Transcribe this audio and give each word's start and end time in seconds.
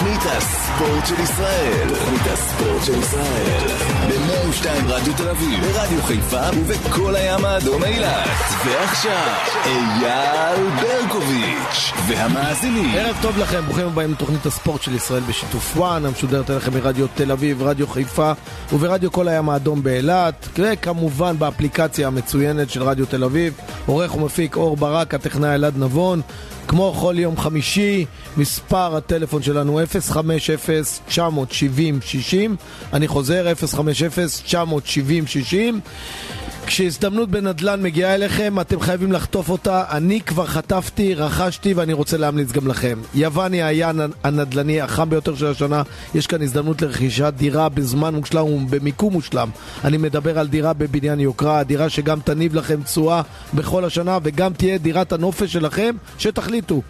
תוכנית 0.00 0.22
הספורט 0.24 1.06
של 1.06 1.22
ישראל. 1.22 1.88
תוכנית 1.88 2.32
הספורט 2.32 2.84
של 2.84 2.98
ישראל. 2.98 3.68
ב-102 4.08 4.66
רדיו 4.86 5.12
תל 5.16 5.28
אביב, 5.28 5.60
ברדיו 5.60 6.02
חיפה 6.02 6.40
ובכל 6.56 7.16
הים 7.16 7.44
האדום 7.44 7.84
אילת. 7.84 8.28
ועכשיו, 8.64 9.34
אייל 9.64 10.70
ברקוביץ' 10.80 11.92
והמאזינים. 12.06 12.90
ערב 12.94 13.16
טוב 13.22 13.38
לכם, 13.38 13.60
ברוכים 13.64 13.86
הבאים 13.86 14.12
לתוכנית 14.12 14.46
הספורט 14.46 14.82
של 14.82 14.94
ישראל 14.94 15.22
בשיתוף 15.28 15.76
וואן, 15.76 16.04
המשודרת 16.04 16.50
אליכם 16.50 16.74
מרדיו 16.74 17.06
תל 17.14 17.32
אביב, 17.32 17.62
רדיו 17.62 17.86
חיפה 17.86 18.32
וברדיו 18.72 19.12
כל 19.12 19.28
הים 19.28 19.48
האדום 19.48 19.82
באילת, 19.82 20.48
וכמובן 20.58 21.38
באפליקציה 21.38 22.06
המצוינת 22.06 22.70
של 22.70 22.82
רדיו 22.82 23.06
תל 23.06 23.24
אביב, 23.24 23.54
עורך 23.86 24.16
ומפיק 24.16 24.56
אור 24.56 24.76
ברק, 24.76 25.14
הטכנאי 25.14 25.54
אלעד 25.54 25.78
נבון. 25.78 26.20
כמו 26.68 26.94
כל 27.00 27.14
יום 27.18 27.36
חמישי, 27.36 28.04
מספר 28.36 28.96
הטלפון 28.96 29.42
שלנו 29.42 29.80
050-970-60 31.08 31.12
אני 32.92 33.08
חוזר, 33.08 33.46
050-970-60 34.48 34.54
כשהזדמנות 36.70 37.30
בנדל"ן 37.30 37.82
מגיעה 37.82 38.14
אליכם, 38.14 38.60
אתם 38.60 38.80
חייבים 38.80 39.12
לחטוף 39.12 39.48
אותה. 39.48 39.84
אני 39.90 40.20
כבר 40.20 40.46
חטפתי, 40.46 41.14
רכשתי 41.14 41.74
ואני 41.74 41.92
רוצה 41.92 42.16
להמליץ 42.16 42.52
גם 42.52 42.66
לכם. 42.66 42.98
יווני 43.14 43.62
היה 43.62 43.92
הנדל"ני 44.24 44.80
החם 44.80 45.10
ביותר 45.10 45.34
של 45.34 45.46
השנה. 45.46 45.82
יש 46.14 46.26
כאן 46.26 46.42
הזדמנות 46.42 46.82
לרכישת 46.82 47.32
דירה 47.36 47.68
בזמן 47.68 48.14
מושלם 48.14 48.44
ובמיקום 48.44 49.12
מושלם. 49.12 49.48
אני 49.84 49.96
מדבר 49.96 50.38
על 50.38 50.48
דירה 50.48 50.72
בבניין 50.72 51.20
יוקרה, 51.20 51.62
דירה 51.64 51.88
שגם 51.88 52.20
תניב 52.20 52.54
לכם 52.54 52.82
תשואה 52.82 53.22
בכל 53.54 53.84
השנה 53.84 54.18
וגם 54.22 54.52
תהיה 54.52 54.78
דירת 54.78 55.12
הנופש 55.12 55.52
שלכם, 55.52 55.94
שתחליטו. 56.18 56.82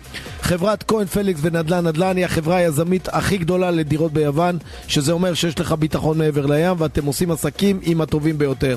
חברת 0.42 0.83
כהן 0.83 1.06
פליקס 1.06 1.41
ונדל"ן 1.42 1.87
נדל"ן 1.87 2.17
היא 2.17 2.25
החברה 2.25 2.56
היזמית 2.56 3.09
הכי 3.12 3.39
גדולה 3.39 3.70
לדירות 3.70 4.12
ביוון, 4.12 4.59
שזה 4.89 5.12
אומר 5.12 5.34
שיש 5.34 5.61
לך 5.61 5.73
ביטחון 5.73 6.19
מעבר 6.19 6.47
לים 6.47 6.75
ואתם 6.78 7.05
עושים 7.06 7.31
עסקים 7.31 7.81
עם 7.83 8.01
הטובים 8.01 8.39
ביותר. 8.39 8.77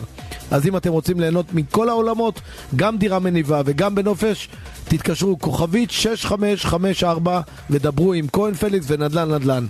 אז 0.53 0.67
אם 0.67 0.77
אתם 0.77 0.89
רוצים 0.89 1.19
ליהנות 1.19 1.45
מכל 1.53 1.89
העולמות, 1.89 2.41
גם 2.75 2.97
דירה 2.97 3.19
מניבה 3.19 3.61
וגם 3.65 3.95
בנופש, 3.95 4.49
תתקשרו 4.89 5.39
כוכבית 5.39 5.91
6554 5.91 7.41
ודברו 7.69 8.13
עם 8.13 8.25
כהן 8.33 8.53
פליקס 8.53 8.91
ונדל"ן 8.91 9.31
נדל"ן. 9.31 9.63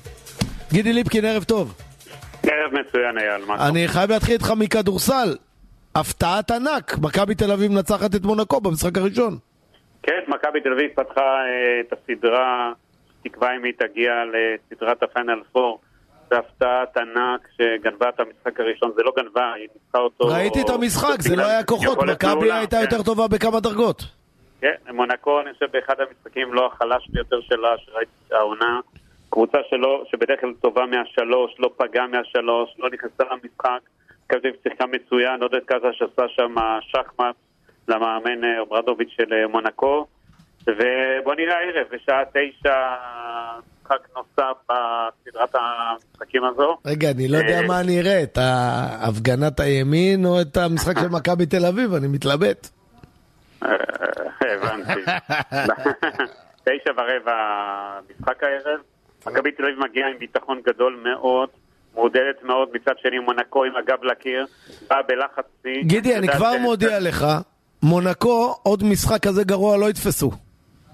גידי 0.72 0.94
ליפקין, 0.94 1.26
ערב 1.26 1.44
טוב. 1.44 1.74
ערב 2.44 2.72
מצוין 2.74 3.18
אייל. 3.18 3.42
אני 3.70 3.88
חייב 3.88 4.12
להתחיל 4.12 4.34
איתך 4.34 4.52
מכדורסל. 4.58 5.36
הפתעת 5.96 6.52
ענק, 6.52 6.98
מכבי 7.02 7.36
תל 7.36 7.52
אביב 7.52 7.72
מנצחת 7.72 8.16
את 8.16 8.24
מונקו 8.24 8.62
במשחק 8.62 8.98
הראשון. 8.98 9.38
כן, 10.04 10.20
מכבי 10.28 10.62
תל 10.62 10.74
אביב 10.74 10.90
פתחה 10.96 11.22
אה, 11.22 11.80
את 11.80 11.94
הסדרה, 11.94 12.72
תקווה 13.24 13.56
אם 13.56 13.64
היא 13.64 13.74
תגיע 13.80 14.12
לסדרת 14.34 15.04
הפיינל 15.04 15.42
4. 15.56 15.70
זה 16.34 16.40
הפתעת 16.40 16.98
ענק 16.98 17.48
שגנבה 17.58 18.10
את 18.10 18.20
המשחק 18.20 18.60
הראשון, 18.60 18.92
זה 18.96 19.04
לא 19.04 19.12
גנבה, 19.18 19.54
היא 19.54 19.68
ניצחה 19.74 19.98
אותו... 19.98 20.28
ראיתי 20.28 20.62
את 20.62 20.70
המשחק, 20.70 21.22
זה 21.22 21.36
לא 21.36 21.44
היה 21.44 21.64
כוחות, 21.64 21.98
מכבי 21.98 22.52
הייתה 22.52 22.76
כן. 22.78 22.82
יותר 22.82 23.04
טובה 23.04 23.28
בכמה 23.28 23.60
דרגות. 23.60 24.04
כן, 24.62 24.76
מונקו, 24.94 25.42
אני 25.42 25.54
חושב, 25.54 25.66
באחד 25.72 25.96
המשחקים 26.00 26.54
לא 26.54 26.66
החלש 26.66 27.10
ביותר 27.10 27.42
שלה, 27.42 27.70
שראיתי 27.78 28.12
העונה. 28.32 28.80
קבוצה 29.30 29.58
שלא, 29.70 30.04
שבדרך 30.12 30.42
כלל 30.42 30.54
טובה 30.62 30.86
מהשלוש, 30.86 31.56
לא 31.60 31.70
פגעה 31.78 32.08
מהשלוש, 32.08 32.70
לא 32.80 32.90
נכנסה 32.90 33.24
למשחק. 33.32 33.80
מכבי 34.26 34.50
שיחקה 34.64 34.86
מצוין, 34.86 35.42
עודד 35.42 35.60
קזש 35.66 36.02
עשה 36.02 36.24
שם 36.36 36.56
שחמט 36.82 37.36
למאמן 37.88 38.44
אה, 38.44 38.60
אוברדוביץ' 38.60 39.14
של 39.18 39.34
אה, 39.34 39.48
מונקו. 39.48 40.06
ובוא 40.68 41.36
נראה 41.36 41.58
הערב, 41.58 41.88
בשעה 41.92 42.24
תשע, 42.26 42.76
משחק 43.94 44.08
נוסף 44.16 44.58
בסדרת 44.70 45.56
המשחקים 45.56 46.44
הזו. 46.44 46.78
רגע, 46.86 47.12
אני 47.12 47.28
לא 47.28 47.38
יודע 47.38 47.62
אה, 47.62 47.68
מה 47.68 47.80
אני 47.80 48.00
אראה, 48.02 48.24
את 48.24 48.38
הפגנת 49.08 49.60
הימין 49.60 50.26
או 50.26 50.42
את 50.42 50.58
המשחק 50.58 51.00
של 51.00 51.08
מכבי 51.08 51.46
תל 51.46 51.66
אביב, 51.66 51.94
אני 51.94 52.08
מתלבט. 52.08 52.70
אה, 53.64 53.70
הבנתי. 54.42 55.02
תשע 56.64 56.92
ורבע 56.98 57.34
משחק 58.10 58.44
הערב. 58.44 58.80
מכבי 59.28 59.52
תל 59.52 59.64
אביב 59.64 59.80
מגיעה 59.80 60.10
עם 60.10 60.18
ביטחון 60.20 60.62
גדול 60.66 61.02
מאוד, 61.04 61.50
מעודדת 61.96 62.44
מאוד, 62.44 62.70
מצד 62.74 62.94
שני 62.98 63.20
מונקו 63.20 63.64
עם 63.64 63.76
הגב 63.76 64.04
לקיר, 64.04 64.46
באה 64.90 65.02
בלחץ 65.02 65.46
שיא. 65.62 65.84
גידי, 65.84 66.16
אני 66.16 66.28
כבר 66.28 66.52
מודיע 66.62 67.00
לך, 67.00 67.26
מונקו, 67.84 68.56
עוד 68.64 68.84
משחק 68.84 69.28
כזה 69.28 69.44
גרוע 69.44 69.78
לא 69.78 69.90
יתפסו. 69.90 70.32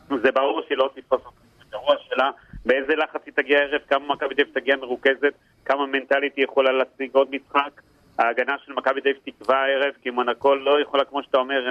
זה 0.09 0.31
ברור 0.31 0.61
שהיא 0.67 0.77
לא 0.77 0.89
תתפוס 0.95 1.21
אותה. 1.25 1.39
גרוע 1.71 1.95
שלה, 2.09 2.29
באיזה 2.65 2.95
לחץ 2.95 3.21
היא 3.25 3.33
תגיע 3.33 3.59
הערב, 3.59 3.81
כמה 3.87 4.07
מכבי 4.07 4.35
תל 4.35 4.43
תגיע 4.53 4.75
מרוכזת, 4.75 5.33
כמה 5.65 5.85
מנטלית 5.85 6.35
היא 6.35 6.43
יכולה 6.43 6.71
להשיג 6.71 7.09
עוד 7.13 7.27
משחק. 7.31 7.81
ההגנה 8.19 8.55
של 8.65 8.73
מכבי 8.73 9.01
תל 9.01 9.13
תקבע 9.25 9.57
הערב, 9.57 9.93
כי 10.01 10.09
מונקו 10.09 10.55
לא 10.55 10.81
יכולה, 10.81 11.05
כמו 11.05 11.23
שאתה 11.23 11.37
אומר, 11.37 11.69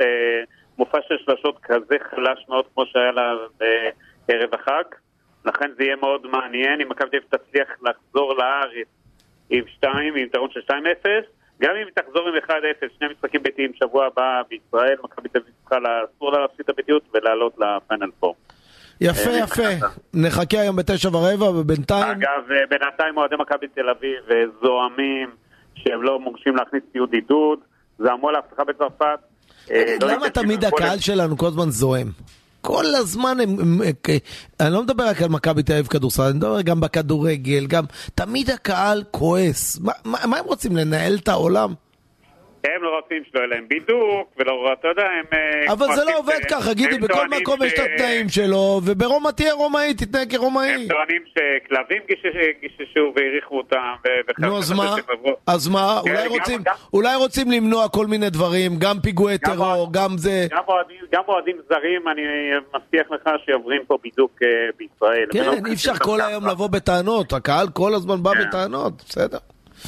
אה, 0.00 0.06
מופע 0.78 0.98
של 1.08 1.14
שלשות 1.24 1.58
כזה 1.62 1.96
חלש 2.10 2.44
מאוד 2.48 2.64
כמו 2.74 2.86
שהיה 2.86 3.12
לה 3.12 3.34
בערב 4.28 4.54
החג. 4.54 4.84
לכן 5.44 5.70
זה 5.76 5.84
יהיה 5.84 5.96
מאוד 5.96 6.26
מעניין 6.26 6.80
אם 6.80 6.88
מכבי 6.88 7.10
תל 7.10 7.16
אביב 7.16 7.22
תצליח 7.30 7.68
לחזור 7.82 8.34
לארץ 8.34 8.86
עם 9.50 9.64
2, 9.68 9.96
עם 9.96 10.16
יתרון 10.16 10.50
של 10.50 10.60
2-0. 10.60 10.72
גם 11.60 11.76
אם 11.76 11.86
היא 11.86 11.94
תחזור 11.94 12.28
עם 12.28 12.34
1-0, 12.36 12.50
שני 12.98 13.08
משחקים 13.08 13.42
ביתיים 13.42 13.74
שבוע 13.74 14.06
הבא 14.06 14.42
בישראל, 14.48 14.96
מכבי 15.02 15.28
תל 15.28 15.38
אביב 15.38 15.52
צריכה, 15.60 15.76
אסור 16.04 16.32
לה 16.32 16.40
להפסיד 16.40 16.60
את 16.60 16.68
הביתיות 16.68 17.02
ולעלות 17.14 17.58
לפיינל 17.58 18.10
4. 18.24 18.38
יפה, 19.00 19.30
אה, 19.30 19.38
יפה. 19.38 19.62
נכנסת. 19.62 19.86
נחכה 20.14 20.60
היום 20.60 20.76
בתשע 20.76 21.08
ורבע, 21.16 21.50
ובינתיים... 21.50 22.10
אגב, 22.10 22.50
אה, 22.50 22.56
בינתיים 22.70 23.16
אוהדי 23.16 23.34
מכבי 23.40 23.66
תל 23.74 23.88
אביב 23.98 24.18
אה, 24.30 24.36
זועמים 24.62 25.30
שהם 25.74 26.02
לא 26.02 26.20
מורשים 26.20 26.56
להכניס 26.56 26.82
ציוד 26.92 27.12
עידוד, 27.12 27.58
זעמו 27.98 28.30
להבטחה 28.30 28.64
בצרפת. 28.64 29.04
אה, 29.70 29.82
תגיד, 29.86 30.02
לא 30.02 30.08
למה 30.12 30.30
תמיד 30.30 30.64
הקהל 30.64 30.98
שלנו 30.98 31.36
כל 31.38 31.46
הזמן 31.46 31.70
זועם? 31.70 32.06
כל 32.60 32.84
הזמן 32.98 33.36
הם... 33.42 33.50
הם- 33.60 33.80
אני 34.60 34.72
לא 34.72 34.82
מדבר 34.82 35.04
רק 35.08 35.22
על 35.22 35.28
מכבי 35.28 35.62
תל 35.62 35.72
אביב 35.72 35.86
כדורסל, 35.86 36.22
אני 36.22 36.32
מדבר 36.32 36.60
גם 36.62 36.80
בכדורגל, 36.80 37.66
גם... 37.66 37.84
תמיד 38.14 38.50
הקהל 38.50 39.02
כועס. 39.10 39.80
מה- 39.80 39.92
מה 40.04 40.18
מה 40.26 40.38
הם 40.38 40.44
רוצים, 40.44 40.76
לנהל 40.76 41.14
את 41.22 41.28
העולם? 41.28 41.74
הם 42.76 42.82
לא 42.82 42.96
רוצים 42.96 43.22
שלא 43.30 43.40
יהיה 43.40 43.48
להם 43.48 43.64
בידוק, 43.68 44.28
ולא, 44.36 44.52
אתה 44.80 44.88
יודע, 44.88 45.02
הם... 45.02 45.24
אה, 45.32 45.72
אבל 45.72 45.86
זה 45.94 46.04
לא 46.04 46.18
עובד 46.18 46.38
ככה, 46.50 46.74
גידי, 46.74 46.94
הם 46.94 47.00
בכל 47.00 47.28
מקום 47.28 47.62
יש 47.64 47.72
את 47.72 47.78
התנאים 47.78 48.28
שלו, 48.28 48.80
וברומא 48.84 49.30
תהיה 49.30 49.52
רומאי, 49.54 49.94
תתנהג 49.94 50.34
הם 50.34 50.40
כרומאי. 50.40 50.88
טוענים 50.88 51.22
שכלבים 51.28 52.02
גישש- 52.10 52.60
גיששו 52.60 53.12
והעריכו 53.16 53.56
אותם, 53.58 53.78
נו, 54.38 54.58
אז 54.58 54.72
מה? 54.72 54.94
אז 55.46 55.68
מה? 55.68 56.00
כן, 56.04 56.10
אולי 56.92 57.14
רוצים- 57.16 57.50
למנוע 57.50 57.88
כל 57.88 58.06
מיני 58.06 58.30
דברים, 58.30 58.72
גם 58.78 58.96
פיגועי 59.02 59.38
טרור, 59.38 59.88
גם 59.92 60.18
זה... 60.18 60.46
גם 61.12 61.22
אוהדים- 61.28 61.56
זרים, 61.68 62.08
אני 62.08 62.22
מבטיח 62.74 63.06
לך 63.10 63.28
שעוברים 63.46 63.82
פה 63.86 63.98
בידוק 64.02 64.30
אה, 64.42 64.48
בישראל. 64.78 65.22
הם 65.22 65.56
כן, 65.58 65.66
אי 65.66 65.72
אפשר 65.74 65.94
כל. 65.94 66.20
היום 66.20 66.46
לבוא 66.46 66.66
בטענות, 66.68 67.32
הקהל 67.32 67.68
כל 67.68 67.94
הזמן 67.94 68.22
בא 68.22 68.30
כן. 68.34 68.48
בטענות, 68.48 68.92
בסדר. 69.08 69.38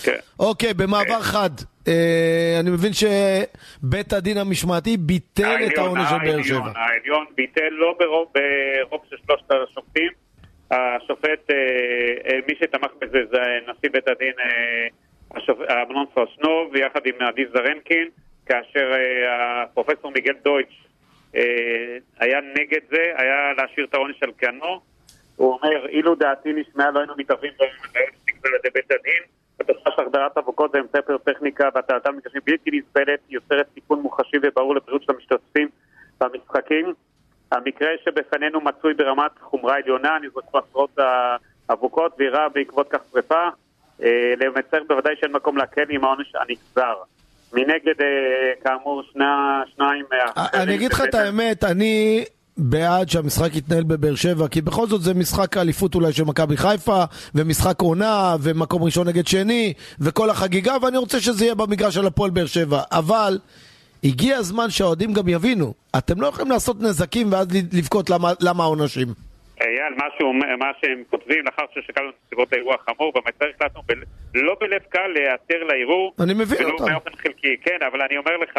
כן. 0.05 0.19
אוקיי, 0.39 0.75
במעבר 0.75 1.21
חד, 1.21 1.51
אה, 1.89 2.57
אני 2.61 2.71
מבין 2.71 2.93
שבית 2.93 4.13
הדין 4.13 4.39
המשמעתי 4.39 4.97
ביטל 4.97 5.57
את 5.67 5.79
העונש 5.79 6.09
של 6.11 6.19
באר 6.19 6.43
שבע. 6.43 6.73
העליון 6.75 7.27
ביטל 7.37 7.69
לא 7.71 7.95
ברוב, 7.99 8.29
ברוב 8.35 9.01
של 9.11 9.17
שלושת 9.27 9.51
השופטים. 9.51 10.11
השופט, 10.71 11.51
אה, 11.51 11.57
אה, 12.27 12.39
מי 12.49 12.55
שתמך 12.61 12.91
בזה 13.01 13.19
זה 13.31 13.39
נשיא 13.63 13.91
בית 13.93 14.09
הדין 14.09 14.33
אה, 14.41 15.83
אמנון 15.83 16.07
פרשנוב, 16.15 16.77
יחד 16.77 17.01
עם 17.07 17.15
עדי 17.29 17.45
זרנקין, 17.53 18.09
כאשר 18.47 18.93
אה, 18.93 19.63
הפרופסור 19.63 20.11
מיגל 20.11 20.35
דויטש 20.45 20.73
אה, 21.37 21.97
היה 22.19 22.39
נגד 22.55 22.81
זה, 22.91 23.13
היה 23.17 23.53
להשאיר 23.57 23.87
את 23.87 23.95
העונש 23.95 24.23
על 24.23 24.31
כנו. 24.39 24.81
הוא 25.37 25.59
אומר, 25.63 25.89
אילו 25.89 26.15
דעתי 26.15 26.53
נשמעה 26.53 26.91
לא 26.91 26.99
היינו 26.99 27.15
מתערבים 27.17 27.51
במנהל 27.59 28.07
שנקבע 28.13 28.49
על 28.49 28.55
ידי 28.55 28.69
בית 28.75 28.91
הדין. 28.91 29.23
של 29.67 30.03
החדרת 30.03 30.39
אבוקות 30.39 30.71
ואמצעי 30.75 31.03
פירוטכניקה 31.03 31.69
והטלתם 31.75 32.17
מגרשים 32.17 32.41
בלתי 32.47 32.71
נסבלת 32.71 33.21
יוצרת 33.31 33.67
סיכון 33.75 34.01
מוחשי 34.01 34.37
וברור 34.43 34.75
לבריאות 34.75 35.03
של 35.03 35.13
המשתתפים 35.13 35.69
במשחקים. 36.21 36.95
המקרה 37.53 37.89
שבפנינו 38.05 38.61
מצוי 38.61 38.95
ברמת 38.95 39.31
חומרה 39.41 39.77
עליונה, 39.77 40.19
נזרקו 40.23 40.59
עשרות 40.59 40.99
האבוקות 41.69 42.15
ואירע 42.19 42.49
בעקבות 42.49 42.89
כך 42.91 42.99
שרפה. 43.13 43.49
אה, 44.03 44.35
למצער 44.41 44.83
בוודאי 44.89 45.15
שאין 45.21 45.33
מקום 45.33 45.57
להקל 45.57 45.85
עם 45.91 46.05
העונש 46.05 46.33
הנגזר. 46.35 46.95
מנגד, 47.53 48.01
אה, 48.01 48.53
כאמור, 48.65 49.03
שני, 49.13 49.25
שניים... 49.77 50.05
אה, 50.13 50.63
אני 50.63 50.75
אגיד 50.75 50.93
לך 50.93 51.03
את 51.09 51.15
האמת, 51.15 51.65
אני 51.65 52.25
בעד 52.59 53.09
שהמשחק 53.09 53.57
יתנהל 53.57 53.83
בבאר 53.83 54.15
שבע, 54.15 54.49
כי 54.49 54.61
בכל 54.61 54.87
זאת 54.87 55.03
זה 55.03 55.15
משחק 55.15 55.57
האליפות 55.57 55.95
אולי 55.95 56.13
של 56.13 56.25
מכבי 56.25 56.57
חיפה, 56.57 57.05
ומשחק 57.35 57.81
עונה, 57.81 58.37
ומקום 58.43 58.83
ראשון 58.83 59.09
נגד 59.09 59.27
שני, 59.27 59.73
וכל 60.01 60.31
החגיגה, 60.31 60.75
ואני 60.83 60.97
רוצה 60.99 61.21
שזה 61.21 61.45
יהיה 61.45 61.55
במגרש 61.55 61.95
של 61.95 62.07
הפועל 62.07 62.31
באר 62.31 62.47
שבע. 62.47 62.83
אבל 62.93 63.39
הגיע 64.05 64.37
הזמן 64.37 64.71
שהאוהדים 64.71 65.13
גם 65.13 65.29
יבינו, 65.29 65.75
אתם 65.99 66.21
לא 66.21 66.27
יכולים 66.27 66.51
לעשות 66.51 66.77
נזקים 66.83 67.33
ואז 67.33 67.47
לבכות 67.73 68.11
למה, 68.11 68.65
העונשים. 68.65 69.09
אייל, 69.61 69.95
אומר- 70.21 70.57
מה 70.59 70.67
שהם 70.81 71.03
כותבים 71.11 71.39
לאחר 71.45 71.63
ששקלנו 71.75 72.09
את 72.09 72.15
נסיבות 72.27 72.53
האירוע 72.53 72.75
החמור, 72.75 73.13
במצב 73.15 73.45
החלטנו 73.57 73.81
ב- 73.89 73.93
לא 74.35 74.57
בלב 74.61 74.81
קל 74.89 75.07
להיעתר 75.15 75.65
לערעור, 75.69 76.15
אני 76.21 76.35
מבין 76.35 76.59
ולא 76.61 76.73
אותם. 76.73 76.85
באופן 76.93 77.11
חלקי, 77.23 77.57
כן, 77.65 77.79
אבל 77.93 78.01
אני 78.03 78.17
אומר 78.19 78.37
לך, 78.43 78.57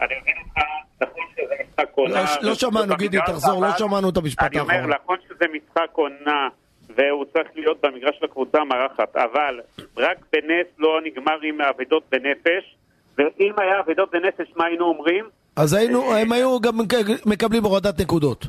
אני 0.00 0.14
מבין 0.22 0.34
אותך, 0.38 0.58
נכון 1.00 1.24
שזה 1.36 1.54
משחק 1.68 1.88
עונה. 1.94 2.14
לא- 2.42 2.48
לא 2.48 2.54
שמענו, 2.54 2.96
גידי, 2.96 3.18
תחזור, 3.26 3.62
לא 3.62 3.68
שמענו 3.78 4.08
את 4.10 4.16
המשפט 4.16 4.42
אני 4.42 4.60
אומר, 4.60 4.74
האחרון. 4.74 4.92
נכון 5.04 5.16
שזה 5.28 5.44
משחק 5.56 5.90
עונה, 5.92 6.48
והוא 6.96 7.24
צריך 7.32 7.48
להיות 7.54 7.80
במגרש 7.82 8.16
של 8.18 8.24
הקבוצה 8.24 8.58
המארחת, 8.60 9.16
אבל 9.16 9.60
רק 9.96 10.18
בנס 10.32 10.66
לא 10.78 11.00
נגמר 11.04 11.38
עם 11.42 11.60
האבדות 11.60 12.02
בנפש, 12.12 12.76
ואם 13.18 13.52
היה 13.58 13.80
אבדות 13.80 14.10
בנפש, 14.12 14.46
מה 14.56 14.64
היינו 14.66 14.84
אומרים? 14.84 15.24
אז 15.56 15.72
היינו, 15.74 16.14
הם 16.16 16.32
היו 16.32 16.60
גם 16.60 16.78
מקבלים 17.26 17.64
הורדת 17.64 18.00
נקודות. 18.00 18.46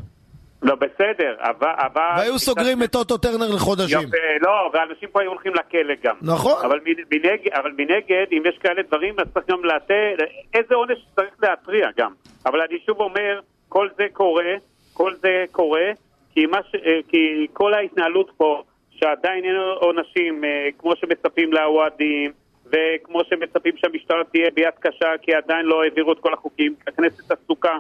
לא, 0.62 0.76
בסדר, 0.76 1.36
אבל... 1.40 2.14
והיו 2.18 2.40
סוגרים 2.40 2.84
את 2.84 2.96
אוטו 2.96 3.18
טרנר 3.18 3.56
לחודשים. 3.56 4.00
יפה, 4.00 4.18
לא, 4.42 4.72
ואנשים 4.74 5.10
פה 5.12 5.22
היו 5.22 5.30
הולכים 5.30 5.54
לכלא 5.54 5.94
גם. 6.04 6.16
נכון. 6.22 6.66
אבל 6.66 6.80
מנגד, 7.12 7.52
אבל 7.54 7.72
מנגד, 7.78 8.26
אם 8.32 8.44
יש 8.46 8.58
כאלה 8.58 8.82
דברים, 8.82 9.16
אז 9.20 9.28
צריך 9.34 9.46
גם 9.48 9.66
לתת, 9.66 10.16
איזה 10.54 10.76
עונש 10.76 11.00
צריך 11.16 11.34
להתריע 11.44 11.88
גם. 11.98 12.12
אבל 12.46 12.62
אני 12.62 12.80
שוב 12.86 13.00
אומר, 13.00 13.40
כל 13.70 13.88
זה 13.98 14.06
קורה, 14.14 14.54
כל 14.94 15.14
זה 15.22 15.46
קורה, 15.52 15.92
כי, 16.34 16.46
ש, 16.72 16.76
אה, 16.76 17.00
כי 17.08 17.48
כל 17.54 17.74
ההתנהלות 17.74 18.32
פה, 18.38 18.64
שעדיין 18.92 19.46
אין 19.46 19.56
עונשים, 19.80 20.44
אה, 20.44 20.68
כמו 20.78 20.96
שמצפים 20.96 21.54
לאוהדים, 21.54 22.32
וכמו 22.66 23.22
שמצפים 23.30 23.78
שהמשטרה 23.78 24.24
תהיה 24.32 24.52
ביד 24.56 24.74
קשה, 24.80 25.10
כי 25.22 25.34
עדיין 25.34 25.66
לא 25.66 25.84
העבירו 25.84 26.12
את 26.12 26.20
כל 26.20 26.34
החוקים. 26.34 26.76
הכנסת 26.88 27.32
עסוקה 27.32 27.78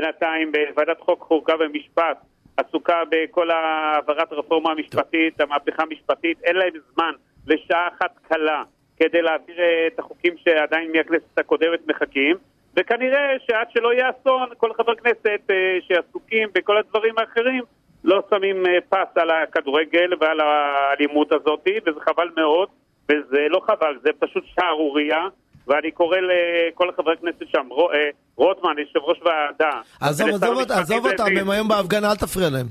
בינתיים 0.00 0.52
בוועדת 0.52 1.00
חוק, 1.00 1.22
חוקה 1.22 1.54
ומשפט, 1.60 2.18
עסוקה 2.56 3.02
בכל 3.10 3.50
העברת 3.50 4.32
הרפורמה 4.32 4.70
המשפטית, 4.70 5.40
המהפכה 5.40 5.82
המשפטית, 5.82 6.38
אין 6.44 6.56
להם 6.56 6.72
זמן 6.94 7.12
לשעה 7.46 7.88
אחת 7.88 8.18
קלה 8.28 8.62
כדי 8.96 9.22
להעביר 9.22 9.60
אה, 9.60 9.86
את 9.86 9.98
החוקים 9.98 10.34
שעדיין 10.36 10.92
מהכנסת 10.92 11.38
הקודמת 11.38 11.86
מחכים, 11.86 12.36
וכנראה 12.76 13.34
שעד 13.46 13.66
שלא 13.70 13.92
יהיה 13.92 14.10
אסון, 14.10 14.48
כל 14.56 14.72
חבר 14.74 14.94
כנסת 14.94 15.40
אה, 15.50 15.78
שעסוקים 15.88 16.48
בכל 16.54 16.78
הדברים 16.78 17.14
האחרים 17.18 17.62
לא 18.04 18.22
שמים 18.30 18.66
אה, 18.66 18.78
פס 18.88 19.16
על 19.16 19.30
הכדורגל 19.30 20.10
ועל 20.20 20.40
האלימות 20.40 21.32
הזאת, 21.32 21.68
וזה 21.86 22.00
חבל 22.00 22.28
מאוד, 22.36 22.68
וזה 23.08 23.46
לא 23.50 23.60
חבל, 23.66 23.98
זה 24.02 24.10
פשוט 24.18 24.44
שערורייה. 24.54 25.28
ואני 25.68 25.90
קורא 25.90 26.16
לכל 26.16 26.88
חברי 26.96 27.14
הכנסת 27.18 27.50
שם, 27.52 27.58
אה, 27.94 27.98
רוטמן, 28.36 28.70
יושב 28.78 28.98
ראש 29.08 29.18
ועדה. 29.24 29.80
עזוב, 30.00 30.28
עזוב, 30.28 30.58
עזוב 30.72 31.06
אותם. 31.06 31.24
הם 31.40 31.50
היום 31.50 31.68
בהפגנה, 31.68 32.10
אל 32.10 32.16
תפריע 32.16 32.50
להם. 32.50 32.66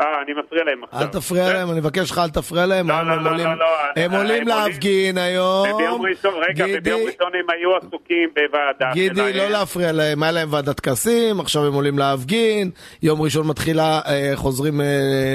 אה, 0.00 0.04
אני 0.24 0.32
מפריע 0.40 0.64
להם 0.64 0.84
עכשיו. 0.84 1.00
אל 1.00 1.06
תפריע 1.06 1.46
כן? 1.48 1.52
להם, 1.52 1.70
אני 1.70 1.80
מבקש 1.80 2.10
לך, 2.10 2.18
אל 2.18 2.30
תפריע 2.30 2.66
להם. 2.66 2.88
לא, 2.88 3.02
לא, 3.02 3.22
לא, 3.22 3.30
עולים- 3.30 3.46
לא, 3.46 3.54
לא, 3.58 3.66
הם 3.96 4.12
עולים 4.12 4.48
להפגין 4.48 5.18
היום. 5.18 5.68
וביום 5.74 6.02
ראשון, 6.06 6.34
רגע, 6.48 6.64
וביום 6.78 7.00
ראשון 7.00 7.32
הם 7.34 7.50
היו 7.50 7.76
עסוקים 7.76 8.28
בוועדה 8.34 8.90
גידי. 8.94 9.32
לא 9.32 9.48
להפריע 9.50 9.92
להם, 9.92 10.22
היה 10.22 10.32
להם 10.32 10.52
ועדת 10.52 10.76
טקסים, 10.76 11.40
עכשיו 11.40 11.66
הם 11.66 11.74
עולים 11.74 11.98
להפגין, 11.98 12.70
יום 13.02 13.22
ראשון 13.22 13.46
מתחילה, 13.46 14.00
חוזרים 14.34 14.80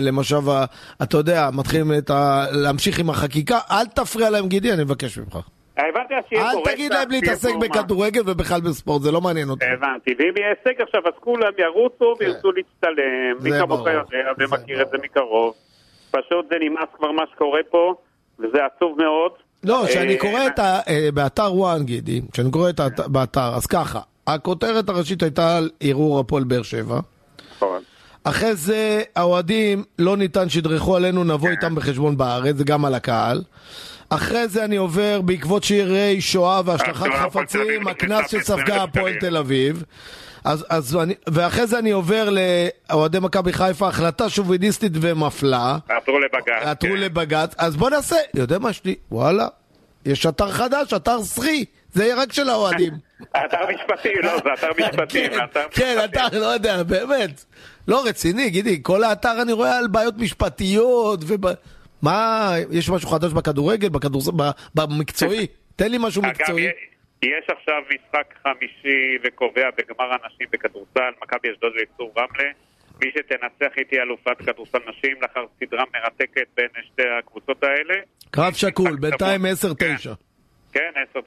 למושב, 0.02 0.42
אתה 1.04 1.18
יודע, 1.18 1.50
מתחילים. 1.54 1.92
להמשיך 2.52 3.00
עם 3.00 3.10
החקיקה, 3.10 3.60
אל 3.72 3.86
תפריע 3.86 4.30
להם 4.30 4.48
גידי, 4.48 4.74
אני 4.74 4.84
מבקש 4.84 5.18
ממך. 5.18 5.38
הבנתי 5.78 6.14
שיהיה 6.30 6.52
פה 6.54 6.70
אל 6.70 6.74
תגיד 6.74 6.92
רצח, 6.92 7.00
להם 7.00 7.12
להתעסק. 7.12 7.56
בכדורגל 7.62 8.22
ובכלל 8.26 8.62
בספורט, 8.62 9.02
זה 9.02 9.12
לא 9.12 9.22
מעניין 9.22 9.50
אותי. 9.50 9.66
הבנתי, 9.66 10.12
ואם 10.20 10.34
יהיה 10.38 10.50
הישג 10.50 10.82
עכשיו, 10.82 11.02
אז 11.06 11.14
כולם 11.20 11.52
ירוצו 11.58 12.16
וירצו 12.20 12.52
להצטלם. 12.52 13.44
מי 13.44 13.52
זה 13.52 13.60
כמוך. 13.60 13.80
יודע 13.80 14.32
ומכיר 14.38 14.82
את 14.82 14.88
זה. 14.92 14.98
מקרוב. 15.04 15.54
פשוט 16.12 16.46
זה 16.50 16.56
נמאס 16.60 16.90
כבר 16.98 17.12
מה 17.12 17.24
שקורה 17.34 17.60
פה, 17.72 17.94
וזה 18.40 18.58
עצוב 18.66 18.98
מאוד. 18.98 19.32
לא, 19.64 19.84
כשאני 19.88 20.14
אה, 20.14 20.20
קורא 20.20 20.48
את 20.48 20.60
ה... 20.60 20.80
אה, 20.90 21.10
באתר 21.14 21.54
וואן, 21.54 21.84
גידי, 21.84 22.22
כשאני 22.32 22.52
קורא 22.52 22.70
את 22.70 22.80
האתר 22.80 23.08
באתר, 23.08 23.56
אז 23.56 23.66
ככה, 23.66 24.00
הכותרת 24.28 24.90
הראשית 24.90 25.24
הייתה 25.24 25.58
על 25.58 25.70
ערעור 25.82 26.20
הפועל 26.20 26.44
באר 26.44 26.62
שבע. 26.62 27.00
נכון. 27.56 27.82
אחרי 28.24 28.56
זה 28.56 29.02
האוהדים, 29.16 29.84
לא 30.00 30.18
ניתן 30.18 30.50
שידרכו 30.50 30.96
עלינו, 30.96 31.22
כן. 31.22 31.32
נבוא 31.32 31.50
איתם 31.50 31.76
בחשבון 31.76 32.18
בארץ, 32.18 32.56
זה 32.56 32.64
גם 32.64 32.86
על 32.86 32.94
הקהל. 32.94 33.42
אחרי 34.10 34.48
זה 34.48 34.66
אני 34.66 34.76
עובר 34.76 35.22
בעקבות 35.22 35.64
שירי 35.64 36.22
שואה 36.22 36.62
והשלכת 36.66 37.08
חפצים, 37.16 37.88
הקנס 37.88 38.32
שספגה 38.32 38.86
ב-20,000 38.86 38.90
הפועל. 38.90 39.14
תל 39.20 39.38
אביב. 39.38 39.84
אז, 40.44 40.66
אז 40.70 40.96
אני, 40.96 41.14
ואחרי 41.28 41.68
זה 41.68 41.80
אני 41.80 41.92
עובר 41.92 42.30
לאוהדי 42.30 43.20
מכבי 43.20 43.54
חיפה, 43.54 43.88
החלטה 43.88 44.30
שוביניסטית 44.30 44.92
ומפלה. 45.02 45.78
עתרו 45.90 46.20
לבג"ץ. 46.20 46.62
עתרו 46.62 46.90
כן. 46.90 46.98
לבג"ץ, 46.98 47.56
אז 47.58 47.76
בוא 47.76 47.90
נעשה, 47.90 48.16
יודע 48.34 48.60
מה 48.60 48.70
יש 48.70 48.86
לי? 48.86 48.96
וואלה, 49.12 49.48
יש 50.06 50.26
אתר 50.26 50.52
חדש, 50.52 50.94
אתר 50.94 51.24
סחי, 51.24 51.66
זה 51.94 52.04
יהיה 52.04 52.16
רק 52.16 52.34
של 52.34 52.50
האוהדים. 52.50 52.94
אתר 53.32 53.58
משפטי, 53.76 54.14
לא, 54.24 54.38
זה 54.44 54.54
אתר 54.54 54.70
משפטי. 54.80 55.30
כן, 55.30 55.38
כן. 55.72 55.98
אתר, 56.06 56.40
לא 56.40 56.46
יודע, 56.46 56.84
באמת. 56.84 57.44
לא 57.88 58.06
רציני, 58.06 58.50
גידי, 58.50 58.80
כל 58.84 59.04
האתר 59.04 59.42
אני 59.42 59.54
רואה 59.54 59.78
על 59.78 59.88
בעיות 59.88 60.18
משפטיות 60.18 61.20
וב... 61.28 61.48
מה, 62.02 62.52
יש 62.72 62.90
משהו 62.90 63.10
חדש 63.10 63.34
בכדורגל, 63.34 63.90
בכדורסל, 63.90 64.32
ב- 64.32 64.52
במקצועי? 64.76 65.48
תן 65.76 65.92
לי 65.92 65.98
משהו 66.02 66.22
מקצועי. 66.22 66.68
יש 67.22 67.46
עכשיו 67.50 67.82
משחק 67.90 68.34
חמישי 68.44 69.18
וקובע 69.24 69.70
בגמר 69.78 70.12
הנשים 70.12 70.48
בכדורסל, 70.52 71.12
מכבי 71.24 71.52
אשדוד 71.52 71.72
ויצור 71.76 72.14
רמלה. 72.18 72.52
מי 73.02 73.12
שתנצח 73.12 73.78
איתי 73.78 74.00
אלופת 74.02 74.38
כדורסל 74.38 74.78
נשים 74.90 75.16
לאחר 75.22 75.46
סדרה 75.60 75.84
מרתקת 75.94 76.48
בין 76.58 76.68
שתי 76.84 77.04
הקבוצות 77.20 77.64
האלה. 77.64 77.96
קרב 78.32 78.54
שקול, 78.54 78.96
בינתיים 78.96 79.42
צמוד. 79.54 79.78
10-9. 79.82 79.84
כן, 80.74 80.92
10-9, 81.16 81.20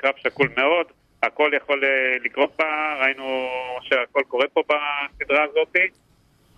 קרב 0.00 0.14
שקול 0.16 0.48
מאוד. 0.56 0.86
הכל 1.22 1.50
יכול 1.56 1.84
אה, 1.84 2.16
לקרות 2.24 2.56
בה, 2.58 2.94
ראינו 3.00 3.48
שהכל 3.82 4.20
קורה 4.28 4.46
פה 4.52 4.62
בסדרה 4.62 5.44
הזאת. 5.44 5.76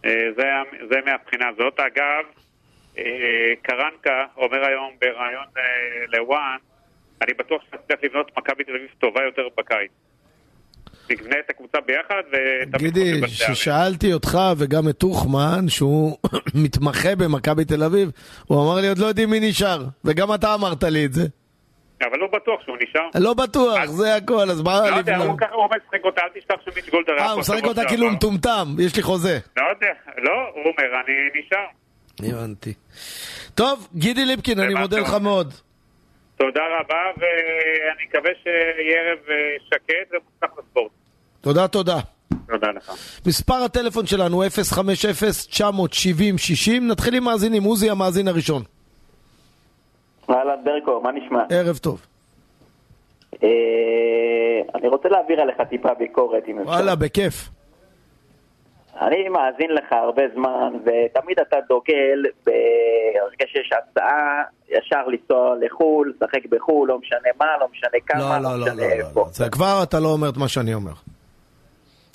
אה, 0.04 0.10
זה, 0.36 0.44
זה 0.90 0.96
מהבחינה 1.06 1.48
הזאת. 1.48 1.80
אגב, 1.80 2.24
קרנקה 3.62 4.24
אומר 4.36 4.64
היום 4.66 4.92
בריאיון 5.00 5.46
אה, 5.56 5.62
לוואן, 6.18 6.56
אני 7.22 7.32
בטוח 7.34 7.62
שנצליח 7.70 7.98
לבנות 8.02 8.30
מכבי 8.38 8.64
תל 8.64 8.72
אביב 8.76 8.88
טובה 8.98 9.22
יותר 9.24 9.42
בקיץ. 9.58 9.90
נבנה 11.10 11.36
את 11.44 11.50
הקבוצה 11.50 11.78
ביחד 11.86 12.22
ותמיד 12.28 12.94
גידי. 12.94 13.20
כששאלתי 13.26 14.12
אותך 14.12 14.38
וגם 14.58 14.88
את 14.88 14.98
טוחמן, 14.98 15.68
שהוא 15.68 16.16
מתמחה 16.64 17.16
במכבי 17.16 17.64
תל 17.64 17.82
אביב, 17.82 18.10
הוא 18.46 18.64
אמר 18.64 18.80
לי, 18.80 18.88
עוד 18.88 18.98
לא 18.98 19.06
יודעים 19.06 19.30
מי 19.30 19.40
נשאר. 19.40 19.84
וגם 20.04 20.34
אתה 20.34 20.54
אמרת 20.54 20.82
לי 20.84 21.06
את 21.06 21.12
זה. 21.12 21.22
אבל 22.02 22.18
לא 22.18 22.26
בטוח 22.26 22.60
שהוא 22.64 22.76
נשאר. 22.80 23.08
לא 23.14 23.34
בטוח, 23.34 23.84
זה 23.84 24.16
הכל, 24.16 24.50
אז 24.50 24.62
מה 24.62 24.90
לא 24.90 24.96
יודע, 24.96 25.16
הוא? 25.16 25.38
ככה 25.38 25.54
הוא 25.54 25.64
משחק 25.64 26.04
אותה, 26.04 26.20
אל 26.22 26.40
תשכח 26.40 26.54
שמיץ' 26.64 26.88
גולדר 26.90 27.12
היה 27.12 27.26
אה, 27.26 27.30
הוא 27.30 27.40
משחק 27.40 27.64
אותה. 27.64 27.84
כאילו 27.88 28.10
מטומטם, 28.10 28.66
יש 28.78 28.96
לי 28.96 29.02
חוזה. 29.02 29.38
לא 29.56 29.62
יודע, 29.70 29.92
לא, 30.18 30.32
הוא 30.54 30.62
אומר, 30.64 31.00
אני 31.04 31.40
נשאר. 31.40 31.66
הבנתי. 32.24 32.74
טוב, 33.54 33.88
גידי 33.94 34.24
ליפקין, 34.24 34.60
אני. 34.60 34.74
מודה 34.74 34.98
לך 34.98 35.14
מאוד. 35.14 35.54
תודה 36.36 36.60
רבה, 36.80 37.02
ואני 37.16 38.04
מקווה 38.08 38.30
שיהיה 38.42 39.00
ערב 39.00 39.18
אה, 39.30 39.34
שקט 39.66 40.12
ומוצלח 40.12 40.58
לספורט. 40.58 40.90
תודה, 41.40 41.68
תודה. 41.68 41.98
תודה 42.46 42.70
לך. 42.76 42.92
מספר 43.26 43.54
הטלפון 43.54 44.06
שלנו 44.06 44.42
050-970-60, 44.42 44.46
נתחיל 46.80 47.14
עם 47.14 47.24
מאזינים, 47.24 47.62
עוזי 47.62 47.90
המאזין 47.90 48.28
הראשון. 48.28 48.62
אהלן 50.30 50.64
ברקו, 50.64 51.00
מה 51.00 51.12
נשמע? 51.12 51.42
ערב 51.50 51.76
טוב. 51.76 52.06
אה, 53.42 53.48
אני 54.74 54.88
רוצה 54.88 55.08
להעביר 55.08 55.40
עליך 55.40 55.56
טיפה 55.70 55.94
ביקורת, 55.94 56.42
אם 56.48 56.58
אפשר. 56.58 56.70
וואלה, 56.70 56.94
בכיף. 56.94 57.48
אני 59.00 59.28
מאזין 59.28 59.70
לך 59.70 59.92
הרבה 59.92 60.22
זמן, 60.34 60.72
ותמיד 60.84 61.40
אתה 61.40 61.56
דוגל 61.68 62.22
ברגע 62.46 63.46
שיש 63.46 63.70
הצעה, 63.72 64.42
ישר 64.68 65.06
לנסוע 65.06 65.54
לחו"ל, 65.60 66.12
לשחק 66.16 66.46
בחו"ל, 66.50 66.88
לא 66.88 66.98
משנה 66.98 67.28
מה, 67.38 67.46
לא 67.60 67.66
משנה 67.72 68.00
כמה, 68.06 68.38
לא, 68.38 68.50
לא, 68.50 68.58
לא, 68.58 68.66
משנה 68.66 68.82
לא, 68.82 68.92
איפה. 68.92 69.20
לא. 69.20 69.26
זה 69.30 69.50
כבר 69.50 69.80
אתה 69.82 70.00
לא 70.00 70.08
אומר 70.08 70.28
את 70.28 70.36
מה 70.36 70.48
שאני 70.48 70.74
אומר. 70.74 70.92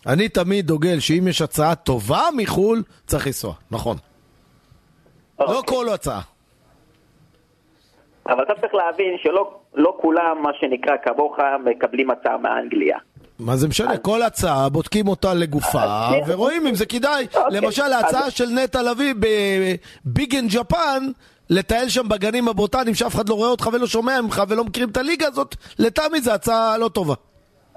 אני 0.08 0.30
תמיד 0.30 0.66
דוגל 0.66 1.00
שאם 1.00 1.28
יש 1.28 1.42
הצעה 1.42 1.76
טובה 1.76 2.22
מחו"ל, 2.38 2.84
צריך 3.08 3.28
לנסוע, 3.28 3.54
נכון. 3.72 3.98
לא 5.40 5.46
אוקיי. 5.46 5.78
כל 5.78 5.90
הצעה. 5.94 6.22
אבל 8.28 8.44
אתה 8.44 8.54
צריך 8.62 8.74
להבין 8.76 9.18
שלא 9.24 9.60
לא 9.74 9.98
כולם, 10.02 10.42
מה 10.42 10.52
שנקרא 10.60 10.94
כמוך, 11.04 11.38
מקבלים 11.64 12.12
הצעה 12.12 12.38
מאנגליה. 12.38 12.98
מה 13.40 13.56
זה 13.56 13.68
משנה? 13.68 13.98
כל 13.98 14.22
הצעה, 14.22 14.70
בודקים 14.70 15.08
אותה 15.08 15.34
לגופה, 15.34 15.80
ורואים 16.28 16.68
אם 16.68 16.76
זה 16.76 16.86
כדאי. 16.86 17.28
אוקיי, 17.36 17.62
למשל, 17.62 17.82
ההצעה 17.94 18.32
של 18.32 18.46
נטע 18.50 18.82
לביא 18.82 19.14
בביגן 20.06 20.48
ג'פן, 20.48 21.04
לטייל 21.50 21.90
שם 21.90 22.10
בגנים 22.10 22.48
הבוטניים 22.48 22.96
שאף 22.96 23.16
אחד 23.16 23.30
לא 23.30 23.34
רואה 23.34 23.50
אותך 23.50 23.70
ולא 23.74 23.88
שומע 23.88 24.22
ממך 24.22 24.44
ולא 24.50 24.64
מכירים 24.64 24.90
את 24.90 24.98
הליגה 24.98 25.28
הזאת, 25.28 25.56
לטעמי 25.80 26.22
זו 26.22 26.32
הצעה 26.32 26.78
לא 26.78 26.88
טובה. 26.88 27.14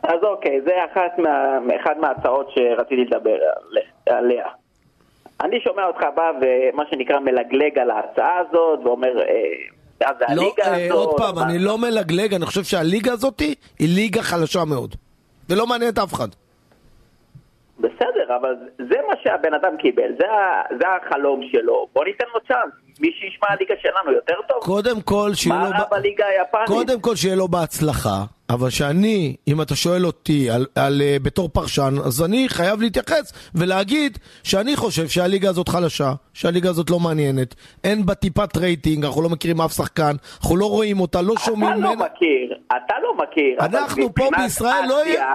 אז 0.03 0.19
אוקיי, 0.23 0.61
זה 0.67 0.73
אחת 0.93 1.19
מה, 1.19 1.59
מההצעות 2.01 2.51
שרציתי 2.55 3.05
לדבר 3.05 3.31
על- 3.31 4.17
עליה. 4.17 4.45
אני 5.41 5.57
שומע 5.65 5.87
אותך 5.87 6.01
בא 6.17 6.31
ומה 6.41 6.83
שנקרא 6.91 7.19
מלגלג 7.21 7.79
על 7.79 7.91
ההצעה 7.91 8.39
הזאת, 8.39 8.79
ואומר, 8.85 9.09
אה, 9.19 10.09
זה 10.19 10.25
לא, 10.35 10.43
הליגה 10.43 10.63
אה, 10.65 10.85
הזאת. 10.87 10.97
עוד 10.97 11.17
פעם, 11.17 11.39
אני 11.39 11.59
לא 11.59 11.79
מלגלג, 11.79 12.35
אני 12.35 12.47
חושב 12.47 12.65
שהליגה 12.65 13.13
הזאת 13.13 13.41
היא 13.41 13.57
ליגה 13.81 14.23
חלשה 14.23 14.65
מאוד. 14.65 14.95
ולא 15.49 15.67
מעניין 15.67 15.93
את 15.93 15.99
אף 15.99 16.15
אחד. 16.15 16.29
בסדר, 17.79 18.37
אבל 18.41 18.55
זה 18.79 18.97
מה 19.09 19.15
שהבן 19.23 19.55
אדם 19.55 19.77
קיבל, 19.77 20.11
זה, 20.19 20.27
זה 20.81 20.85
החלום 20.89 21.41
שלו, 21.53 21.87
בוא 21.95 22.05
ניתן 22.05 22.25
לו 22.35 22.41
צ'אנס. 22.49 22.73
מי 23.01 23.09
שישמע 23.21 23.47
הליגה 23.51 23.75
שלנו 23.83 24.13
יותר 24.13 24.35
טוב. 24.49 24.59
קודם 24.63 25.01
כל, 25.01 25.31
שיהיה 25.35 25.59
מה 25.59 25.65
לו... 25.65 25.71
רע 25.71 25.85
ב- 25.85 25.91
בליגה 25.91 26.25
היפנית? 26.27 26.67
קודם 26.67 27.01
כל 27.01 27.17
שיהיה 27.17 27.37
לו 27.37 27.49
בהצלחה, 27.49 28.19
אבל 28.51 28.71
שאני, 28.71 29.37
אם 29.49 29.63
אתה 29.63 29.75
שואל 29.77 30.07
אותי 30.07 30.51
על, 30.51 30.67
על, 30.75 31.01
uh, 31.05 31.23
בתור 31.23 31.49
פרשן, 31.49 31.95
אז 32.07 32.23
אני 32.25 32.49
חייב 32.49 32.81
להתייחס 32.81 33.33
ולהגיד 33.55 34.19
שאני 34.43 34.77
חושב 34.77 35.09
שהליגה 35.09 35.49
הזאת 35.51 35.69
חלשה, 35.69 36.13
שהליגה 36.35 36.71
הזאת 36.71 36.91
לא 36.91 36.99
מעניינת, 37.01 37.55
אין 37.85 38.07
בה 38.07 38.15
טיפת 38.15 38.57
רייטינג, 38.57 39.05
אנחנו 39.05 39.23
לא 39.23 39.29
מכירים 39.29 39.61
אף 39.61 39.73
שחקן, 39.73 40.13
אנחנו 40.43 40.57
לא 40.57 40.71
רואים 40.71 41.01
אותה, 41.01 41.23
לא 41.23 41.33
אתה 41.33 41.41
שומעים 41.43 41.83
לא 41.83 41.91
ממנה. 41.95 42.05
מכיר, 42.05 42.59
אתה 42.67 42.95
לא 43.03 43.15
מכיר. 43.17 43.57
אנחנו 43.61 44.15
פה 44.15 44.25
בישראל 44.39 44.85
לא 44.89 45.07
יהיה- 45.07 45.33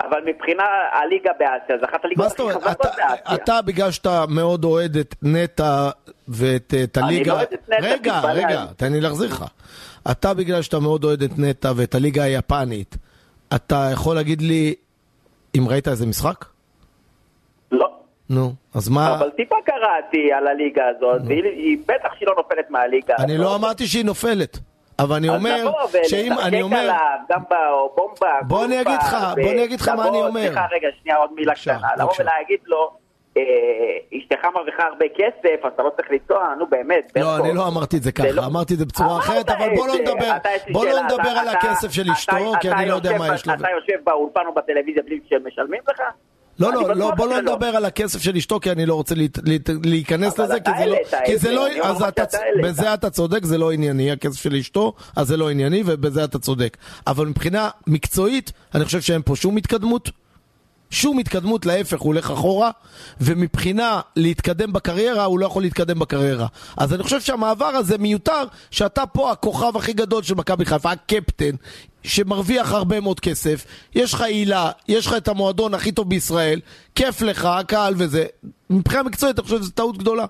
אבל 0.00 0.18
מבחינה 0.26 0.62
הליגה 0.92 1.30
באסיה, 1.38 1.76
זה 1.80 1.86
אחת 1.90 2.04
הליגות 2.04 2.26
הכי? 2.26 2.42
חזקות 2.52 2.86
באסיה. 2.86 3.34
אתה 3.34 3.62
בגלל 3.62 3.90
שאתה 3.90 4.24
מאוד 4.28 4.64
אוהד 4.64 4.96
את 4.96 5.14
נטע 5.22 5.90
ואת 6.28 6.74
את 6.84 6.98
אני 6.98 7.06
הליגה... 7.06 7.32
לא 7.32 7.36
אוהד 7.38 7.52
את 7.54 7.68
נטע, 7.68 7.86
רגע. 7.94 8.20
רגע, 8.32 8.64
תן 8.76 8.92
לי 8.92 9.00
להחזיר 9.00 9.28
לך. 9.28 9.44
אתה 10.10 10.34
בגלל 10.34 10.62
שאתה 10.62 10.80
מאוד 10.80 11.04
אוהד 11.04 11.22
את 11.22 11.30
נטע 11.38 11.72
ואת 11.76 11.94
הליגה 11.94 12.22
היפנית, 12.22 12.96
אתה 13.54 13.88
יכול 13.92 14.14
להגיד 14.16 14.42
לי 14.42 14.74
אם 15.58 15.68
ראית 15.68 15.88
איזה 15.88 16.06
משחק? 16.06 16.44
לא. 17.72 17.90
נו, 18.30 18.52
אז 18.74 18.88
מה... 18.88 19.14
אבל 19.14 19.30
טיפה 19.30 19.56
קראתי 19.66 20.32
על 20.32 20.46
הליגה 20.46 20.82
הזאת, 20.96 21.22
והיא 21.26 21.42
היא- 21.44 21.78
בטח 21.86 22.08
שהיא 22.18 22.28
לא 22.28 22.34
נופלת 22.36 22.70
מהליגה 22.70 23.14
אני 23.18 23.34
הזאת. 23.34 23.44
לא 23.44 23.54
אמרתי 23.56 23.86
שהיא 23.86 24.04
נופלת. 24.04 24.58
אבל 24.98 25.16
אני 25.16 25.28
אומר, 25.28 25.70
שאם 26.02 26.32
אני 26.44 26.62
אומר... 26.62 26.78
עליו, 26.78 27.18
גם 27.30 27.40
בבומבה, 27.50 28.38
בוא 28.42 28.64
אני 28.64 28.80
אגיד 28.80 28.98
לך, 29.00 29.16
בוא 29.42 29.50
אני 29.52 29.64
אגיד 29.64 29.80
לך 29.80 29.88
מה 29.88 30.08
אני 30.08 30.22
אומר. 30.22 30.46
סליחה, 30.46 30.66
רגע, 30.72 30.88
שנייה, 31.02 31.16
עוד 31.18 31.30
מילה 31.34 31.54
קטנה. 31.54 31.88
לבוא. 31.98 32.12
ולהגיד 32.18 32.58
לו, 32.66 32.90
אה, 33.36 33.42
אשתך 34.18 34.44
מרוויחה 34.54 34.82
הרבה 34.82 35.06
כסף, 35.16 35.66
אתה 35.74 35.82
לא 35.82 35.90
צריך 35.96 36.08
לנסוע, 36.10 36.54
נו 36.58 36.66
באמת. 36.66 37.12
לא. 37.16 37.36
אני 37.36 37.54
לא 37.54 37.68
אמרתי 37.68 37.96
את 37.96 38.02
זה 38.02 38.10
זה 38.18 38.32
לא- 38.32 38.40
ככה, 38.40 38.46
אמרתי 38.46 38.74
את 38.74 38.78
זה 38.78 38.84
בצורה 38.84 39.18
אחרת, 39.18 39.50
אבל 39.50 39.68
בוא 39.76 39.86
לא. 39.88 39.94
נדבר, 39.94 40.32
בוא 40.72 40.86
לא 40.86 41.02
נדבר 41.02 41.28
על 41.28 41.48
הכסף 41.48 41.90
של 41.92 42.10
אשתו, 42.12 42.52
כי 42.60 42.70
אני 42.70 42.88
לא 42.88 42.94
יודע 42.94 43.18
מה 43.18 43.34
יש 43.34 43.46
לו. 43.46 43.54
אתה 43.54 43.68
יושב 43.70 44.04
באולפן 44.04 44.40
או 44.46 44.54
בטלוויזיה 44.54 45.02
בלי 45.02 45.20
שמשלמים 45.28 45.80
לך? 45.90 46.00
לא, 46.58 46.72
לא, 46.72 46.82
בטוח 46.82 46.96
לא, 46.96 47.10
בוא 47.14 47.28
לא. 47.28 47.40
נדבר 47.40 47.66
על 47.66 47.84
הכסף 47.84 48.22
של 48.22 48.36
אשתו, 48.36 48.60
כי 48.60 48.70
אני 48.70 48.86
לא 48.86 48.94
רוצה 48.94 49.14
להיכנס 49.84 50.38
לזה, 50.38 50.60
כי 50.60 50.70
זה 50.78 50.86
לא, 50.86 50.96
כי 51.26 51.38
זה 51.38 51.52
לא, 51.52 51.66
אז 51.82 52.02
אתה. 52.02 52.24
בזה 52.62 52.94
אתה 52.94 53.10
צודק, 53.10 53.44
זה 53.44 53.58
לא 53.58 53.72
ענייני, 53.72 54.10
הכסף 54.12 54.42
של 54.42 54.54
אשתו, 54.54 54.92
אז 55.16 55.28
זה 55.28 55.36
לא 55.36 55.50
ענייני, 55.50 55.82
ובזה 55.86 56.24
אתה 56.24 56.38
צודק. 56.38 56.76
אבל 57.06 57.26
מבחינה 57.26 57.70
מקצועית, 57.86 58.52
אני 58.74 58.84
חושב 58.84 59.00
שאין 59.00 59.22
פה 59.24 59.36
שום 59.36 59.56
התקדמות. 59.56 60.10
שום 60.90 61.18
התקדמות, 61.18 61.66
להפך, 61.66 62.00
הוא 62.00 62.06
הולך 62.06 62.30
אחורה, 62.30 62.70
ומבחינה 63.20 64.00
להתקדם 64.16 64.72
בקריירה, 64.72 65.24
הוא 65.24 65.38
לא 65.38 65.46
יכול 65.46 65.62
להתקדם 65.62 65.98
בקריירה. 65.98 66.46
אז 66.76 66.94
אני 66.94 67.02
חושב 67.02 67.20
שהמעבר 67.20 67.66
הזה 67.66 67.98
מיותר, 67.98 68.44
שאתה 68.70 69.06
פה 69.06 69.32
הכוכב 69.32 69.76
הכי 69.76 69.92
גדול 69.92 70.22
של 70.22 70.34
מכבי 70.34 70.64
חיפה, 70.64 70.90
הקפטן, 70.90 71.54
שמרוויח 72.06 72.72
הרבה 72.72 73.00
מאוד 73.00 73.20
כסף, 73.20 73.64
יש 73.94 74.14
לך 74.14 74.20
עילה, 74.20 74.70
יש 74.88 75.06
לך 75.06 75.14
את 75.16 75.28
המועדון 75.28 75.74
הכי 75.74 75.92
טוב 75.92 76.08
בישראל, 76.08 76.60
כיף 76.94 77.22
לך, 77.22 77.44
הקהל 77.44 77.94
וזה. 77.98 78.24
מבחינה 78.70 79.02
מקצועית, 79.02 79.38
אני 79.38 79.44
חושב 79.44 79.56
שזו 79.56 79.72
טעות 79.72 79.98
גדולה. 79.98 80.24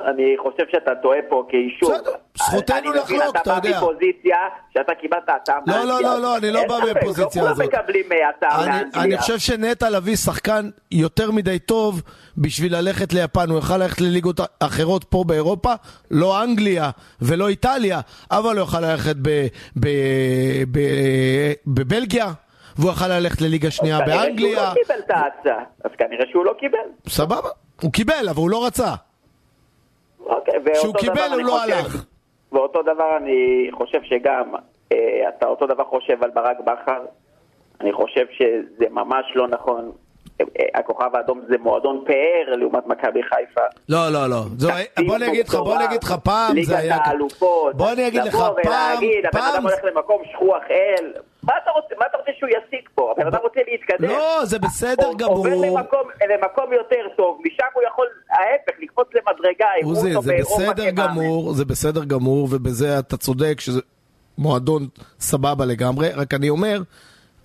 אני 0.00 0.36
חושב 0.42 0.62
שאתה 0.72 0.90
טועה 1.02 1.18
פה, 1.28 1.44
כי 1.50 1.56
שוב, 1.80 1.92
בסדר, 1.92 2.10
זכותנו 2.38 2.76
אני 2.78 2.88
מבין, 2.88 3.02
לחלוק, 3.02 3.36
אתה 3.36 3.50
יודע. 3.50 3.68
אתה 3.70 3.70
בא 3.70 3.76
מפוזיציה 3.76 4.36
שאתה 4.74 4.94
קיבלת 4.94 5.28
הצעה 5.28 5.58
לא, 5.66 5.74
לא, 5.74 5.86
מאנגליה. 5.86 6.00
לא, 6.00 6.20
לא, 6.22 6.36
אני 6.36 6.50
לא 6.50 6.60
בא 6.68 6.76
ספק, 6.76 6.94
מהפוזיציה 6.94 7.42
לא 7.42 7.48
הזאת. 7.48 7.70
כולם 7.70 7.82
מקבלים 7.82 8.12
אה, 8.12 8.28
הצעה 8.28 8.64
אני, 8.64 8.70
מאנגליה. 8.70 9.04
אני 9.04 9.18
חושב 9.18 9.38
שנטע 9.38 9.90
לביא 9.90 10.16
שחקן 10.16 10.70
יותר 10.90 11.30
מדי 11.30 11.58
טוב 11.58 12.02
בשביל 12.40 12.76
ללכת 12.76 13.12
ליפן, 13.12 13.50
הוא 13.50 13.58
יכל 13.58 13.76
ללכת 13.76 14.00
לליגות 14.00 14.40
אחרות 14.60 15.04
פה 15.04 15.24
באירופה, 15.26 15.72
לא 16.10 16.42
אנגליה 16.42 16.90
ולא 17.22 17.48
איטליה, 17.48 18.00
אבל 18.30 18.58
הוא 18.58 18.64
יכל 18.64 18.80
ללכת 18.80 19.16
בבלגיה, 21.66 22.26
והוא 22.78 22.90
יכל 22.90 23.08
ללכת 23.08 23.40
לליגה 23.40 23.70
שנייה 23.70 23.98
כנראה 23.98 24.14
שהוא 24.16 24.24
באנגליה, 24.26 24.62
לא 24.68 24.74
קיבל 24.82 24.98
את 25.06 25.10
ההצעה, 25.10 25.64
אז 25.84 25.90
כנראה 25.98 26.24
שהוא 26.30 26.44
לא 26.44 26.52
קיבל. 26.60 26.78
סבבה, 27.08 27.48
הוא 27.82 27.92
קיבל, 27.92 28.28
אבל 28.30 28.38
הוא 28.38 28.50
לא 28.50 28.66
רצה. 28.66 28.94
אוקיי, 30.26 30.54
כשהוא 30.74 30.94
קיבל, 30.94 31.28
הוא 31.32 31.42
לא 31.42 31.52
חושב- 31.62 31.72
הלך. 31.74 32.04
ואותו 32.52 32.82
דבר 32.82 33.16
אני 33.16 33.68
חושב 33.72 33.98
שגם, 34.02 34.54
אה, 34.92 34.96
אתה 35.28 35.46
אותו 35.46 35.66
דבר 35.66 35.84
חושב 35.84 36.24
על 36.24 36.30
ברק 36.30 36.56
בכר, 36.60 37.02
אני 37.80 37.92
חושב 37.92 38.24
שזה 38.38 38.84
ממש 38.90 39.24
לא 39.34 39.48
נכון. 39.48 39.92
הכוכב 40.74 41.16
האדום 41.16 41.40
זה 41.48 41.56
מועדון 41.60 42.04
פאר 42.06 42.56
לעומת 42.56 42.86
מכבי 42.86 43.22
חיפה. 43.22 43.60
לא, 43.88 44.08
לא, 44.08 44.26
לא. 44.26 44.42
זו, 44.56 44.68
בוא 45.06 45.16
אני 45.16 45.28
אגיד 45.28 45.48
לך, 45.48 45.54
בוא 45.54 45.76
אני 45.76 45.84
אגיד 45.84 46.04
לך, 46.04 46.14
פעם 46.24 46.62
זה 46.62 46.78
היה... 46.78 46.94
ליגת 46.94 47.06
האלופות. 47.06 47.76
בוא 47.76 47.92
אני 47.92 48.08
אגיד 48.08 48.22
לך, 48.22 48.34
לבוא 48.34 48.48
פעם, 48.62 48.72
ולהגיד, 48.72 49.26
הבן 49.26 49.40
פעם... 49.40 49.54
אדם 49.54 49.62
הולך 49.62 49.84
למקום 49.84 50.22
שכוח 50.32 50.62
אל. 50.70 51.12
מה 51.42 51.52
אתה 51.62 51.70
רוצה, 51.70 51.94
מה 51.98 52.04
אתה 52.10 52.18
רוצה 52.18 52.30
שהוא 52.38 52.48
ישיג 52.48 52.88
פה? 52.94 53.14
הבן 53.16 53.26
אדם 53.26 53.38
רוצה 53.42 53.60
להתקדם. 53.70 54.08
לא, 54.08 54.44
זה 54.44 54.58
בסדר 54.58 55.10
גמור. 55.18 55.36
עובר 55.36 55.56
למקום, 55.56 56.08
למקום 56.30 56.72
יותר 56.72 57.08
טוב, 57.16 57.40
משם 57.44 57.64
הוא 57.74 57.82
יכול, 57.88 58.06
ההפך, 58.30 58.72
לקפוץ 58.82 59.08
למדרגה. 59.14 59.66
עוזי, 59.84 60.12
זה 60.12 60.32
בסדר. 60.42 60.90
גמור, 60.90 61.52
זה 61.52 61.64
בסדר 61.64 62.04
גמור, 62.04 62.48
ובזה 62.50 62.98
אתה 62.98 63.16
צודק 63.16 63.60
שזה 63.60 63.80
מועדון 64.38 64.88
סבבה 65.20 65.64
לגמרי, 65.64 66.08
רק 66.16 66.34
אני 66.34 66.48
אומר, 66.48 66.80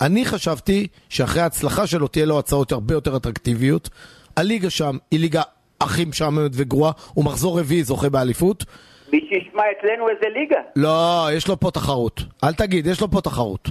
אני 0.02 0.26
חשבתי 0.26 0.88
שאחרי 1.10 1.42
ההצלחה 1.42 1.88
שלו 1.88 2.08
תהיה 2.08 2.26
לו 2.26 2.40
הצעות 2.40 2.72
הרבה 2.72 2.94
יותר 2.94 3.18
אטרקטיביות. 3.18 3.90
הליגה 4.38 4.70
שם 4.70 4.98
היא 5.12 5.20
ליגה 5.20 5.42
הכי 5.82 6.06
משעממת 6.06 6.52
וגרועה, 6.54 6.92
הוא 7.14 7.26
מחזור 7.26 7.60
רביעי 7.60 7.84
זוכה 7.84 8.10
באליפות. 8.10 8.66
מי 9.14 9.20
שישמע 9.20 9.64
אצלנו 9.80 10.10
איזה 10.10 10.26
ליגה. 10.40 10.60
לא, 10.76 11.28
יש 11.34 11.48
לו 11.48 11.60
פה 11.60 11.72
תחרות. 11.72 12.22
אל 12.44 12.54
תגיד, 12.54 12.88
יש 12.88 13.02
לו 13.02 13.12
פה 13.12 13.22
תחרות. 13.22 13.70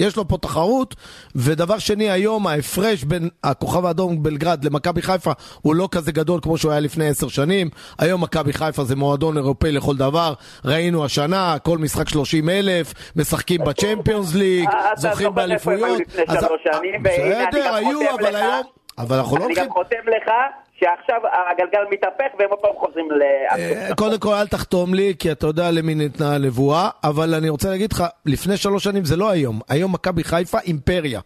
יש 0.00 0.16
לו 0.16 0.28
פה 0.28 0.38
תחרות, 0.38 0.94
ודבר 1.34 1.78
שני, 1.78 2.10
היום 2.10 2.46
ההפרש 2.46 3.04
בין 3.04 3.28
הכוכב 3.44 3.86
האדום 3.86 4.22
בלגרד 4.22 4.64
למכבי 4.64 5.02
חיפה 5.02 5.32
הוא 5.62 5.74
לא 5.74 5.88
כזה 5.92 6.12
גדול 6.12 6.40
כמו 6.42 6.58
שהוא 6.58 6.70
היה 6.70 6.80
לפני 6.80 7.08
עשר 7.08 7.28
שנים. 7.28 7.70
היום 7.98 8.22
מכבי 8.22 8.52
חיפה 8.52 8.84
זה 8.84 8.96
מועדון 8.96 9.36
אירופאי 9.36 9.72
לכל 9.72 9.96
דבר. 9.96 10.34
ראינו 10.64 11.04
השנה, 11.04 11.56
כל 11.62 11.78
משחק 11.78 12.08
30 12.08 12.48
אלף, 12.48 12.94
משחקים 13.16 13.60
בצ'מפיונס 13.64 14.34
ליג, 14.34 14.68
אה, 14.68 14.92
אתה 14.92 15.00
זוכים 15.00 15.26
זוכר 15.26 15.52
איפה 15.52 15.72
הם 15.72 15.76
היו 15.76 15.86
באליפויות. 15.88 16.00
לפני 16.08 16.24
שלוש 16.40 16.60
שנים, 16.76 17.00
והנה 17.04 17.38
אני 17.38 17.46
בסדר, 17.50 17.66
גם 17.66 17.74
אבל 18.20 18.28
לך- 18.30 18.36
היום... 18.42 18.75
אבל 18.98 19.16
אנחנו 19.16 19.36
לא 19.36 19.44
אני 19.44 19.46
הולכים... 19.46 19.64
גם 19.64 19.70
חותם 19.70 20.08
לך 20.16 20.32
שעכשיו 20.78 21.20
הגלגל 21.50 21.84
מתהפך 21.90 22.38
והם 22.38 22.50
עוד 22.50 22.58
פעם 22.58 22.70
חוזרים 22.76 23.10
ל... 23.10 23.22
אה, 23.50 23.94
קודם 23.96 24.18
כל 24.18 24.34
אל 24.34 24.46
תחתום 24.46 24.94
לי, 24.94 25.14
כי 25.18 25.32
אתה 25.32 25.46
יודע 25.46 25.70
למי 25.70 25.94
ניתנה 25.94 26.34
הנבואה, 26.34 26.88
אבל 27.04 27.34
אני 27.34 27.48
רוצה 27.48 27.70
להגיד 27.70 27.92
לך, 27.92 28.04
לפני 28.26 28.56
שלוש 28.56 28.84
שנים 28.84 29.04
זה 29.04 29.16
לא 29.16 29.30
היום. 29.30 29.60
היום 29.68 29.92
מכבי 29.92 30.24
חיפה 30.24 30.58
אימפריה. 30.58 31.20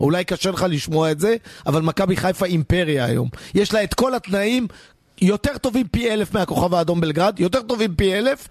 אולי 0.00 0.24
קשה 0.24 0.50
לך 0.50 0.66
לשמוע 0.68 1.10
את 1.10 1.20
זה, 1.20 1.36
אבל 1.66 1.82
מכבי 1.82 2.16
חיפה 2.16 2.46
אימפריה 2.46 3.04
היום. 3.04 3.28
יש 3.54 3.74
לה 3.74 3.82
את 3.84 3.94
כל 3.94 4.14
התנאים 4.14 4.66
יותר 5.20 5.58
טובים 5.58 5.86
פי 5.88 6.10
אלף 6.10 6.34
מהכוכב 6.34 6.74
האדום 6.74 7.00
בלגרד, 7.00 7.40
יותר 7.40 7.62
טובים 7.62 7.94
פי 7.94 8.14
אלף. 8.14 8.48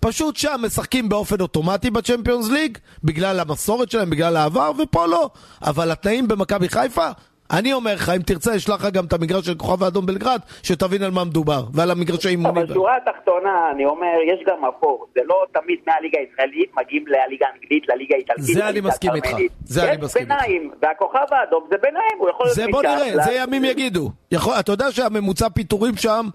פשוט 0.00 0.36
שם 0.36 0.60
משחקים 0.62 1.08
באופן 1.08 1.40
אוטומטי 1.40 1.90
בצ'מפיונס 1.90 2.50
ליג, 2.50 2.78
בגלל 3.04 3.40
המסורת 3.40 3.90
שלהם, 3.90 4.10
בגלל 4.10 4.36
העבר, 4.36 4.72
ופה 4.82 5.06
לא. 5.06 5.30
אבל 5.62 5.90
התנאים 5.90 6.28
במכבי 6.28 6.68
חיפה, 6.68 7.08
אני 7.50 7.72
אומר 7.72 7.94
לך, 7.94 8.08
אם 8.16 8.22
תרצה, 8.22 8.56
אשלח 8.56 8.84
לך 8.84 8.92
גם 8.92 9.04
את 9.04 9.12
המגרש 9.12 9.46
של 9.46 9.54
כוכב 9.54 9.82
האדום 9.82 10.06
בלגרד, 10.06 10.40
שתבין 10.62 11.02
על 11.02 11.10
מה 11.10 11.24
מדובר, 11.24 11.62
ועל 11.74 11.90
המגרשי 11.90 12.28
אימונים. 12.28 12.62
אבל 12.62 12.74
שורה 12.74 12.96
התחתונה, 12.96 13.70
אני 13.74 13.84
אומר, 13.84 14.14
יש 14.32 14.40
גם 14.46 14.64
אפור. 14.64 15.06
זה 15.14 15.20
לא 15.24 15.44
תמיד 15.52 15.78
מהליגה 15.86 16.18
הישראלית 16.18 16.70
מגיעים 16.76 17.04
לליגה 17.06 17.46
האנגלית, 17.52 17.88
לליגה 17.88 18.14
האיטלקית. 18.14 18.44
זה 18.54 18.68
אני 18.68 18.80
מסכים 18.80 19.10
איתך. 19.14 19.30
זה 19.64 19.90
אני 19.92 19.96
מסכים 20.02 20.22
יש 20.22 20.28
ביניים, 20.28 20.70
והכוכב 20.82 21.26
האדום 21.30 21.66
זה 21.70 21.76
ביניים, 21.82 22.18
הוא 22.18 22.30
יכול 22.30 22.46
להיות 22.46 22.56
זה 22.56 22.64
בוא 22.70 22.82
נראה, 22.82 23.24
זה 23.24 23.32
ימים 23.32 23.64
יגידו. 23.64 24.10
אתה 24.60 24.72
יודע 24.72 24.92
שהממוצע 24.92 25.48
פיטורים 25.48 25.96
שם 25.96 26.26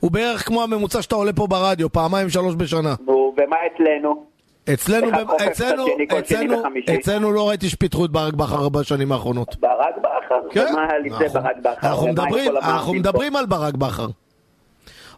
הוא 0.00 0.10
בערך 0.10 0.46
כמו 0.46 0.62
הממוצע 0.62 1.02
שאתה 1.02 1.14
עולה 1.14 1.32
פה 1.32 1.46
ברדיו, 1.46 1.92
פעמיים 1.92 2.28
שלוש 2.28 2.54
בשנה. 2.54 2.94
נו, 3.06 3.34
ומה 3.36 3.56
אצלנו? 3.66 4.33
אצלנו, 4.72 5.08
אצלנו, 5.50 5.86
אצלנו. 6.18 6.62
אצלנו 7.00 7.32
לא 7.32 7.48
ראיתי 7.48 7.68
שפיטרו 7.68 8.04
את 8.04 8.10
ברק 8.10 8.34
בכר 8.34 8.68
בשנים 8.68 9.12
האחרונות. 9.12 9.56
ברק 9.60 9.94
בכר? 9.98 10.34
כן, 10.50 10.66
ומה 10.72 10.82
היה 10.90 10.98
לפני 10.98 11.26
אנחנו- 11.26 11.40
ברק 11.42 11.56
בכר? 11.62 11.88
אנחנו 11.88 12.06
מדברים, 12.08 12.56
אנחנו? 12.56 12.94
מדברים 12.94 13.36
על 13.36 13.46
ברק 13.46 13.74
בכר. 13.74 14.06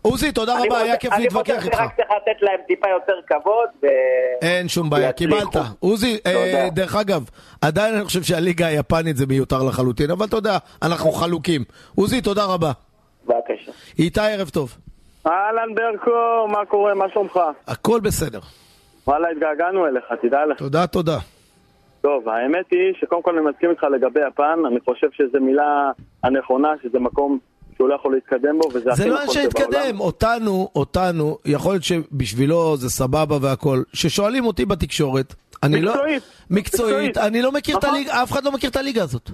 עוזי, 0.02 0.32
תודה 0.32 0.58
אני 0.58 0.66
רבה, 0.68 0.78
היה 0.78 0.86
חושב- 0.86 0.98
כיף 1.00 1.12
אני 1.12 1.22
להתווכח 1.22 1.54
חושב 1.56 1.64
איתך. 1.66 1.78
שרק 1.78 1.96
צריך 1.96 2.08
לתת 2.10 2.42
להם 2.42 2.60
טיפה 2.66 2.88
יותר 2.88 3.12
כבוד. 3.26 3.68
ו- 3.82 3.86
אין 4.42 4.68
שום 4.68 4.90
בעיה. 4.90 5.12
קיבלת. 5.12 5.56
עוזי, 5.80 6.18
אה. 6.26 6.68
דרך 6.72 6.96
אגב, 6.96 7.24
עדיין 7.60 7.94
אני 7.94 8.04
חושב 8.04 8.22
שהליגה 8.22 8.66
היפנית 8.66 9.16
זה 9.16 9.26
מיותר 9.26 9.62
לחלוטין, 9.62 10.10
אבל 10.10 10.26
אתה 10.26 10.36
יודע, 10.36 10.58
אנחנו 10.82 11.12
חלוקים. 11.12 11.64
עוזי, 11.94 12.20
תודה 12.20 12.44
רבה. 12.44 12.72
בבקשה. 13.26 13.72
איתי, 13.98 14.20
ערב 14.20 14.48
טוב. 14.48 14.76
אהלן 15.26 15.74
ברקו, 15.74 16.10
מה 16.48 16.64
קורה? 16.68 16.94
מה 16.94 17.04
שלומך? 17.12 17.40
הכל 17.66 18.00
בסדר. 18.00 18.40
וואלה, 19.06 19.28
התגעגענו 19.28 19.86
אליך, 19.86 20.04
תדע 20.22 20.46
לך. 20.46 20.58
תודה, 20.58 20.86
תודה. 20.86 21.18
טוב, 22.00 22.28
האמת 22.28 22.66
היא 22.70 22.94
שקודם 23.00 23.22
כל 23.22 23.38
אני 23.38 23.46
מסכים 23.50 23.70
איתך 23.70 23.82
לגבי 23.82 24.20
יפן, 24.28 24.58
אני 24.66 24.80
חושב 24.80 25.06
שזו 25.12 25.40
מילה 25.40 25.90
הנכונה, 26.22 26.68
שזה 26.82 26.98
מקום 26.98 27.38
שהוא 27.76 27.88
לא 27.88 27.94
יכול 27.94 28.14
להתקדם 28.14 28.58
בו, 28.58 28.68
וזה 28.74 28.90
הכי 28.92 29.02
זה 29.02 29.08
לא 29.08 29.14
נכון 29.14 29.34
שהתקדם, 29.34 29.72
שבעולם. 29.72 30.00
אותנו, 30.00 30.68
אותנו, 30.74 31.38
יכול 31.44 31.72
להיות 31.72 31.82
שבשבילו 31.82 32.76
זה 32.76 32.90
סבבה 32.90 33.36
והכל. 33.42 33.78
ששואלים 33.92 34.46
אותי 34.46 34.64
בתקשורת, 34.64 35.34
אני 35.62 35.82
לא... 35.82 35.92
מקצועית. 35.92 36.22
מקצועית. 36.50 36.96
מקצועית. 36.96 37.18
אני 37.18 37.42
לא 37.42 37.52
מכיר 37.52 37.78
את 37.78 37.84
נכון. 37.84 37.96
הליגה, 37.96 38.22
אף 38.22 38.32
אחד 38.32 38.44
לא 38.44 38.52
מכיר 38.52 38.70
את 38.70 38.76
הליגה 38.76 39.02
הזאת. 39.02 39.30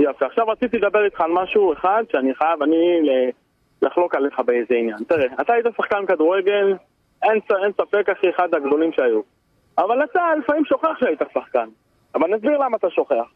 יפה, 0.00 0.26
עכשיו 0.26 0.48
רציתי 0.48 0.78
לדבר 0.78 1.04
איתך 1.04 1.20
על 1.20 1.30
משהו 1.30 1.72
אחד 1.72 2.02
שאני 2.12 2.34
חייב 2.34 2.62
אני 2.62 2.76
לחלוק 3.82 4.14
עליך 4.14 4.40
באיזה 4.46 4.74
עניין. 4.74 4.98
תראה, 5.08 5.26
אתה 5.40 5.52
היית 5.52 5.66
שחקן 5.76 6.06
כדורגל, 6.08 6.74
אין, 7.22 7.40
אין 7.62 7.72
ספק 7.72 8.08
אחי, 8.08 8.30
אחד 8.30 8.54
הגדולים 8.54 8.92
שהיו. 8.92 9.20
אבל 9.78 10.04
אתה 10.04 10.20
לפעמים 10.38 10.64
שוכח 10.64 10.98
שהיית 11.00 11.22
שחקן. 11.34 11.68
אבל 12.14 12.34
נסביר 12.34 12.58
למה 12.58 12.76
אתה 12.76 12.90
שוכח. 12.90 13.32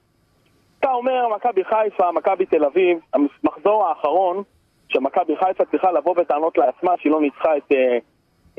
אתה 0.80 0.92
אומר, 0.92 1.28
מכבי 1.36 1.64
חיפה, 1.64 2.12
מכבי 2.12 2.46
תל 2.46 2.64
אביב, 2.64 2.98
המחזור 3.14 3.86
האחרון 3.88 4.42
שמכבי 4.88 5.36
חיפה 5.36 5.64
צריכה 5.64 5.92
לבוא 5.92 6.16
בטענות 6.16 6.58
לעצמה 6.58 6.92
שהיא 6.98 7.12
לא 7.12 7.20
ניצחה 7.20 7.56
את, 7.56 7.72
אה, 7.72 7.98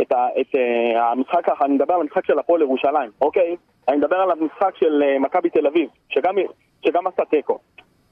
את, 0.02 0.12
ה- 0.12 0.28
את 0.42 0.56
אה, 0.56 1.12
המשחק, 1.12 1.50
אני 1.62 1.74
מדבר 1.74 1.94
על 1.94 2.02
המשחק 2.02 2.26
של 2.26 2.40
הפועל 2.40 2.62
ירושלים, 2.62 3.12
אוקיי? 3.22 3.56
אני 3.88 3.98
מדבר 3.98 4.16
על 4.16 4.32
המשחק 4.32 4.76
של 4.76 5.04
אה, 5.04 5.20
מכבי 5.20 5.50
תל 5.50 5.68
אביב, 5.68 5.90
שגם, 6.10 6.36
שגם 6.86 7.08
עשה 7.08 7.26
תיקו. 7.26 7.60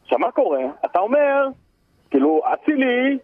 עכשיו, 0.03 0.19
מה 0.19 0.31
קורה? 0.31 0.61
אתה 0.85 0.99
אומר, 0.99 1.47
כאילו, 2.09 2.41
אצילי 2.53 3.17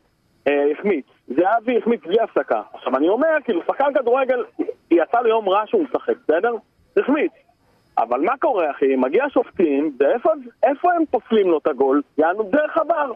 אה, 0.47 0.71
החמיץ, 0.71 1.05
זהבי 1.27 1.77
החמיץ 1.77 2.01
בלי 2.05 2.21
הפסקה. 2.21 2.61
עכשיו, 2.73 2.97
אני 2.97 3.09
אומר, 3.09 3.27
כאילו, 3.43 3.61
שחקן 3.67 3.93
כדורגל, 3.93 4.43
יצא 4.91 5.21
לו 5.21 5.29
יום 5.29 5.49
רע 5.49 5.63
שהוא 5.65 5.83
משחק, 5.83 6.13
בסדר? 6.23 6.53
החמיץ. 6.97 7.31
אבל 7.97 8.21
מה 8.21 8.37
קורה, 8.37 8.71
אחי? 8.71 8.95
מגיע 8.95 9.25
שופטים, 9.29 9.91
ואיפה 9.99 10.29
איפה 10.63 10.93
הם 10.93 11.05
פוסלים 11.11 11.47
לו 11.47 11.57
את 11.57 11.67
הגול? 11.67 12.01
יענו 12.17 12.43
דרך 12.43 12.77
עבר. 12.77 13.11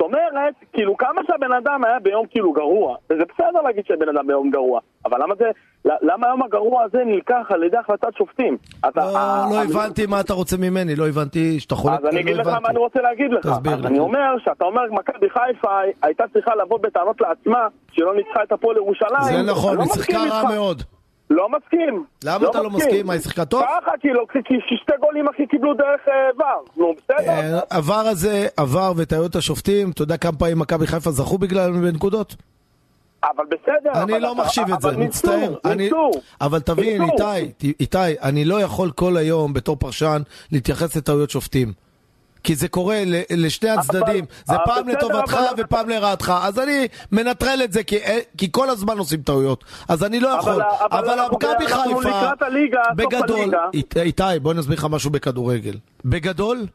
זאת 0.00 0.06
אומרת, 0.06 0.54
כאילו, 0.72 0.96
כמה 0.96 1.20
שהבן 1.26 1.52
אדם 1.52 1.84
היה 1.84 1.98
ביום 1.98 2.26
כאילו 2.30 2.52
גרוע, 2.52 2.96
וזה 3.10 3.22
בסדר 3.34 3.62
להגיד 3.64 3.84
שהבן 3.86 4.08
אדם 4.08 4.26
ביום 4.26 4.50
גרוע, 4.50 4.80
אבל 5.04 5.22
למה 5.22 5.34
זה, 5.38 5.44
למה 5.84 6.26
היום 6.26 6.42
הגרוע 6.42 6.82
הזה 6.82 6.98
נלקח 7.06 7.46
על 7.48 7.62
ידי 7.62 7.76
החלטת 7.76 8.08
שופטים? 8.18 8.56
לא, 8.96 9.02
לא 9.50 9.62
הבנתי 9.62 10.06
מה 10.06 10.20
אתה 10.20 10.32
רוצה 10.32 10.56
ממני, 10.56 10.96
לא 10.96 11.08
הבנתי 11.08 11.60
שאתה 11.60 11.74
חולק, 11.74 11.98
אז 11.98 12.06
אני 12.06 12.14
לא 12.14 12.20
אגיד 12.20 12.36
לך 12.36 12.46
הבנתי. 12.46 12.62
מה 12.62 12.68
אני 12.68 12.78
רוצה 12.78 13.00
להגיד 13.00 13.30
לך. 13.32 13.46
תסביר 13.46 13.76
לי. 13.76 13.86
אני 13.88 13.98
אומר 13.98 14.38
שאתה 14.44 14.64
אומר 14.64 14.82
מכבי 14.90 15.30
חיפה 15.30 15.80
הייתה 16.02 16.24
צריכה 16.32 16.54
לבוא 16.54 16.78
בטענות 16.78 17.20
לעצמה 17.20 17.66
שהיא 17.92 18.04
לא 18.04 18.14
ניצחה 18.14 18.42
את 18.42 18.52
הפועל 18.52 18.76
ירושלים. 18.76 19.44
זה 19.44 19.52
נכון, 19.52 19.76
לא 19.76 19.82
היא 19.82 19.92
שיחקה 19.92 20.18
רע. 20.18 20.54
מאוד. 20.54 20.82
לא 21.30 21.48
מסכים. 21.48 22.04
למה 22.24 22.48
אתה 22.50 22.62
לא 22.62 22.70
מסכים? 22.70 23.06
מה, 23.06 23.12
היא 23.12 23.20
שיחקה 23.22 23.44
טוב? 23.44 23.62
ככה, 23.62 23.90
כאילו, 24.00 24.26
כי 24.32 24.38
כי 24.68 24.76
שתי 24.82 24.92
גולים 25.00 25.28
אחי 25.28 25.46
קיבלו 25.46 25.74
דרך 25.74 26.00
אה, 26.08 26.14
ור. 26.38 26.64
נו, 26.76 26.92
בסדר. 26.96 27.28
אה, 27.30 27.60
עבר 27.70 27.94
הזה, 27.94 28.46
עבר 28.56 28.92
וטעויות 28.96 29.36
השופטים, 29.36 29.90
אתה 29.90 30.02
יודע 30.02 30.16
כמה 30.16 30.36
פעמים 30.38 30.58
מכבי 30.58 30.86
חיפה 30.86 31.10
זכו 31.10 31.38
בגלל 31.38 31.70
בנקודות? 31.72 32.36
אבל 33.24 33.44
בסדר. 33.50 34.02
אני 34.02 34.12
אבל 34.12 34.18
לא 34.22 34.32
אתה- 34.32 34.42
מחשיב 34.42 34.64
את 34.74 34.80
זה, 34.80 34.96
מצטער. 34.96 35.54
אני-. 35.64 35.90
אבל 36.40 36.60
תבין. 36.60 37.02
איתי, 37.02 37.72
איתי, 37.80 37.98
אני 38.22 38.44
לא 38.44 38.60
יכול 38.60 38.90
כל 38.90 39.16
היום 39.16 39.52
בתור 39.52 39.76
פרשן 39.76 40.22
להתייחס 40.52 40.96
לטעויות 40.96 41.30
שופטים. 41.30 41.72
כי 42.44 42.54
זה 42.54 42.68
קורה 42.68 43.02
לשני 43.30 43.70
הצדדים, 43.70 44.24
זה 44.44 44.54
אבל 44.54 44.64
פעם 44.64 44.88
לטובתך 44.88 45.34
אבל- 45.34 45.64
ופעם 45.64 45.88
לרעתך, 45.88 46.32
אז 46.42 46.58
אני 46.58 46.88
מנטרל 47.12 47.60
את 47.64 47.72
זה 47.72 47.82
כי, 47.82 47.96
אה, 47.96 48.18
כי 48.38 48.48
כל 48.52 48.70
הזמן 48.70 48.98
עושים 48.98 49.22
טעויות, 49.22 49.64
אז 49.88 50.04
אני 50.04 50.20
לא 50.20 50.28
יכול, 50.28 50.52
אבל- 50.52 50.62
אבל 50.90 50.98
אבל 50.98 51.18
אנחנו- 51.20 51.36
מכבי 51.36 51.66
אנחנו 51.66 51.96
חיפה, 51.98 52.30
בגדול, 52.96 53.50
איתי 53.96 54.22
בוא 54.42 54.54
נסביר 54.54 54.78
לך 54.78 54.86
משהו 54.90 55.10
בכדורגל, 55.10 55.74
בגדול, 56.04 56.66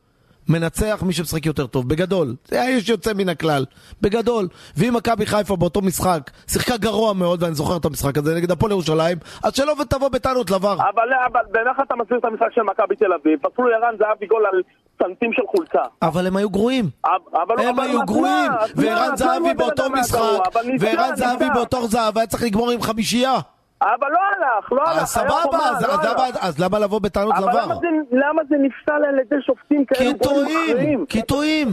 מנצח 0.49 1.04
מי 1.06 1.13
שמשחק 1.13 1.45
יותר 1.45 1.67
טוב, 1.67 1.89
בגדול, 1.89 2.36
זה 2.47 2.65
יש 2.69 2.89
יוצא 2.89 3.13
מן 3.13 3.30
הכלל, 3.30 3.65
בגדול, 4.01 4.47
ואם 4.78 4.93
מכבי 4.93 5.25
חיפה 5.25 5.56
באותו 5.56 5.82
משחק 5.82 6.32
שיחקה 6.47 6.78
גרוע 6.78 7.13
מאוד, 7.13 7.43
ואני 7.43 7.56
זוכר 7.56 7.78
את 7.78 7.86
המשחק 7.86 8.17
הזה 8.17 8.36
נגד 8.36 8.51
הפועל 8.51 8.71
ירושלים, 8.71 9.17
אז 9.43 9.56
שלא 9.56 9.73
תבוא 9.89 10.10
בטענות 10.10 10.51
לבר. 10.51 10.73
אבל 10.73 10.84
אבל 11.32 11.39
בעיניך 11.51 11.78
אתה 11.88 11.95
מסביר 11.95 12.17
את 12.19 12.25
המשחק 12.25 12.47
של 12.56 12.62
מכבי 12.62 12.95
תל 12.95 13.13
אביב, 13.21 13.39
פסלו 13.41 13.67
לערן 13.67 13.95
זהבי 13.99 14.28
גול 14.28 14.43
על 14.54 14.62
סנטים 15.08 15.34
של 15.34 15.41
חולצה. 15.48 15.82
אבל 16.02 16.28
הם 16.28 16.36
היו 16.38 16.50
גרועים. 16.50 16.86
אבל 17.34 17.60
הם 17.60 17.80
אבל 17.80 17.84
היו 17.84 18.00
גרועים? 18.06 18.52
וערן 18.76 19.12
אז 19.13 19.20
זהבי 19.20 19.54
באותו 19.54 19.84
משחק? 19.89 20.20
אבל 20.54 20.62
וערן 20.80 21.15
זהבי. 21.15 21.46
באותו 21.54 21.88
זהב 21.88 22.18
היה 22.18 22.28
צריך 22.28 22.44
לגמור 22.44 22.72
עם 22.72 22.82
חמישייה. 22.82 23.34
אבל 23.82 23.91
לא 24.12 24.20
הלך, 24.36 24.72
לא 24.72 24.82
הלך. 24.82 25.02
אז 25.02 25.18
היה 25.18 25.30
סבבה, 25.30 25.58
אז- 25.58 25.82
לא 25.84 25.94
אז 25.94 26.06
הלך. 26.06 26.12
למה- 26.18 26.28
אז 26.41 26.60
למה 26.60 26.80
לבוא 26.80 27.00
בטענות 27.00 27.34
אבל 27.38 27.50
לבר? 27.50 27.62
למה 27.65 27.76
זה- 27.76 27.88
למה 28.12 28.41
זה 28.50 28.56
נפסל 28.60 29.06
על 29.10 29.20
ידי 29.20 29.36
שופטים 29.46 29.86
כאלה? 29.86 30.00
כי 30.13 30.18
טועים? 30.20 31.06
כי 31.06 31.22
טועים. 31.22 31.68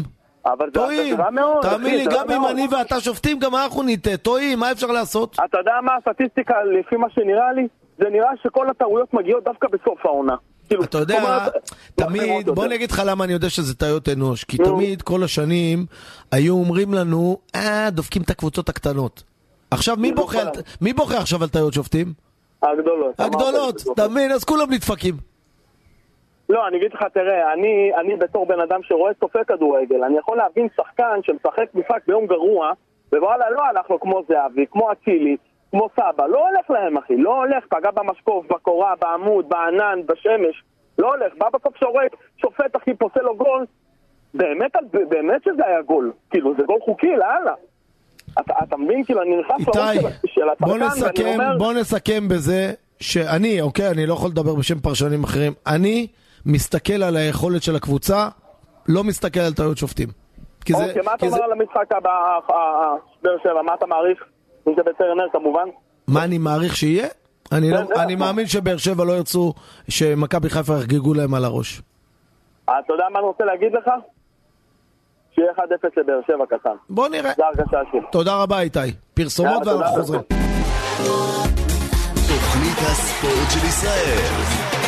אבל 0.47 0.71
זה 0.75 0.81
רע 1.19 1.31
מאוד. 1.31 1.63
תאמין 1.63 1.95
לי, 1.95 2.05
גם 2.07 2.31
אם. 2.31 2.47
אני 2.47 2.67
ואתה 2.71 3.01
שופטים, 3.01 3.39
גם 3.39 3.55
אנחנו 3.55 3.83
נטעה. 3.87 4.17
טועים, 4.17 4.59
מה 4.59 4.73
אפשר 4.73 4.87
לעשות? 4.87 5.37
אתה 5.45 5.59
יודע 5.59 5.73
מה 5.83 5.93
הסטטיסטיקה 5.99 6.55
לפי 6.65 6.97
מה 6.97 7.07
שנראה 7.11 7.53
לי? 7.53 7.69
זה 8.03 8.11
נראה 8.11 8.31
שכל 8.43 8.69
הטעויות 8.69 9.15
מגיעות 9.15 9.45
דווקא 9.45 9.69
בסוף 9.69 10.07
העונה. 10.07 10.37
כאילו, 10.69 10.85
אתה 10.85 10.99
יודע, 10.99 11.49
תמיד, 11.95 12.23
מחמירות 12.23 12.45
בוא. 12.45 12.65
אני 12.65 12.75
אגיד 12.75 12.91
לך 12.91 13.03
למה 13.07 13.25
אני 13.25 13.33
יודע 13.33 13.49
שזה 13.49 13.75
טעויות 13.75 14.09
אנוש. 14.09 14.45
כי. 14.45 14.57
תמיד, 14.57 15.03
כל 15.03 15.23
השנים, 15.23 15.79
היו 16.33 16.55
אומרים 16.55 16.95
לנו, 16.95 17.37
אה, 17.55 17.89
דופקים 17.91 18.23
את 18.23 18.31
הקבוצות 18.31 18.69
הקטנות. 18.69 19.23
עכשיו, 19.71 19.97
מי 19.97 20.13
מי 20.81 20.93
בוכה 20.93 21.19
עכשיו 21.19 21.43
על 21.43 21.49
טעויות 21.49 21.73
שופטים? 21.73 22.07
הגדולות. 22.63 23.21
הגדולות, 23.21 23.83
אתה 23.95 24.09
מבין? 24.09 24.33
אז 24.33 24.45
כולם 24.45 24.67
נדפקים. 24.71 25.15
לא, 26.49 26.69
אני 26.69 26.77
אגיד 26.77 26.93
לך, 26.95 27.03
תראה, 27.15 27.53
אני, 27.53 27.91
אני 28.01 28.17
בתור 28.17 28.47
בן 28.47 28.61
אדם 28.61 28.81
שרואה 28.83 29.15
צופה 29.15 29.45
כדורגל, 29.45 30.05
אני 30.05 30.19
יכול 30.19 30.37
להבין 30.37 30.69
שחקן 30.77 31.21
שמשחק 31.23 31.75
משחק 31.75 31.99
ביום 32.07 32.27
גרוע, 32.27 32.73
ווואלה, 33.13 33.51
לא 33.51 33.63
הלך 33.65 33.91
לו 33.91 34.01
כמו 34.01 34.23
זהבי, 34.29 34.67
כמו 34.71 34.93
אצילי, 34.93 35.37
כמו 35.73 35.89
סבא, 35.97 36.27
לא 36.27 36.49
הולך 36.49 36.71
להם, 36.71 36.97
אחי, 36.99 37.17
לא 37.17 37.37
הולך, 37.37 37.65
פגע 37.69 37.91
במשקוף, 37.91 38.47
בקורה, 38.47 38.95
בעמוד, 39.01 39.49
בענן, 39.49 39.99
בשמש, 40.07 40.63
לא 40.99 41.15
הולך, 41.15 41.33
בא 41.39 41.47
בסוף 41.53 41.77
שורק, 41.77 42.11
שופט, 42.37 42.77
אחי, 42.77 42.95
פוסל 42.95 43.21
לו 43.21 43.37
גול, 43.37 43.67
באמת, 44.35 44.73
באמת 45.09 45.43
שזה 45.45 45.67
היה 45.67 45.83
גול, 45.83 46.13
כאילו, 46.31 46.55
זה 46.57 46.63
גול 46.63 46.79
חוקי, 46.85 47.07
לאללה. 47.17 47.55
אתה, 48.41 48.55
אתה 48.63 48.77
מבין, 48.77 49.05
כאילו, 49.05 49.23
אני 49.23 49.37
נכנס 49.41 49.77
לראש 49.77 49.97
של, 49.97 50.09
של 50.27 50.49
השחקן, 50.83 51.23
ואני 51.23 51.35
אומר, 51.35 51.59
בוא 51.59 51.73
נסכם 51.73 52.29
בזה 52.29 52.73
שאני, 53.01 53.61
אוקיי, 53.61 53.89
אני 53.91 54.07
לא 54.07 54.15
יכול 54.15 54.31
לדבר 54.31 54.55
בשם 54.55 54.79
פרשנים 54.81 55.25
אחרים, 55.25 55.53
אני 55.67 56.07
מסתכל 56.47 57.03
על 57.03 57.17
היכולת 57.17 57.63
של 57.63 57.77
הקבוצה, 57.77 58.29
לא 58.89 59.05
מסתכל 59.05 59.41
על 59.41 59.53
טעויות 59.53 59.79
שופטים. 59.79 60.09
כי 60.65 60.73
זה, 60.73 60.85
אוקיי, 60.85 61.03
מה 61.03 61.15
אתה 61.15 61.21
כי 61.21 61.31
זה, 61.31 61.37
אומר 61.37 61.45
על 61.45 61.53
המשחק 61.53 61.93
הבא, 61.93 62.11
ה- 62.11 62.53
ה- 62.53 62.97
באר 63.23 63.37
שבע, 63.43 63.63
מה 63.63 63.75
אתה 63.75 63.87
מעריך? 63.87 64.25
אם 64.69 64.73
זה 64.77 64.83
בטרנר 64.83 65.27
כמובן. 65.33 65.69
מה 66.09 66.25
אני 66.25 66.39
מעריך 66.39 66.77
שיהיה? 66.77 67.09
אני, 67.53 67.71
לא, 67.71 67.77
זה 67.77 67.83
אני 68.03 68.15
נכון. 68.15 68.27
מאמין 68.27 68.47
שבאר 68.47 68.77
שבע 68.77 69.05
לא 69.05 69.13
ירצו 69.13 69.53
שמכבי 69.89 70.51
חיפה 70.51 70.73
יחגגו 70.79 71.15
להם 71.15 71.35
על 71.35 71.45
הראש. 71.45 71.83
אה, 72.69 72.75
אתה 72.85 72.93
יודע 72.93 73.05
מה 73.13 73.19
אני 73.19 73.27
רוצה 73.27 73.45
להגיד 73.45 73.73
לך? 73.73 73.91
שיהיה 75.35 75.53
1-0 75.53 75.61
לבאר 75.97 76.21
שבע 76.27 76.47
קטן. 76.47 76.77
בוא 76.91 77.09
נראה. 77.09 77.33
זה 77.37 77.43
הרגשה 77.47 77.79
שלי. 77.91 78.01
תודה 78.13 78.43
רבה 78.43 78.61
איתי. 78.61 78.79
פרסומות 79.15 79.67
ואנחנו. 79.67 79.87
חוזרים. 79.95 80.21
תוכנית 82.29 82.79
הספורט 82.79 83.51
של 83.51 83.67
ישראל. 83.67 84.82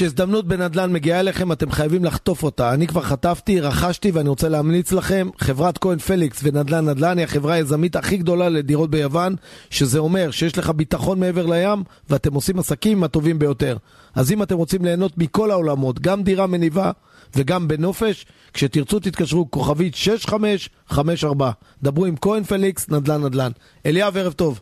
כשהזדמנות 0.00 0.46
בנדל"ן 0.46 0.92
מגיעה 0.92 1.20
אליכם, 1.20 1.52
אתם 1.52 1.70
חייבים 1.70 2.04
לחטוף 2.04 2.42
אותה. 2.42 2.74
אני 2.74 2.86
כבר 2.86 3.00
חטפתי, 3.00 3.60
רכשתי, 3.60 4.10
ואני 4.10 4.28
רוצה 4.28 4.48
להמליץ 4.48 4.92
לכם, 4.92 5.28
חברת 5.38 5.78
כהן 5.78 5.98
פליקס 5.98 6.40
ונדל"ן 6.44 6.88
נדל"ן 6.88 7.18
היא 7.18 7.24
החברה 7.24 7.54
היזמית 7.54 7.96
הכי 7.96 8.16
גדולה 8.16 8.48
לדירות 8.48 8.90
ביוון, 8.90 9.34
שזה 9.70 9.98
אומר 9.98 10.30
שיש 10.30 10.58
לך 10.58 10.70
ביטחון 10.70 11.20
מעבר 11.20 11.46
לים, 11.46 11.82
ואתם 12.10 12.34
עושים 12.34 12.58
עסקים 12.58 12.98
עם 12.98 13.04
הטובים 13.04 13.38
ביותר. 13.38 13.76
אז 14.16 14.32
אם 14.32 14.42
אתם 14.42 14.56
רוצים 14.56 14.84
ליהנות 14.84 15.18
מכל 15.18 15.50
העולמות, 15.50 16.00
גם 16.00 16.22
דירה 16.22 16.46
מניבה 16.46 16.90
וגם 17.36 17.68
בנופש, 17.68 18.26
כשתרצו 18.52 19.00
תתקשרו 19.00 19.50
כוכבית 19.50 19.94
6554. 19.94 21.50
דברו 21.82 22.06
עם 22.06 22.14
כהן 22.20 22.42
פליקס, 22.42 22.90
נדל"ן 22.90 23.24
נדל"ן. 23.24 23.50
אליאב, 23.86 24.16
ערב 24.16 24.32
טוב. 24.32 24.60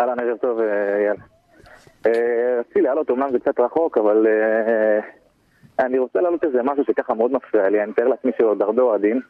אהלן, 0.00 0.20
ערב 0.20 0.36
טוב, 0.42 0.58
אה, 0.60 0.96
אייל. 0.96 1.37
אה, 2.06 2.56
רציתי 2.60 2.80
לעלות, 2.80 3.10
אומנם 3.10 3.30
זה 3.32 3.38
קצת 3.38 3.60
רחוק, 3.60 3.98
אבל 3.98 4.26
אה, 4.26 5.00
אני 5.78 5.98
רוצה 5.98 6.20
להעלות 6.20 6.44
איזה 6.44 6.62
משהו 6.62 6.84
שככה 6.84 7.14
מאוד 7.14 7.32
מפריע 7.32 7.68
לי, 7.68 7.82
אני 7.82 7.90
מתאר 7.90 8.08
לעצמי 8.08 8.32
שעוד 8.38 8.62
הרבה 8.62 8.82
אוהדים. 8.82 9.20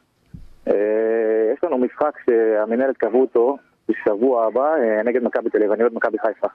אה, 0.68 1.52
יש 1.54 1.64
לנו 1.64 1.78
משחק 1.78 2.12
שהמנהלת 2.26 2.96
קבעו 2.96 3.20
אותו 3.20 3.56
בשבוע 3.88 4.46
הבא 4.46 4.74
אה, 4.74 5.02
נגד 5.02 5.22
מכבי 5.22 5.50
תל 5.50 5.58
אביב, 5.58 5.72
אני 5.72 5.82
אוהד 5.82 5.94
מכבי 5.94 6.18
חיפה. 6.18 6.46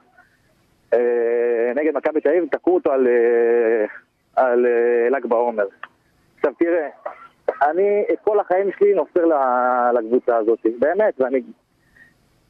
אה, 0.94 1.72
נגד 1.74 1.96
מכבי 1.96 2.20
תל 2.20 2.28
אביב 2.28 2.48
תקעו 2.50 2.74
אותו 2.74 2.92
על, 2.92 3.06
אה, 3.06 3.84
אה, 4.38 4.54
ל"ג 5.10 5.26
בעומר. 5.26 5.66
עכשיו 6.36 6.52
תראה, 6.58 6.88
אני 7.62 8.04
את 8.12 8.18
כל 8.24 8.40
החיים 8.40 8.70
שלי 8.78 8.94
נופר 8.94 9.24
לקבוצה 9.94 10.36
הזאת, 10.36 10.58
באמת, 10.78 11.20
ואני 11.20 11.40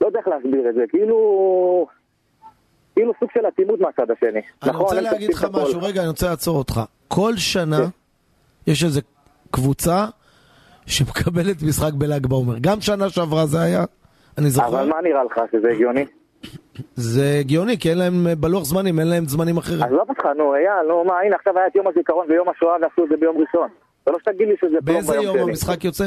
לא 0.00 0.06
יודע 0.06 0.18
איך 0.18 0.28
להסביר 0.28 0.68
את 0.68 0.74
זה, 0.74 0.84
כאילו... 0.88 1.86
כאילו 2.94 3.12
סוג 3.20 3.28
של 3.34 3.46
אטימות 3.48 3.80
מהצד 3.80 4.10
השני. 4.10 4.30
אני 4.30 4.42
נכון, 4.70 4.80
רוצה 4.80 5.00
להגיד 5.00 5.30
לך. 5.34 5.46
משהו, 5.52 5.82
רגע, 5.82 6.00
אני 6.00 6.08
רוצה 6.08 6.28
לעצור 6.28 6.58
אותך. 6.58 6.80
כל 7.08 7.32
שנה 7.36 7.76
כן. 7.76 8.70
יש 8.72 8.84
איזו 8.84 9.00
קבוצה 9.50 10.04
שמקבלת 10.86 11.62
משחק 11.68 11.92
בל"ג 11.92 12.26
בעומר. 12.26 12.54
גם 12.60 12.80
שנה 12.80 13.10
שעברה 13.10 13.46
זה 13.46 13.60
היה, 13.60 13.84
אני 14.38 14.46
אבל 14.46 14.48
זוכר. 14.48 14.86
מה 14.86 15.00
נראה 15.02 15.24
לך, 15.24 15.40
שזה 15.52 15.68
הגיוני? 15.70 16.04
זה 16.94 17.36
הגיוני, 17.40 17.78
כי 17.78 17.90
אין 17.90 17.98
להם 17.98 18.26
בלוח 18.40 18.64
זמנים, 18.64 18.98
אין 18.98 19.08
להם 19.08 19.24
זמנים 19.24 19.56
אחרים. 19.56 19.82
עזוב 19.82 20.08
אותך, 20.08 20.24
נו, 20.36 20.54
אייל, 20.54 20.88
נו, 20.88 21.04
מה, 21.04 21.20
הנה 21.20 21.36
עכשיו 21.36 21.58
היה 21.58 21.66
את 21.66 21.76
יום 21.76 21.86
הזיכרון 21.88 22.26
ויום 22.30 22.48
השואה 22.48 22.76
ועשו 22.82 23.04
את 23.04 23.08
זה 23.08 23.16
ביום 23.16 23.36
ראשון. 23.38 23.68
זה 24.06 24.12
לא 24.12 24.18
שתגיד 24.18 24.48
לי 24.48 24.54
שזה 24.60 24.76
פלום 24.84 24.96
באיזה 24.96 25.12
ביום 25.12 25.24
יום 25.24 25.34
שני. 25.34 25.50
המשחק 25.50 25.84
יוצא? 25.84 26.04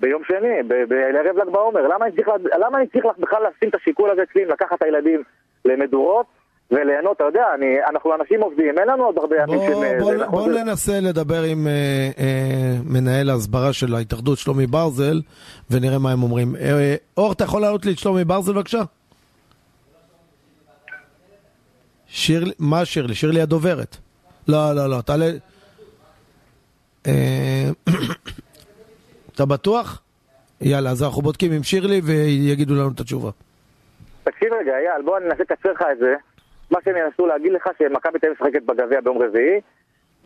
ביום 0.00 0.22
שני, 0.24 0.62
בערב 0.88 1.36
ל"ג 1.36 1.52
בעומר. 1.52 1.80
למה 1.88 2.76
אני 2.78 2.86
צריך 2.86 3.04
בכלל 3.18 3.42
לשים 3.42 3.68
את 3.68 3.74
השיקול 3.74 4.10
הזה 4.10 4.22
אצלי, 4.22 4.44
לקחת 4.44 4.76
את 4.76 4.82
הילדים 4.82 5.22
למדורות 5.64 6.26
וליהנות, 6.70 7.16
אתה 7.16 7.24
יודע, 7.24 7.44
אני, 7.54 7.66
אנחנו 7.90 8.14
אנשים 8.14 8.42
עובדים, 8.42 8.78
אין 8.78 8.88
לנו 8.88 9.04
עוד 9.04 9.18
הרבה 9.18 9.36
ימים 9.36 9.58
בוא, 9.58 9.66
של... 9.66 9.98
בוא, 10.00 10.12
זה, 10.12 10.26
בוא 10.26 10.40
נכון? 10.40 10.54
ננסה 10.54 11.00
לדבר 11.00 11.42
עם 11.42 11.66
אה, 11.66 12.10
אה, 12.18 12.76
מנהל 12.84 13.30
ההסברה 13.30 13.72
של 13.72 13.94
ההתאחדות, 13.94 14.38
שלומי 14.38 14.66
ברזל, 14.66 15.20
ונראה 15.70 15.98
מה 15.98 16.12
הם 16.12 16.22
אומרים. 16.22 16.56
אה, 16.56 16.94
אור, 17.16 17.32
אתה 17.32 17.44
יכול 17.44 17.60
להעלות 17.60 17.86
לי 17.86 17.92
את 17.92 17.98
שלומי 17.98 18.24
ברזל 18.24 18.52
בבקשה? 18.52 18.82
שירלי, 22.06 22.52
מה 22.58 22.84
שירלי? 22.84 23.14
שירלי 23.14 23.40
הדוברת. 23.40 23.96
לא, 24.48 24.72
לא, 24.72 24.86
לא, 24.86 25.00
תעלה... 25.00 25.30
אה, 27.06 27.70
אתה 29.34 29.44
בטוח? 29.44 30.02
יאללה, 30.60 30.90
אז 30.90 31.02
אנחנו 31.02 31.22
בודקים 31.22 31.52
עם 31.52 31.62
שירלי 31.62 32.00
ויגידו 32.04 32.74
לנו 32.74 32.88
את 32.88 33.00
התשובה. 33.00 33.30
רגע, 34.60 34.72
אייל, 34.78 35.02
בוא 35.04 35.16
אני 35.18 35.26
אנסה 35.26 35.42
לקצר 35.42 35.72
לך 35.72 35.82
את 35.92 35.98
זה. 35.98 36.14
מה 36.70 36.78
שהם 36.84 36.96
ינסו 36.96 37.26
להגיד 37.26 37.52
לך 37.52 37.68
שמכבי 37.78 38.18
תל 38.18 38.26
אביב 38.26 38.38
משחקת 38.40 38.62
בגביע 38.62 39.00
ביום 39.00 39.22
רביעי, 39.22 39.60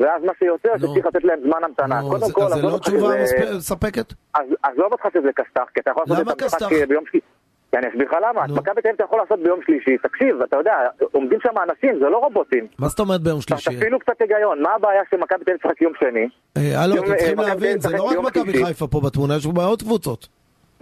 ואז 0.01 0.23
מה 0.23 0.33
שיוצא 0.39 0.69
זה. 0.79 0.87
שצריך 0.87 1.07
לתת 1.07 1.25
להם 1.25 1.39
זמן 1.47 1.65
המתנה. 1.65 2.01
נו, 2.01 2.11
קודם 2.11 2.33
כל, 2.33 2.43
אז 2.43 2.53
זה 2.53 2.63
לא 2.63 2.79
תשובה 2.79 3.09
מספקת? 3.57 4.13
אז 4.35 4.47
עזוב 4.63 4.93
אותך 4.93 5.05
שזה 5.15 5.29
כסת"ח, 5.37 5.69
כי 5.75 5.81
אתה 5.81 5.91
יכול 5.91 6.03
לעשות 6.09 6.19
את 6.21 6.33
המשחק 6.33 6.45
כסת"ח? 6.45 6.69
ביום 6.89 7.05
שלישי. 7.11 7.27
כי 7.71 7.79
אני 7.79 7.89
אסביר 7.89 8.07
לך 8.09 8.17
למה. 8.29 8.45
את. 8.45 8.51
מכבי 8.51 8.83
תל 8.83 8.89
אביב 8.89 8.95
אתה 8.95 9.05
יכול 9.05 9.19
לעשות 9.19 9.39
ביום 9.43 9.61
שלישי. 9.67 9.99
תקשיב, 9.99 10.43
אתה 10.43 10.57
יודע, 10.57 10.75
עומדים 11.13 11.39
שם 11.43 11.55
אנשים, 11.63 11.99
זה 11.99 12.09
לא 12.09 12.19
רובוטים. 12.19 12.67
מה 12.79 12.89
זאת 12.89 13.01
אומרת 13.01 13.21
ביום 13.21 13.41
שלישי? 13.41 13.77
תפעילו 13.77 13.99
קצת 13.99 14.21
היגיון, 14.21 14.63
מה 14.63 14.75
הבעיה 14.75 15.03
שמכבי 15.11 15.45
תל 15.45 15.53
אביב 15.65 15.77
יום 15.81 15.93
שני? 16.01 16.29
הלו, 16.77 16.95
אתם 16.95 17.17
צריכים 17.17 17.39
להבין, 17.39 17.81
זה 17.81 17.97
לא 17.97 18.03
רק 18.03 18.19
מכבי. 18.19 18.65
חיפה 18.65 18.87
פה 18.87 19.01
בתמונה, 19.01 19.37
יש 19.37 19.47
פה 19.55 19.65
עוד 19.65 19.83
קבוצות. 19.83 20.29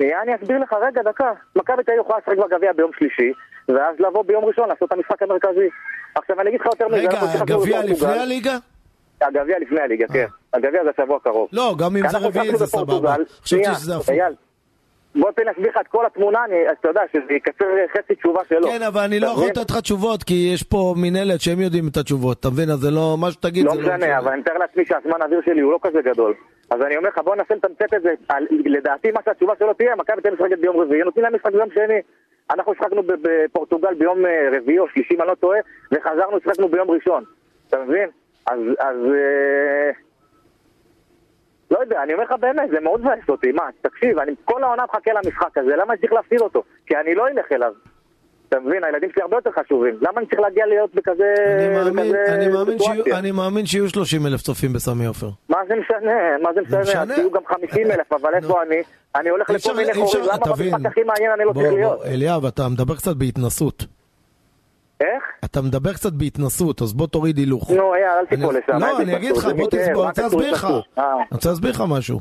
שנייה, 0.03 0.23
אני 0.23 0.35
אסביר 0.35 0.59
לך, 0.59 0.73
רגע, 0.73 1.03
דקה. 1.03 1.33
מכבי 1.57 1.83
תל 1.83 1.91
אביב 1.93 2.01
יכולה 2.05 2.19
לשחק 2.19 2.39
בגביע 2.39 2.73
ביום 2.73 2.91
שלישי, 2.99 3.33
ואז 3.69 3.97
לבוא 3.99 4.25
ביום 4.25 4.45
ראשון 4.45 4.69
לעשות 4.69 4.89
את 4.89 4.93
המשחק 4.93 5.23
המרכזי. 5.23 5.69
עכשיו 6.15 6.41
אני 6.41 6.49
אגיד 6.49 6.61
לך 6.61 6.67
יותר 6.67 6.89
מזה, 6.89 6.97
רגע, 6.97 7.21
הגביע. 7.41 7.83
לפני 7.83 8.19
הליגה? 8.19 8.57
הגביע 9.21 9.59
לפני 9.59 9.81
הליגה, 9.81 10.07
כן. 10.09 10.27
הגביע 10.55 10.85
זה 10.85 10.91
השבוע 10.91 11.17
הקרוב. 11.17 11.49
לא, 11.53 11.75
גם 11.79 11.97
אם 11.97 12.09
זה 12.09 12.19
רביעי 12.19 12.57
זה 12.57 12.67
סבבה. 12.67 13.15
חשבתי 13.43 13.65
שזה 13.65 13.97
הפוך. 13.97 14.15
בוא 15.15 15.31
תן 15.31 15.43
להסביר 15.45 15.71
לך 15.71 15.77
את 15.81 15.89
כל 15.89 16.07
התמונה, 16.07 16.45
אני, 16.45 16.55
אז 16.71 16.77
אתה 16.81 16.89
יודע, 16.89 17.01
שזה 17.13 17.33
יקצר 17.33 17.65
חצי 17.97 18.15
תשובה 18.15 18.41
שלו. 18.49 18.69
כן, 18.69 18.83
אבל 18.83 19.01
אני 19.01 19.21
לא 19.21 19.27
יכול? 19.27 19.47
לתת 19.47 19.71
לך 19.71 19.79
תשובות, 19.81 20.23
כי 20.23 20.51
יש 20.55 20.63
פה 20.63 20.95
מינהלת 20.97 21.41
שהם 21.41 21.61
יודעים 21.61 21.89
את 21.89 21.97
התשובות, 21.97 22.41
אתה 22.41 22.51
מבין? 22.51 22.71
אז 22.71 22.79
זה 22.79 22.91
לא, 22.91 23.17
מה 23.19 23.31
שתגיד 23.31 23.65
לא 23.65 23.75
זה 23.75 23.81
לא 23.81 23.97
משנה, 23.97 24.19
אבל 24.19 24.29
אני 24.29 24.41
מתאר 24.41 24.59
לעצמי 24.59 24.85
שהזמן 24.89 25.23
האוויר 25.23 25.41
שלי 25.45 25.61
הוא 25.61 25.73
לא 25.73 25.79
כזה 25.83 25.99
גדול. 26.05 26.35
אז 26.71 26.83
אני 26.83 26.97
אומר 26.97 27.09
לך, 27.09 27.19
בוא 27.19 27.37
ננסה 27.37 27.55
לתמצת 27.55 27.95
את 27.95 28.03
זה. 28.03 28.15
על- 28.29 28.47
לדעתי, 28.51 29.11
מה 29.11 29.21
שהתשובה 29.25 29.53
שלו 29.59 29.75
תהיה, 29.75 29.97
מכבי 29.97 30.23
תל 30.23 30.31
משחקת 30.31 30.59
ביום 30.59 30.81
רביעי, 30.81 31.03
נותנים 31.03 31.25
להם 31.25 31.35
משחק 31.35 31.53
ביום 31.53 31.71
שני. 31.75 32.01
אנחנו 32.51 32.75
שחקנו 32.75 33.03
בפורטוגל 33.07 33.95
ביום 33.95 34.27
אה, 34.27 34.49
רביעי 34.53 34.79
או 34.79 34.89
שלישי, 34.89 35.15
אם 35.15 35.21
אני 35.21 35.29
לא 35.29 35.35
טועה, 35.35 35.59
וחזרנו, 35.93 36.41
שחקנו 36.41 36.69
ביום 36.69 36.91
ראשון. 36.91 37.25
אתה 37.69 37.85
מבין? 37.85 38.09
אז... 38.47 38.59
אז 38.79 38.97
אה, 39.15 39.91
לא 41.71 41.79
יודע, 41.79 42.03
אני 42.03 42.13
אומר 42.13 42.25
לך 42.25 42.33
באמת, 42.41 42.71
זה 42.71 42.81
מאוד 42.81 43.01
מבאס 43.01 43.29
אותי. 43.29 43.53
מה, 43.53 43.69
תקשיב, 43.81 44.19
אני 44.19 44.35
כל 44.45 44.63
העונה 44.63 44.85
מחכה 44.85 45.13
למשחק 45.13 45.59
הזה, 45.59 45.77
למה 45.77 45.93
אני 45.93 46.01
צריך 46.01 46.13
להפסיד 46.13 46.41
אותו? 46.41 46.63
כי 46.87 46.97
אני 46.97 47.15
לא 47.15 47.29
אלך 47.29 47.53
אליו. 47.53 47.73
אתה 48.53 48.61
מבין, 48.61 48.85
הילדים 48.85 49.11
שלי 49.15 49.23
הרבה 49.23 49.37
יותר 49.37 49.51
חשובים. 49.63 49.95
למה 50.01 50.21
אני 50.21 50.27
צריך 50.27 50.41
להגיע 50.41 50.67
להיות 50.67 50.95
בכזה... 50.95 51.35
אני 51.59 51.69
מאמין- 51.75 52.13
בכזה 52.13 52.35
אני 52.35 52.49
מאמין 52.49 52.79
שיהיו-? 52.79 53.05
אני 53.19 53.31
מאמין 53.31 53.67
שיהיו 53.67 53.89
30 53.89 54.27
אלף 54.27 54.43
צופים 54.43 54.73
בסמי 54.73 55.07
עופר. 55.07 55.29
מה 55.49 55.57
זה 55.69 55.75
משנה? 55.75 56.13
מה 56.43 56.51
זה 56.55 56.61
משנה? 56.61 56.81
משנה. 56.81 57.03
אז 57.03 57.19
תהיו 57.19 57.31
גם 57.31 57.43
50 57.49 57.91
אלף, 57.91 58.13
אבל 58.23 58.31
איפה 58.35 58.63
אני? 58.63 58.77
אני 59.17 59.29
הולך 59.29 59.51
לכל 59.51 59.57
אפשר, 59.57 59.73
מיני 59.75 59.95
חורים, 59.95 60.23
למה. 60.25 60.37
במשחק 60.57 60.87
הכי 60.87 61.03
מעניין 61.03 61.31
אני 61.37 61.45
לא 61.45 61.53
בוא, 61.53 61.63
צריך 61.63 61.75
להיות? 61.75 61.99
בוא, 61.99 62.07
אליאב, 62.07 62.45
אתה 62.47 62.69
מדבר 62.69 62.97
קצת 62.97 63.17
בהתנסות. 63.17 63.87
איך? 65.01 65.23
אתה 65.45 65.61
מדבר 65.63 65.93
קצת 65.93 66.13
בהתנסות, 66.13 66.83
אז 66.83 66.93
בוא 66.93 67.07
תוריד 67.07 67.39
הילוך. 67.39 67.71
נו, 67.71 67.95
אייל, 67.95 68.05
אל 68.21 68.27
תיפול 68.27 68.57
לשם. 68.57 68.79
לא, 68.79 68.99
אני 69.01 69.17
אגיד 69.17 69.37
לך, 69.37 69.45
בוא 69.45 69.69
זה 69.73 69.79
תסבור, 69.79 70.03
אני 70.03 70.09
רוצה 70.09 70.23
להסביר 70.23 70.53
לך. 70.53 70.65
אה. 70.99 71.13
אני 71.15 71.25
רוצה 71.33 71.49
להסביר 71.49 71.71
לך 71.71 71.83
משהו. 71.89 72.21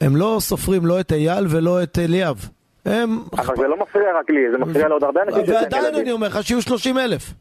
הם 0.00 0.16
לא 0.16 0.36
סופרים 0.40 0.86
לא 0.86 1.00
את 1.00 1.12
אייל 1.12 1.46
ולא 1.50 1.82
את 1.82 1.98
אליאב. 1.98 2.48
הם... 2.84 3.22
אבל 3.38 3.56
זה 3.56 3.68
לא 3.68 3.76
מפריע 3.76 4.06
רק 4.20 4.30
לי, 4.30 4.40
זה 4.52 4.58
מפריע 4.58 4.88
לעוד 4.88 5.04
הרבה 5.04 5.22
אנשים 5.22 5.40
שיש 5.40 5.50
להם 5.50 5.62
ועדיין. 5.62 5.94
אני 5.94 6.12
אומר 6.12 6.26
לך 6.26 6.42
שיהיו 6.42 6.62
30 6.62 6.98
אלף. 6.98 7.32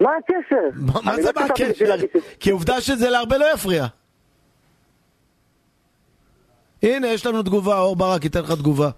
מה 0.00 0.10
הקשר? 0.18 0.80
מה 1.02 1.16
זה 1.16 1.30
לא 1.36 1.42
מה 1.42 1.46
הקשר? 1.46 1.94
כי 2.40 2.50
עובדה 2.50 2.80
שזה 2.80 3.10
להרבה 3.10 3.38
לא 3.38 3.46
יפריע. 3.54 3.86
הנה, 6.82 7.06
יש 7.06 7.26
לנו 7.26 7.42
תגובה, 7.42 7.78
אור 7.78 7.96
ברק 7.96 8.24
ייתן 8.24 8.40
לך 8.40 8.52
תגובה. 8.52 8.90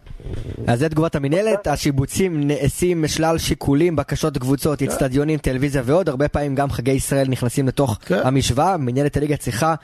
אז 0.67 0.79
זה 0.79 0.89
תגובת 0.89 1.15
המינהלת, 1.15 1.67
השיבוצים 1.67 2.47
נעשים 2.47 3.03
משלל 3.03 3.39
שיקולים, 3.39 3.97
בקשות 3.97 4.39
קבוצות, 4.39 4.83
אצטדיונים, 4.83 5.39
טלוויזיה 5.39 5.83
ועוד, 5.85 6.09
הרבה 6.09 6.29
פעמים 6.29 6.55
גם 6.55 6.71
חגי 6.71 6.91
ישראל 6.91 7.29
נכנסים 7.29 7.69
לתוך 7.69 7.99
כן. 8.07 8.21
המשוואה, 8.25 8.77
מינהלת 8.77 9.17
הליגה 9.17 9.37
צריכה 9.37 9.75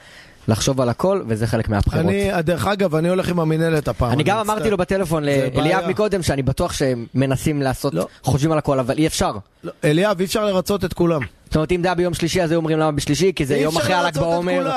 לחשוב 0.48 0.80
על 0.80 0.88
הכל, 0.88 1.22
וזה 1.28 1.46
חלק 1.46 1.68
מהבחירות. 1.68 2.06
אני, 2.06 2.30
דרך 2.42 2.66
אגב, 2.66 2.94
אני 2.94 3.08
הולך 3.08 3.28
עם 3.28 3.40
המינהלת 3.40 3.88
הפעם. 3.88 4.12
אני 4.12 4.22
גם 4.22 4.38
מצטער. 4.40 4.54
אמרתי 4.56 4.70
לו 4.70 4.76
בטלפון 4.76 5.24
לאליאב. 5.24 5.88
מקודם 5.88 6.22
שאני 6.22 6.42
בטוח 6.42 6.72
שהם 6.72 7.06
מנסים 7.14 7.62
לעשות, 7.62 7.94
לא. 7.94 8.06
חושבים 8.22 8.52
על 8.52 8.58
הכל, 8.58 8.78
אבל 8.78 8.98
אי 8.98 9.06
אפשר. 9.06 9.32
לא, 9.64 9.72
אליאב, 9.84 10.18
אי 10.20 10.24
אפשר 10.24 10.44
לרצות 10.46 10.84
את 10.84 10.92
כולם. 10.92 11.20
זאת 11.44 11.56
אומרת, 11.56 11.72
אם 11.72 11.82
זה 11.82 11.88
היה 11.88 11.94
ביום 11.94 12.14
שלישי, 12.14 12.42
אז 12.42 12.50
היו 12.50 12.56
אומרים 12.56 12.78
למה 12.78 12.92
בשלישי, 12.92 13.32
כי 13.36 13.46
זה 13.46 13.56
יום 13.56 13.72
אפשר 13.76 13.82
אחרי 13.84 13.94
הל"ג 13.94 14.04
לרצות 14.06 14.22
בעומר. 14.22 14.72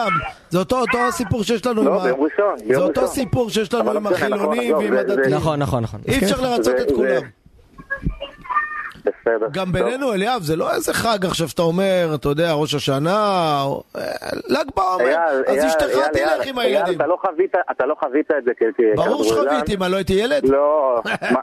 זה 0.50 0.60
אותו 0.60 0.80
אותו 0.82 0.98
הסיפור 1.08 1.44
שיש 1.44 1.66
לנו 1.66 1.82
עם 1.82 1.88
לא, 1.88 2.02
ה... 2.02 2.04
ביום 2.04 2.20
ראשון, 2.22 2.68
זה 2.74 2.82
אותו 2.82 3.02
ראשון. 3.02 3.16
סיפור 3.16 3.50
שיש 3.50 3.74
לנו 3.74 3.90
עם 3.90 3.96
לא 3.96 4.02
משנה, 4.02 4.16
נכון, 4.28 4.34
החילונים 4.34 4.76
עזוב, 4.76 4.84
ועם 4.84 4.98
הדתיים. 4.98 5.34
נכון, 5.36 5.60
נכון, 5.60 5.84
נכון. 5.84 6.00
אי 6.08 6.18
אפשר 6.18 6.38
כן. 6.38 6.44
לרצות 6.44 6.64
זה- 6.78 6.82
את 6.84 6.92
כולם. 6.96 7.22
בסדר. 9.06 9.48
גם. 9.52 9.72
בינינו, 9.72 10.14
אליאב, 10.14 10.42
זה 10.42 10.56
לא 10.56 10.74
איזה 10.76 10.94
חג 10.94 11.26
עכשיו 11.26 11.48
שאתה 11.50 11.62
אומר, 11.62 12.12
אתה 12.16 12.30
יודע, 12.30 12.52
ראש 12.54 12.74
השנה, 12.74 13.12
אה, 13.96 14.02
ל"ג 14.48 14.66
בעומר, 14.76 15.16
אז 15.48 15.66
אשתך 15.66 15.86
תלך 16.14 16.46
עם 16.48 16.58
הילדים. 16.60 16.96
אתה 16.96 17.08
לא 17.08 17.18
חווית- 17.22 17.56
אתה 17.72 17.86
לא 17.86 17.96
חווית 18.00 18.32
את 18.38 18.44
זה 18.46 18.52
כ- 18.60 18.96
ברור. 18.96 19.24
שחוויתי, 19.24 19.76
מה, 19.76 19.88
לא 19.88 19.96
הייתי 19.96 20.14
ילד? 20.14 20.46
לא, 20.50 21.02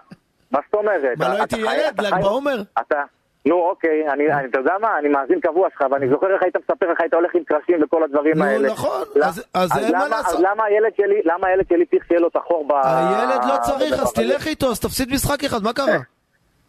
מה- 0.51 0.59
זאת 0.67 0.75
אומרת? 0.75 1.19
מה, 1.19 1.29
לא 1.29 1.35
הייתי 1.35 1.57
ילד? 1.61 2.01
ל"ג 2.01 2.23
בעומר? 2.23 2.63
אתה, 2.81 3.03
נו 3.47 3.55
אוקיי, 3.71 4.09
אני, 4.13 4.33
אני- 4.33 4.49
אתה 4.51 4.59
יודע 4.59 4.73
מה, 4.81 4.99
אני 4.99 5.09
מאזין 5.09 5.41
קבוע 5.41 5.69
שלך, 5.73 5.85
ואני 5.91 6.09
זוכר 6.09 6.27
איך 6.35 6.43
היית 6.43 6.57
מספר 6.57 6.91
איך 6.91 7.01
היית 7.01 7.15
הולך 7.15 7.31
עם 7.35 7.43
קרשים 7.45 7.83
וכל 7.85 8.03
הדברים 8.05 8.39
נו, 8.39 8.45
האלה. 8.45 8.69
נכון, 8.73 9.03
למה- 9.17 9.27
אז- 9.27 9.45
אז 9.55 9.79
אין 9.79 9.93
מה 9.99 10.09
לעשות. 10.09 10.35
אז 10.35 10.41
למה 10.41 10.65
הילד 10.65 10.93
שלי, 10.97 11.21
למה 11.25 11.47
הילד 11.49 11.65
שלי 11.69 11.87
צריך 11.87 12.05
שיהיה 12.09 12.21
לו 12.21 12.29
את 12.29 12.37
החור 12.37 12.69
ב... 12.69 12.73
הילד 12.85 13.45
לא 13.45 13.55
צריך, 13.63 13.93
אז? 14.03 14.13
תלך 14.13 14.47
איתו, 14.47 14.71
אז 14.71 14.81
תפסיד 14.81 15.09
משחק 15.13 15.45
אחד, 15.45 15.63
מה 15.63 15.73
קרה? 15.73 15.87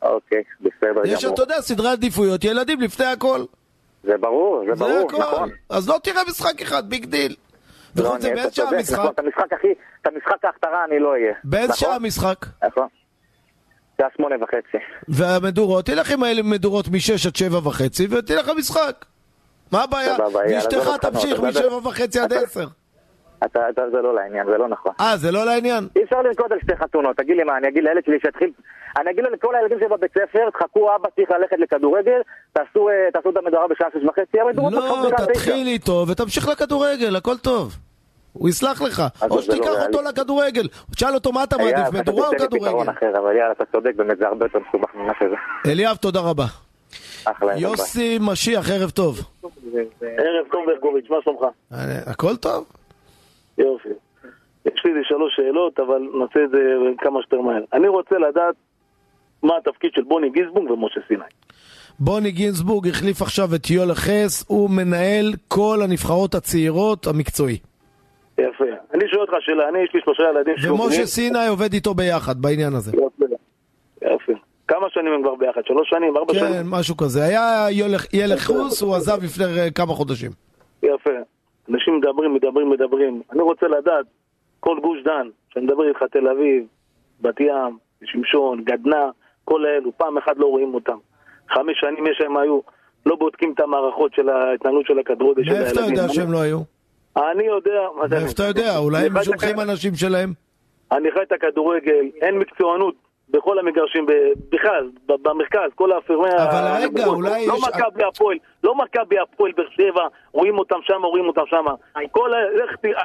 אוקיי, 0.04 0.44
בסדר 0.62 1.02
יש, 1.06 1.24
גמור. 1.24 1.34
אתה 1.34 1.44
יודע, 1.44 1.62
סדרי 1.62 1.90
עדיפויות, 1.90 2.44
ילדים 2.44 2.82
לפני 2.82 3.06
הכל. 3.06 3.44
זה 4.04 4.18
ברור, 4.20 4.64
זה 4.70 4.76
זה 4.76 4.86
ברור, 4.86 5.08
הכל. 5.10 5.18
נכון. 5.18 5.50
אז 5.70 5.90
לא 5.90 6.00
תראה 6.04 6.22
משחק 6.30 6.62
אחד, 6.62 6.90
big 6.90 7.06
deal. 7.06 7.36
לא, 7.96 8.04
וחוץ 8.08 8.26
אני- 8.26 8.34
באיזה 8.36 8.52
שעה 8.56 8.70
המשחק? 8.70 8.98
נכון, 9.00 9.12
את 9.14 9.20
המשחק 9.20 9.54
הכי, 9.54 9.68
את 10.02 10.08
המשחק 10.08 10.46
ההכתרה 10.46 10.86
אני 10.90 11.00
לא 11.00 11.12
אהיה. 11.12 11.34
באיזה 11.44 11.68
נכון? 11.68 11.78
שעה 11.78 11.96
המשחק? 11.96 12.46
נכון. 12.68 12.88
שעה 14.02 14.08
שמונה 14.18 14.36
וחצי. 14.44 14.78
והמדורות, 15.08 15.86
תלך 15.86 16.12
עם 16.12 16.24
האלה 16.24 16.42
מדורות 16.44 16.88
משש 16.88 17.26
עד 17.26 17.36
שבע 17.36 17.58
וחצי 17.58 18.08
ותלך 18.10 18.48
למשחק. 18.48 19.06
מה 19.72 19.84
הבעיה? 19.84 20.18
ואשתך 20.34 20.88
אותך, 20.88 21.06
תמשיך 21.10 21.40
משבע 21.40 21.76
וחצי 21.88 22.20
עד 22.20 22.34
עשר. 22.34 22.68
אתה, 23.46 23.70
אתה, 23.70 23.82
זה 23.92 24.02
לא 24.02 24.16
לעניין, 24.16 24.46
זה 24.46 24.58
לא 24.58 24.68
נכון. 24.68 24.92
אה, 25.02 25.18
זה 25.18 25.32
לא 25.32 25.46
לעניין? 25.46 25.84
אי 25.96 26.04
אפשר 26.04 26.22
לרקוד 26.22 26.54
על 26.54 26.60
שתי 26.60 26.76
חתונות, 26.76 27.18
תגיד 27.18 27.38
לי 27.38 27.44
מה, 27.44 27.58
אני 27.58 27.68
אגיד 27.68 27.84
לילד 27.84 28.06
שלי 28.06 28.20
שיתחיל... 28.26 28.52
אני 28.98 29.12
אגיד 29.12 29.24
לו 29.24 29.30
לכל 29.30 29.56
הילדים 29.56 29.80
שבבית 29.80 30.12
ספר, 30.12 30.50
תחכו, 30.50 30.96
אבא 30.96 31.10
צריך 31.16 31.32
ללכת 31.32 31.58
לכדורגל, 31.60 32.22
תעשו, 32.54 32.90
אה, 32.90 33.12
תעשו 33.14 33.30
את 33.30 33.38
המדורה 33.38 33.68
בשעה 33.68 33.88
שש 33.94 34.04
וחצי, 34.08 34.40
המדורות 34.40 34.74
לא. 34.74 35.10
תתחיל 35.18 35.68
איתו 35.68 36.06
ותמשיך 36.08 36.48
לכדורגל, 36.48 37.16
הכל 37.16 37.38
טוב. 37.38 37.74
הוא 38.34 38.50
יסלח 38.50 38.82
לך. 38.82 39.04
או 39.22 39.36
לא 39.36 39.42
שתיקח 39.42 39.68
ריאלי. 39.68 39.86
אותו 39.86 40.02
לכדורגל. 40.02 40.68
תשאל 40.96 41.14
אותו 41.14 41.32
מה 41.32 41.44
אתה 41.44 41.58
מעדיף, 41.58 41.94
מדורה 41.94 42.28
או 42.28 42.34
כדורגל? 42.40 42.92
אבל 43.02 43.36
יאללה, 43.36 43.52
אתה 43.52 43.66
צודק, 43.66 43.92
באמת 43.96 44.18
זה 44.18 44.28
הרבה 44.28 44.46
יותר 44.46 44.60
מסובך 44.70 44.96
ממה 44.96 45.14
שזה. 45.20 45.36
אליאב, 45.72 45.96
תודה 45.96 46.20
רבה. 46.20 46.46
אחלה. 47.26 47.58
יוסי 47.58 48.18
משיח, 48.22 48.70
ערב 48.70 48.90
טוב. 48.90 49.20
ערב 50.02 50.46
טוב 50.52 50.66
ברקוביץ', 50.66 51.10
מה 51.10 51.18
שלומך? 51.24 51.42
אה, 51.74 52.12
הכל 52.12 52.36
טוב? 52.36 52.66
יופי. 53.58 53.90
יש 54.66 54.82
לי 54.86 54.92
שלוש 55.04 55.36
שאלות, 55.36 55.80
אבל 55.80 56.00
נעשה 56.20 56.44
את 56.46 56.50
זה 56.52 56.58
כמה 56.98 57.20
שיותר 57.22 57.42
מהר. 57.42 57.64
אני 57.74 57.88
רוצה 57.88 58.16
לדעת 58.18 58.56
מה 59.44 59.54
התפקיד 59.58 59.92
של 59.96 60.02
בוני 60.04 60.30
גיזבונג 60.30 60.72
ומשה 60.72 61.00
סיני. 61.08 61.24
בוני 62.00 62.32
גינזבורג 62.32 62.88
החליף 62.88 63.22
עכשיו 63.22 63.56
את 63.56 63.70
יולה 63.70 63.96
חס, 63.96 64.46
הוא 64.48 64.70
מנהל 64.70 65.34
כל 65.48 65.80
הנבחרות 65.84 66.36
הצעירות 66.36 67.08
המקצועי. 67.08 67.58
יפה. 68.38 68.64
אני 68.94 69.04
שואל 69.10 69.22
אותך 69.22 69.34
שאלה, 69.40 69.70
אני 69.70 69.80
יש 69.80 69.90
לי 69.94 70.02
שלושה 70.04 70.24
ילדים 70.24 70.74
ומשה 70.74 71.06
סיני 71.06 71.48
עובד 71.48 71.74
איתו 71.74 71.94
ביחד 71.94 72.42
בעניין 72.42 72.74
הזה. 72.74 72.92
יפה. 72.92 73.26
יפה. 74.02 74.34
כמה 74.68 74.88
שנים 74.90 75.14
הם 75.14 75.22
כבר 75.22 75.36
ביחד? 75.36 75.62
שלוש 75.66 75.90
שנים? 75.90 76.18
ארבע 76.18 76.34
כן, 76.34 76.40
שנים? 76.40 76.72
משהו 76.72 76.98
כזה. 76.98 77.24
היה 77.24 77.68
ילך- 77.72 78.40
חוס, 78.48 78.82
הוא 78.82 78.96
עזב 78.96 79.24
לפני 79.24 79.46
כמה 79.76 79.94
חודשים. 79.94 80.32
יפה. 80.84 81.10
אנשים 81.70 81.98
מדברים, 81.98 82.34
מדברים, 82.34 82.70
מדברים. 82.70 83.22
אני 83.32 83.42
רוצה 83.42 83.68
לדעת, 83.68 84.06
כל 84.60 84.80
גוש 84.82 85.04
דן, 85.04 85.28
כשאני 85.50 85.66
מדבר 85.66 85.88
איתך 85.88 86.04
תל 86.12 86.28
אביב, 86.28 86.66
בת 87.22 87.40
ים, 87.40 87.78
שמשון, 88.04 88.64
גדנ"ע, 88.64 89.10
כל 89.46 89.66
האלו, 89.66 89.92
פעם 89.98 90.18
אחת 90.18 90.38
לא 90.38 90.46
רואים 90.46 90.74
אותם. 90.74 90.98
חמש 91.50 91.80
שנים 91.80 92.08
יש 92.08 92.22
להם 92.22 92.38
היו, 92.38 92.60
לא 93.06 93.16
בודקים 93.16 93.54
את 93.56 93.60
המערכות 93.60 94.14
של 94.14 94.30
ההתנהלות 94.30 94.86
של 94.86 95.00
הכדורגל 95.00 95.44
של 95.44 95.52
מאיפה 95.52 95.72
אתה 95.72 95.82
הילדים. 95.82 95.96
יודע 95.96 96.14
שהם 96.14 96.32
לא 96.32 96.42
היו? 96.42 96.60
אני 97.18 97.44
יודע. 97.44 97.82
מאיפה 98.10 98.32
אתה 98.34 98.44
יודע? 98.44 98.78
אולי 98.78 99.06
הם 99.06 99.24
שולחים 99.24 99.60
אנשים 99.60 99.96
שלהם? 99.96 100.34
אני 100.92 101.12
חי 101.12 101.20
את 101.22 101.32
הכדורגל, 101.32 102.06
אין 102.22 102.38
מקצוענות 102.38 102.96
בכל 103.36 103.60
המגרשים, 103.60 104.06
בכלל, 104.52 104.90
במרכז, 105.08 105.70
כל 105.76 105.92
האפירמי... 105.92 106.28
אבל 106.30 106.84
רגע, 106.84 107.06
אולי 107.06 107.48
לא 107.48 107.54
יש- 107.54 107.64
מכבי 107.68 108.04
הפועל, 108.04 108.38
לא 108.64 108.76
מכבי 108.76 109.20
הפועל 109.20 109.52
באר 109.58 109.66
שבע, 109.70 110.02
רואים 110.32 110.58
אותם 110.58 110.76
שם, 110.84 111.02
רואים 111.04 111.26
אותם 111.28 111.42
שם. 111.48 111.66
כל 112.12 112.34
ה... 112.34 112.38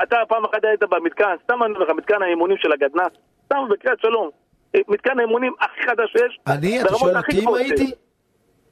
אתה 0.02 0.16
פעם 0.28 0.44
אחת 0.44 0.64
היית 0.64 0.80
במתקן, 0.90 1.34
סתם 1.44 1.62
אני 1.62 1.72
אומר 1.74 1.84
לך, 1.84 1.90
מתקן 1.96 2.22
האימונים 2.22 2.56
של 2.60 2.72
הגדנ"ע, 2.72 3.04
סתם 3.44 3.56
בקריית 3.70 4.00
שלום. 4.00 4.30
אה, 4.74 4.80
מתקן 4.88 5.18
האימונים 5.18 5.52
הכי 5.60 5.80
חדש 5.90 6.12
שיש. 6.12 6.38
אני, 6.46 6.80
אתה 6.82 6.94
שואל 6.94 7.16
אותי 7.16 7.40
אם 7.44 7.54
הייתי? 7.54 7.90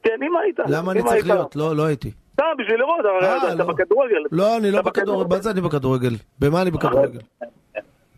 כן, 0.03 0.17
אם 0.27 0.37
היית. 0.37 0.59
למה 0.69 0.93
אני 0.93 1.03
צריך. 1.03 1.27
להיות? 1.27 1.57
לא, 1.57 1.77
לא 1.77 1.87
הייתי. 1.87 2.11
סתם, 2.33 2.45
בשביל 2.59 2.81
לראות, 2.81 3.01
אה, 3.07 3.37
אתה- 3.37 3.55
לא. 3.55 3.65
בכדורגל. 3.65 4.23
לא, 4.33 4.57
אני 4.57 4.71
לא 4.71 4.83
בכדורגל. 4.83 5.35
מה 5.37 5.41
זה 5.43 5.51
אני 5.51 5.61
בכדורגל? 5.61 6.13
במה 6.41 6.63
אני 6.63 6.71
בכדורגל? 6.71 7.19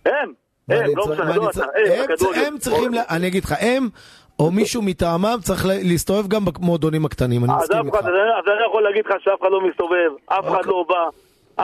הם, 0.07 0.33
הם, 0.69 2.59
צריכים, 2.59 2.93
אני 3.11 3.27
אגיד 3.27 3.45
לך, 3.45 3.55
הם 3.61 3.89
או 4.39 4.51
מישהו 4.51 4.83
מטעמם 4.83 5.37
צריך 5.43 5.67
לה- 5.67 5.83
להסתובב 5.83 6.29
גם 6.29 6.45
במועדונים 6.45 7.05
הקטנים, 7.05 7.45
אני 7.45 7.53
מסכים 7.59 7.87
איתך. 7.87 7.97
אז 7.99 8.05
אני 8.05 8.67
יכול 8.69 8.83
להגיד 8.83 9.05
לך 9.07 9.13
שאף 9.21 9.41
אחד 9.43 9.49
לא 9.51 9.61
מסתובב, 9.69 10.11
אף 10.27 10.45
אחד 10.45 10.55
אוקיי. 10.57 10.71
לא 10.73 10.85
בא, 10.89 11.05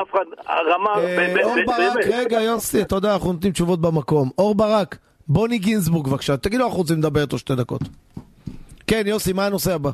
אף 0.01 0.11
אחד, 0.11 0.25
הרמה, 0.47 0.91
אה, 0.99 1.35
אור 1.45 1.55
ברק. 1.67 2.07
רגע 2.15 2.41
יוסי, 2.41 2.83
אתה 2.83 2.95
יודע, 2.97 3.15
אנחנו 3.15 3.33
נותנים 3.33 3.53
תשובות 3.53 3.81
במקום. 3.81 4.31
אור 4.39 4.55
ברק, 4.55 4.99
בוני 5.29 5.59
גינזבורג 5.59 6.09
בבקשה, 6.09 6.37
תגידו 6.37 6.65
אנחנו 6.65 6.79
רוצים 6.79 6.99
לדבר 6.99 7.21
איתו 7.21 7.39
שתי 7.39 7.55
דקות. 7.55 7.81
כן, 8.87 9.03
יוסי, 9.07 9.33
מה 9.33 9.47
הנושא 9.47 9.75
הבא? 9.75 9.91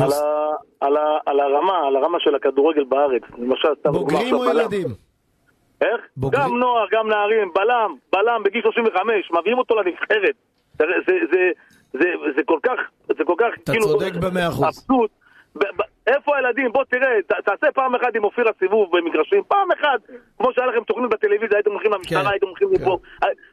על 0.00 0.92
הרמה, 1.40 1.78
על 1.86 1.96
הרמה 1.96 2.18
של 2.20 2.34
הכדורגל 2.34 2.84
בארץ, 2.84 3.22
בוגרים 3.84 4.34
או. 4.34 4.44
ילדים? 4.44 4.86
איך? 5.80 6.00
בוגרים? 6.16 6.44
גם 6.44 6.58
נוער, 6.58 6.86
גם 6.90 7.08
נערים, 7.08 7.52
בלם, 7.54 7.94
בלם 8.12 8.42
בגיל 8.42 8.62
35, 8.62 9.30
מביאים 9.40 9.58
אותו 9.58 9.74
לנבחרת. 9.74 10.34
זה, 10.78 10.84
זה, 11.06 11.14
זה, 11.32 11.50
זה, 11.92 12.04
זה 12.36 12.42
כל 12.44 12.58
כך, 12.62 12.78
זה 13.18 13.24
כל 13.24 13.34
כך, 13.38 13.46
אתה 13.64 13.72
כאילו, 13.72 13.86
צודק 13.86 14.12
במאה 14.14 14.48
אחוז. 14.48 14.86
ב- 15.58 15.82
איפה 16.06 16.36
הילדים? 16.36 16.72
בוא 16.72 16.84
תראה, 16.84 17.22
ת, 17.26 17.32
תעשה 17.44 17.72
פעם 17.74 17.94
אחת 17.94 18.14
עם 18.14 18.24
אופירה 18.24 18.50
סיבוב 18.58 18.96
במגרשים, 18.96 19.42
פעם 19.48 19.68
אחת, 19.72 20.00
כמו 20.38 20.52
שהיה 20.52 20.66
לכם 20.66 20.84
תוכנית 20.84 21.10
בטלוויזיה, 21.10 21.56
הייתם 21.56 21.70
הולכים 21.70 21.90
כן, 21.90 21.96
למשטרה, 21.96 22.30
הייתם 22.30 22.46
הולכים 22.46 22.68
כן. 22.68 22.82
מפה, 22.82 22.98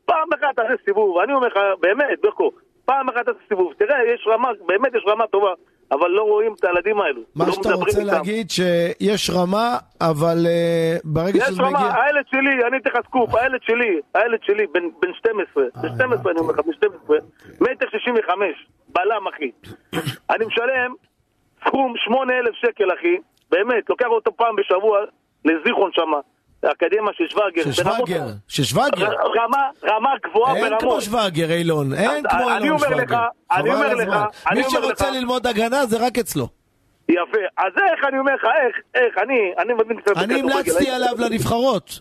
פעם 0.06 0.28
אחת 0.34 0.56
תעשה 0.56 0.74
סיבוב, 0.86 1.18
אני 1.18 1.34
אומר 1.34 1.48
לך, 1.48 1.58
באמת, 1.80 2.22
ברקו, 2.22 2.52
פעם 2.86 3.10
אחת 3.10 3.26
תעשה 3.26 3.40
סיבוב, 3.48 3.74
תראה, 3.78 4.06
יש 4.13 4.28
רמה, 4.28 4.50
באמת 4.66 4.96
יש 4.96 5.04
רמה 5.08 5.28
טובה, 5.28 5.54
אבל 5.91 6.10
לא 6.10 6.21
רואים 6.21 6.54
את 6.54 6.63
הילדים 6.63 7.02
האלו. 7.02 7.21
מה 7.36 7.45
לא 7.47 7.52
שאתה 7.52 7.73
רוצה 7.73 8.00
איתם. 8.00 8.06
להגיד 8.06 8.50
שיש 8.50 9.30
רמה, 9.30 9.78
אבל 10.02 10.38
אה, 10.45 10.97
ברגע 11.04 11.38
יש 11.38 11.43
שזה 11.43 11.62
רמה, 11.62 11.69
מגיע... 11.69 12.04
הילד 12.04 12.26
שלי, 12.32 12.67
אני 12.67 12.78
אתן 12.78 12.89
לך 12.89 13.06
סקופ, 13.06 13.36
הילד 13.36 13.60
שלי, 13.63 14.02
הילד 14.15 14.39
שלי, 14.43 14.67
בן 14.67 14.84
בן 15.02 15.13
12, 15.13 15.63
בן 15.82 15.95
12 15.95 16.32
אני 16.32 16.39
אומר 16.39 16.54
לך, 16.54 16.60
בן 16.65 16.73
12, 16.73 17.17
מטר 17.62 17.86
65, 17.89 18.67
בלם 18.89 19.28
אחי. 19.28 19.52
אני 20.36 20.45
משלם 20.45 20.93
סכום 21.67 21.93
8,000 21.97 22.54
שקל 22.54 22.93
אחי, 23.00 23.17
באמת, 23.52 23.89
לוקח 23.89 24.08
אותו 24.08 24.32
פעם 24.36 24.56
בשבוע 24.56 25.00
לזיכרון 25.45 25.91
שמה, 25.93 26.19
האקדמיה 26.63 27.13
של 27.13 27.28
שוואגר. 27.28 27.72
ששוואגר, 27.72 28.26
ששוואגר. 28.48 29.06
ר- 29.06 29.41
רמה, 29.41 29.70
רמה 29.84 30.10
גבוהה 30.26 30.56
אין 30.56 30.63
ברמות. 30.63 30.82
כמו 30.82 31.02
שוואגר, 31.02 31.52
אילון, 31.52 31.93
אין 31.93 32.24
כמו 32.30 32.50
אני 32.50 32.63
אילון 32.63 32.78
אומר 32.84 32.96
לך, 33.04 33.10
שוואגר. 33.10 33.26
אני 33.52 33.74
אומר 33.74 33.93
לך, 33.93 34.15
מי 34.54 34.63
שרוצה 34.70 35.12
ללמוד 35.12 35.48
הגנה 35.48 35.86
זה 35.86 35.98
רק 36.08 36.17
אצלו. 36.17 36.48
יפה, 37.10 37.22
אז 37.58 37.74
איך 37.91 38.06
אני 38.10 38.20
אומר 38.20 38.36
לך, 38.36 38.43
איך, 38.43 38.76
איך, 38.96 39.17
אני, 39.17 39.54
אני 39.58 39.74
מבין 39.74 40.02
קצת 40.02 40.17
אני 40.17 40.39
המלצתי 40.39 40.89
עליו 40.91 41.13
לנבחרות. 41.20 42.00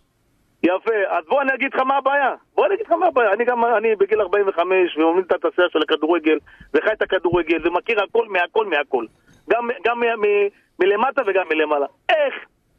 יפה, 0.62 0.94
אז 1.10 1.24
בוא 1.28 1.42
אני 1.42 1.54
אגיד 1.54 1.68
לך 1.74 1.80
מה 1.80 1.96
הבעיה. 1.96 2.30
בוא 2.54 2.66
אני 2.66 2.74
אגיד 2.74 2.86
לך 2.86 2.92
מה 2.92 3.06
הבעיה. 3.06 3.32
אני 3.32 3.44
גם, 3.44 3.64
אני 3.64 3.96
בגיל 3.96 4.20
45 4.20 4.96
ומוביל 4.96 5.24
את 5.26 5.32
התעשייה 5.32 5.68
של 5.72 5.78
הכדורגל, 5.82 6.38
וחי 6.74 6.92
את 6.92 7.02
הכדורגל, 7.02 7.68
ומכיר 7.68 8.02
הכל 8.02 8.26
מהכל 8.28 8.66
מהכל. 8.66 9.04
גם, 9.50 9.68
גם 9.84 10.00
מ, 10.00 10.02
מ, 10.02 10.24
מלמטה 10.78 11.22
וגם 11.26 11.42
מלמעלה. 11.50 11.86
איך? 12.08 12.34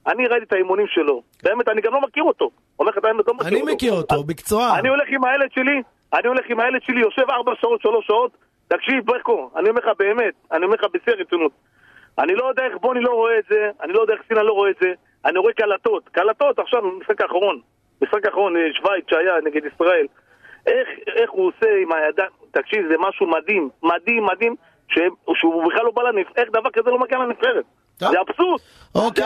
אני 0.08 0.28
ראיתי 0.28 0.46
את 0.46 0.54
האימונים 0.54 0.88
שלו. 0.88 1.22
באמת, 1.44 1.70
אני 1.70 1.82
גם 1.82 1.94
לא 1.94 2.02
מכיר 2.02 2.24
אותו. 2.24 2.50
אומר 2.80 2.92
לך 2.92 2.98
את 2.98 3.06
האמת, 3.06 3.28
לא 3.28 3.34
מכיר 3.34 3.48
אני 3.48 3.62
אותו. 3.62 3.74
מכיר 3.74 3.94
אותו, 3.94 4.16
מקצוען. 4.28 4.80
אני 4.80 4.90
הולך 4.90 5.08
עם 5.10 5.24
הילד 5.26 5.52
שלי, 5.52 5.82
אני 6.14 6.28
הולך 6.28 6.46
עם 6.50 6.60
הילד 6.60 6.82
שלי, 6.84 7.02
יושב 7.02 7.30
ארבע 7.30 7.52
שעות, 7.62 7.82
שלוש 7.82 8.06
שעות. 8.08 8.32
תקשיב, 8.68 9.06
ברקו, 9.06 9.50
אני 9.56 9.70
אומר 9.70 9.82
לך 9.82 9.98
באמת, 10.00 10.34
אני 10.52 10.66
אומר 10.66 10.76
לך 10.76 10.86
בשיא 10.94 11.14
הרצינות. 11.14 11.52
אני 12.20 12.36
לא 12.36 12.46
יודע 12.50 12.64
איך 12.66 12.74
בוני 12.82 13.02
לא 13.02 13.12
רואה 13.12 13.40
את 13.40 13.44
זה, 13.50 13.70
אני 13.82 13.94
לא 13.94 14.02
יודע 14.02 14.14
איך 14.14 14.22
סינה 14.28 14.44
לא 14.44 14.54
רואה 14.54 14.70
את 14.70 14.76
זה, 14.82 14.92
אני 15.26 15.40
רואה 15.40 15.54
קלטות, 15.54 16.10
קלטות 16.10 16.60
עכשיו 16.60 16.82
במשחק 16.82 17.22
האחרון, 17.22 17.60
משחק 18.02 18.26
האחרון 18.26 18.58
אה, 18.58 18.62
שווייץ 18.74 19.06
שהיה 19.10 19.34
נגד 19.44 19.62
ישראל, 19.74 20.06
איך, 20.68 20.88
איך 21.16 21.32
הוא 21.32 21.48
עושה 21.48 21.68
עם 21.84 21.92
הידיים, 21.92 22.30
תקשיב 22.52 22.88
זה 22.90 22.96
משהו 23.00 23.28
מדהים, 23.28 23.70
מדהים, 23.84 24.26
מדהים, 24.26 24.56
שהם- 24.90 25.14
שהוא 25.36 25.64
בכלל 25.72 25.86
לא 25.86 25.92
בא 25.92 26.04
לנבחרת, 26.04 26.38
איך 26.38 26.50
דבר 26.50 26.70
כזה 26.74 26.90
לא 26.90 27.00
מגיע 27.00 27.18
לנבחרת. 27.18 27.66
זה 28.00 28.22
אבסורד, 28.22 28.60
אוקיי, 28.96 29.24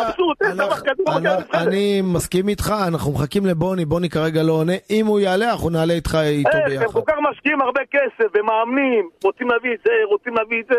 אני 1.54 2.02
מסכים 2.02 2.50
איתך, 2.50 2.74
אנחנו 2.88 3.12
מחכים 3.12 3.46
לבוני, 3.46 3.86
בוני 3.86 4.10
כרגע 4.10 4.44
לא 4.44 4.54
עונה. 4.54 4.74
אם 4.90 5.06
הוא 5.06 5.20
יעלה, 5.20 5.52
אנחנו 5.52 5.70
נעלה 5.70 5.94
איתך 5.94 6.18
איתו 6.22 6.58
הם 6.58 6.70
ביחד. 6.70 6.86
כל 6.86 7.02
כך 7.08 7.16
משקיעים 7.32 7.62
הרבה 7.62 7.82
כסף 7.92 8.32
ומאמנים, 8.34 9.10
רוצים 9.24 9.50
להביא 9.50 9.74
את 9.74 9.80
זה, 9.86 9.92
רוצים 10.10 10.36
להביא 10.36 10.62
את 10.62 10.66
זה, 10.68 10.76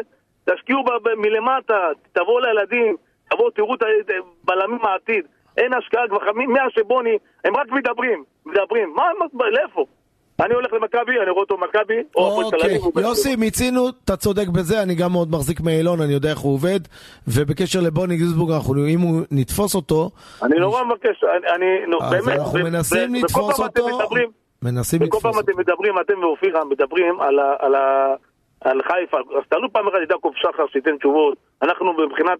תשקיעו 0.54 0.84
מלמטה, 1.16 1.88
תבואו 2.12 2.40
לילדים, 2.40 2.96
תבואו 3.30 3.50
תראו 3.50 3.74
את 3.74 3.80
הבלמים 3.80 4.84
העתיד, 4.84 5.24
אין 5.56 5.74
השקעה 5.74 6.02
כבר, 6.08 6.18
מאז 6.48 6.70
שבוני, 6.74 7.18
הם 7.44 7.56
רק 7.56 7.66
מדברים, 7.70 8.24
מדברים, 8.46 8.92
מה, 8.96 9.04
מה, 9.18 9.44
לאיפה? 9.50 9.84
אני 10.40 10.54
הולך 10.54 10.72
למכבי, 10.72 11.12
אני 11.22 11.30
רואה 11.30 11.42
אותו 11.42 11.56
במכבי, 11.56 12.02
או 12.16 12.28
הפועל 12.28 12.50
תל 12.50 12.56
אוקיי, 12.56 12.76
אביב, 12.76 12.98
יוסי, 12.98 13.36
מיצינו, 13.36 13.88
אתה 14.04 14.16
צודק 14.16 14.48
בזה, 14.48 14.82
אני 14.82 14.94
גם 14.94 15.12
מאוד 15.12 15.30
מחזיק 15.30 15.60
מאילון, 15.60 16.00
אני 16.00 16.12
יודע 16.12 16.30
איך 16.30 16.38
הוא 16.38 16.54
עובד, 16.54 16.80
ובקשר 17.28 17.80
לבוני 17.80 18.16
אנחנו, 18.16 18.86
אם 18.88 19.00
הוא 19.00 19.20
נתפוס 19.30 19.74
אותו, 19.74 20.10
אני 20.42 20.56
נורא 20.58 20.84
מבקש, 20.84 21.24
אני, 21.56 21.66
באמת, 22.10 22.38
אנחנו 22.38 22.58
מנסים 22.58 23.10
וכל 23.10 23.24
לתפוס 23.24 23.56
פעם 23.56 23.66
אותו, 23.66 24.14
מנסים 24.62 24.98
וכל 25.02 25.06
לתפוס 25.06 25.22
פעם 25.22 25.34
אותו. 25.34 25.40
אתם 25.40 25.58
מדברים, 25.58 25.94
אתם 26.00 26.18
ואופירה 26.18 26.64
מדברים 26.64 27.20
על, 27.20 27.38
ה, 27.74 28.14
חיפה, 28.82 29.16
אז 29.16 29.42
תעלו 29.48 29.72
פעם 29.72 29.88
אחת 29.88 29.96
את 30.02 30.10
יעקב 30.10 30.30
שחר 30.36 30.66
שייתן 30.72 30.96
תשובות. 30.98 31.38
אנחנו 31.62 31.92
מבחינת 31.92 32.38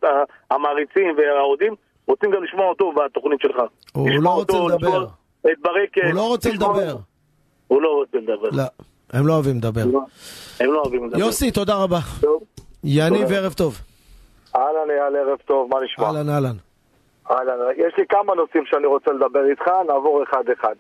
המעריצים 0.50 1.16
והאוהדים 1.16 1.74
רוצים 2.07 2.31
גם 2.31 2.44
לשמוע 2.44 2.66
אותו 2.66 2.92
בתוכנית 2.92 3.40
שלך. 3.40 3.57
הוא 3.92 4.09
לא 4.22 4.31
רוצה 4.31 4.59
לדבר. 4.68 5.05
את 5.46 5.59
ברקת. 5.62 6.02
הוא 6.05 6.14
לא 6.14 6.28
רוצה 6.28 6.50
לדבר. 6.50 6.96
הוא 7.72 7.82
לא 7.82 7.88
רוצה 7.88 8.18
לדבר. 8.18 8.48
לא, 8.52 8.62
הם 9.12 9.26
לא 9.26 9.32
אוהבים 9.32 9.56
לדבר. 9.56 9.80
הם 10.61 10.72
לא 10.72 10.80
אוהבים 10.80 11.06
לדבר. 11.06 11.18
יוסי, 11.18 11.50
תודה 11.50 11.74
רבה. 11.74 11.98
טוב. 12.20 12.42
יניב. 12.85 13.32
ערב 13.32 13.52
טוב. 13.52 13.74
אהלן 14.56 14.90
אייל, 14.90 15.16
ערב 15.16 15.38
טוב, 15.44 15.70
מה 15.70 15.76
נשמע? 15.85 16.06
אהלן, 16.06 16.28
אהלן. 16.28 16.56
אהלן, 17.30 17.58
יש 17.76 17.94
לי 17.98 18.04
כמה 18.08 18.35
נושאים 18.35 18.64
שאני 18.66 18.87
רוצה 18.87 19.12
לדבר 19.12 19.44
איתך, 19.50 19.70
נעבור 19.87 20.22
אחד-אחד. 20.22 20.74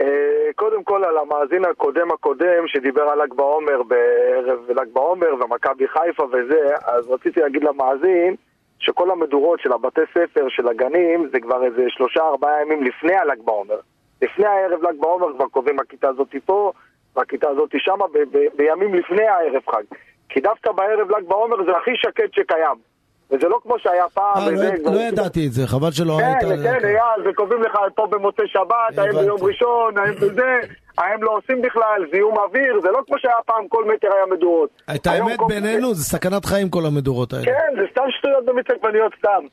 אה, 0.00 0.06
קודם 0.54 0.84
כל 0.84 1.04
על 1.04 1.18
המאזין 1.18 1.64
הקודם 1.64 2.10
הקודם 2.10 2.62
שדיבר 2.66 3.02
על 3.02 3.22
ל"ג 3.22 3.34
בעומר 3.34 3.82
בערב 3.82 4.58
ל"ג 4.70 4.88
בעומר 4.92 5.34
ומכבי 5.34 5.88
חיפה 5.88 6.24
וזה, 6.24 6.74
אז 6.86 7.08
רציתי 7.08 7.40
להגיד 7.40 7.64
למאזין 7.64 8.34
שכל 8.78 9.10
המדורות 9.10 9.60
של 9.60 9.72
הבתי 9.72 10.00
ספר, 10.10 10.48
של 10.48 10.68
הגנים, 10.68 11.28
זה 11.32 11.40
כבר 11.40 11.64
איזה 11.64 11.82
שלושה 11.88 12.20
ארבעה 12.20 12.62
ימים 12.62 12.82
לפני 12.82 13.14
הל"ג 13.16 13.38
בעומר. 13.44 13.78
לפני 14.22 14.46
הערב 14.46 14.82
ל"ג 14.82 15.00
בעומר 15.00 15.26
כבר 15.36 15.48
קובעים 15.50 15.78
הכיתה 15.80 16.08
הזאת 16.08 16.34
פה, 16.46 16.72
והכיתה 17.16 17.48
הזאת 17.48 17.70
שמה, 17.78 18.04
ב- 18.14 18.36
ב- 18.36 18.48
בימים 18.56 18.94
לפני 18.94 19.22
הערב 19.26 19.62
חג. 19.70 19.82
כי 20.28 20.40
דווקא 20.40 20.72
בערב 20.72 21.10
ל"ג 21.10 21.28
בעומר 21.28 21.56
זה 21.64 21.76
הכי 21.82 21.90
שקט 21.96 22.32
שקיים. 22.34 22.88
וזה 23.30 23.48
לא 23.48 23.60
כמו 23.62 23.78
שהיה 23.78 24.04
פעם. 24.14 24.36
אה, 24.36 24.50
לא 24.50 24.54
וזה- 24.54 24.74
לא 24.84 25.00
ידעתי 25.00 25.46
את 25.46 25.52
זה, 25.52 25.66
חבל 25.66 25.90
שלא 25.90 26.18
היית... 26.18 26.38
כן, 26.40 26.62
כן, 26.62 26.84
אייל, 26.84 27.28
וקובעים 27.30 27.62
לך 27.62 27.78
פה 27.94 28.06
במוצאי 28.06 28.44
שבת, 28.48 28.98
האם. 28.98 29.10
ביום 29.12 29.38
ראשון, 29.42 29.98
האם 29.98 30.14
בזה, 30.14 30.58
האם 30.98 31.22
לא 31.22 31.30
עושים 31.36 31.62
בכלל, 31.62 32.06
זיהום 32.12 32.38
אוויר, 32.38 32.80
זה 32.82 32.88
לא 32.90 32.98
כמו 33.06 33.18
שהיה 33.18 33.34
פעם, 33.46 33.68
כל 33.68 33.84
מטר 33.84 34.08
היה 34.16 34.26
מדורות. 34.26 34.70
את 34.94 35.06
האמת 35.06 35.38
בינינו, 35.48 35.94
זה 35.94 36.04
סכנת 36.04 36.44
חיים 36.44 36.68
כל 36.70 36.86
המדורות 36.86 37.32
האלה. 37.32 37.44
כן, 37.44 37.80
זה 37.80 37.86
סתם 37.92 38.02
שטויות 38.18 38.44
במיץ 38.44 38.66
עגבניות 38.70 39.12
סתם. 39.18 39.44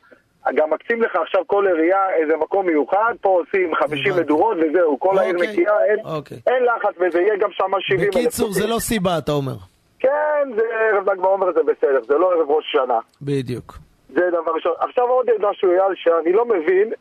גם 0.54 0.70
מקצים 0.70 1.02
לך 1.02 1.16
עכשיו 1.16 1.46
כל 1.46 1.66
עירייה 1.66 2.10
איזה 2.14 2.36
מקום 2.36 2.66
מיוחד, 2.66 3.14
פה 3.20 3.28
עושים 3.28 3.74
50 3.74 3.98
הבנתי. 4.12 4.20
מדורות 4.24 4.56
וזהו, 4.56 4.98
כל 5.00 5.18
העיר 5.18 5.34
אוקיי, 5.34 5.48
נקייה, 5.50 5.84
אין- 5.84 6.04
אוקיי. 6.04 6.38
אין 6.46 6.64
לחץ 6.64 6.94
וזה 7.00 7.20
יהיה 7.20 7.36
גם 7.36 7.50
שם 7.52 7.70
70 7.80 8.00
אלף. 8.00 8.08
בקיצור, 8.14 8.52
זה 8.52 8.66
לא 8.66 8.78
סיבה, 8.78 9.18
אתה 9.18 9.32
אומר. 9.32 9.54
כן, 9.98 10.48
זה 10.56 10.62
ערב 10.92 11.10
ל"ג 11.10 11.20
בעומר 11.20 11.52
זה 11.52 11.60
בסדר, 11.62 12.02
זה 12.02 12.14
לא 12.14 12.32
ערב 12.32 12.50
ראש 12.50 12.64
השנה. 12.68 12.98
בדיוק. 13.22 13.74
זה 14.08 14.20
דבר 14.30 14.52
ראשון. 14.54 14.72
עכשיו 14.78 15.04
עוד 15.04 15.26
משהו, 15.50 15.70
אייל, 15.70 15.94
שאני 15.94 16.32
לא 16.32 16.44
מבין 16.44 16.92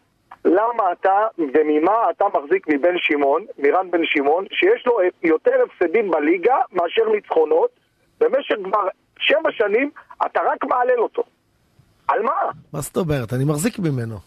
למה 0.46 0.92
אתה 0.92 1.28
וממה 1.38 2.10
אתה 2.10 2.26
מחזיק 2.34 2.68
מבן 2.68 2.94
שמעון, 2.98 3.46
מרן 3.58 3.92
בן 3.92 4.02
שמעון, 4.04 4.46
שיש 4.52 4.88
לו 4.88 4.98
יותר 5.24 5.52
הפסדים 5.66 6.12
בליגה 6.12 6.56
מאשר 6.74 7.10
ניצחונות, 7.12 7.70
במשך 8.20 8.56
כבר 8.64 8.88
שבע 9.20 9.52
שנים 9.52 9.90
אתה 10.26 10.40
רק 10.46 10.64
מהלל 10.64 11.00
אותו. 11.00 11.24
על 12.08 12.22
מה? 12.22 12.32
מה 12.74 12.82
זאת 12.82 12.98
אומרת? 12.98 13.34
אני 13.34 13.44
מחזיק 13.44 13.80
ממנו. 13.80 14.20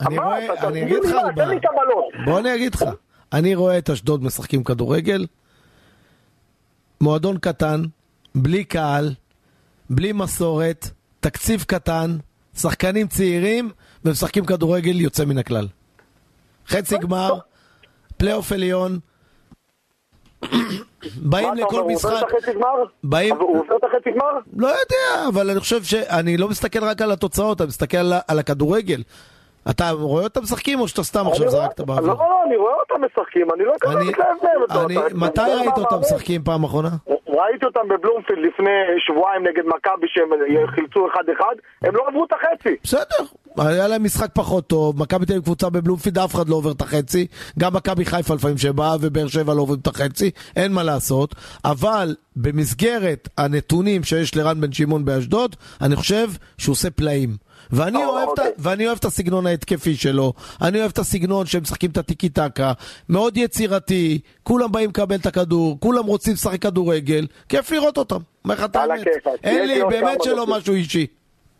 אני? 0.00 0.18
רואה, 0.18 0.54
אתה- 0.54 0.68
אני 0.68 0.82
אגיד 0.82 1.04
לך 1.04 1.10
על 1.38 1.46
מה. 1.46 1.54
בוא 2.24 2.38
אני 2.38 2.54
אגיד 2.54 2.74
לך. 2.74 2.84
אני 3.32 3.54
רואה 3.54 3.78
את 3.78 3.90
אשדוד 3.90 4.24
משחקים 4.24 4.64
כדורגל, 4.64 5.26
מועדון 7.00 7.38
קטן, 7.38 7.82
בלי 8.34 8.64
קהל, 8.64 9.14
בלי 9.90 10.12
מסורת, 10.12 10.90
תקציב 11.20 11.62
קטן, 11.68 12.16
שחקנים 12.56 13.06
צעירים, 13.08 13.70
ומשחקים 14.04 14.44
כדורגל 14.46 15.00
יוצא 15.00 15.24
מן 15.24 15.38
הכלל. 15.38 15.68
חצי 16.68 16.98
גמר, 16.98 17.38
פלייאוף 18.16 18.52
עליון, 18.52 18.98
באים 20.42 21.48
מה 21.48 21.54
אתה 21.54 21.62
אומר, 21.62 21.66
לכל 21.66 21.76
הוא 21.76 21.82
עובר 21.82 21.94
משחק, 21.94 22.12
את 22.28 22.34
החצי 22.38 22.52
גמר? 22.54 22.66
באים- 23.04 23.36
הוא 23.36 23.58
עובר 23.58 23.76
את 23.76 23.84
החצי 23.84 24.10
גמר? 24.10 24.30
לא 24.56 24.66
יודע, 24.66 25.28
אבל 25.28 25.50
אני 25.50 25.60
חושב 25.60 25.82
שאני 25.84 26.36
לא 26.36 26.48
מסתכל 26.48 26.84
רק 26.84 27.02
על 27.02 27.12
התוצאות, 27.12 27.60
אני 27.60 27.68
מסתכל 27.68 27.96
על, 27.96 28.12
על 28.28 28.38
הכדורגל. 28.38 29.02
אתה 29.70 29.90
רואה 29.90 30.24
אותם 30.24 30.42
משחקים 30.42 30.80
או 30.80 30.88
שאתה 30.88 31.02
סתם 31.02 31.26
עכשיו 31.26 31.50
זרקת 31.50 31.80
באוויר? 31.80 32.06
לא, 32.06 32.14
לא, 32.18 32.42
אני 32.46 32.56
רואה 32.56 32.72
אותם 32.74 33.04
משחקים, 33.04 33.46
אני 33.54 33.64
לא 33.64 33.72
קראתי. 33.80 34.12
אני, 34.84 34.94
מתי 35.14 35.40
ראית 35.40 35.78
אותם 35.78 35.96
משחקים 36.00 36.42
פעם 36.42 36.64
אחרונה? 36.64 36.88
ראיתי 37.40 37.66
אותם 37.66 37.88
בבלומפילד 37.88 38.38
לפני 38.38 38.70
שבועיים 38.98 39.42
נגד 39.42 39.62
מכבי 39.66 40.06
שהם 40.08 40.28
חילצו 40.74 41.06
אחד-אחד, 41.14 41.54
הם 41.82 41.96
לא 41.96 42.02
עברו 42.08 42.24
את 42.24 42.32
החצי. 42.32 42.76
בסדר, 42.82 43.24
היה 43.58 43.88
להם 43.88 44.04
משחק 44.04 44.30
פחות 44.34 44.66
טוב, 44.66 45.00
מכבי 45.00 45.26
תל 45.26 45.32
אביב 45.32 45.44
קבוצה 45.44 45.70
בבלומפיד, 45.70 46.18
אף 46.18 46.34
אחד 46.34 46.48
לא 46.48 46.54
עובר 46.54 46.72
את 46.72 46.80
החצי, 46.80 47.26
גם 47.58 47.74
מכבי 47.74 48.04
חיפה 48.04 48.34
לפעמים 48.34 48.58
שבאה 48.58 48.96
ובאר 49.00 49.26
שבע 49.26 49.54
לא 49.54 49.60
עוברים 49.60 49.78
את 49.82 49.86
החצי, 49.86 50.30
אין 50.56 50.72
מה 50.72 50.82
לעשות, 50.82 51.34
אבל 51.64 52.14
במסגרת 52.36 53.28
הנתונים 53.38 54.02
שיש 54.04 54.36
לרן 54.36 54.60
בן 54.60 54.72
שמעון 54.72 55.04
באשדוד, 55.04 55.56
אני 55.82 55.96
חושב 55.96 56.26
שהוא 56.58 56.72
עושה 56.72 56.90
פלאים. 56.90 57.49
ואני 57.72 57.98
אה, 57.98 58.06
אוהב, 58.06 58.28
את 58.34 58.38
ה- 58.38 58.42
אוקיי. 58.42 58.54
ואני 58.58 58.86
אוהב 58.86 58.98
את 58.98 59.04
הסגנון 59.04 59.46
ההתקפי 59.46 59.94
שלו, 59.94 60.32
אני 60.62 60.80
אוהב 60.80 60.90
את 60.90 60.98
הסגנון 60.98 61.46
שהם 61.46 61.62
משחקים 61.62 61.90
את 61.90 61.96
הטיקי 61.96 62.28
טקה, 62.28 62.72
מאוד 63.08 63.36
יצירתי, 63.36 64.20
כולם 64.42 64.72
באים 64.72 64.90
לקבל 64.90 65.16
את 65.16 65.26
הכדור, 65.26 65.76
כולם 65.80 66.04
רוצים 66.06 66.32
לשחק 66.32 66.62
כדורגל, 66.62 67.26
כיף 67.48 67.70
לראות 67.70 67.98
אותם, 67.98 68.16
אומר 68.44 68.54
לך 68.54 68.64
את 68.64 68.76
האמת. 68.76 69.06
אין 69.44 69.68
לי, 69.68 69.80
באמת 69.84 70.22
שלא. 70.22 70.46
משהו 70.46 70.74
אישי. 70.74 71.06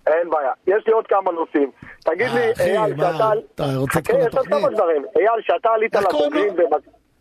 אין 0.06 0.30
בעיה. 0.30 0.50
יש 0.66 0.84
לי 0.86 0.92
עוד 0.92 1.06
כמה 1.06 1.30
נושאים. 1.32 1.70
תגיד 2.04 2.26
לי, 2.30 2.40
אייל, 2.60 2.96
שאתה... 2.96 3.30
אתה 3.54 3.64
רוצה 3.76 3.98
את 3.98 4.06
כל 4.06 4.16
יש 4.16 4.22
עוד 4.22 4.26
התוכנית? 4.26 4.48
כמה 4.60 4.68
דברים. 4.70 5.02
אייל, 5.16 5.40
שאתה 5.42 5.68
עלית? 5.68 5.94
לבוגרים... 5.94 6.54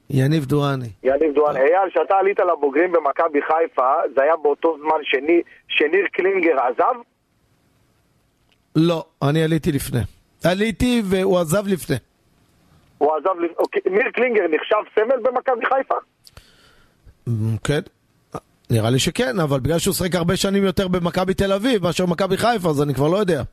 יניב 0.09 0.45
דואני. 0.45 0.89
יניב 1.03 1.35
דואן, 1.35 1.57
אייל, 1.57 1.89
שאתה 1.93 2.15
עלית 2.15 2.39
לבוגרים 2.39 2.91
במכבי 2.91 3.39
חיפה, 3.41 3.91
זה 4.15 4.23
היה 4.23 4.33
באותו 4.43 4.77
זמן 4.81 4.99
שני- 5.03 5.41
שניר 5.67 6.05
קלינגר 6.13 6.55
עזב? 6.59 6.95
לא, 8.79 9.05
אני 9.21 9.43
עליתי 9.43 9.71
לפני. 9.71 9.99
עליתי 10.43 11.01
והוא 11.05 11.39
עזב 11.39 11.67
לפני. 11.67 11.95
הוא 12.97 13.11
עזב... 13.17 13.39
לפ- 13.43 13.57
אוקיי, 13.59 13.81
ניר 13.91 14.11
קלינגר 14.13 14.41
נחשב 14.51 14.75
סמל 14.95 15.15
במכבי 15.23 15.65
חיפה? 15.65 15.95
אמ, 17.27 17.57
כן. 17.63 17.79
נראה 18.69 18.89
לי 18.89 18.99
שכן, 18.99 19.39
אבל 19.39 19.59
בגלל 19.59 19.79
שהוא 19.79 19.93
שיחק 19.93 20.15
הרבה 20.15 20.35
שנים 20.37 20.63
יותר 20.63 20.87
במכבי 20.87 21.33
תל 21.33 21.53
אביב 21.53 21.83
מאשר 21.83 22.05
במכבי 22.05 22.37
חיפה, 22.37 22.69
אז 22.69 22.81
אני 22.81 22.93
כבר 22.93 23.07
לא 23.07 23.17
יודע. 23.17 23.43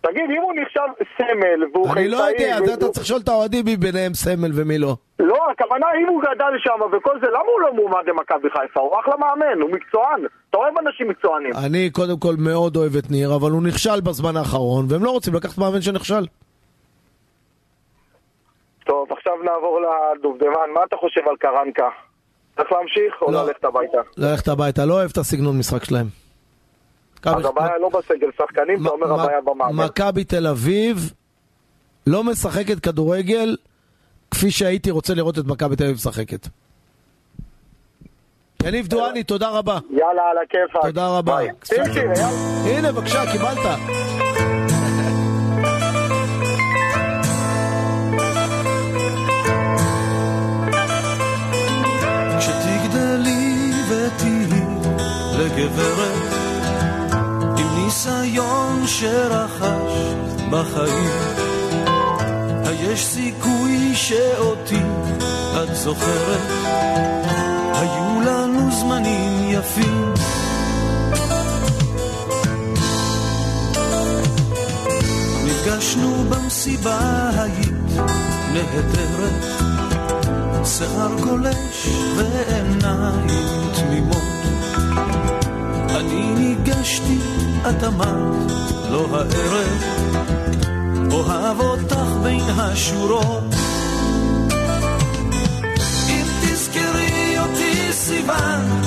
תגיד, 0.00 0.30
אם 0.36 0.42
הוא 0.42 0.52
נחשב 0.62 1.04
סמל 1.18 1.64
והוא 1.72 1.88
חיפאי... 1.88 2.02
אני 2.02 2.10
לא 2.10 2.16
יודע, 2.16 2.58
זה 2.66 2.74
אתה 2.74 2.88
צריך 2.88 3.06
לשאול 3.06 3.20
את 3.24 3.28
האוהדים 3.28 3.64
מי 3.64 3.76
ביניהם 3.76 4.14
סמל 4.14 4.50
ומי 4.54 4.78
לא. 4.78 4.96
לא, 5.18 5.38
הכוונה 5.52 5.86
אם 6.02 6.08
הוא 6.08 6.22
גדל 6.22 6.52
שם 6.58 6.96
וכל 6.96 7.20
זה, 7.20 7.26
למה 7.26 7.48
הוא 7.52 7.60
לא 7.60 7.74
מועמד 7.74 8.08
למכבי 8.08 8.48
חיפה? 8.50 8.80
הוא 8.80 9.00
אחלה 9.00 9.16
מאמן, 9.16 9.60
הוא 9.62 9.70
מקצוען. 9.70 10.20
אתה 10.50 10.58
אוהב 10.58 10.74
אנשים 10.78 11.08
מקצוענים. 11.08 11.52
אני 11.66 11.90
קודם 11.90 12.18
כל 12.18 12.34
מאוד 12.38 12.76
אוהב 12.76 12.96
את 12.96 13.10
ניר, 13.10 13.34
אבל 13.34 13.50
הוא 13.50 13.62
נכשל 13.62 14.00
בזמן 14.00 14.36
האחרון, 14.36 14.86
והם 14.88 15.04
לא 15.04 15.10
רוצים 15.10 15.34
לקחת 15.34 15.58
מאמן 15.58 15.82
שנכשל. 15.82 16.26
טוב, 18.84 19.12
עכשיו 19.12 19.32
נעבור 19.44 19.80
לדובדבן. 19.80 20.70
מה 20.74 20.80
אתה 20.88 20.96
חושב 20.96 21.20
על 21.30 21.36
קרנקה? 21.36 21.88
צריך 22.56 22.72
להמשיך 22.72 23.22
או 23.22 23.32
לא. 23.32 23.46
ללכת 23.46 23.64
הביתה? 23.64 23.98
ללכת 24.16 24.48
הביתה, 24.48 24.84
לא 24.84 24.94
אוהב 24.94 25.10
את 25.12 25.16
הסגנון 25.18 25.58
משחק 25.58 25.84
שלהם. 25.84 26.25
אז 27.24 27.44
הבעיה 27.44 27.78
לא 27.80 27.88
בסגל 27.88 28.30
שחקנים, 28.38 28.82
אתה 28.82 28.88
אומר 28.88 29.12
הבעיה 29.12 29.40
במאמן. 29.40 29.84
מכבי 29.84 30.24
תל 30.24 30.46
אביב 30.46 31.12
לא 32.06 32.24
משחקת 32.24 32.80
כדורגל 32.80 33.56
כפי 34.30 34.50
שהייתי 34.50 34.90
רוצה 34.90 35.14
לראות 35.14 35.38
את 35.38 35.44
מכבי 35.44 35.76
תל 35.76 35.84
אביב 35.84 35.96
משחקת. 35.96 36.48
יניב 38.64 38.86
דואני, 38.86 39.22
תודה 39.22 39.48
רבה. 39.48 39.78
יאללה, 39.90 40.22
על 40.30 40.38
הכיפאק. 40.38 40.82
תודה 40.82 41.18
רבה. 41.18 41.38
הנה, 42.64 42.92
בבקשה, 42.92 43.32
קיבלת. 43.32 43.58
כשתגדלי 52.38 53.72
ותהיי 53.88 54.46
לגברת 55.38 56.45
עם 57.58 57.84
ניסיון 57.84 58.86
שרכשת 58.86 60.40
בחיים. 60.50 61.10
היש 62.64 63.06
סיכוי 63.06 63.94
שאותי 63.94 64.82
את 65.62 65.76
זוכרת. 65.76 66.40
היו 67.74 68.20
לנו 68.20 68.70
זמנים 68.72 69.50
יפים. 69.50 70.14
נפגשנו 75.44 76.24
במסיבה 76.28 77.30
היית 77.34 78.00
נהדרת. 78.52 79.66
שיער 80.66 81.14
גולש 81.20 81.88
ועיניים 82.16 83.26
תמימות 83.74 84.35
אני 85.96 86.34
ניגשתי, 86.34 87.18
את 87.68 87.84
אמרת, 87.84 88.50
לא 88.90 89.06
הערב 89.12 89.82
אוהב 91.12 91.60
אותך 91.60 92.06
בין 92.22 92.40
השורות. 92.40 93.44
אם 96.08 96.26
תזכרי 96.42 97.38
אותי 97.38 97.92
סיוון 97.92 98.82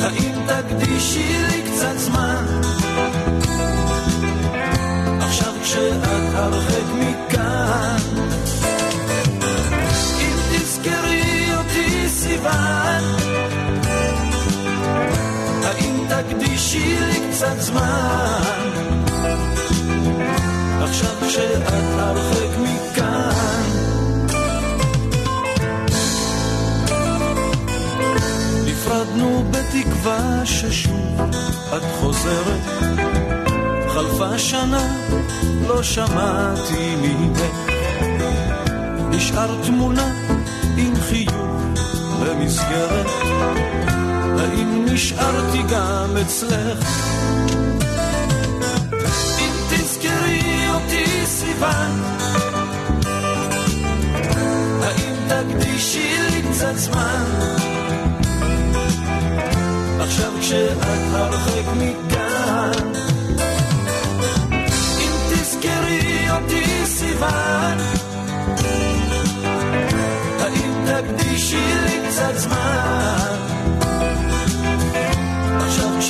האם 0.00 0.34
תקדישי 0.46 1.36
לי 1.48 1.62
קצת 1.62 1.98
זמן? 1.98 2.44
עכשיו 5.20 5.52
כשאת 5.62 6.04
הרחק 6.34 6.86
מכאן 6.94 7.96
אם 10.20 10.36
תזכרי 10.50 11.54
אותי 11.56 12.08
סיוון 12.08 12.81
תקדישי 16.72 17.00
לי 17.00 17.30
קצת 17.30 17.60
זמן. 17.60 18.70
עכשיו 20.82 21.10
כשאת 21.28 21.62
הרחק 21.98 22.58
מכאן. 22.58 23.62
נפרדנו 28.66 29.44
בתקווה 29.50 30.46
ששוב 30.46 31.20
את 31.76 31.82
חוזרת. 32.00 32.60
חלפה 33.88 34.38
שנה, 34.38 34.86
לא 35.68 35.82
שמעתי 35.82 36.96
ממך. 36.96 37.40
נשאר 39.10 39.62
תמונה 39.66 40.12
עם 40.76 40.94
חיוך 41.00 41.62
במסגרת, 42.20 43.06
האם 44.42 44.84
נשארתי 44.84 45.62
גם 45.70 46.16
אצלך? 46.22 46.88
אם 49.38 49.52
תזכרי 49.70 50.68
אותי 50.74 51.26
סיוון, 51.26 52.02
האם 54.82 55.14
תקדישי 55.28 56.16
לי 56.30 56.42
קצת 56.50 56.76
זמן? 56.76 57.24
עכשיו 60.00 60.32
כשאת 60.40 60.76
הרחק 61.12 61.64
מכאן 61.76 62.92
אם 65.00 65.12
תזכרי 65.30 66.30
אותי 66.30 66.86
סיוון 66.86 67.78
האם 70.40 70.84
תקדישי 70.86 71.74
לי 71.84 72.08
קצת 72.08 72.34
זמן 72.36 73.21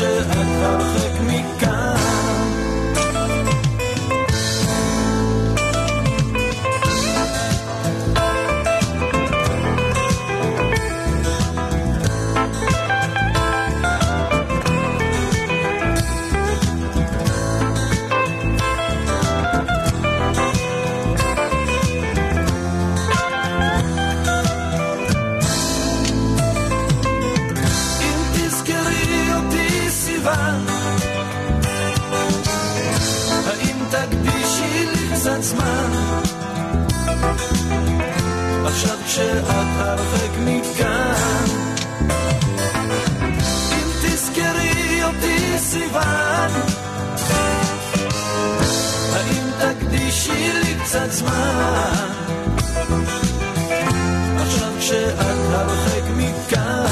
עכשיו 0.03 0.25
כשאת 0.31 0.42
קצת 50.93 51.11
זמן 51.11 52.09
עכשיו 54.41 54.73
כשאת 54.79 55.19
הרחק 55.19 56.03
מכאן. 56.17 56.87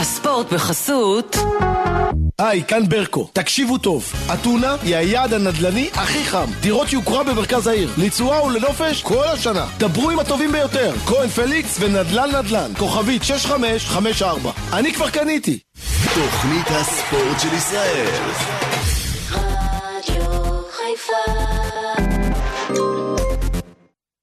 הספורט 0.00 0.52
בחסות 0.52 1.36
היי, 2.44 2.64
כאן 2.64 2.88
ברקו. 2.88 3.28
תקשיבו 3.32 3.78
טוב, 3.78 4.12
אתונה 4.34 4.76
היא 4.82 4.96
היעד 4.96 5.32
הנדל"ני 5.32 5.90
הכי 5.94 6.24
חם. 6.24 6.46
דירות 6.60 6.92
יוקרה 6.92 7.24
במרכז 7.24 7.66
העיר, 7.66 7.90
לתשואה 7.98 8.44
ולנופש 8.44 9.02
כל 9.02 9.24
השנה. 9.24 9.66
דברו 9.78 10.10
עם 10.10 10.18
הטובים 10.18 10.52
ביותר, 10.52 10.92
כהן 11.06 11.28
פליקס 11.28 11.76
ונדל"ן 11.80 12.30
נדל"ן. 12.36 12.72
כוכבית 12.78 13.22
6554. 13.22 14.50
אני 14.72 14.92
כבר 14.92 15.10
קניתי. 15.10 15.58
תוכנית 16.14 16.66
הספורט 16.70 17.40
של 17.40 17.54
ישראל. 17.54 18.06
רדיו 19.30 20.62
חיפה 20.70 21.32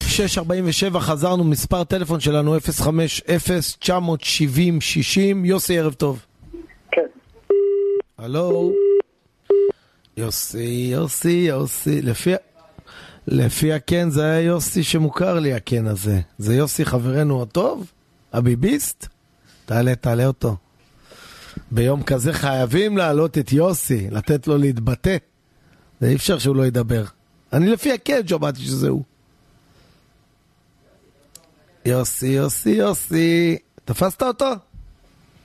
647 0.05 0.99
חזרנו, 0.99 1.43
מספר 1.43 1.83
טלפון 1.83 2.19
שלנו 2.19 2.57
050-970-60. 2.57 2.59
יוסי, 5.43 5.79
ערב 5.79 5.93
טוב. 5.93 6.19
הלו? 8.21 8.73
יוסי, 10.17 10.89
יוסי, 10.91 11.45
יוסי. 11.49 12.01
לפי... 12.01 12.33
לפי 13.27 13.73
הקן 13.73 14.09
זה 14.09 14.23
היה 14.23 14.41
יוסי 14.41 14.83
שמוכר 14.83 15.39
לי, 15.39 15.53
הקן 15.53 15.87
הזה. 15.87 16.21
זה 16.37 16.55
יוסי 16.55 16.85
חברנו 16.85 17.41
הטוב? 17.41 17.91
הביביסט? 18.33 19.07
תעלה, 19.65 19.95
תעלה 19.95 20.25
אותו. 20.25 20.57
ביום 21.71 22.03
כזה 22.03 22.33
חייבים 22.33 22.97
להעלות 22.97 23.37
את 23.37 23.51
יוסי, 23.51 24.09
לתת 24.11 24.47
לו 24.47 24.57
להתבטא. 24.57 25.17
אי 26.03 26.15
אפשר 26.15 26.37
שהוא 26.37 26.55
לא 26.55 26.65
ידבר. 26.65 27.03
אני 27.53 27.69
לפי 27.69 27.91
הקן 27.91 28.27
שמעתי 28.27 28.61
שזה 28.61 28.89
הוא. 28.89 29.03
יוסי, 31.85 32.27
יוסי, 32.27 32.69
יוסי. 32.69 33.57
תפסת 33.85 34.23
אותו? 34.23 34.49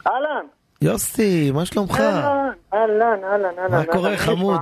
אהלן. 0.06 0.55
יוסי, 0.82 1.50
מה 1.50 1.64
שלומך? 1.66 2.00
אהלן, 2.00 3.24
אהלן, 3.24 3.58
אהלן. 3.58 3.70
מה 3.70 3.84
קורה, 3.92 4.16
חמוד? 4.16 4.60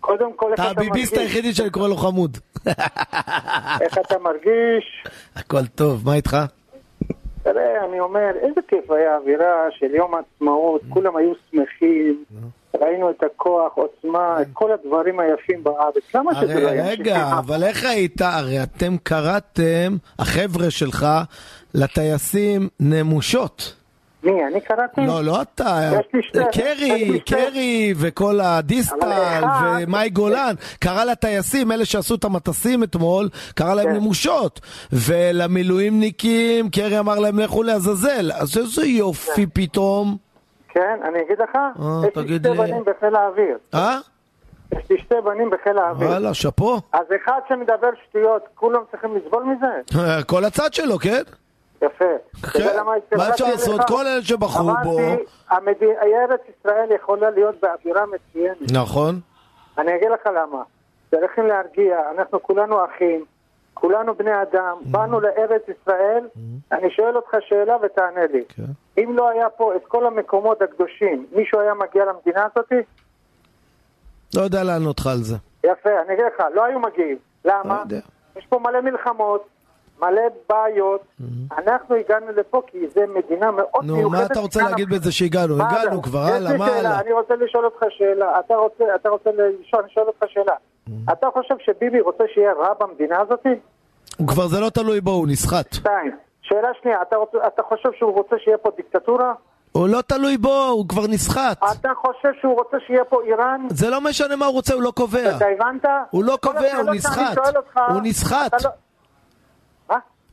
קודם 0.00 0.32
כל, 0.36 0.52
איך 0.52 0.60
אתה 0.60 0.70
אתה 0.70 0.80
הביביסט 0.80 1.12
מרגיש? 1.12 1.28
היחידי 1.28 1.54
שאני 1.54 1.70
קורא 1.70 1.88
לו 1.88 1.96
חמוד. 1.96 2.38
איך 3.84 3.98
אתה 3.98 4.18
מרגיש? 4.18 5.04
הכל 5.36 5.66
טוב, 5.66 6.02
מה 6.06 6.14
איתך? 6.14 6.36
תראה, 7.42 7.84
אני 7.84 8.00
אומר, 8.00 8.30
איזה 8.42 8.60
כיף 8.68 8.90
היה 8.90 9.14
האווירה 9.14 9.66
של 9.70 9.94
יום 9.94 10.14
העצמאות, 10.14 10.80
כולם 10.88 11.16
היו 11.16 11.32
שמחים, 11.50 12.24
ראינו 12.80 13.10
את 13.10 13.22
הכוח, 13.22 13.72
עוצמה, 13.74 14.42
את 14.42 14.46
כל 14.52 14.72
הדברים 14.72 15.20
היפים 15.20 15.64
בארץ. 15.64 16.14
למה 16.14 16.34
שזה 16.34 16.60
לא 16.60 16.68
ימשיך? 16.68 17.00
רגע, 17.00 17.30
אבל 17.38 17.64
איך 17.64 17.84
היית? 17.84 18.20
הרי 18.20 18.62
אתם 18.62 18.96
קראתם, 19.02 19.96
החבר'ה 20.18 20.70
שלך, 20.70 21.06
לטייסים 21.74 22.68
נמושות. 22.80 23.83
מי, 24.24 24.44
אני 24.44 24.60
קראתי? 24.60 25.00
לא, 25.06 25.24
לא 25.24 25.42
אתה. 25.42 25.90
יש 26.00 26.06
לי 26.14 26.20
שתי- 26.22 26.38
קרי, 26.60 27.20
קרי 27.20 27.94
וכל 27.96 28.40
הדיסטל 28.40 29.42
ומאי 29.82 30.10
גולן, 30.10 30.54
קרא 30.78 31.04
לטייסים, 31.04 31.72
אלה 31.72 31.84
שעשו 31.84 32.14
את 32.14 32.24
המטסים 32.24 32.82
אתמול, 32.82 33.28
קרא 33.54 33.74
להם 33.74 33.86
כן. 33.86 33.94
נמושות. 33.94 34.60
ולמילואימניקים, 34.92 36.70
קרי 36.70 36.98
אמר 36.98 37.18
להם 37.18 37.38
לכו 37.38 37.62
לעזאזל. 37.62 38.32
אז 38.32 38.58
איזה 38.58 38.86
יופי 38.86 39.46
פתאום. 39.52 40.16
כן, 40.68 40.98
אני 41.08 41.18
אגיד 41.26 41.38
לך, 41.38 41.58
יש 42.08 42.16
לי 42.16 42.38
שתי. 42.38 42.48
בנים 42.48 42.82
בחיל 42.86 43.16
האוויר. 43.16 43.58
אה? 43.74 43.98
יש 44.72 44.90
לי 44.90 44.98
שתי 44.98 45.14
בנים 45.24 45.50
בחיל 45.50 45.78
האוויר. 45.78 46.08
וואלה, 46.08 46.34
שאפו. 46.34 46.80
אז 46.92 47.06
אחד 47.24 47.38
שמדבר 47.48 47.88
שטויות, 48.08 48.42
כולם 48.54 48.80
צריכים 48.90 49.10
לסבול 49.16 49.44
מזה? 49.44 50.00
כל 50.30 50.44
הצד 50.44 50.74
שלו, 50.74 50.98
כן? 50.98 51.22
יפה. 51.84 52.04
כן. 52.52 52.76
מה 53.16 53.28
אפשר 53.28 53.44
לעשות? 53.44 53.80
כל 53.88 54.06
אלה 54.06 54.22
שבחרו 54.22 54.72
בו... 54.84 54.98
אמרתי, 55.52 55.84
ארץ 56.02 56.40
ישראל 56.58 56.92
יכולה 56.94 57.30
להיות 57.30 57.54
באווירה 57.62 58.04
מצוינת. 58.06 58.72
נכון. 58.72 59.20
אני 59.78 59.96
אגיד 59.96 60.08
לך 60.10 60.26
למה. 60.26 60.62
צריכים 61.10 61.46
להרגיע, 61.46 61.98
אנחנו 62.18 62.42
כולנו 62.42 62.84
אחים, 62.84 63.24
כולנו 63.74 64.14
בני 64.14 64.42
אדם, 64.42 64.76
באנו 64.84 65.20
לארץ 65.20 65.62
ישראל, 65.68 66.26
אני 66.72 66.90
שואל 66.90 67.16
אותך 67.16 67.30
שאלה 67.40 67.76
ותענה 67.82 68.26
לי. 68.32 68.44
כן. 68.48 68.62
אם 68.98 69.16
לא 69.16 69.28
היה 69.28 69.50
פה 69.50 69.76
את 69.76 69.82
כל 69.88 70.06
המקומות 70.06 70.62
הקדושים, 70.62 71.26
מישהו 71.32 71.60
היה 71.60 71.74
מגיע 71.74 72.04
למדינה 72.04 72.46
הזאת? 72.50 72.72
לא 74.36 74.42
יודע 74.42 74.62
לענות 74.62 75.00
לך 75.00 75.06
על 75.06 75.18
זה. 75.18 75.36
יפה, 75.64 75.90
אני 76.06 76.14
אגיד 76.14 76.24
לך, 76.34 76.44
לא 76.54 76.64
היו 76.64 76.80
מגיעים. 76.80 77.18
למה? 77.44 77.82
לא. 77.90 77.96
יש 78.36 78.46
פה 78.46 78.58
מלא 78.58 78.80
מלחמות, 78.80 79.46
מלא 80.04 80.22
בעיות. 80.48 81.00
אנחנו 81.58 81.94
הגענו 81.94 82.26
לפה 82.36 82.62
כי 82.66 82.78
זו 82.94 83.00
מדינה 83.14 83.50
מאוד 83.50 83.84
נו, 83.84 83.96
מיוחדת. 83.96 84.20
מה 84.20 84.26
אתה 84.26 84.40
רוצה 84.40 84.62
להגיד 84.62 84.88
בזה 84.88 85.12
שהגענו? 85.12 85.54
הגענו 85.54 86.02
כבר, 86.02 86.18
הלאה, 86.18 86.56
מה 86.56 86.66
הלאה? 86.66 87.00
אני 87.00 87.12
רוצה 87.12 87.34
לשאול 87.36 87.64
אותך 87.64 87.82
שאלה. 87.90 88.40
אתה 88.40 88.54
רוצה, 88.54 88.84
אתה 88.94 89.08
רוצה 89.08 89.30
לשאול, 89.30 89.82
אני 89.82 89.92
שואל 89.94 90.06
אותך 90.06 90.24
שאלה. 90.28 90.54
אתה 91.12 91.26
חושב 91.32 91.54
שביבי 91.58 92.00
רוצה 92.00 92.24
שיהיה 92.34 92.52
רע 92.52 92.68
במדינה 92.80 93.20
הזאת? 93.20 93.46
הוא 94.18 94.28
כבר 94.28 94.46
זה 94.46 94.60
לא 94.60 94.68
תלוי 94.70 95.00
בו, 95.00 95.10
הוא 95.10 95.26
נסחט. 95.28 95.72
שתיים. 95.72 96.16
שאלה 96.42 96.68
שנייה, 96.82 97.02
אתה, 97.02 97.16
רוצה, 97.16 97.38
אתה 97.46 97.62
חושב 97.62 97.88
שהוא 97.98 98.12
רוצה 98.12 98.36
שיהיה 98.44 98.58
פה 98.58 98.70
דיקטטורה? 98.76 99.32
הוא 99.72 99.88
לא 99.88 100.00
תלוי 100.00 100.36
בו, 100.36 100.64
הוא 100.64 100.88
כבר 100.88 101.06
נסחט. 101.08 101.58
אתה 101.72 101.88
חושב 101.96 102.28
שהוא 102.40 102.54
רוצה 102.54 102.76
שיהיה 102.86 103.04
פה 103.04 103.22
איראן? 103.26 103.66
זה 103.70 103.90
לא 103.90 104.00
משנה 104.00 104.36
מה 104.36 104.46
הוא 104.46 104.54
רוצה, 104.54 104.74
הוא 104.74 104.82
לא 104.82 104.90
קובע. 104.90 105.36
אתה 105.36 105.44
הבנת? 105.46 105.84
הוא 106.10 106.24
לא 106.24 106.38
קובע, 106.42 106.76
הוא 106.76 106.94
נסחט. 106.94 107.38
הוא 107.88 108.00
נסחט. 108.02 108.52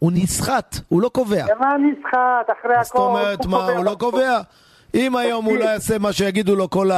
הוא 0.01 0.11
נסחט, 0.15 0.75
הוא 0.87 1.01
לא 1.01 1.09
קובע. 1.09 1.45
מה 1.59 1.75
נסחט? 1.77 2.17
אחרי 2.61 2.73
הכל, 2.75 2.83
זאת 2.83 2.95
אומרת, 2.95 3.45
מה, 3.45 3.69
הוא 3.71 3.85
לא 3.85 3.95
קובע? 3.99 4.39
אם 4.95 5.15
היום 5.15 5.45
הוא 5.45 5.57
לא 5.57 5.63
יעשה 5.63 5.97
מה 5.97 6.13
שיגידו 6.13 6.55
לו 6.55 6.69
כל 6.69 6.89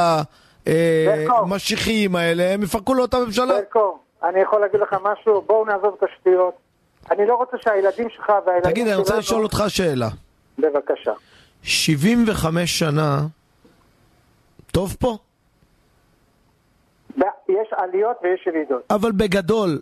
ברקו. 0.66 1.38
המשיחיים 1.38 2.16
האלה, 2.16 2.54
הם 2.54 2.64
יפרקו 2.64 2.94
לו 2.94 3.06
את 3.06 3.14
הממשלה. 3.14 3.54
ברקו, 3.54 4.00
אני 4.24 4.40
יכול 4.40 4.62
להגיד 4.62 4.80
לך 4.82 4.96
משהו? 5.04 5.42
בואו 5.48 5.66
נעזוב 5.66 5.96
את 5.98 6.10
השטויות. 6.10 6.54
אני 7.12 7.28
לא 7.28 7.36
רוצה 7.36 7.58
שהילדים 7.62 8.10
שלך 8.10 8.32
והילדים 8.46 8.72
תגיד, 8.72 8.88
אני 8.88 8.96
רוצה 8.96 9.08
שלנו- 9.10 9.20
לשאול 9.20 9.44
אותך 9.44 9.64
שאלה. 9.68 10.10
בבקשה. 10.60 11.12
75 11.64 12.80
שנה, 12.80 13.22
טוב 14.72 14.96
פה? 15.00 15.18
יש 17.50 17.68
עליות 17.78 18.18
ויש 18.24 18.48
ירידות. 18.48 18.82
אבל 18.90 19.12
בגדול, 19.12 19.80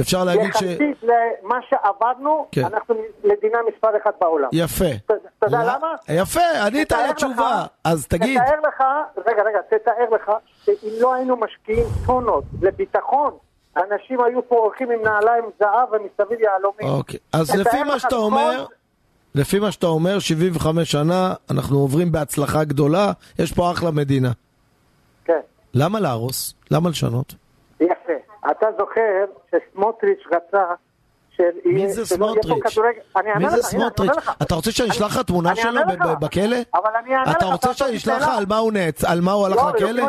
אפשר 0.00 0.24
להגיד 0.24 0.52
ש... 0.52 0.62
יחסית 0.62 1.02
למה 1.02 1.56
שעברנו, 1.70 2.46
כן. 2.52 2.64
אנחנו 2.64 2.94
מדינה 3.24 3.58
מספר 3.74 3.88
אחת 4.02 4.14
בעולם. 4.20 4.48
יפה. 4.52 4.84
אתה 5.06 5.14
יודע 5.46 5.58
למה? 5.64 5.88
יפה, 6.08 6.40
ענית 6.66 6.92
על 6.92 7.04
לך- 7.04 7.10
התשובה. 7.10 7.64
אז 7.84 8.06
תגיד, 8.06 8.40
תתאר 8.40 8.60
לך, 8.68 8.82
רגע, 9.26 9.42
רגע, 9.42 9.58
תתאר 9.70 10.10
לך 10.14 10.32
שאם 10.64 10.90
לא 11.00 11.14
היינו 11.14 11.36
משקיעים 11.36 11.86
טונות 12.06 12.44
לביטחון, 12.62 13.32
אנשים 13.76 14.20
היו 14.24 14.48
פה 14.48 14.56
הולכים 14.56 14.90
עם 14.90 15.02
נעליים 15.02 15.44
זהב 15.60 15.88
ומסביב 15.92 16.40
יהלומים. 16.40 16.98
אוקיי. 16.98 17.18
אז 17.32 17.54
לפי 17.56 17.82
מה 17.82 17.98
שאתה 17.98 18.16
כל- 18.16 18.22
אומר, 18.22 18.66
לפי 19.34 19.58
מה 19.58 19.72
שאתה 19.72 19.86
אומר, 19.86 20.18
75 20.18 20.92
שנה, 20.92 21.34
אנחנו 21.50 21.78
עוברים 21.78 22.12
בהצלחה 22.12 22.64
גדולה, 22.64 23.12
יש 23.38 23.52
פה 23.52 23.70
אחלה 23.70 23.90
מדינה. 23.90 24.30
כן. 25.24 25.40
למה 25.74 26.00
להרוס? 26.00 26.54
למה 26.70 26.90
לשנות? 26.90 27.34
אתה 28.50 28.66
זוכר 28.78 29.24
שסמוטריץ' 29.50 30.22
רצה 30.32 30.74
מי 31.64 31.92
זה 31.92 32.06
סמוטריץ'? 32.06 32.76
מי 33.38 33.50
זה 33.50 33.62
סמוטריץ'? 33.62 34.12
אתה 34.42 34.54
רוצה 34.54 34.70
שאני 34.72 34.90
אשלח 34.90 35.16
לך 35.16 35.22
תמונה 35.22 35.56
שלו 35.56 35.80
בכלא? 36.20 36.56
אתה 37.30 37.46
רוצה 37.46 37.70
אתה 37.70 37.74
שאני 37.74 37.96
אשלח 37.96 38.22
לך. 38.22 38.28
על 38.36 38.44
מה 38.48 38.56
הוא 38.56 38.72
נעצ... 38.72 39.04
על 39.04 39.20
מה 39.20 39.32
הוא 39.32 39.46
הלך 39.46 39.56
לא, 39.56 39.70
לכלא? 39.70 40.02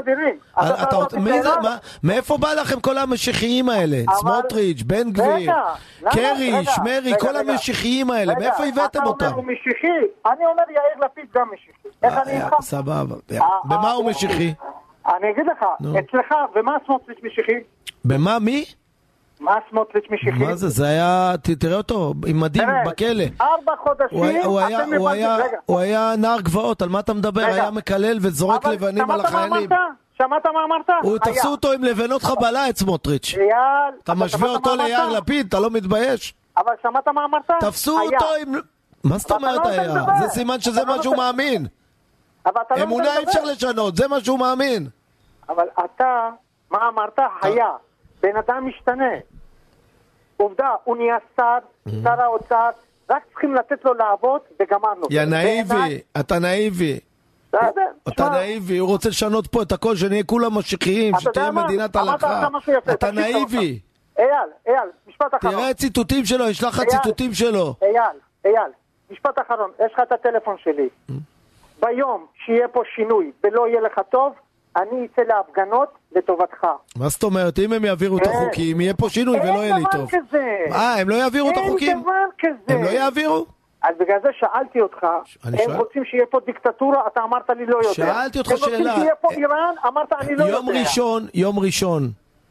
אתה 0.59 0.83
אתה 0.83 1.17
לא 1.19 1.71
מאיפה 2.03 2.37
בא 2.37 2.53
לכם 2.53 2.79
כל 2.79 2.97
המשיחיים 2.97 3.69
האלה? 3.69 3.97
סמוטריץ', 4.13 4.81
בן 4.81 5.11
גביר? 5.11 5.51
קרי, 6.11 6.65
שמרי, 6.65 7.13
כל. 7.19 7.33
המשיחיים 7.35 8.11
האלה, 8.11 8.33
מאיפה 8.39 8.63
הבאתם 8.63 8.99
אתה 8.99 9.09
אותם? 9.09 9.25
אומר 9.25 9.35
הוא 9.35 9.43
משיחי, 9.43 9.87
אני 10.25 10.45
אומר 10.45 10.63
יאיר 10.69 11.05
לפיד 11.05 11.25
גם 11.35 11.47
משיחי. 11.53 11.87
אה, 12.03 12.45
איתך? 12.45 12.61
סבבה. 12.61 13.15
אה, 13.31 13.39
במה 13.65 13.87
אה, 13.87 13.91
הוא 13.91 14.09
משיחי? 14.09 14.53
אני 15.07 15.31
אגיד 15.31 15.45
לך, 15.51 15.65
נו. 15.79 15.99
אצלך, 15.99 16.33
ומה 16.55 16.75
סמוטריץ' 16.85 17.17
משיחי? 17.23 17.51
במה 18.05 18.39
מי? 18.39 18.65
מה 19.39 19.55
סמוטריץ' 19.69 20.05
משיחי? 20.09 20.39
מה 20.43 20.55
זה? 20.55 20.69
זה 20.69 20.85
היה, 20.87 21.33
תראה 21.59 21.77
אותו, 21.77 22.13
עם 22.27 22.39
מדים 22.39 22.63
בכלא. 22.85 23.23
ארבע 23.41 23.73
חודשים, 23.83 24.23
אתם 24.23 24.93
הבנתם- 24.93 24.95
הוא 25.65 25.79
היה 25.79 26.13
נער 26.17 26.41
גבעות, 26.41 26.81
על 26.81 26.89
מה 26.89 26.99
אתה 26.99 27.13
מדבר? 27.13 27.45
היה 27.45 27.71
מקלל 27.71 28.17
וזורק 28.21 28.65
לבנים 28.65 29.11
על 29.11 29.21
החיילים. 29.21 29.69
שמעת 30.17 30.45
מה 30.45 30.59
אמרת? 30.65 30.89
הוא. 31.03 31.17
תפסו 31.17 31.49
אותו 31.51 31.71
עם 31.71 31.83
לבנות 31.83 32.23
חבלה, 32.23 32.69
את 32.69 32.77
סמוטריץ'. 32.77 33.35
אתה 34.03 34.13
משווה 34.13 34.49
אותו 34.49 34.75
ליאיר? 34.75 35.09
לפיד? 35.09 35.47
אתה 35.47 35.59
לא 35.59 35.69
מתבייש? 35.71 36.33
אבל 36.57 36.73
שמעת 36.83 37.07
מה 37.07 37.25
אמרת? 37.25 37.51
תפסו. 37.59 37.99
אותו 37.99 38.25
עם... 38.41 38.53
מה 39.03 39.17
זאת 39.17 39.31
אומרת 39.31 39.55
לא 39.55 39.59
רוצה 39.59 39.81
היה? 39.81 40.03
זה 40.21 40.27
סימן 40.29 40.59
שזה 40.59 40.81
לא 40.83 40.97
מה 40.97 41.03
שהוא 41.03 41.15
מאמין. 41.17 41.65
אבל 42.45 42.61
אתה 42.67 42.75
לא 42.75 42.83
אמונה 42.83 43.17
אי 43.17 43.23
אפשר. 43.23 43.43
לשנות, 43.43 43.95
זה 43.95 44.07
מה 44.07 44.19
שהוא 44.19 44.39
מאמין. 44.39 44.87
אבל 45.49 45.65
אתה, 45.85 46.29
מה 46.71 46.89
אמרת? 46.89 47.19
היה. 47.41 47.69
בן 48.21 48.37
אדם 48.37 48.67
משתנה. 48.67 49.11
עובדה, 50.37 50.69
הוא 50.83 50.97
נהיה 50.97 51.17
שר, 51.35 51.57
שר 52.03 52.21
האוצר, 52.21 52.69
רק 53.09 53.23
צריכים 53.31 53.55
לתת 53.55 53.85
לו 53.85 53.93
לעבוד 53.93 54.41
וגמרנו. 54.59 55.07
יא 55.09 55.25
נאיבי, 55.25 56.01
אתה 56.19 56.39
נאיבי. 56.39 56.99
אתה 58.07 58.29
נאיבי, 58.29 58.77
הוא 58.77 58.89
רוצה 58.89 59.09
לשנות 59.09 59.47
פה 59.47 59.61
את 59.61 59.71
הכל, 59.71 59.95
שנהיה 59.95 60.23
כולם 60.23 60.57
משיחיים, 60.57 61.13
שתהיה? 61.19 61.51
מדינת 61.51 61.95
הלכה. 61.95 62.47
אתה 62.93 63.11
נאיבי. 63.11 63.79
אייל, 64.19 64.29
אייל, 64.67 64.89
משפט 65.07 65.33
אחרון. 65.33 65.53
תראה 65.53 65.73
ציטוטים 65.73 66.25
שלו, 66.25 66.49
יש 66.49 66.63
לך. 66.63 66.81
ציטוטים 66.87 67.33
שלו. 67.33 67.75
אייל, 67.81 68.17
אייל, 68.45 68.71
משפט 69.11 69.39
אחרון, 69.47 69.71
יש 69.85 69.93
לך 69.93 69.99
את 69.99 70.11
הטלפון 70.11 70.55
שלי. 70.63 70.89
ביום 71.83 72.25
שיהיה 72.45 72.67
פה 72.67 72.81
שינוי 72.95 73.31
ולא 73.43 73.67
יהיה 73.67 73.81
לך 73.81 73.99
טוב, 74.11 74.33
אני 74.77 75.05
אצא 75.05 75.21
להפגנות 75.21 75.87
לטובתך. 76.15 76.63
מה 76.95 77.09
זאת 77.09 77.23
אומרת? 77.23 77.59
אם 77.59 77.73
הם 77.73 77.85
יעבירו 77.85 78.17
את. 78.17 78.27
החוקים, 78.27 78.81
יהיה 78.81 78.93
פה 78.93 79.09
שינוי 79.09 79.39
ולא 79.39 79.45
יהיה 79.49 79.61
לי 79.61 79.73
אין 79.73 79.79
דבר 79.83 79.89
טוב. 79.91 80.09
כזה. 80.11 80.55
מה, 80.69 80.93
הם 80.93 81.09
לא 81.09 81.15
יעבירו 81.15 81.49
את 81.49 81.57
החוקים? 81.57 81.89
אין 81.89 82.01
דבר 82.01 82.11
כזה. 82.39 82.73
הם 82.77 82.83
לא 82.83 82.89
יעבירו? 82.89 83.45
אז 83.83 83.95
בגלל 83.99 84.17
זה 84.23 84.29
שאלתי 84.39 84.81
אותך, 84.81 85.03
הם 85.43 85.57
שואל- 85.57 85.75
רוצים 85.77 86.05
שיהיה 86.05 86.25
פה 86.31 86.39
דיקטטורה, 86.45 87.01
אתה 87.13 87.23
אמרת 87.23 87.49
לי 87.49 87.65
לא 87.65 87.77
יודע. 87.77 87.93
שאלתי 87.93 88.39
אותך 88.39 88.51
הם 88.51 88.57
רוצים 88.57 88.75
שאלה. 88.77 88.95
שיהיה 88.95 89.15
פה 89.21 89.31
איראן, 89.31 89.73
אמרת 89.87 90.13
אני 90.21 90.35
לא 90.35 90.43
יודע. 90.43 90.53
יום 90.55 90.69
ראשון, 90.69 91.27
יום 91.33 91.59
ראשון, 91.59 92.09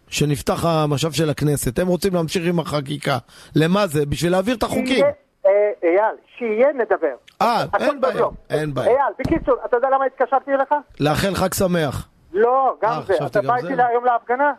שנפתח 0.09 0.65
המשאב 0.65 1.13
של 1.13 1.31
הכנסת, 1.31 1.79
הם 1.79 1.87
רוצים 1.89 2.15
להמשיך 2.15 2.43
עם 2.47 2.59
החקיקה. 2.59 3.19
למה 3.57 3.87
זה? 3.87 4.07
בשביל 4.07 4.33
להעביר 4.33 4.55
את 4.57 4.63
החוקים. 4.63 5.05
אה, 5.47 5.71
אייל, 5.83 6.15
שיהיה 6.39 6.73
נדבר. 6.73 7.15
אה, 7.43 7.65
אין 7.81 8.01
בעיה, 8.01 8.15
בזום. 8.15 8.35
אין 8.51 8.75
בעיה. 8.75 8.89
אייל, 8.91 9.13
בקיצור, 9.19 9.55
אתה 9.65 9.77
יודע 9.77 9.89
למה 9.91 10.05
התקשרתי 10.05 10.55
אליך? 10.55 10.75
לאחל 11.01 11.35
חג 11.35 11.55
שמח. 11.55 12.09
לא, 12.33 12.75
גם 12.83 12.91
אה, 12.91 13.03
זה. 13.03 13.15
אתה 13.27 13.43
בא. 13.43 13.57
איתי 13.57 13.83
היום 13.83 14.05
להפגנה? 14.05 14.53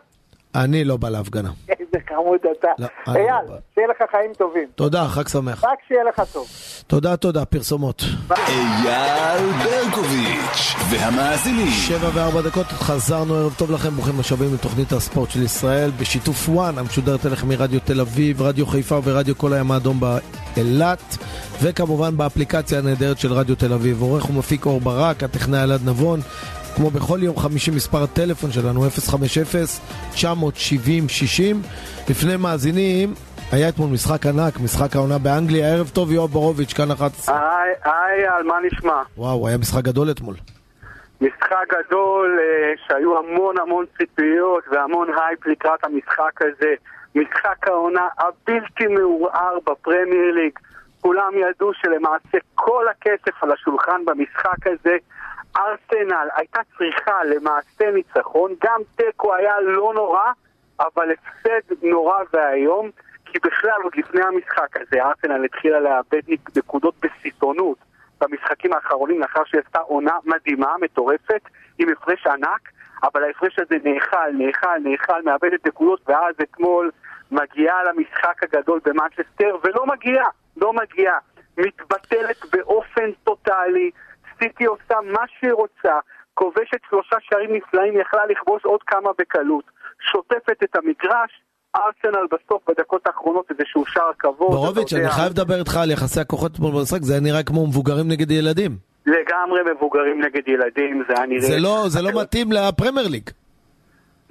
אני 0.54 0.84
לא 0.84 0.96
בא 0.96 1.08
להפגנה. 1.08 1.50
איזה 1.68 1.98
חמוד 2.08 2.40
אתה. 2.58 2.68
לא, 2.78 2.86
לא 3.06 3.12
אייל, 3.12 3.46
בא. 3.48 3.54
שיהיה 3.74 3.88
לך 3.88 4.10
חיים 4.10 4.32
טובים. 4.38 4.68
תודה, 4.74 5.08
חג 5.08 5.28
שמח. 5.28 5.64
רק 5.64 5.78
שיהיה 5.88 6.04
לך 6.04 6.22
טוב. 6.32 6.46
תודה, 6.86 7.16
תודה, 7.16 7.44
פרסומות. 7.44 8.04
אייל 8.30 9.46
ברקוביץ' 9.64 10.74
והמאזינים. 10.90 11.70
שבע 11.70 12.08
וארבע 12.14 12.40
דקות, 12.40 12.66
חזרנו, 12.66 13.34
ערב 13.34 13.54
טוב 13.58 13.70
לכם, 13.70 13.90
ברוכים 13.90 14.20
השבים 14.20 14.54
לתוכנית 14.54 14.92
הספורט 14.92 15.30
של 15.30 15.42
ישראל 15.42 15.90
בשיתוף 16.00 16.48
וואן, 16.48 16.78
המשודרת 16.78 17.26
אליכם 17.26 17.48
מרדיו 17.48 17.80
תל 17.80 18.00
אביב, 18.00 18.42
רדיו 18.42 18.66
חיפה 18.66 19.00
ורדיו 19.04 19.38
כל 19.38 19.52
הים 19.52 19.70
האדום 19.70 20.00
באילת, 20.00 21.16
וכמובן 21.62 22.16
באפליקציה 22.16 22.78
הנהדרת 22.78 23.18
של 23.18 23.32
רדיו 23.32 23.56
תל 23.56 23.72
אביב. 23.72 24.02
עורך 24.02 24.30
ומפיק 24.30 24.66
אור 24.66 24.80
ברק, 24.80 25.22
הטכנאי 25.22 25.62
אלעד 25.62 25.80
נבון. 25.88 26.20
כמו 26.76 26.90
בכל 26.90 27.18
יום 27.22 27.36
חמישי 27.36 27.70
מספר 27.70 28.02
הטלפון 28.02 28.50
שלנו 28.52 28.80
050-970-60 30.14 30.20
לפני 32.10 32.36
מאזינים 32.36 33.14
היה 33.52 33.68
אתמול 33.68 33.90
משחק 33.90 34.26
ענק, 34.26 34.60
משחק 34.60 34.96
העונה 34.96 35.18
באנגליה, 35.18 35.74
ערב 35.74 35.88
טוב 35.88 36.12
יואב 36.12 36.30
בורוביץ', 36.30 36.72
כאן 36.72 36.90
11 36.90 37.36
היי, 37.36 37.74
היי, 37.84 38.26
על 38.26 38.42
מה 38.42 38.54
נשמע? 38.66 39.02
וואו, 39.16 39.48
היה 39.48 39.58
משחק 39.58 39.84
גדול 39.84 40.10
אתמול 40.10 40.34
משחק 41.20 41.66
גדול 41.68 42.38
אה, 42.40 42.72
שהיו 42.86 43.18
המון 43.18 43.58
המון 43.58 43.84
ציפיות 43.98 44.64
והמון 44.70 45.08
הייפ 45.08 45.46
לקראת 45.46 45.84
המשחק 45.84 46.40
הזה. 46.40 46.74
משחק 47.14 47.68
העונה 47.68 48.08
הבלתי 48.18 48.86
מעורער 48.86 49.58
בפרמייר 49.66 50.34
ליג. 50.34 50.58
כולם 51.00 51.32
ידעו 51.34 51.74
שלמעשה 51.74 52.38
כל 52.54 52.86
הכסף 52.88 53.42
על 53.42 53.52
השולחן 53.52 54.04
במשחק 54.04 54.66
הזה. 54.66 54.96
ארסנל 55.56 56.28
הייתה 56.34 56.60
צריכה 56.78 57.24
למעשה 57.24 57.90
ניצחון, 57.90 58.54
גם 58.64 58.80
תיקו 58.96 59.34
היה 59.34 59.60
לא 59.60 59.92
נורא, 59.94 60.32
אבל 60.80 61.10
הפסד 61.12 61.74
נורא 61.82 62.18
ואיום, 62.32 62.90
כי 63.24 63.38
בכלל 63.38 63.82
עוד 63.82 63.92
לפני 63.96 64.24
המשחק 64.24 64.76
הזה 64.76 65.04
ארסנל 65.04 65.44
התחילה 65.44 65.80
לאבד 65.80 66.22
נקודות 66.56 66.94
בסיטונות. 67.02 67.78
במשחקים 68.20 68.72
האחרונים 68.72 69.20
לאחר 69.20 69.44
שהיא 69.44 69.60
עשתה 69.66 69.78
עונה 69.78 70.18
מדהימה, 70.24 70.74
מטורפת, 70.80 71.40
עם 71.78 71.88
הפרש 71.88 72.26
ענק, 72.26 72.68
אבל 73.02 73.24
ההפרש 73.24 73.58
הזה 73.58 73.76
נאכל, 73.84 74.30
נאכל, 74.32 74.78
נאכל, 74.84 75.22
מאבדת 75.22 75.66
נקודות, 75.66 76.00
ואז 76.08 76.34
אתמול 76.42 76.90
מגיעה 77.30 77.84
למשחק 77.84 78.42
הגדול 78.42 78.80
במנצ'סטר, 78.84 79.56
ולא 79.64 79.86
מגיעה, 79.86 80.26
לא 80.56 80.72
מגיעה. 80.72 81.18
מתבטלת 81.58 82.36
באופן 82.52 83.10
טוטאלי, 83.24 83.90
סיטי 84.38 84.64
עושה 84.64 84.94
מה 85.04 85.24
שהיא 85.38 85.52
רוצה, 85.52 85.94
כובשת 86.34 86.80
שלושה 86.90 87.16
שערים 87.20 87.54
נפלאים, 87.56 88.00
יכלה 88.00 88.26
לכבוש 88.26 88.64
עוד 88.64 88.82
כמה 88.86 89.10
בקלות, 89.18 89.64
שוטפת 90.12 90.62
את 90.64 90.76
המגרש, 90.76 91.42
ארסנל 91.76 92.26
בסוף 92.26 92.62
בדקות 92.68 93.06
האחרונות 93.06 93.50
איזשהו 93.50 93.84
שער 93.86 94.12
כבוד. 94.18 94.50
בורוביץ'. 94.50 94.92
אני 94.92 95.10
חייב 95.10 95.30
לדבר 95.30 95.58
איתך 95.58 95.76
על 95.76 95.90
יחסי 95.90 96.20
הכוחות 96.20 96.52
אתמול 96.52 96.72
במשחק, 96.72 97.02
זה 97.02 97.12
היה 97.12 97.22
נראה 97.22 97.42
כמו 97.42 97.66
מבוגרים 97.66 98.08
נגד 98.08 98.30
ילדים. 98.30 98.70
לגמרי 99.06 99.60
מבוגרים 99.74 100.22
נגד 100.22 100.48
ילדים, 100.48 101.04
זה 101.08 101.14
היה 101.16 101.26
נראה... 101.26 101.40
זה 101.40 101.56
לא, 101.60 101.84
זה 101.88 102.02
לא 102.02 102.20
מתאים 102.20 102.52
לפרמייר 102.52 103.08
ליג. 103.08 103.30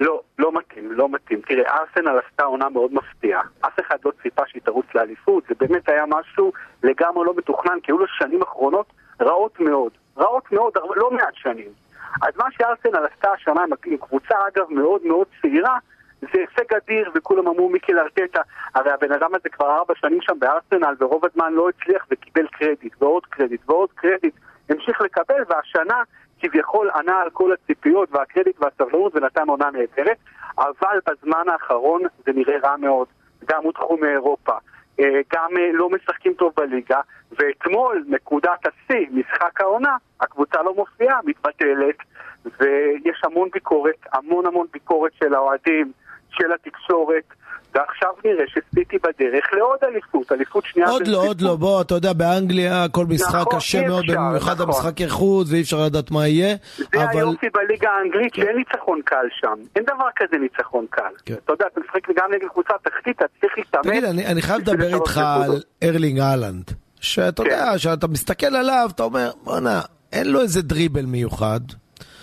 לא, 0.00 0.20
לא 0.38 0.52
מתאים, 0.52 0.92
לא 0.92 1.08
מתאים. 1.08 1.40
תראה, 1.48 1.76
ארסנל 1.76 2.18
עשתה 2.26 2.44
עונה 2.44 2.68
מאוד 2.68 2.90
מפתיעה. 2.94 3.40
אף 3.60 3.80
אחד 3.80 3.96
לא 4.04 4.12
ציפה 4.22 4.42
שהיא 4.46 4.62
תרוץ 4.62 4.86
לאליפות, 4.94 5.44
זה 5.48 5.54
באמת 5.60 5.88
היה 5.88 6.04
משהו 6.08 6.52
לגמרי 6.82 7.26
לא 7.26 7.34
מתוכנן, 7.36 7.80
כי 7.82 7.92
היו 7.92 7.98
לו 7.98 8.06
שנים 8.18 8.42
אחרונות 8.42 8.86
רעות 9.20 9.60
מאוד. 9.60 9.92
רעות 10.18 10.52
מאוד, 10.52 10.72
לא 10.96 11.10
מעט 11.10 11.34
שנים. 11.34 11.68
אז 12.22 12.36
מה 12.36 12.44
שארסנל 12.50 13.06
עשתה 13.06 13.30
השנה 13.32 13.60
עם- 13.62 13.96
קבוצה, 13.96 14.34
אגב, 14.48 14.64
מאוד 14.70 15.00
מאוד 15.04 15.26
צעירה, 15.42 15.78
זה 16.20 16.28
הישג 16.32 16.74
אדיר, 16.76 17.10
וכולם 17.14 17.48
אמרו 17.48 17.68
מיקל 17.68 17.98
ארטטה, 17.98 18.40
הרי 18.74 18.90
הבן 18.90 19.12
אדם 19.12 19.34
הזה 19.34 19.48
כבר 19.48 19.76
ארבע 19.76 19.94
שנים 19.96 20.18
שם 20.22 20.38
בארסנל, 20.38 20.94
ורוב 21.00 21.24
הזמן 21.24 21.52
לא 21.52 21.68
הצליח 21.68 22.06
וקיבל 22.10 22.46
קרדיט, 22.46 23.02
ועוד 23.02 23.26
קרדיט, 23.26 23.60
ועוד 23.66 23.88
קרדיט, 23.94 24.34
המשיך 24.68 25.00
לקבל, 25.00 25.42
והשנה 25.48 26.02
כביכול 26.40 26.90
ענה 26.90 27.20
על 27.20 27.30
כל 27.30 27.52
הציפיות 27.52 28.08
והקרדיט 28.12 28.56
והסבלנות 28.60 29.16
ונתן 29.16 29.48
עונה 29.48 29.70
נהדרת, 29.70 30.16
אבל 30.58 30.98
בזמן 31.06 31.48
האחרון 31.52 32.02
זה 32.26 32.32
נראה 32.32 32.58
רע 32.64 32.76
מאוד, 32.76 33.06
גם 33.44 33.62
הודחו 33.62 33.96
מאירופה, 33.96 34.52
אה, 34.52 34.58
גם 35.34 35.56
אה, 35.56 35.72
לא 35.72 35.90
משחקים 35.90 36.34
טוב 36.34 36.52
בליגה, 36.56 37.00
ואתמול, 37.38 38.04
נקודת 38.08 38.66
השיא, 38.66 39.06
משחק 39.10 39.60
העונה, 39.60 39.96
הקבוצה 40.20 40.62
לא 40.62 40.74
מופיעה, 40.74 41.20
מתבטלת, 41.24 41.96
ויש 42.44 43.20
המון 43.24 43.48
ביקורת, 43.52 44.06
המון 44.12 44.46
המון 44.46 44.66
ביקורת 44.72 45.12
של 45.14 45.34
האוהדים, 45.34 45.92
של 46.30 46.52
התקשורת, 46.52 47.24
ועכשיו 47.74 48.10
נראה 48.24 48.44
שסיטי 48.48 48.96
בדרך 48.98 49.44
לעוד 49.52 49.78
אליפות, 49.82 50.32
אליפות 50.32 50.64
שנייה 50.66 50.88
עוד 50.88 51.06
לא, 51.06 51.26
עוד 51.26 51.40
לא, 51.40 51.56
בוא, 51.56 51.80
אתה 51.80 51.94
יודע, 51.94 52.12
באנגליה 52.12 52.86
כל 52.88 53.06
משחק 53.06 53.34
נכון, 53.34 53.58
קשה 53.58 53.88
מאוד, 53.88 54.04
במיוחד 54.08 54.52
נכון. 54.52 54.66
המשחקי 54.66 55.08
חוץ, 55.08 55.48
ואי 55.50 55.60
אפשר 55.60 55.84
לדעת 55.84 56.10
מה 56.10 56.28
יהיה, 56.28 56.56
זה. 56.76 56.84
כן. 56.92 57.06
היופי 57.10 57.46
בליגה 57.54 57.90
האנגלית, 57.90 58.34
שאין 58.34 58.56
ניצחון 58.56 59.00
קל 59.04 59.26
שם. 59.40 59.54
אין 59.76 59.84
דבר 59.84 60.08
כזה 60.16 60.36
ניצחון 60.38 60.86
קל. 60.90 61.32
אתה 61.44 61.52
יודע, 61.52 61.66
אתה 61.72 61.80
משחק 61.80 62.08
גם 62.16 62.32
נגד 62.34 62.48
קבוצה 62.48 62.74
תחתית, 62.82 63.16
אתה 63.16 63.24
צריך 63.40 63.52
להתאמץ. 63.56 63.86
תגיד, 63.86 64.04
אני, 64.04 64.42
חייב 64.42 64.60
לדבר 64.60 64.94
איתך. 64.94 65.18
על 65.18 65.60
ארלינג 65.82 66.20
אהלנד. 66.20 66.70
שאתה 67.00 67.42
כן. 67.44 67.50
יודע, 67.50 67.78
שאתה 67.78 68.06
מסתכל 68.06 68.56
עליו, 68.56 68.88
אתה 68.94 69.02
אומר, 69.02 69.30
בואנה, 69.44 69.80
אין 70.12 70.26
לו 70.26 70.40
איזה 70.40 70.62
דריבל 70.62 71.06
מיוחד. 71.06 71.60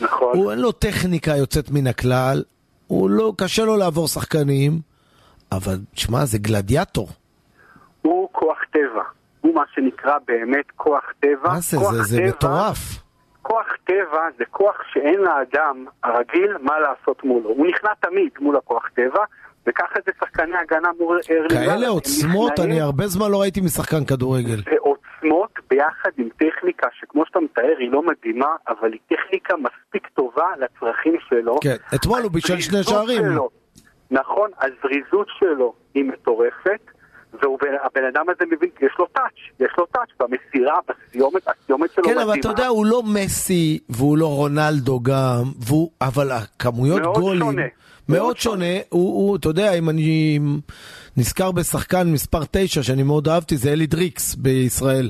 נכון. 0.02 0.38
הוא 0.38 0.52
אין 0.52 0.60
לו 0.60 0.72
טכניקה 0.72 1.36
יוצאת 1.36 1.72
מן 1.72 1.88
הכלל. 1.88 2.43
הוא 2.88 3.10
לא, 3.10 3.34
קשה 3.38 3.66
לו 3.66 3.78
לעבור 3.78 4.08
שחקנים. 4.08 4.90
אבל, 5.52 5.74
תשמע, 5.95 6.26
זה 6.26 6.38
גלדיאטור. 6.38 7.08
הוא 8.02 8.30
כוח 8.32 8.58
טבע. 8.72 9.04
הוא 9.41 9.56
מה 9.56 9.64
שנקרא 9.76 10.18
באמת 10.28 10.66
כוח 10.76 11.04
טבע. 11.20 11.49
מה 11.49 11.60
זה? 11.60 11.78
זה, 11.78 12.04
זה 12.04 12.18
טבע- 12.18 12.28
מטורף. 12.28 12.78
כוח 13.41 13.68
טבע 13.86 14.22
זה 14.38 14.43
כוח 14.52 14.76
שאין 14.93 15.20
לאדם 15.20 15.86
הרגיל 16.04 16.58
מה 16.62 16.74
לעשות 16.80 17.24
מולו. 17.24 17.49
הוא 17.49 17.68
נכנע 17.68 17.89
תמיד 17.99 18.30
מול 18.39 18.58
הכוח 18.58 18.84
טבע, 18.95 19.24
וככה 19.68 19.95
זה 20.06 20.12
שחקני 20.20 20.56
הגנה 20.62 20.89
מול 20.99 21.20
ארלינג. 21.32 21.70
כאלה 21.70 21.88
עוצמות, 21.88 22.52
נכנעים 22.52 22.72
אני 22.72 22.82
הרבה 22.82 23.08
זמן 23.08 23.32
לא 23.32 23.41
ראיתי 23.41 23.62
משחקן 23.62 24.06
כדורגל. 24.06 24.62
ועוצמות 24.66 25.52
ביחד 25.70 26.10
עם 26.18 26.30
טכניקה 26.38 26.88
שכמו 26.99 27.24
שאתה 27.26 27.39
מתאר 27.39 27.76
היא 27.80 27.91
לא 27.91 28.02
מדהימה, 28.04 28.56
אבל 28.68 28.91
היא 28.93 28.99
טכניקה 29.18 29.54
מספיק 29.58 30.08
טובה 30.08 30.45
לצרכים 30.60 31.16
שלו. 31.30 31.60
כן, 31.62 31.76
אתמול 31.95 32.22
הוא 32.22 32.32
בישל 32.32 32.60
שני 32.62 32.84
שערים. 32.84 33.22
שלו, 33.26 33.49
נכון, 34.12 34.49
הזריזות 34.62 35.28
שלו 35.39 35.74
היא 35.93 36.03
מטורפת, 36.03 36.82
והבן 37.34 38.05
אדם 38.14 38.26
הזה 38.30 38.45
מבין, 38.51 38.70
יש 38.82 38.93
לו 38.99 39.05
טאץ', 39.05 39.59
יש 39.59 39.72
לו 39.78 39.86
טאץ' 39.86 40.09
במסירה, 40.20 40.76
בסיומת, 40.88 41.47
הסיומת 41.47 41.91
שלו 41.91 42.03
כן, 42.03 42.12
מדהימה. 42.12 42.32
אבל 42.32 42.39
אתה 42.39 42.47
יודע, 42.47 42.68
הוא 42.68 42.86
לא 42.86 43.03
מסי, 43.03 43.80
והוא 43.89 44.18
לא 44.18 44.28
רונלדו 44.36 44.99
גם, 44.99 45.43
והוא, 45.59 45.91
אבל 46.01 46.32
הכמויות 46.32 47.01
מאוד 47.01 47.20
גולים... 47.20 47.41
שונה. 47.41 47.62
מאוד 48.09 48.38
שונה. 48.38 48.76
הוא, 48.89 49.14
הוא, 49.14 49.36
אתה 49.36 49.49
יודע, 49.49 49.74
אם 49.74 49.89
אני 49.89 50.39
נזכר 51.18 51.51
בשחקן 51.51 52.07
מספר 52.07 52.39
9, 52.51 52.84
שאני 52.84 53.03
מאוד 53.03 53.28
אהבתי, 53.28 53.57
זה 53.57 53.72
אלי 53.72 53.88
דריקס 53.88 54.36
בישראל. 54.36 55.09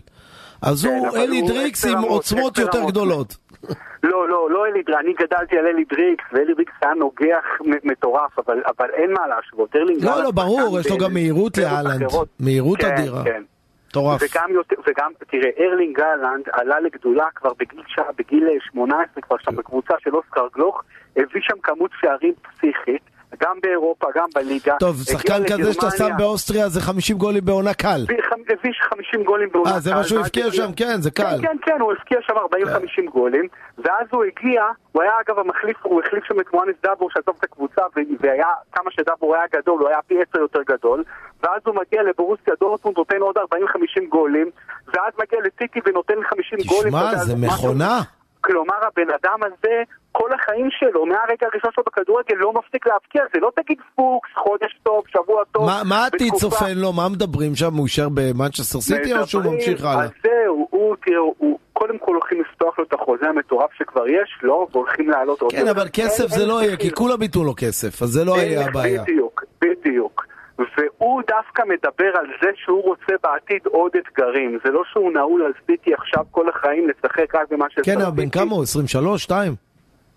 אז 0.62 0.86
כן, 0.86 0.90
הוא 0.90 1.18
אלי 1.18 1.50
דריקס 1.50 1.86
עם 1.86 2.02
עוצמות 2.02 2.58
יותר. 2.58 2.86
גדולות. 2.88 3.38
לא, 4.04 4.30
לא, 4.30 4.50
לא 4.52 4.66
אלי 4.66 4.84
דריקס, 4.84 5.00
אני 5.00 5.14
גדלתי 5.14 5.58
על 5.58 5.68
אלי 5.68 5.84
דריקס, 5.84 6.24
ואלי 6.34 6.54
דריקס 6.54 6.74
היה 6.82 6.94
נוגח 6.94 7.46
מטורף, 7.84 8.40
אבל, 8.40 8.62
אבל 8.78 8.90
אין 8.94 9.14
מה 9.14 9.28
להשוות. 9.28 9.76
לא, 10.02 10.24
לא, 10.24 10.32
ברור, 10.32 10.80
יש 10.80 10.92
לו 10.92 10.98
גם 10.98 11.14
מהירות. 11.14 11.60
אחרות. 11.60 12.28
מהירות 12.40 12.82
כן, 12.82 12.88
אדירה. 12.88 13.24
כן. 13.24 13.44
מטורף. 13.88 14.22
וגם, 14.24 14.50
וגם, 14.88 15.12
תראה, 15.28 15.50
ארלינג 15.60 15.98
האלנד 15.98 16.46
עלה 16.52 16.80
לגדולה 16.80 17.26
כבר 17.36 17.52
בגיל, 17.60 17.84
ש... 17.88 18.00
בגיל 18.18 18.48
אה, 18.48 18.54
18, 18.72 19.22
כבר 19.22 19.36
שם 19.40 19.56
בקבוצה 19.56 19.94
של 20.00 20.16
אוסקר 20.16 20.48
גלוך, 20.56 20.84
הביא 21.18 21.42
שם 21.42 21.60
כמות 21.64 21.92
שערים 22.02 22.34
פסיכית, 22.42 23.02
גם 23.40 23.56
באירופה, 23.64 24.08
גם 24.16 24.28
בליגה. 24.36 24.76
טוב, 24.80 24.96
שחקן 25.04 25.44
כזה 25.52 25.74
שאתה 25.74 25.92
שם 25.92 26.10
באוסטריה 26.18 26.70
זה 26.70 26.82
50 26.82 27.18
גולים 27.18 27.46
בעונה 27.46 27.74
קל. 27.74 28.02
הביא 28.04 28.18
חמ- 28.24 28.54
הביא 28.60 28.72
50 28.90 29.24
גולים 29.24 29.50
בעונה. 29.52 29.72
אה, 29.72 29.80
זה 29.80 29.94
מה 29.96 30.04
שהוא 30.04 30.20
הבקיע 30.20 30.52
שם? 30.52 30.74
כן, 30.76 31.02
זה 31.02 31.12
קל. 31.12 31.24
כן, 31.24 31.48
כן, 31.48 31.58
כן, 31.66 31.82
הוא 31.82 31.92
הבקיע 31.92 32.18
שם 32.22 32.34
40-50 32.38 33.10
גולים, 33.12 33.48
ואז 33.78 34.08
הוא 34.12 34.24
הגיע, 34.24 34.62
הוא 34.92 35.02
היה 35.04 35.12
אגב 35.28 35.40
המחליף, 35.40 35.78
הוא 35.84 36.02
החליף 36.06 36.24
שם 36.24 36.40
את 36.40 36.54
מואנס 36.54 36.76
דאבור 36.84 37.10
שעזוב 37.12 37.36
את 37.40 37.44
הקבוצה, 37.44 37.82
והיה, 38.20 38.48
כמה 38.74 38.92
שדאבור 38.92 39.36
היה 39.36 39.44
גדול, 39.56 39.80
הוא 39.82 39.90
היה 39.90 39.98
פי 40.08 40.16
10 40.30 40.40
יותר 40.42 40.60
גדול, 40.70 41.04
ואז 41.44 41.62
הוא 41.66 41.76
מגיע 41.76 42.04
לבורוסיה 42.04 42.54
דורטמונד, 42.60 42.98
נותן 42.98 43.18
עוד 43.18 43.38
40-50 43.38 43.42
גולים, 44.10 44.50
ואז 44.88 45.14
מגיע 45.22 45.40
לסיטי 45.46 45.80
ונותן 45.86 46.14
50 46.30 46.60
גולים. 46.68 46.88
אתה 46.88 47.00
שמע, 47.00 47.12
יודע, 47.12 47.24
זה 47.24 47.36
מכונה. 47.36 48.00
כלומר, 48.42 48.76
הבן 48.88 49.10
אדם 49.22 49.40
הזה, 49.44 49.84
כל 50.12 50.30
החיים 50.34 50.68
שלו, 50.72 51.06
מהרגע 51.06 51.48
הראשון 51.54 51.72
שלו 51.76 51.84
בכדורגל, 51.88 52.36
לא 52.36 52.54
מפסיק 52.54 52.88
להבקיע. 52.88 53.24
זה 53.34 53.40
לא 53.40 53.52
תגיד 53.56 53.78
פוקס, 53.96 54.30
חודש 54.36 54.80
טוב, 54.84 55.04
שבוע 55.08 55.44
טוב. 55.52 55.66
מה- 55.66 55.82
מה 55.90 56.04
העתיד 56.04 56.34
צופן 56.34 56.78
לו? 56.78 56.94
מה 56.94 57.10
מדברים 57.10 57.56
שם? 57.56 57.74
הוא 57.74 57.86
יישאר 57.88 58.08
במנצ'סטר 58.14 58.82
סיטי 58.82 59.14
או 59.18 59.28
שהוא 59.28 59.44
ממשיך 59.44 59.86
הלאה? 59.86 60.04
אז 60.04 60.10
זהו, 60.24 60.68
הוא, 60.70 60.96
תראה, 61.06 61.18
הוא, 61.38 61.60
קודם 61.74 61.98
כל 61.98 62.12
הולכים 62.14 62.42
לפתוח 62.42 62.80
לו 62.80 62.86
את 62.86 62.94
החוזה 62.94 63.26
המטורף 63.30 63.70
שכבר 63.78 64.08
יש 64.08 64.38
לו, 64.44 64.68
והולכים 64.72 65.10
להעלות 65.10 65.42
עוד. 65.42 65.52
כן, 65.52 65.68
אבל 65.68 65.88
כסף 65.94 66.28
זה 66.28 66.46
לא 66.46 66.64
יהיה, 66.64 66.78
כי 66.78 66.92
כולם 66.92 67.22
ייתנו 67.22 67.44
לו 67.44 67.54
כסף, 67.58 68.02
אז 68.02 68.10
זה 68.10 68.26
לא 68.26 68.32
יהיה 68.38 68.68
הבעיה. 68.68 69.02
בדיוק, 69.04 69.44
בדיוק. 69.62 70.26
והוא 71.02 71.22
דווקא 71.28 71.64
מדבר 71.68 72.18
על 72.20 72.26
זה 72.42 72.50
שהוא 72.56 72.84
רוצה 72.84 73.14
בעתיד 73.24 73.66
עוד 73.66 73.92
אתגרים. 73.96 74.60
זה 74.66 74.72
לא 74.72 74.82
שהוא 74.92 75.12
נעול 75.12 75.44
על 75.44 75.52
סיטי 75.66 75.94
עכשיו 75.94 76.24
כל 76.32 76.50
החיים 76.50 76.90
לשחק 76.90 77.36
רק 77.36 77.52
במה 77.52 77.66
שאפשר. 77.70 77.92
כן, 77.92 78.02
אבל 78.02 78.12
בן 78.16 78.30
כמה 78.30 78.52
הוא? 78.56 78.64
23? 78.64 79.24
2? 79.24 79.56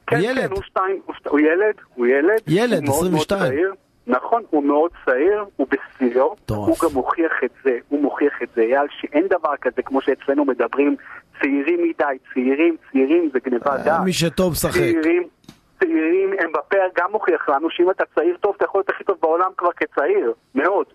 כן, 0.07 0.17
ילד. 0.21 0.49
כן, 0.49 0.51
הוא 0.51 0.63
שתיים, 0.63 1.01
הוא, 1.07 1.15
הוא 1.29 1.41
ילד, 1.41 1.75
הוא 1.95 2.07
ילד. 2.07 2.41
ילד, 2.47 2.79
הוא 2.79 2.87
מאוד 2.87 3.11
מאוד 3.11 3.23
22. 3.23 3.53
צעיר. 3.53 3.75
נכון, 4.07 4.43
הוא 4.51 4.65
מאוד 4.65 4.91
צעיר, 5.05 5.45
הוא 5.57 5.67
בשיאו, 5.71 6.37
הוא 6.49 6.77
גם 6.83 6.89
מוכיח 6.95 7.33
את 7.45 7.51
זה, 7.65 7.79
הוא 7.89 8.03
מוכיח 8.03 8.33
את 8.43 8.49
זה, 8.55 8.61
אייל, 8.61 8.87
שאין 9.01 9.27
דבר 9.27 9.57
כזה, 9.61 9.83
כמו 9.83 10.01
שאצלנו 10.03 10.45
מדברים, 10.45 10.97
צעירים 11.41 11.79
מדי, 11.83 12.05
צעירים, 12.35 12.77
צעירים, 12.93 13.31
זה 13.33 13.39
גניבת 13.45 13.67
דעת. 13.85 14.01
מי 14.05 14.13
שטוב 14.13 14.53
משחק. 14.53 14.73
צעירים, 14.81 15.23
צעירים, 15.79 16.31
אמבפה 16.47 16.77
גם 16.97 17.13
מוכיח 17.13 17.49
לנו 17.49 17.71
שאם 17.71 17.91
אתה 17.91 18.05
צעיר 18.15 18.37
טוב, 18.41 18.55
אתה 18.57 18.65
יכול 18.65 18.79
להיות 18.79 18.91
הכי 18.91 19.05
טוב 19.05 19.17
בעולם 19.23 19.51
כבר 19.57 19.71
כצעיר, 19.77 20.33
מאוד. 20.55 20.87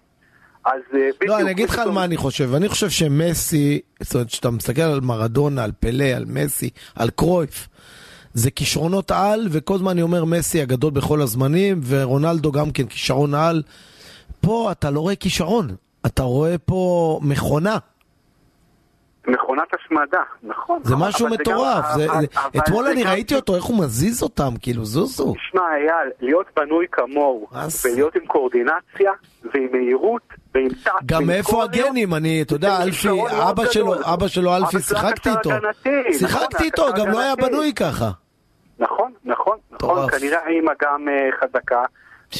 אז 0.66 0.82
אה, 0.94 1.00
בדיוק. 1.00 1.24
לא, 1.24 1.40
אני 1.40 1.52
אגיד 1.52 1.70
לך 1.70 1.80
על 1.80 1.92
מה 1.92 2.04
אני 2.04 2.18
חושב. 2.18 2.54
אני 2.56 2.70
חושב 2.70 2.90
שמסי, 2.90 3.82
זאת 4.00 4.14
אומרת, 4.14 4.28
כשאתה 4.28 4.50
מסתכל 4.50 4.82
על 4.82 5.00
מרדונה, 5.02 5.64
על 5.64 5.72
פלא, 5.80 6.04
על 6.04 6.26
מסי, 6.28 6.70
על 6.96 7.10
קרויף, 7.10 7.68
זה 8.34 8.52
כישרונות 8.52 9.12
על, 9.12 9.48
וכל 9.52 9.74
הזמן 9.74 9.92
אני 9.92 10.02
אומר 10.02 10.26
מסי 10.26 10.62
הגדול 10.62 10.92
בכל 10.92 11.22
הזמנים, 11.22 11.82
ורונלדו 11.88 12.52
גם 12.52 12.72
כן 12.72 12.86
כישרון 12.86 13.34
על. 13.34 13.64
פה 14.42 14.72
אתה 14.72 14.92
לא 14.92 15.00
רואה 15.00 15.16
כישרון, 15.16 15.68
אתה 16.06 16.24
רואה 16.24 16.58
פה 16.58 17.20
מכונה. 17.24 17.78
מכונת 19.32 19.68
השמדה, 19.74 20.22
נכון. 20.44 20.80
זה 20.84 20.96
נכון, 20.96 21.08
משהו 21.08 21.28
אבל 21.28 21.36
גם- 21.36 21.42
מטורף. 21.42 21.86
זה- 21.96 22.06
אבל- 22.06 22.22
זה- 22.22 22.28
אבל 22.36 22.50
אתמול 22.60 22.86
זה 22.86 22.92
אני 22.92 23.04
גם- 23.04 23.10
ראיתי 23.10 23.36
אותו, 23.36 23.56
איך 23.56 23.64
הוא 23.64 23.80
מזיז 23.84 24.24
אותם, 24.24 24.50
כאילו, 24.62 24.86
זוזו. 24.86 25.34
תשמע, 25.34 25.62
אייל, 25.76 26.10
להיות 26.22 26.46
בנוי 26.58 26.86
כמוהו, 26.92 27.48
ולהיות 27.86 28.16
עם 28.16 28.26
קואורדינציה, 28.26 29.12
ועם 29.54 29.68
מהירות, 29.72 30.22
ועם 30.56 30.68
טאט, 30.84 30.94
גם 31.06 31.28
מאיפה 31.28 31.52
קודיו, 31.52 31.86
הגנים? 31.86 32.14
אני, 32.14 32.42
אתה 32.42 32.54
יודע, 32.56 32.84
אלפי, 32.84 33.08
אבא 33.50 33.66
שלו. 33.66 33.96
אבא 34.14 34.28
שלו 34.28 34.56
אלפי, 34.56 34.80
שיחקתי 34.80 35.30
איתו. 35.30 35.50
נכון, 35.50 35.72
שיחקתי 36.20 36.56
היה 36.58 36.66
איתו, 36.66 36.86
גם 36.98 37.08
לא 37.12 37.20
היה. 37.20 37.36
בנוי 37.36 37.74
ככה. 37.74 38.10
נכון, 38.80 39.12
נכון, 39.26 39.58
נכון. 39.72 40.10
כנראה 40.12 40.38
האמא 40.46 40.72
גם 40.82 41.10
אה, 41.10 41.30
חזקה, 41.42 41.84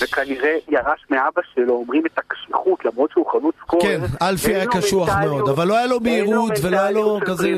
וכנראה 0.04 0.58
ירש 0.68 1.06
מאבא 1.10 1.42
שלו, 1.54 1.74
אומרים 1.74 2.06
את 2.06 2.18
הקשיחות, 2.18 2.86
למרות 2.86 3.12
שהוא 3.12 3.32
חלוץ 3.32 3.56
סקורר. 3.62 3.82
כן, 3.82 4.00
אלפי 4.22 4.56
היה 4.56 4.68
קשוח 4.68 5.10
מאוד, 5.26 5.50
אבל 5.50 5.68
לא 5.68 5.78
היה 5.78 5.88
לו 5.88 6.00
מהירות 6.00 6.52
ולא 6.64 6.78
היה 6.78 6.92
לו 6.92 7.20
כזה... 7.26 7.50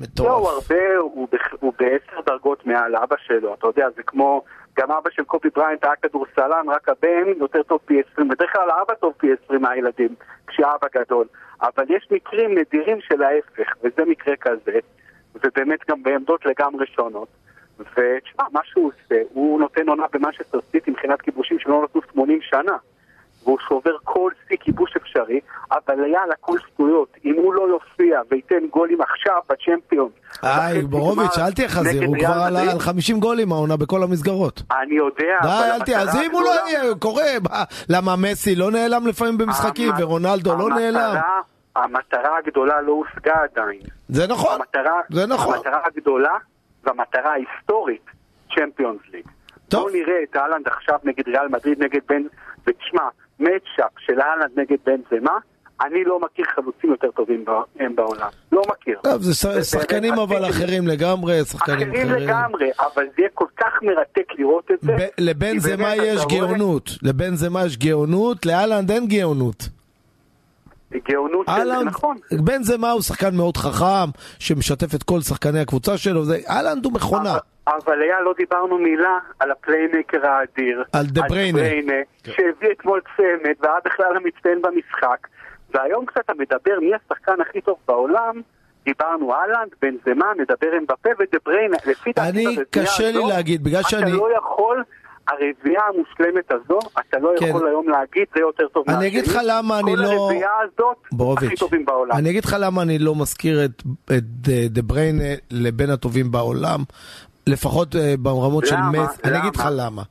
מטורף. 0.00 0.28
לא, 0.28 0.36
הוא 0.36 0.48
הרבה, 0.48 0.96
הוא 0.98 1.28
הוא 1.60 1.72
בעשר 1.78 2.20
דרגות 2.26 2.66
מעל 2.66 2.96
אבא 2.96 3.16
שלו, 3.26 3.54
אתה 3.54 3.66
יודע, 3.66 3.86
זה 3.96 4.02
כמו, 4.02 4.42
גם 4.78 4.90
אבא 4.90 5.10
של 5.10 5.24
קובי 5.24 5.48
בריינט 5.54 5.84
היה 5.84 5.96
כדורסלן, 6.02 6.66
רק 6.68 6.88
הבן 6.88 7.40
יותר 7.40 7.62
טוב 7.62 7.80
פי 7.84 8.02
20, 8.12 8.28
בדרך 8.28 8.52
כלל 8.52 8.70
האבא 8.70 8.94
טוב 8.94 9.12
פי 9.16 9.26
20 9.44 9.62
מהילדים, 9.62 10.14
כשהאבא 10.46 10.86
גדול. 10.94 11.26
אבל 11.62 11.84
יש 11.88 12.08
מקרים 12.10 12.58
נדירים 12.58 12.98
של 13.00 13.22
ההפך, 13.22 13.72
וזה 13.82 14.02
מקרה 14.06 14.36
כזה, 14.36 14.78
ובאמת 15.34 15.78
גם 15.90 16.02
בעמדות 16.02 16.46
לגמרי 16.46 16.86
שונות. 16.86 17.28
ותשמע, 17.80 18.44
מה 18.52 18.60
שהוא 18.64 18.88
עושה, 18.88 19.22
הוא 19.32 19.60
נותן 19.60 19.88
עונה 19.88 20.04
במנצ'סטר 20.12 20.58
סיטי 20.72 20.90
מבחינת 20.90 21.22
כיבושים 21.22 21.58
שלא 21.58 21.82
נתנו 21.84 22.00
80 22.12 22.38
שנה. 22.42 22.76
והוא 23.44 23.58
שובר 23.68 23.96
כל 24.04 24.30
שיא 24.48 24.56
כיבוש 24.60 24.96
אפשרי, 24.96 25.40
אבל 25.72 25.98
יאללה, 25.98 26.34
כל 26.40 26.58
שטויות. 26.58 27.16
אם 27.24 27.34
הוא 27.36 27.54
לא 27.54 27.62
יופיע 27.68 28.20
וייתן 28.30 28.66
גולים 28.70 28.98
עכשיו 29.00 29.34
בצ'מפיון... 29.50 30.08
היי, 30.42 30.82
בורוביץ', 30.82 31.38
אל 31.38 31.52
תהיה 31.52 31.68
חזיר, 31.68 32.04
הוא 32.06 32.16
כבר 32.18 32.42
על 32.46 32.56
על 32.56 32.78
50 32.78 33.20
גולים 33.20 33.52
העונה 33.52 33.76
בכל 33.76 34.02
המסגרות. 34.02 34.62
אני 34.82 34.94
יודע, 34.94 35.38
די, 35.42 35.70
אל 35.74 35.80
תהיה, 35.84 36.00
אז 36.00 36.16
אם 36.16 36.30
הוא 36.32 36.42
לא 36.42 36.50
יהיה, 36.50 36.94
קורה, 36.98 37.24
מה, 37.50 37.64
למה 37.88 38.16
מסי 38.16 38.54
לא 38.54 38.70
נעלם 38.70 39.06
לפעמים 39.06 39.38
במשחקים, 39.38 39.92
ורונלדו 39.98 40.56
לא 40.58 40.68
נעלם? 40.68 41.20
המטרה 41.76 42.38
הגדולה 42.38 42.80
לא 42.80 42.92
הושגה 42.92 43.34
עדיין. 43.42 43.80
זה 44.08 44.26
נכון, 44.26 44.54
המטרה, 44.54 45.00
זה 45.10 45.26
נכון. 45.26 45.54
המטרה 45.54 45.78
הגדולה 45.86 46.32
והמטרה 46.84 47.32
ההיסטורית, 47.32 48.04
צ'מפיונס 48.54 49.00
ליג. 49.12 49.24
בואו 49.70 49.88
נראה 49.88 50.22
את 50.22 50.36
אהלנד 50.36 50.66
עכשיו 50.68 50.98
נגד 51.04 51.28
ריאל 51.28 51.48
מדריד 51.48 51.82
נגד 51.82 52.00
בן... 52.08 52.22
ותשמע, 52.66 53.02
מצ'אפ 53.40 53.92
של 53.98 54.20
אהלנד 54.20 54.50
נגד 54.56 54.76
בן 54.86 55.00
זמה, 55.10 55.38
אני 55.82 56.04
לא 56.04 56.20
מכיר 56.20 56.44
חלוצים 56.54 56.90
יותר 56.90 57.10
טובים 57.10 57.44
בעולם. 57.94 58.28
לא 58.52 58.62
מכיר. 58.68 58.98
טוב, 59.02 59.22
זה 59.22 59.62
שחקנים 59.64 60.14
אבל 60.14 60.50
אחרים 60.50 60.86
לגמרי, 60.86 61.44
שחקנים 61.44 61.88
אחרים 61.88 62.06
אחרים. 62.06 62.28
לגמרי, 62.28 62.70
אבל 62.78 63.04
זה 63.04 63.12
יהיה 63.18 63.28
כל 63.34 63.46
כך 63.56 63.82
מרתק 63.82 64.26
לראות 64.38 64.70
את 64.70 64.80
זה. 64.80 64.92
לבנזמה 64.92 65.52
כי 65.52 65.60
זה 65.60 65.76
מה 65.76 65.82
באמת, 65.96 66.02
יש 66.06 66.24
גאונות, 66.26 66.90
לבנזמה 67.02 67.64
יש 67.66 67.76
גאונות, 67.78 68.46
להאלנד 68.46 68.90
אין 68.90 69.06
גאונות. 69.06 69.68
גאונות 71.10 71.46
של... 71.56 71.82
נכון. 71.84 72.16
בנזמה 72.44 72.90
הוא 72.90 73.02
שחקן 73.02 73.36
מאוד 73.36 73.56
חכם, 73.56 74.10
שמשתף 74.38 74.94
את 74.94 75.02
כל 75.02 75.20
שחקני 75.20 75.60
הקבוצה 75.60 75.98
שלו, 75.98 76.24
זה- 76.24 76.38
האלנד 76.48 76.84
הוא 76.84 76.92
מכונה. 76.92 77.36
אבל 77.66 78.02
אייל, 78.02 78.20
לא 78.24 78.34
דיברנו 78.38 78.78
מילה 78.78 79.18
על 79.40 79.50
ה 79.50 79.58
playmaker 79.58 80.26
האדיר. 80.26 80.84
על 80.92 81.06
דה 81.06 81.22
בריינה. 81.28 81.58
כן. 82.24 82.32
שהביא 82.32 82.68
אתמול 82.72 83.00
צמד, 83.16 83.54
והיה 83.60 83.74
בכלל 83.84 84.16
המצטיין 84.16 84.62
במשחק. 84.62 85.26
והיום 85.74 86.06
כשאתה 86.06 86.32
מדבר 86.38 86.80
מי 86.80 86.90
השחקן 86.94 87.40
הכי 87.40 87.60
טוב 87.60 87.76
בעולם, 87.88 88.40
דיברנו 88.84 89.34
אהלנד, 89.34 89.70
בן 89.82 89.94
זמה, 90.04 90.26
נדבר 90.38 90.72
עם 90.76 90.84
בפה 90.88 91.08
ודה 91.18 91.38
בריינה. 91.46 91.76
לפי 91.86 92.12
דעתי 92.16 92.30
אני, 92.30 92.56
קשה 92.70 93.10
לי 93.10 93.18
הזו, 93.18 93.28
להגיד, 93.28 93.64
בגלל 93.64 93.82
שאני... 93.82 94.02
אתה 94.10 94.16
לא 94.16 94.28
יכול, 94.38 94.82
הרביעייה 95.30 95.80
המושלמת 95.94 96.52
הזו, 96.52 96.78
אתה 97.00 97.18
לא 97.18 97.30
כן. 97.38 97.46
יכול 97.46 97.68
היום 97.68 97.88
להגיד, 97.88 98.24
זה 98.34 98.40
יותר 98.40 98.68
טוב 98.68 98.84
אני 98.88 99.06
אגיד 99.06 99.26
לך 99.26 99.38
למה 99.46 99.78
אני 99.78 99.92
כל 99.96 100.02
לא... 100.02 100.08
הרביעייה 100.08 100.48
הזאת, 100.62 100.96
הכי 101.06 101.16
בורוביץ', 101.16 101.58
טובים 101.60 101.84
בעולם. 101.84 102.16
אני 102.16 102.30
אגיד 102.30 102.44
לך 102.44 102.56
למה 102.60 102.82
אני 102.82 102.98
לא 102.98 103.14
מזכיר 103.14 103.64
את 103.64 103.82
את 104.04 104.22
דה- 104.22 104.68
דה 104.68 104.82
בריינה 104.82 105.24
לבין 105.50 105.90
הטובים 105.90 106.30
בעולם, 106.32 106.80
לפחות 107.46 107.96
אה, 107.96 108.14
ברמות 108.18 108.66
של 108.66 108.74
למה? 108.76 108.90
מס. 109.04 109.18
אני 109.24 109.38
אגיד 109.38 109.56
לך 109.56 109.68
למה? 109.76 110.02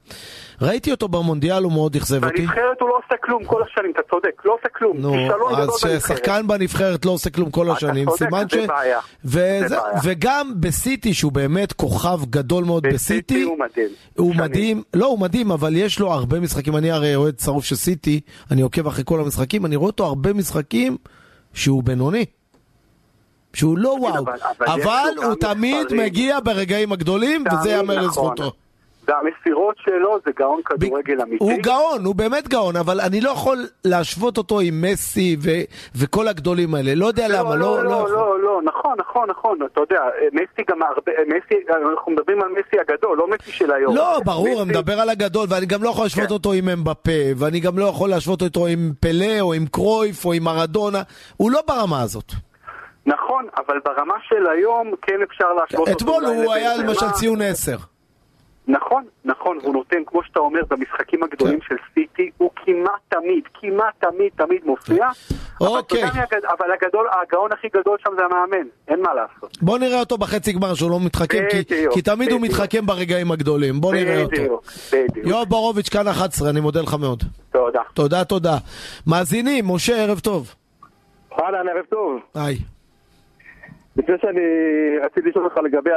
ראיתי 0.61 0.91
אותו 0.91 1.07
במונדיאל, 1.07 1.63
הוא 1.63 1.71
מאוד 1.71 1.95
אכזב 1.95 2.25
אותי. 2.25 2.37
בנבחרת 2.41 2.81
הוא 2.81 2.89
לא 2.89 2.97
עושה 3.05 3.15
כלום 3.23 3.43
כל 3.45 3.61
השנים, 3.63 3.91
אתה 3.91 4.01
צודק, 4.11 4.41
לא 4.45 4.53
עושה 4.53 4.69
כלום. 4.77 4.97
נו, 4.97 5.15
אז. 5.57 5.69
ששחקן 5.77 6.47
בנבחרת 6.47 7.05
לא 7.05 7.11
עושה 7.11 7.29
כלום 7.29 7.51
כל 7.51 7.71
השנים, 7.71 8.07
סימן 8.17 8.49
ש... 8.49 8.53
וזה. 9.25 9.77
וגם 10.03 10.53
בסיטי, 10.59 11.13
שהוא 11.13 11.31
באמת 11.31 11.73
כוכב 11.73 12.19
גדול 12.29 12.63
מאוד 12.63 12.83
בסיטי, 12.93 13.41
הוא 13.41 13.59
מדהים. 13.59 13.89
הוא 14.17 14.33
שנים. 14.33 14.45
מדהים, 14.45 14.83
לא, 14.93 15.05
הוא 15.05 15.19
מדהים, 15.19 15.51
אבל 15.51 15.75
יש 15.75 15.99
לו 15.99 16.11
הרבה 16.13 16.39
משחקים, 16.39 16.75
אני 16.75 16.91
הרי 16.91 17.15
אוהד 17.15 17.39
שרוף 17.39 17.65
של 17.65 17.75
סיטי, 17.75 18.19
אני 18.51 18.61
עוקב 18.61 18.87
אחרי 18.87 19.03
כל 19.07 19.19
המשחקים, 19.19 19.65
אני 19.65 19.75
רואה 19.75 19.87
אותו 19.89 20.05
הרבה 20.05 20.33
משחקים 20.33 20.97
שהוא 21.53 21.83
בינוני. 21.83 22.25
שהוא 23.53 23.77
לא 23.77 23.95
וואו, 23.99 24.25
אבל- 24.67 25.13
הוא 25.25 25.35
תמיד. 25.39 25.87
מגיע 25.93 26.39
ברגעים 26.39 26.91
הגדולים, 26.91 27.43
וזה 27.53 27.69
ייאמר 27.69 27.95
נכון. 27.95 28.07
לזכותו. 28.09 28.51
והמסירות 29.09 29.75
שלו 29.77 30.17
זה 30.25 30.31
גאון 30.39 30.61
כדורגל 30.65 31.21
אמיתי. 31.21 31.43
הוא 31.43 31.53
גאון, 31.61 32.05
הוא 32.05 32.15
באמת 32.15 32.47
גאון, 32.47 32.75
אבל 32.75 33.01
אני 33.01 33.21
לא 33.21 33.29
יכול 33.29 33.57
להשוות 33.85 34.37
אותו 34.37 34.59
עם 34.59 34.81
מסי 34.81 35.37
ו- 35.43 35.63
וכל 35.95 36.27
הגדולים 36.27 36.75
האלה, 36.75 36.95
לא 36.95 37.05
יודע 37.05 37.27
למה, 37.27 37.55
לא, 37.55 37.83
לא, 37.83 37.83
לא. 37.83 38.09
לא, 38.09 38.39
לא, 38.39 38.61
נכון, 38.63 38.93
נכון, 38.99 39.29
נכון, 39.29 39.57
אתה 39.71 39.81
יודע, 39.81 40.01
מסי 40.33 40.61
גם 40.69 40.83
הרבה, 40.83 41.11
מסי, 41.27 41.55
אנחנו 41.93 42.11
מדברים 42.11 42.41
על 42.41 42.49
מסי 42.49 42.79
הגדול, 42.79 43.17
לא 43.17 43.27
מסי 43.27 43.51
של 43.51 43.71
היום. 43.71 43.95
לא, 43.95 44.19
ברור, 44.25 44.61
אני 44.61 44.69
מדבר 44.69 44.99
על 44.99 45.09
הגדול, 45.09 45.47
ואני 45.49 45.65
גם 45.65 45.83
לא 45.83 45.89
יכול 45.89 46.05
להשוות 46.05 46.27
כן. 46.27 46.33
אותו 46.33 46.53
עם 46.53 46.69
אמבפה, 46.69 47.21
ואני 47.37 47.59
גם 47.59 47.79
לא 47.79 47.85
יכול 47.85 48.09
להשוות 48.09 48.41
אותו 48.41 48.67
עם 48.67 48.91
פלא, 48.99 49.39
או 49.39 49.53
עם 49.53 49.65
קרויף, 49.65 50.25
או 50.25 50.33
עם 50.33 50.43
מרדונה, 50.43 51.01
הוא 51.37 51.51
לא 51.51 51.59
ברמה 51.67 52.01
הזאת. 52.01 52.31
נכון, 53.05 53.47
אבל 53.57 53.79
ברמה 53.85 54.15
של 54.27 54.49
היום 54.49 54.91
כן 55.01 55.21
אפשר 55.29 55.53
להשוות 55.53 55.89
אותו. 55.89 55.91
אתמול 55.91 56.25
הוא 56.25 56.53
היה. 56.53 56.77
למשל 56.77 57.09
ציון 57.11 57.41
10. 57.41 57.77
נכון, 58.69 59.03
נכון, 59.25 59.57
הוא 59.63 59.73
נותן, 59.73 59.97
כמו 60.05 60.23
שאתה 60.23 60.39
אומר, 60.39 60.59
במשחקים 60.69 61.23
הגדולים 61.23 61.59
כן. 61.59 61.65
של 61.69 61.75
סיטי, 61.93 62.31
הוא 62.37 62.49
כמעט 62.55 63.01
תמיד, 63.09 63.43
כמעט 63.53 63.93
תמיד, 64.05 64.31
תמיד 64.35 64.61
מופיע. 64.65 65.07
אבל 65.61 65.67
אוקיי. 65.67 66.03
אבל 66.59 66.71
הגדול, 66.71 67.07
הגאון 67.21 67.51
הכי 67.51 67.67
גדול 67.73 67.97
שם 68.03 68.09
זה 68.17 68.25
המאמן, 68.25 68.67
אין 68.87 69.01
מה 69.01 69.13
לעשות. 69.13 69.57
בוא 69.61 69.77
נראה 69.79 69.99
אותו 69.99 70.17
בחצי 70.17 70.51
גמר 70.53 70.73
שהוא 70.73 70.91
לא 70.91 70.99
מתחכם, 71.05 71.43
כי- 71.93 72.01
תמיד 72.01 72.31
הוא. 72.31 72.41
מתחכם 72.41 72.85
ברגעים 72.85 73.31
הגדולים. 73.31 73.81
בוא 73.81 73.93
נראה 73.93 74.21
אותו. 74.23 74.61
יואב 75.23 75.47
בורוביץ', 75.47 75.89
כאן 75.89 76.07
11, 76.07 76.49
אני 76.49 76.59
מודה 76.59 76.81
לך 76.81 76.93
מאוד. 76.99 77.23
תודה. 77.51 77.81
תודה, 77.93 78.23
תודה. 78.23 78.57
מאזינים, 79.07 79.65
משה, 79.67 80.03
ערב 80.03 80.19
טוב. 80.19 80.55
אהלן, 81.41 81.67
ערב 81.69 81.85
טוב. 81.89 82.19
היי. 82.35 82.55
לפני 83.97 84.15
שאני 84.21 84.41
רציתי 85.05 85.29
לשאול 85.29 85.45
אותך 85.45 85.57
לגבי 85.57 85.89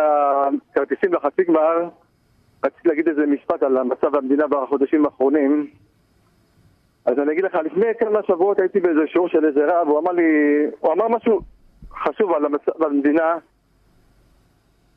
הכרטיסים 0.72 1.14
לחצי 1.14 1.42
גמר, 1.48 1.88
רציתי 2.64 2.88
להגיד 2.88 3.08
איזה 3.08 3.26
משפט 3.26 3.62
על 3.62 3.76
המצב 3.76 4.16
במדינה 4.16 4.46
בחודשים 4.46 5.04
האחרונים. 5.04 5.66
אז 7.04 7.18
אני 7.18 7.32
אגיד 7.32 7.44
לך, 7.44 7.54
לפני 7.54 7.86
כמה 7.98 8.22
שבועות 8.22 8.58
הייתי 8.58 8.80
באיזה 8.80 9.00
שיעור 9.06 9.28
של 9.28 9.44
איזה 9.44 9.60
רב, 9.66 9.88
הוא 9.88 9.98
אמר 9.98 10.12
לי, 10.12 10.22
הוא 10.80 10.92
אמר 10.92 11.08
משהו 11.08 11.40
חשוב 11.90 12.32
על 12.32 12.44
המצב 12.44 12.72
במדינה, 12.78 13.36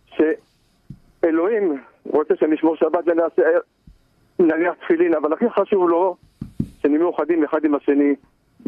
שאלוהים 0.06 1.82
רוצה 2.06 2.36
שנשמור 2.36 2.76
שבת 2.76 3.04
ונעשה, 3.06 3.42
נניח 4.40 4.74
תפילין, 4.74 5.14
אבל 5.14 5.34
הכי 5.34 5.50
חשוב 5.50 5.90
לו 5.90 6.16
שנהיה 6.82 7.00
מאוחדים 7.00 7.44
אחד 7.44 7.66
עם 7.66 7.76
השני, 7.76 8.16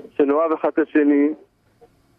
שנאהב 0.09 0.51
אחד 0.51 0.69
את 0.69 0.79
השני, 0.79 1.29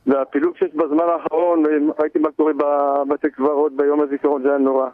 והפילוג 0.07 0.57
שיש 0.57 0.75
בזמן 0.75 1.05
האחרון, 1.05 1.63
ראיתי 1.99 2.19
מה 2.19 2.29
קורה 2.33 2.53
בבתי 2.53 3.31
קברות 3.31 3.73
ביום 3.77 4.01
הזיכרון, 4.01 4.43
זה 4.43 4.49
היה 4.49 4.59
נורא. 4.59 4.89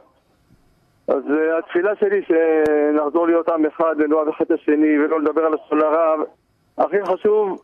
אז 1.08 1.22
uh, 1.26 1.58
התפילה 1.58 1.90
שלי 2.00 2.20
שנחזור 2.26 3.26
להיות 3.26 3.48
עם 3.48 3.66
אחד 3.66 3.94
ונאהב 3.98 4.28
אחד 4.28 4.44
את 4.44 4.50
השני 4.50 4.98
ולא 4.98 5.20
לדבר 5.20 5.40
על 5.40 5.52
לשון 5.54 5.80
הרע. 5.80 6.24
הכי 6.78 6.96
חשוב, 7.04 7.62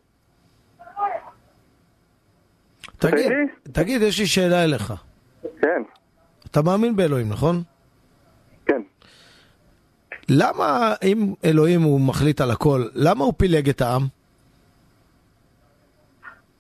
תגיד, 2.99 3.32
תגיד. 3.72 4.03
יש 4.03 4.20
לי 4.20 4.26
שאלה 4.26 4.64
אליך. 4.64 4.93
כן, 5.43 5.82
אתה 6.51 6.62
מאמין 6.62 6.97
באלוהים, 6.97 7.28
נכון? 7.28 7.57
כן. 8.66 8.82
למה, 10.28 10.95
אם 11.03 11.34
אלוהים 11.45 11.82
הוא 11.82 12.01
מחליט 12.01 12.41
על 12.41 12.51
הכל, 12.51 12.84
למה 12.95 13.24
הוא 13.24 13.32
פילג 13.36 13.68
את 13.68 13.80
העם? 13.80 14.03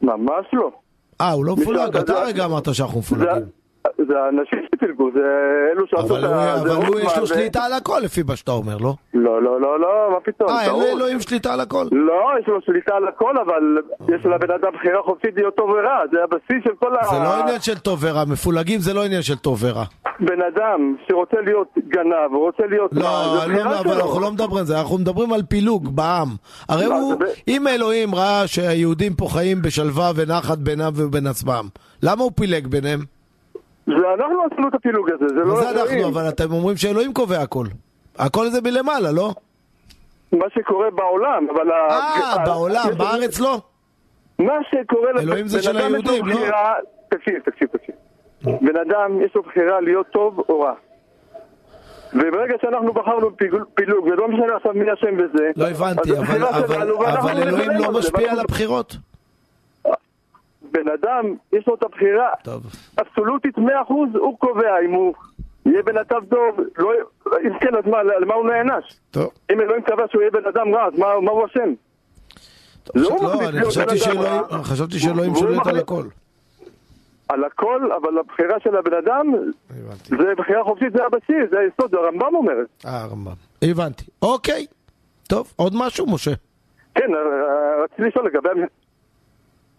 ממש 0.02 0.46
לא. 0.52 0.70
אה, 1.20 1.32
הוא 1.32 1.44
לא 1.44 1.56
מפולג, 1.56 1.96
אתה 1.96 2.12
הרגע 2.12 2.44
אמרת 2.44 2.74
שאנחנו 2.74 2.98
מפולגים. 2.98 3.59
זה 4.08 4.14
האנשים 4.24 4.58
שפילגו, 4.74 5.10
זה 5.14 5.20
אלו 5.72 5.86
שעשו 5.86 6.18
את 6.18 6.24
ה... 6.24 6.54
אבל 6.60 6.86
הוא 6.86 7.00
יש 7.00 7.18
לו 7.18 7.26
שליטה 7.26 7.64
על 7.64 7.72
הכל, 7.72 8.00
לפי 8.04 8.22
מה 8.28 8.36
שאתה 8.36 8.52
אומר, 8.52 8.76
לא? 8.76 8.94
לא, 9.14 9.42
לא, 9.42 9.60
לא, 9.60 9.80
לא, 9.80 9.88
מה 10.12 10.20
פתאום, 10.20 10.50
אה, 10.50 10.62
אין. 10.64 10.70
לאלוהים 10.80 11.20
שליטה 11.20 11.52
על 11.52 11.60
הכל? 11.60 11.86
לא, 11.92 12.22
יש 12.40 12.48
לו 12.48 12.60
שליטה 12.60 12.94
על 12.96 13.08
הכל, 13.08 13.34
אבל 13.38 13.78
יש 14.14 14.26
לבן 14.26 14.50
אדם 14.54 14.70
בחירה 14.74 15.02
חופשית 15.02 15.30
להיות 15.36 15.56
טוב 15.56 15.70
ורע, 15.70 15.98
זה 16.12 16.18
הבסיס 16.24 16.64
של 16.64 16.74
כל 16.78 16.94
ה... 16.96 17.04
זה 17.04 17.18
לא 17.18 17.40
עניין 17.42 17.60
של 17.60 17.78
טוב 17.78 17.98
ורע, 18.02 18.24
מפולגים 18.32 18.80
זה 18.80 18.94
לא 18.94 19.04
עניין 19.04 19.22
של 19.22 19.36
טוב 19.36 19.58
ורע. 19.64 19.84
בן 20.20 20.42
אדם 20.54 20.96
שרוצה 21.08 21.36
להיות 21.44 21.68
גנב, 21.88 22.32
הוא 22.32 22.46
רוצה 22.46 22.62
להיות... 22.66 22.90
לא, 22.92 23.02
לא, 23.02 23.80
אבל. 23.80 23.92
אנחנו 23.92 24.20
לא 24.20 24.30
מדברים 24.32 24.56
על 24.56 24.64
זה, 24.64 24.78
אנחנו 24.80 24.98
מדברים 24.98 25.32
על 25.32 25.42
פילוג 25.42 25.96
בעם. 25.96 26.28
הרי 26.68 26.84
הוא, 26.84 27.14
אם 27.48 27.66
אלוהים 27.68 28.14
ראה 28.14 28.46
שהיהודים 28.46 29.12
פה 29.14 29.26
חיים 29.28 29.62
בשלווה 29.62 30.10
ונחת 30.16 30.58
בינם 30.58 30.92
ובין 30.96 31.26
עצמם, 31.26 31.64
למה 32.02 32.22
הוא 32.22 32.32
פילג 32.36 32.66
ביניהם? 32.66 33.19
זה 33.98 34.06
אנחנו 34.14 34.42
עשינו 34.52 34.68
את 34.68 34.74
הפילוג 34.74 35.10
הזה, 35.10 35.28
זה 35.28 35.34
מה 35.34 35.44
לא 35.44 35.60
זה 35.60 35.70
אנחנו? 35.70 36.08
אבל 36.08 36.28
אתם 36.28 36.52
אומרים 36.52 36.76
שאלוהים 36.76 37.12
קובע 37.12 37.38
הכל. 37.38 37.66
הכל 38.18 38.48
זה 38.48 38.60
מלמעלה, 38.60 39.12
לא? 39.12 39.30
מה 40.32 40.46
שקורה 40.54 40.90
בעולם, 40.90 41.46
אבל... 41.54 41.70
אה, 41.72 42.44
בעולם, 42.46 42.88
בארץ 42.98 43.40
לא? 43.40 43.60
מה 44.38 44.54
שקורה... 44.70 45.10
אלוהים 45.20 45.46
זה 45.46 45.62
של 45.62 45.76
היהודים, 45.76 46.26
לא? 46.26 46.34
תקשיב, 47.08 47.34
תקשיב, 47.44 47.68
תקשיב. 47.72 47.94
בן 48.42 48.76
אדם 48.76 49.22
יש 49.24 49.34
לו 49.34 49.42
בחירה 49.42 49.80
להיות 49.80 50.06
טוב 50.12 50.38
או 50.48 50.60
רע. 50.60 50.72
וברגע 52.14 52.54
שאנחנו 52.62 52.92
בחרנו 52.92 53.30
פילוג, 53.74 54.04
ולא 54.06 54.28
משנה 54.28 54.56
עכשיו 54.56 54.72
מי 54.74 54.92
אשם 54.92 55.16
בזה... 55.16 55.50
לא 55.56 55.68
הבנתי, 55.68 56.18
אבל- 56.18 57.42
אלוהים 57.42 57.70
לא 57.70 57.92
משפיע 57.98 58.32
על 58.32 58.40
הבחירות. 58.40 58.96
בן 60.72 60.88
אדם, 60.88 61.24
יש 61.52 61.68
לו 61.68 61.74
את 61.74 61.82
הבחירה 61.82 62.28
טוב. 62.42 62.62
אבסולוטית 63.00 63.58
100% 63.58 63.60
הוא 64.18 64.38
קובע 64.38 64.80
אם 64.84 64.90
הוא 64.92 65.14
יהיה 65.66 65.82
בן 65.82 65.96
אדם 65.98 66.20
טוב, 66.30 66.60
לא... 66.78 66.90
אם 67.44 67.58
כן, 67.58 67.76
אז 67.78 67.86
מה, 67.86 68.02
למה 68.02 68.34
הוא 68.34 68.46
נענש? 68.46 68.84
טוב. 69.10 69.30
אם 69.52 69.60
אלוהים 69.60 69.82
קבע 69.82 70.04
שהוא 70.10 70.22
יהיה 70.22 70.30
בן 70.30 70.46
אדם 70.48 70.74
רע, 70.74 70.86
אז 70.86 70.98
מה, 70.98 71.20
מה 71.20 71.30
הוא 71.30 71.46
אשם? 71.46 71.72
לא 72.94 73.48
אני 73.48 73.64
חשבתי 74.64 74.98
שאלוהים- 74.98 75.34
שולט 75.34 75.66
על 75.66 75.76
הכל. 75.78 76.02
על 77.28 77.44
הכל, 77.44 77.90
אבל 77.92 78.18
הבחירה 78.18 78.60
של 78.60 78.76
הבן 78.76 78.94
אדם. 78.94 79.26
זה 80.08 80.34
בחירה 80.38 80.64
חופשית, 80.64 80.92
זה 80.92 81.04
הבסיס, 81.04 81.50
זה 81.50 81.56
היסוד, 81.58 81.94
הרמב"ם 81.94 82.34
אומר. 82.34 82.52
אה, 82.86 83.02
הרמב"ם. 83.02 83.32
הבנתי. 83.62 84.04
אוקיי. 84.22 84.66
טוב, 85.28 85.52
עוד 85.56 85.72
משהו, 85.76 86.06
משה? 86.14 86.30
כן, 86.94 87.14
אה, 87.14 87.84
רציתי 87.84 88.02
לשאול 88.02 88.26
לגבי 88.26 88.48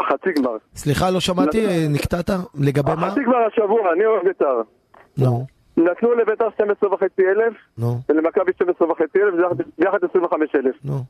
החצי 0.02 0.30
גמר. 0.42 0.58
סליחה, 0.76 1.10
לא 1.10 1.20
שמעתי, 1.20 1.66
אה, 1.68 1.86
נקטעת? 1.90 2.30
לגבי 2.60 2.92
מה? 2.96 3.08
החצי 3.08 3.20
גמר 3.24 3.38
השבוע, 3.54 3.94
אני 3.96 4.06
אוהב 4.06 4.24
בית"ר. 4.28 4.62
נו, 5.18 5.46
נתנו 5.78 6.14
לבית"ר 6.16 6.50
12 6.56 6.94
וחצי 6.94 7.22
אלף, 7.22 7.54
נו, 7.78 8.00
ולמכבי 8.10 8.52
12 8.56 8.92
וחצי 8.92 9.20
אלף, 9.24 9.34
זה 9.36 9.42
יחד- 9.42 9.58
זה 9.78 9.86
יחד 9.88 9.98
25 10.10 10.50
אלף. 10.56 10.76
נו. 10.84 11.04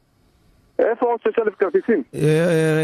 איפה 0.79 1.05
עוד 1.05 1.19
6,000 1.23 1.53
כרטיסים? 1.59 2.03
אה, 2.15 2.19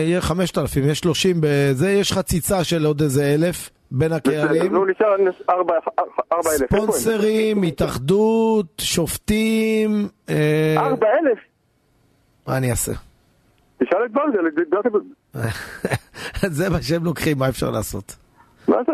יהיה 0.06 0.22
5,000, 0.22 0.84
יש 0.90 1.00
30 1.00 1.36
בזה, 1.42 1.90
יש 1.92 2.12
חציצה 2.14 2.64
של 2.64 2.86
עוד 2.86 3.02
איזה 3.02 3.36
אלף 3.36 3.70
בין 3.92 4.12
הקהלים. 4.14 4.74
נו, 4.74 4.86
נשאר 4.86 5.16
4,000. 5.50 6.68
ספונסרים, 6.68 7.64
התאחדות, 7.64 8.66
שופטים. 8.82 10.08
אה, 10.30 10.76
4,000? 10.78 11.38
מה 12.48 12.58
אני 12.58 12.72
אעשה? 12.72 12.92
תשאל 13.84 14.06
את 14.06 14.12
דיברתי... 14.12 14.90
זה 16.58 16.70
מה 16.70 16.82
שהם 16.82 17.04
לוקחים, 17.04 17.38
מה 17.38 17.50
אפשר 17.50 17.72
לעשות? 17.72 18.16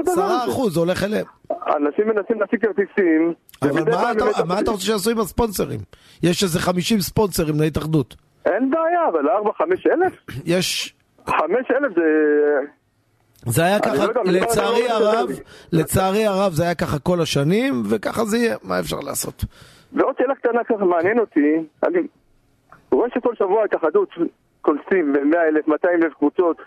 עשרה? 0.07 0.45
אחוז, 0.45 0.77
הולך 0.77 1.03
אליהם. 1.03 1.25
אנשים 1.51 2.07
מנסים 2.07 2.39
להשיג 2.41 2.61
כרטיסים. 2.65 3.33
אבל 3.61 3.91
מה 3.91 4.11
אתה- 4.11 4.43
מה 4.47 4.59
אתה 4.59 4.71
רוצה 4.71 4.83
שיעשו 4.83 5.09
עם 5.11 5.19
הספונסרים? 5.19 5.79
יש 6.23 6.43
איזה 6.43 6.59
50 6.59 6.99
ספונסרים 6.99 7.59
להתאחדות. 7.59 8.15
אין 8.45 8.69
בעיה, 8.71 9.07
אבל 9.11 9.29
4-5 9.29 9.61
אלף? 9.91 10.13
יש... 10.45 10.93
5 11.27 11.35
אלף 11.71 11.95
זה... 11.95 12.01
זה 13.45 13.63
היה 13.63 13.79
ככה, 13.79 13.95
לא 14.07 14.13
לא 14.15 14.23
לצערי 14.31 14.89
הרב, 14.89 15.29
לצערי 15.71 16.25
הרב 16.25 16.53
זה 16.53 16.63
היה 16.63 16.75
ככה 16.75 16.99
כל 16.99 17.21
השנים, 17.21 17.83
וככה 17.89 18.25
זה 18.25 18.37
יהיה, 18.37 18.55
מה 18.63 18.79
אפשר 18.79 18.99
לעשות? 18.99 19.45
ועוד 19.93 20.15
שאלה 20.17 20.35
קטנה 20.35 20.63
ככה 20.63 20.85
מעניין 20.85 21.19
אותי, 21.19 21.39
אני 21.87 21.99
רואה 22.91 23.07
שכל 23.15 23.35
שבוע 23.35 23.61
ההתאחדות 23.61 24.09
קונסים 24.63 25.13
ב-100 25.13 25.37
אלף, 25.47 25.67
200 25.67 26.03
אלף 26.03 26.13
קבוצות. 26.13 26.57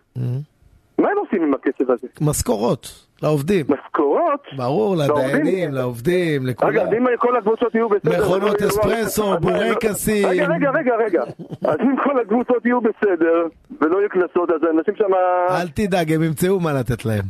מה 0.99 1.09
הם 1.11 1.19
עושים 1.19 1.43
עם 1.43 1.55
הכסף 1.55 1.91
הזה? 1.91 2.09
משכורות, 2.21 3.07
לעובדים. 3.23 3.67
משכורות? 3.69 4.41
ברור? 4.57 4.97
לדיינים, 4.97 5.75
לעובדים, 5.75 6.47
לכולם. 6.47 6.87
אז 6.87 6.93
אם 6.93 7.05
כל 7.19 7.37
הקבוצות 7.37 7.75
יהיו 7.75 7.89
בסדר... 7.89 8.19
מכונות 8.19 8.61
לא 8.61 8.69
אספרסו, 8.69 9.23
לא- 9.33 9.37
בורקסים. 9.37 10.29
רגע, 10.29 10.47
רגע, 10.49 10.71
רגע, 10.71 10.93
רגע. 11.07 11.23
אז 11.71 11.77
אם 11.81 11.97
כל 12.05 12.21
הקבוצות 12.21 12.65
יהיו 12.67 12.81
בסדר, 12.81 13.47
ולא 13.81 13.99
יהיו 13.99 14.09
קנסות, 14.11 14.51
אז 14.51 14.63
האנשים 14.67 14.95
שם... 14.97 15.15
אל 15.51 15.69
תדאג, 15.69 16.13
הם 16.13 16.23
ימצאו 16.23 16.61
מה 16.61 16.73
לתת 16.73 17.05
להם. 17.05 17.25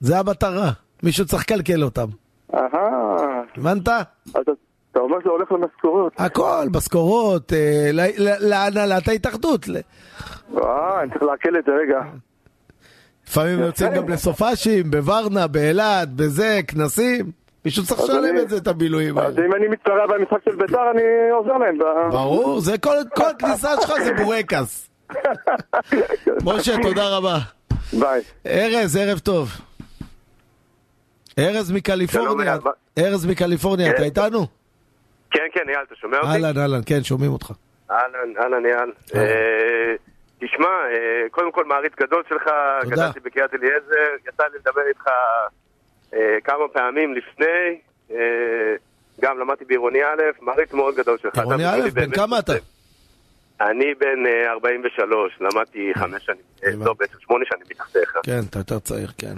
זה 0.00 0.18
המטרה. 0.18 0.70
מישהו 1.02 1.26
צריך 1.26 1.42
לקלקל 1.42 1.82
אותם. 1.82 2.06
אהה. 2.54 3.42
הבנת? 3.56 3.88
אז 4.92 4.96
אתה 4.96 5.04
אומר 5.04 5.20
שזה 5.20 5.30
הולך 5.30 5.52
למשכורות. 5.52 6.12
הכל, 6.18 6.66
משכורות, 6.76 7.52
אה, 7.52 7.90
ל- 7.92 8.00
ל- 8.28 8.48
להנהלת 8.48 9.08
ההתאחדות. 9.08 9.66
אה, 9.68 11.02
אני 11.02 11.10
צריך 11.10 11.22
לעכל 11.22 11.58
את 11.58 11.64
זה, 11.64 11.72
רגע. 11.82 12.00
לפעמים. 13.28 13.58
יוצאים 13.60 13.92
גם 13.94 14.08
לסופאשים, 14.08 14.90
בוורנה, 14.90 15.46
באילת, 15.46 16.08
בזה, 16.08 16.60
כנסים. 16.68 17.30
מישהו 17.64 17.84
צריך 17.84 18.00
אז 18.00 18.08
לשלם 18.10 18.36
את 18.38 18.48
זה, 18.48 18.56
את 18.56 18.66
הבילויים 18.66 19.18
אז 19.18 19.24
האלה. 19.38 19.46
אם 19.46 19.54
אני 19.54 19.68
מתפרע 19.68 20.06
במשחק 20.06 20.44
של 20.44 20.56
ביתר, 20.56 20.90
אני 20.94 21.02
עוזר 21.32 21.58
להם. 21.58 21.78
ברור, 22.10 22.60
זה 22.60 22.78
כל 22.78 22.96
כל 23.16 23.24
הכניסה 23.30 23.70
שלך 23.80 23.92
זה 24.04 24.12
בורקס. 24.24 24.88
משה, 26.44 26.74
תודה 26.82 27.16
רבה. 27.16 27.38
ביי. 27.92 28.20
ארז, 28.46 28.96
ערב 28.96 29.18
טוב. 29.18 29.50
ארז 31.38 31.72
מקליפורניה, 31.72 32.56
ארז 32.98 33.26
מקליפורניה, 33.26 33.88
כן. 33.90 33.94
אתה 33.96 34.02
איתנו? 34.02 34.46
כן, 35.32 35.46
כן, 35.52 35.68
אייל, 35.68 35.80
אתה 35.86 35.94
שומע 35.94 36.16
אותי? 36.18 36.28
אהלן, 36.28 36.58
אהלן, 36.58 36.80
כן, 36.86 37.02
שומעים 37.02 37.32
אותך. 37.32 37.52
אהלן, 37.90 38.36
אהלן, 38.38 38.66
אייל. 38.66 38.92
אה, 39.14 39.94
תשמע, 40.40 40.66
אה, 40.66 41.28
קודם 41.30 41.52
כל 41.52 41.64
מעריץ 41.64 41.92
גדול 42.00 42.22
שלך. 42.28 42.50
גדלתי 42.82 43.20
בקריית 43.20 43.54
אליעזר, 43.54 44.28
יצא 44.28 44.42
לי 44.52 44.58
לדבר 44.58 44.82
איתך 44.88 45.06
אה, 46.14 46.38
כמה 46.44 46.68
פעמים 46.72 47.14
לפני, 47.14 47.80
גם 49.20 49.38
למדתי 49.38 49.64
בעירוני 49.64 50.04
א', 50.04 50.22
מעריץ 50.40 50.72
מאוד 50.72 50.94
גדול 50.94 51.18
שלך. 51.22 51.38
עירוני 51.38 51.66
א', 51.66 51.90
בן 51.94 52.10
כמה 52.10 52.38
אתה? 52.38 52.52
אני 53.60 53.94
בן 53.94 54.26
אה, 54.26 54.50
43, 54.50 55.32
למדתי 55.40 55.92
חמש 55.94 56.24
שנים, 56.26 56.82
לא, 56.84 56.94
בעצם 56.98 57.16
שמונה 57.20 57.44
שנים 57.44 57.66
מתחתיך. 57.70 58.16
כן, 58.22 58.40
אתה 58.50 58.58
יותר 58.58 58.78
צעיר, 58.78 59.08
כן. 59.18 59.34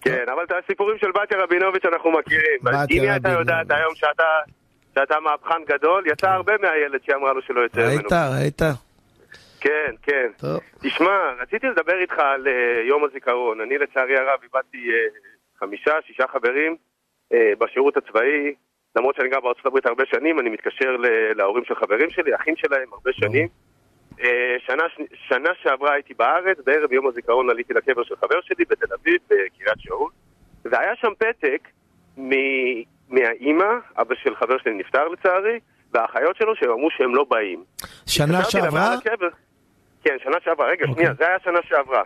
כן, 0.00 0.24
אבל 0.32 0.42
את 0.44 0.52
הסיפורים 0.64 0.98
של 0.98 1.06
בתיה 1.10 1.38
רבינוביץ' 1.42 1.84
אנחנו 1.84 2.10
מכירים. 2.10 2.58
הנה 2.66 2.76
אתה 2.76 3.28
רבינוביץ'. 3.28 3.38
יודעת 3.38 3.70
היום 3.70 3.94
שאתה... 3.94 4.24
שאתה 4.94 5.20
מהפכן 5.20 5.64
גדול, 5.68 6.06
יצא 6.06 6.30
הרבה 6.30 6.52
מהילד 6.62 7.00
שהיא 7.04 7.16
אמרה 7.16 7.32
לו 7.32 7.42
שלא 7.42 7.60
יוצא 7.60 7.78
ממנו. 7.80 7.94
ראית, 7.94 8.12
ראית? 8.12 8.62
כן, 9.60 9.94
כן. 10.02 10.28
טוב. 10.38 10.60
תשמע, 10.82 11.32
רציתי 11.40 11.66
לדבר 11.66 12.00
איתך 12.00 12.18
על 12.18 12.48
אה, 12.48 12.52
יום 12.88 13.04
הזיכרון. 13.04 13.60
אני 13.60 13.78
לצערי 13.78 14.16
הרב 14.16 14.38
איבדתי 14.42 14.90
אה, 14.92 14.96
חמישה, 15.58 15.92
שישה 16.06 16.24
חברים 16.32 16.76
אה, 17.32 17.52
בשירות 17.58 17.96
הצבאי. 17.96 18.54
למרות 18.96 19.16
שאני 19.16 19.28
גר 19.28 19.40
בארצות 19.40 19.66
הברית 19.66 19.86
הרבה 19.86 20.04
שנים, 20.06 20.40
אני 20.40 20.50
מתקשר 20.50 20.96
ל- 20.96 21.06
להורים 21.36 21.64
של 21.64 21.74
חברים 21.74 22.10
שלי, 22.10 22.34
אחים 22.34 22.56
שלהם, 22.56 22.88
הרבה 22.92 23.10
שנים. 23.12 23.48
שנה, 24.66 24.82
שנה 25.28 25.50
שעברה 25.62 25.92
הייתי 25.92 26.14
בארץ, 26.14 26.58
בערב 26.64 26.92
יום 26.92 27.06
הזיכרון 27.06 27.50
עליתי 27.50 27.74
לקבר 27.74 28.02
של 28.04 28.16
חבר 28.16 28.40
שלי 28.42 28.64
בתל 28.70 28.94
אביב, 28.94 29.20
בקריית 29.24 29.78
שאול, 29.78 30.10
והיה 30.64 30.96
שם 30.96 31.08
פתק 31.18 31.68
מ- 32.18 32.93
מהאימא, 33.08 33.74
אבא 33.96 34.14
של 34.14 34.36
חבר 34.36 34.58
שלי 34.58 34.74
נפטר 34.74 35.08
לצערי, 35.08 35.60
והאחיות 35.92 36.36
שלו 36.36 36.56
שהם 36.56 36.70
אמרו 36.70 36.90
שהם 36.90 37.14
לא 37.14 37.24
באים. 37.28 37.64
שנה 38.06 38.44
שעברה? 38.44 38.94
כן, 40.04 40.16
שנה 40.22 40.36
שעברה. 40.44 40.66
רגע, 40.66 40.84
אוקיי. 40.88 40.94
שנייה, 40.94 41.14
זה 41.18 41.26
היה 41.26 41.38
שנה 41.44 41.58
שעברה. 41.68 42.02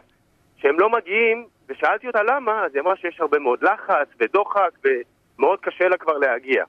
שהם 0.56 0.80
לא 0.80 0.90
מגיעים, 0.90 1.46
ושאלתי 1.68 2.06
אותה 2.06 2.22
למה, 2.22 2.64
אז 2.64 2.74
היא 2.74 2.82
אמרה 2.82 2.96
שיש 2.96 3.20
הרבה 3.20 3.38
מאוד 3.38 3.62
לחץ 3.62 4.08
ודוחק, 4.20 4.70
ומאוד 4.84 5.60
קשה 5.60 5.88
לה 5.88 5.96
כבר 5.96 6.18
להגיע. 6.18 6.64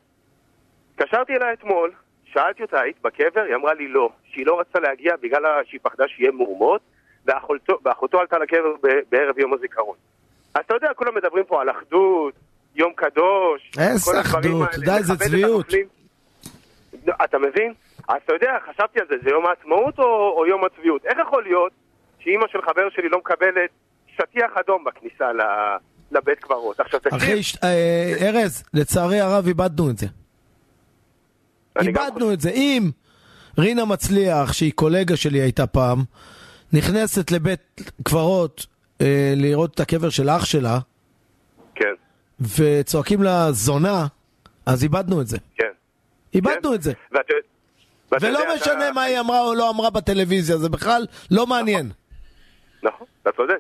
התקשרתי 0.96 1.36
אליה 1.36 1.54
אתמול, 1.54 1.92
שאלתי 2.26 2.64
אותה, 2.64 2.82
היית 2.82 3.02
בקבר? 3.02 3.42
היא 3.42 3.56
אמרה 3.56 3.74
לי 3.74 3.88
לא, 3.88 4.10
שהיא 4.24 4.46
לא 4.46 4.60
רצתה 4.60 4.80
להגיע 4.80 5.16
בגלל 5.22 5.64
שהיא 5.66 5.80
פחדה 5.84 6.08
שיהיה 6.08 6.32
מהומות, 6.32 6.82
ואחותו, 7.26 7.78
ואחותו 7.84 8.20
עלתה 8.20 8.38
לקבר 8.38 8.74
בערב 9.10 9.40
יום 9.40 9.54
הזיכרון. 9.54 9.98
אז 10.54 10.62
אתה 10.66 10.74
יודע, 10.74 10.94
כולם 10.94 11.16
מדברים 11.16 11.44
פה 11.46 11.62
על 11.62 11.70
אחדות, 11.70 12.34
יום 12.80 12.94
קדוש, 12.96 13.72
איזה 13.80 14.12
כל 14.12 14.18
הדברים 14.18 14.62
אחדות, 14.62 14.74
האלה, 14.74 14.98
די, 14.98 15.04
זה 15.04 15.14
צביעות. 15.18 15.74
לא, 17.08 17.14
אתה 17.24 17.38
מבין? 17.38 17.74
אז 18.08 18.16
אתה 18.26 18.34
יודע, 18.34 18.52
חשבתי 18.70 19.00
על 19.00 19.06
זה, 19.10 19.16
זה 19.24 19.30
יום 19.30 19.46
העצמאות 19.46 20.00
או, 20.00 20.34
או 20.38 20.46
יום 20.46 20.66
הצביעות? 20.66 21.06
איך 21.06 21.18
יכול 21.28 21.44
להיות 21.44 21.72
שאימא 22.20 22.46
של 22.52 22.62
חבר 22.62 22.90
שלי 22.90 23.10
לא 23.10 23.18
מקבלת 23.18 23.70
שטיח 24.08 24.52
אדום 24.60 24.84
בכניסה 24.84 25.34
ל, 25.34 25.42
לבית 26.12 26.40
קברות? 26.40 26.80
עכשיו 26.80 27.00
תקשיב, 27.00 27.20
אחי, 27.20 27.42
אה, 27.64 28.14
ארז, 28.22 28.64
לצערי 28.74 29.20
הרב 29.20 29.48
איבדנו 29.48 29.90
את 29.90 29.98
זה. 29.98 30.08
איבדנו 31.82 32.34
את 32.34 32.42
זה. 32.42 32.50
אם 32.50 32.90
רינה 33.58 33.86
מצליח, 33.86 34.54
שהיא 34.54 34.74
קולגה 34.76 35.18
שלי 35.18 35.42
הייתה 35.42 35.68
פעם, 35.68 36.04
נכנסת 36.74 37.32
לבית 37.32 37.92
קברות 38.04 38.66
אה, 39.02 39.34
לראות 39.36 39.74
את 39.74 39.80
הקבר 39.80 40.10
של 40.10 40.30
אח 40.30 40.46
שלה, 40.46 40.80
וצועקים 42.42 43.24
לה 43.24 43.52
זונה, 43.52 44.06
אז 44.66 44.84
איבדנו 44.84 45.22
את 45.22 45.28
זה. 45.28 45.38
כן. 45.56 45.72
איבדנו 46.34 46.76
את 46.76 46.82
זה. 46.82 46.94
ואתה, 47.12 47.34
ואתה 48.12 48.28
ולא 48.28 48.40
יודע, 48.40 48.56
משנה 48.56 48.86
אתה... 48.86 48.94
מה 48.94 49.04
היא 49.04 49.20
אמרה 49.20 49.42
או 49.42 49.54
לא 49.56 49.70
אמרה 49.70 49.90
בטלוויזיה, 49.90 50.58
זה 50.58 50.70
בכלל 50.70 51.06
לא 51.32 51.48
מעניין. 51.48 51.90
נכון, 52.84 53.08
אתה 53.22 53.32
צודק. 53.32 53.60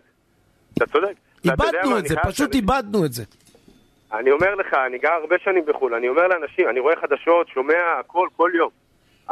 אתה 0.73 0.85
צודק. 0.85 1.13
איבדנו 1.45 1.97
את 1.97 2.07
זה, 2.07 2.15
פשוט 2.23 2.55
איבדנו 2.55 3.05
את 3.05 3.13
זה. 3.13 3.23
אני 4.13 4.31
אומר 4.31 4.55
לך, 4.55 4.73
אני 4.87 4.97
גר 4.97 5.09
הרבה 5.09 5.35
שנים 5.43 5.65
בחו"ל, 5.65 5.93
אני 5.93 6.09
אומר 6.09 6.27
לאנשים, 6.27 6.69
אני 6.69 6.79
רואה 6.79 6.95
חדשות, 7.01 7.47
שומע 7.47 7.99
הכל, 7.99 8.27
כל 8.37 8.51
יום. 8.57 8.69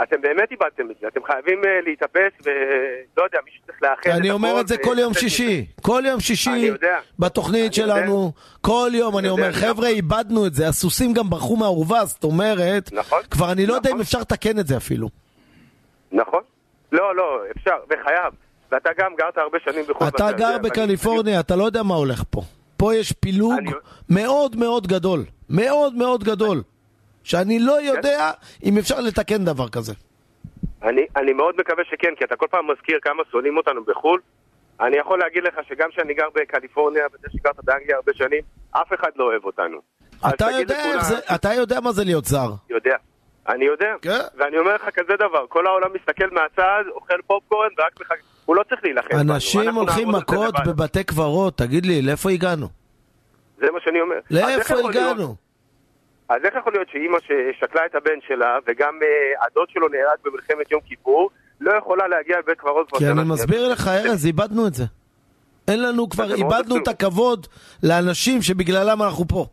אתם 0.03 0.21
באמת 0.21 0.51
איבדתם 0.51 0.91
את 0.91 0.95
זה, 1.01 1.07
אתם 1.07 1.19
חייבים 1.23 1.61
אה, 1.65 1.81
להתאפס 1.85 2.33
ולא 2.43 3.23
יודע, 3.23 3.39
מישהו 3.45 3.61
צריך 3.65 3.83
לאחד 3.83 4.09
את 4.09 4.15
אני 4.19 4.31
אומר 4.31 4.49
הכל 4.49 4.59
את 4.61 4.67
זה 4.67 4.77
כל 4.77 4.95
יום 4.99 5.13
שישי. 5.13 5.65
כל 5.81 6.03
יום 6.05 6.19
שישי. 6.19 6.71
בתוכנית 7.19 7.73
שלנו. 7.73 8.31
כל 8.61 8.89
יום 8.93 9.17
אני 9.17 9.29
אומר, 9.29 9.51
חבר'ה, 9.51 9.87
איבדנו 9.87 10.45
את 10.45 10.53
זה. 10.53 10.67
הסוסים 10.67 11.13
גם 11.13 11.29
ברחו 11.29 11.55
מהאורווה, 11.55 12.05
זאת 12.05 12.23
אומרת, 12.23 12.89
נכון. 12.93 13.19
כבר 13.31 13.51
אני 13.51 13.65
לא 13.65 13.73
יודע 13.73 13.91
אם 13.91 14.01
אפשר 14.01 14.19
לתקן 14.19 14.59
את 14.59 14.67
זה 14.67 14.77
אפילו. 14.77 15.09
נכון. 16.11 16.41
לא, 16.91 17.15
לא, 17.15 17.41
אפשר, 17.57 17.75
וחייב. 17.89 18.33
ואתה 18.71 18.89
גם 18.97 19.11
גרת 19.17 19.37
הרבה 19.37 19.57
שנים 19.63 19.85
בחו"ל. 19.89 20.07
אתה 20.07 20.31
גר 20.31 20.57
בקליפורניה, 20.57 21.39
אתה 21.39 21.55
לא 21.55 21.63
יודע 21.63 21.83
מה 21.83 21.95
הולך 21.95 22.23
פה. 22.29 22.41
פה 22.77 22.95
יש 22.95 23.11
פילוג 23.11 23.59
מאוד 24.09 24.55
מאוד 24.55 24.87
גדול. 24.87 25.25
מאוד 25.49 25.93
מאוד 25.93 26.23
גדול. 26.23 26.61
שאני 27.27 27.59
לא 27.59 27.81
יודע 27.81 28.31
אם 28.63 28.77
אפשר 28.77 28.99
לתקן 28.99 29.45
דבר 29.45 29.69
כזה. 29.69 29.93
אני, 30.83 31.01
אני 31.15 31.33
מאוד 31.33 31.55
מקווה 31.59 31.83
שכן, 31.91 32.13
כי 32.17 32.23
אתה 32.25 32.35
כל 32.35 32.45
פעם 32.51 32.71
מזכיר 32.71 32.99
כמה 33.01 33.23
שונאים 33.31 33.57
אותנו 33.57 33.83
בחו"ל. 33.83 34.19
אני 34.81 34.97
יכול 34.97 35.19
להגיד 35.19 35.43
לך 35.43 35.53
שגם 35.69 35.89
כשאני 35.89 36.13
גר 36.13 36.27
בקליפורניה, 36.35 37.03
וזה 37.13 37.27
שגרת 37.31 37.55
באנגליה 37.63 37.95
הרבה 37.95 38.11
שנים, 38.15 38.41
אף 38.71 38.93
אחד 38.93 39.09
לא 39.15 39.23
אוהב 39.23 39.43
אותנו. 39.45 39.77
אתה 40.29 40.45
יודע 40.51 40.75
לכולם- 40.79 40.93
איך 40.95 41.05
זה, 41.05 41.15
אתה 41.35 41.53
יודע 41.53 41.79
מה 41.79 41.91
זה 41.91 42.03
להיות 42.03 42.25
זר. 42.25 42.49
יודע. 42.69 42.95
אני 43.49 43.65
יודע. 43.65 43.93
כן. 44.01 44.19
ואני 44.37 44.57
אומר 44.57 44.75
לך 44.75 44.89
כזה 44.95 45.13
דבר, 45.15 45.45
כל 45.49 45.67
העולם 45.67 45.89
מסתכל 45.93 46.27
מהצד, 46.31 46.83
אוכל 46.91 47.15
פופקורן, 47.27 47.69
ורק 47.79 48.01
מחכה... 48.01 48.15
הוא 48.45 48.55
לא 48.55 48.63
צריך 48.69 48.81
להילחם. 48.83 49.17
אנשים 49.19 49.75
הולכים 49.75 50.07
מכות. 50.11 50.55
בבתי 50.67 51.03
קברות, 51.03 51.57
תגיד 51.57 51.85
לי, 51.85 52.01
לאיפה 52.01 52.29
הגענו? 52.29 52.67
זה 53.57 53.65
מה 53.73 53.79
שאני 53.85 54.01
אומר. 54.01 54.15
לאיפה 54.31 54.75
הגענו? 54.89 55.35
אז 56.29 56.41
איך 56.45 56.53
יכול 56.59 56.73
להיות 56.73 56.89
שאימא 56.89 57.17
ששתלה 57.19 57.81
את 57.85 57.95
הבן 57.95 58.19
שלה, 58.27 58.57
וגם 58.67 58.93
אה, 59.03 59.45
הדוד 59.45 59.67
שלו 59.69 59.87
נהרג 59.87 60.17
במלחמת 60.25 60.71
יום 60.71 60.81
כיפור, 60.85 61.29
לא 61.61 61.71
יכולה 61.77 62.07
להגיע 62.07 62.39
לבית 62.39 62.57
קברות 62.57 62.87
כבר 62.89 62.99
כי 62.99 63.07
אני. 63.07 63.23
מסביר 63.23 63.67
לך, 63.71 63.87
ארז, 63.87 64.25
איבדנו 64.25 64.67
את 64.67 64.73
זה. 64.73 64.83
אין 65.67 65.81
לנו 65.83 66.09
כבר, 66.09 66.33
איבדנו. 66.33 66.77
את 66.77 66.87
הכבוד 66.87 67.47
לאנשים 67.83 68.41
שבגללם 68.41 69.01
אנחנו 69.01 69.27
פה. 69.27 69.45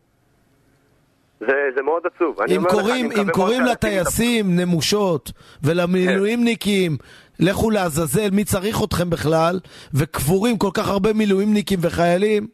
זה, 1.40 1.52
זה 1.76 1.82
מאוד 1.82 2.02
עצוב. 2.14 2.40
אם 2.40 2.64
לך, 2.66 2.70
קוראים, 2.70 3.12
אני 3.12 3.20
אם 3.20 3.30
קוראים. 3.30 3.64
לטייסים 3.64 4.56
נמושות 4.56 5.32
ולמילואימניקים, 5.62 6.96
לכו 7.40 7.70
לעזאזל, 7.70 8.30
מי 8.32 8.44
צריך 8.44 8.84
אתכם 8.84 9.10
בכלל, 9.10 9.60
וקבורים 9.94 10.58
כל 10.58 10.70
כך 10.74 10.88
הרבה 10.88 11.12
מילואימניקים 11.12 11.78
וחיילים, 11.82 12.46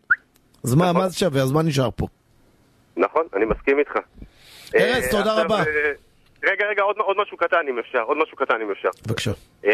אז 0.65 0.75
מה, 0.75 0.93
מה 0.93 1.09
זה 1.09 1.19
שווה? 1.19 1.43
אז 1.43 1.53
מה 1.53 1.63
נשאר 1.63 1.89
פה? 1.97 2.07
נכון, 3.01 3.23
אני 3.37 3.45
מסכים 3.45 3.79
איתך. 3.79 3.93
ארז, 4.77 5.05
אה, 5.05 5.11
תודה 5.11 5.43
רבה. 5.43 5.57
אה, 5.59 5.63
רגע, 6.45 6.67
רגע, 6.71 6.83
עוד, 6.83 6.97
עוד 6.99 7.17
משהו 7.23 7.37
קטן 7.37 7.57
אם 7.69 7.79
אפשר, 7.79 8.03
עוד 8.03 8.19
משהו 8.23 8.37
קטן 8.37 8.55
אם 8.63 8.71
אפשר. 8.71 8.89
בבקשה. 9.07 9.31
אה, 9.65 9.71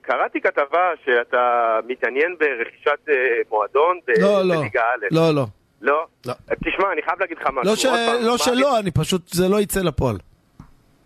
קראתי 0.00 0.40
כתבה 0.40 0.90
שאתה 1.04 1.40
מתעניין 1.86 2.36
ברכישת 2.40 3.08
אה, 3.08 3.14
מועדון 3.50 3.98
ב- 4.06 4.20
לא, 4.22 4.42
לא. 4.42 4.54
בליגה 4.60 4.80
א'. 4.82 5.06
לא, 5.10 5.34
לא. 5.34 5.44
לא? 5.80 6.06
לא. 6.26 6.32
תשמע, 6.64 6.92
אני 6.92 7.02
חייב 7.02 7.20
להגיד 7.20 7.36
לך 7.38 7.46
משהו. 7.52 7.62
לא 7.70 7.76
ש- 7.76 7.86
פעם, 7.86 8.22
לא 8.26 8.36
שלא, 8.38 8.78
אני 8.78 8.90
פשוט, 8.90 9.28
זה 9.28 9.48
לא 9.48 9.60
יצא 9.60 9.80
לפועל. 9.80 10.16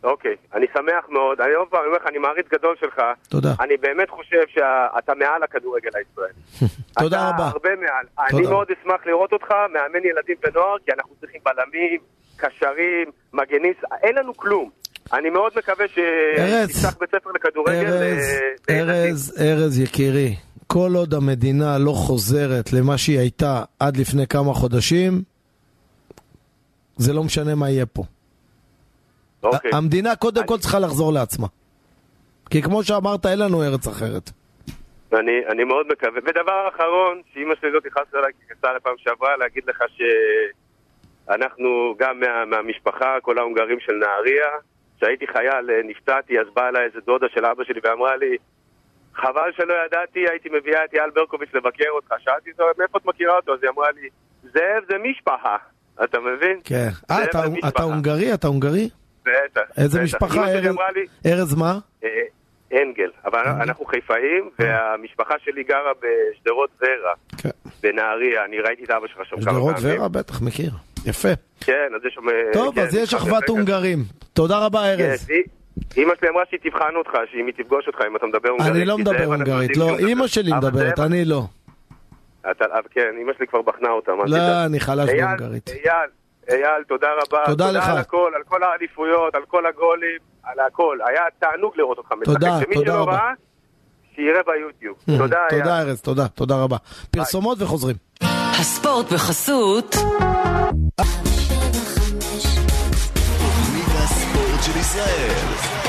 אוקיי, 0.05 0.37
אני 0.55 0.67
שמח 0.75 1.05
מאוד. 1.09 1.41
אני 1.41 1.53
עוד 1.53 1.69
פעם 1.69 1.81
אומר 1.87 1.97
לך, 1.97 2.07
אני 2.07 2.19
מעריץ 2.19 2.47
גדול 2.53 2.77
שלך. 2.81 3.03
תודה. 3.29 3.55
אני 3.61 3.77
באמת 3.77 4.11
חושב 4.11 4.43
שאתה 4.49 5.15
מעל 5.15 5.43
הכדורגל 5.43 5.91
הישראלי. 5.95 6.33
תודה 7.03 7.17
אתה 7.17 7.35
רבה. 7.35 7.47
הרבה 7.49 7.77
מעל. 7.77 8.07
תודה. 8.31 8.39
אני 8.39 8.47
מאוד 8.47 8.67
אשמח 8.71 9.07
לראות 9.07 9.33
אותך 9.33 9.49
מאמן 9.73 10.05
ילדים 10.05 10.37
ונוער, 10.45 10.77
כי 10.87 10.93
אנחנו 10.93 11.15
צריכים 11.21 11.41
בלמים, 11.45 12.01
קשרים, 12.37 13.11
מגנים, 13.33 13.73
אין 14.03 14.15
לנו 14.15 14.37
כלום. 14.37 14.71
אני 15.13 15.31
מאוד 15.31 15.53
מקווה. 15.57 15.89
שתפתח 15.89 16.97
בית 17.01 17.11
ספר 17.11 17.31
לכדורגל. 17.35 17.87
ארז, 17.87 18.43
אה, 18.71 18.81
ארז, 18.81 19.43
ארז 19.43 19.79
יקירי, 19.79 20.35
כל 20.67 20.91
עוד 20.97 21.15
המדינה 21.15 21.79
לא 21.79 21.93
חוזרת 21.93 22.73
למה 22.73 22.99
שהיא 22.99 23.19
הייתה 23.19 23.63
עד 23.79 23.97
לפני 23.97 24.27
כמה 24.27 24.55
חודשים, 24.55 25.23
זה 26.97 27.13
לא 27.13 27.25
משנה 27.25 27.55
מה 27.55 27.71
יהיה 27.71 27.87
פה. 27.87 28.03
אוקיי. 29.43 29.71
המדינה 29.75 30.17
קודם 30.17 30.47
כל 30.47 30.59
צריכה 30.59 30.79
לחזור 30.79 31.13
לעצמה. 31.13 31.47
כי 32.51 32.63
כמו 32.63 32.85
שאמרת, 32.85 33.27
אין 33.27 33.39
לנו 33.39 33.63
ארץ 33.63 33.87
אחרת. 33.87 34.31
אני, 35.13 35.47
אני 35.49 35.65
מאוד 35.65 35.87
מקווה. 35.93 36.21
ודבר 36.27 36.69
אחרון, 36.75 37.21
שאימא 37.33 37.55
שלי 37.61 37.71
לא 37.71 37.81
תכעס 37.81 38.15
עליי 38.15 38.33
כי 38.39 38.55
כעסה 38.55 38.73
לפעם 38.77 38.95
שעברה, 38.99 39.37
להגיד 39.37 39.63
לך 39.67 39.79
שאנחנו 41.27 41.95
גם 41.99 42.21
מה, 42.21 42.45
מהמשפחה, 42.45 43.21
כל 43.23 43.39
ההונגרים 43.39 43.81
של 43.81 43.93
נהריה, 43.93 44.49
כשהייתי 44.97 45.27
חייל 45.27 45.71
אה, 45.71 45.81
נפצעתי, 45.85 46.41
אז 46.41 46.47
באה 46.55 46.69
אליי 46.69 46.85
איזה 46.85 46.99
דודה 47.07 47.27
של 47.35 47.45
אבא 47.45 47.65
שלי 47.65 47.81
ואמרה 47.85 48.17
לי, 48.17 48.37
חבל 49.15 49.51
שלא 49.57 49.75
ידעתי, 49.87 50.21
הייתי 50.31 50.49
מביאה 50.49 50.85
את 50.85 50.95
אייל 50.95 51.11
ברקוביץ' 51.11 51.55
לבקר 51.55 51.91
אותך. 51.91 52.15
שאלתי 52.19 52.51
אותו, 52.51 52.65
מאיפה 52.79 52.99
את 52.99 53.07
מכירה 53.07 53.37
אותו? 53.37 53.55
אז 53.55 53.59
היא 53.63 53.71
אמרה 53.71 53.91
לי, 53.91 54.09
זאב 54.43 54.85
זה 54.91 54.97
משפחה. 54.99 55.57
אתה 56.05 56.21
מבין? 56.21 56.61
כן. 56.65 56.89
אה, 57.11 57.25
אתה-. 57.25 57.45
אתה 57.69 57.83
הונגרי? 57.83 58.35
אתה 58.35 58.47
הונגרי? 58.47 58.89
בטח. 59.45 59.61
איזה. 59.77 60.03
משפחה? 60.03 60.45
ארז- 61.27 61.55
מה? 61.59 61.79
אה, 62.05 62.09
אנגל, 62.73 63.11
אבל 63.25 63.41
אנחנו 63.41 63.85
חיפאים, 63.85 64.51
והמשפחה 64.59 65.35
שלי 65.45 65.63
גרה 65.65 65.93
בשדרות 66.01 66.71
ורה, 66.81 67.13
כן. 67.39 67.49
בנהריה, 67.83 68.45
אני 68.45 68.59
ראיתי 68.61 68.85
את 68.85 68.91
אבא 68.91 69.07
שלך 69.07 69.19
שם 69.25 69.37
כמה 69.41 69.43
שדרות 69.55 69.77
פעמים. 69.77 69.99
ורה? 70.01 70.09
בטח, 70.09 70.43
מכיר. 70.43 70.71
יפה. 71.07 71.29
כן, 71.61 71.89
אז 71.97 72.05
יש 72.07 72.15
שם... 72.15 72.29
אה, 72.29 72.35
טוב, 72.53 72.75
כן, 72.75 72.81
אז 72.81 72.95
יש 72.95 73.15
אחוות. 73.15 73.49
הונגרים. 73.49 73.99
תודה 74.33 74.59
רבה, 74.67 74.81
כן, 74.97 75.11
ארז. 75.11 75.29
אמא 75.97 76.13
שלי 76.21 76.29
אמרה 76.29 76.43
שהיא 76.51 76.61
תבחן 76.63 76.95
אותך, 76.97 77.11
שאם 77.33 77.47
היא 77.47 77.55
תפגוש 77.59 77.87
אותך, 77.87 77.99
אם 78.11 78.17
אתה 78.17 78.27
מדבר 78.27 78.49
הונגרית. 78.49 78.73
אני 78.75 78.85
לא 78.85 78.99
מדבר 78.99 79.25
הונגרית, 79.25 79.77
לא, 79.77 79.99
אימא. 79.99 80.27
שלי 80.27 80.51
מדברת, 80.53 80.99
אני 80.99 81.25
לא. 81.25 81.43
כן, 82.91 83.15
אמא 83.23 83.33
שלי 83.39 83.47
כבר 83.47 83.63
בחנה 83.63 83.89
אותה, 83.91 84.13
לא. 84.27 84.65
אני 84.67 84.81
חלש 84.81 85.11
בהונגרית. 85.11 85.69
אייל, 85.71 86.11
אייל, 86.51 86.83
תודה 86.89 87.07
רבה. 87.23 87.45
תודה 87.47 87.71
לך. 87.71 87.85
תודה 87.85 87.93
על 87.93 87.99
הכל, 87.99 88.33
על 88.37 88.43
כל 88.49 88.63
האליפויות, 88.63 89.35
על 89.35 89.43
כל 89.49 89.67
הגולים, 89.67 90.19
על 90.45 90.61
הכל. 90.67 90.99
היה 91.09 91.23
תענוג 91.39 91.73
לראות 91.77 91.99
אותך 91.99 92.13
משחק. 92.13 92.25
תודה, 92.25 92.59
תודה 92.75 92.95
רבה. 92.95 93.13
ראה, 93.13 93.33
שיראה 94.15 94.41
ביוטיוב. 94.47 94.97
תודה, 95.19 95.39
אייל. 95.51 95.63
תודה, 95.63 95.81
ארז, 95.81 96.01
תודה, 96.03 96.29
תודה 96.29 96.55
רבה. 96.63 96.77
פרסומות 97.11 97.63
וחוזרים. 97.63 97.97
הספורט 98.61 99.13
בחסות 99.13 99.91
תוכנית 103.39 103.89
הספורט 103.89 104.63
של 104.63 104.79
ישראל. 104.81 105.80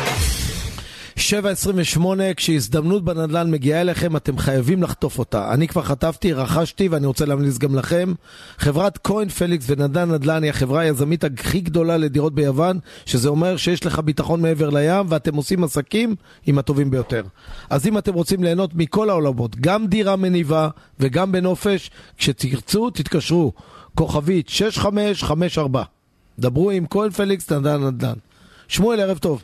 7.28, 1.30 2.06
כשהזדמנות 2.36 3.04
בנדל"ן 3.04 3.52
מגיעה 3.52 3.82
אליכם, 3.82 4.16
אתם 4.16 4.38
חייבים 4.38 4.84
לחטוף 4.84 5.20
אותה. 5.20 5.54
אני 5.54 5.68
כבר 5.68 5.82
חטפתי, 5.82 6.34
רכשתי, 6.34 6.88
ואני 6.88 7.08
רוצה 7.08 7.26
להמליץ 7.26 7.58
גם 7.58 7.76
לכם. 7.76 8.14
חברת 8.58 9.00
כהן 9.04 9.30
פליקס 9.30 9.66
ונדל"ן 9.70 10.12
נדל"ן 10.12 10.44
היא 10.44 10.50
החברה 10.50 10.82
היזמית 10.82 11.24
הכי 11.24 11.62
גדולה 11.62 11.98
לדירות 11.98 12.36
ביוון, 12.36 12.80
שזה 13.06 13.30
אומר 13.30 13.58
שיש 13.58 13.86
לך 13.86 14.00
ביטחון 14.00 14.42
מעבר 14.42 14.70
לים, 14.70 15.06
ואתם 15.10 15.36
עושים 15.36 15.64
עסקים 15.64 16.16
עם 16.48 16.58
הטובים 16.58 16.92
ביותר. 16.92 17.24
אז 17.70 17.88
אם 17.88 17.98
אתם 17.98 18.14
רוצים 18.14 18.44
ליהנות 18.44 18.76
מכל 18.76 19.10
העולמות, 19.10 19.56
גם 19.56 19.88
דירה 19.88 20.16
מניבה 20.16 20.70
וגם 21.00 21.32
בנופש, 21.32 21.92
כשתרצו, 22.18 22.90
תתקשרו. 22.90 23.52
כוכבית 23.96 24.50
6554. 24.50 25.84
דברו 26.40 26.72
עם 26.72 26.86
כהן 26.90 27.10
פליקס 27.10 27.52
נדל"ן 27.52 27.84
נדל"ן. 27.84 28.14
שמואל, 28.68 29.00
ערב 29.00 29.18
טוב. 29.18 29.44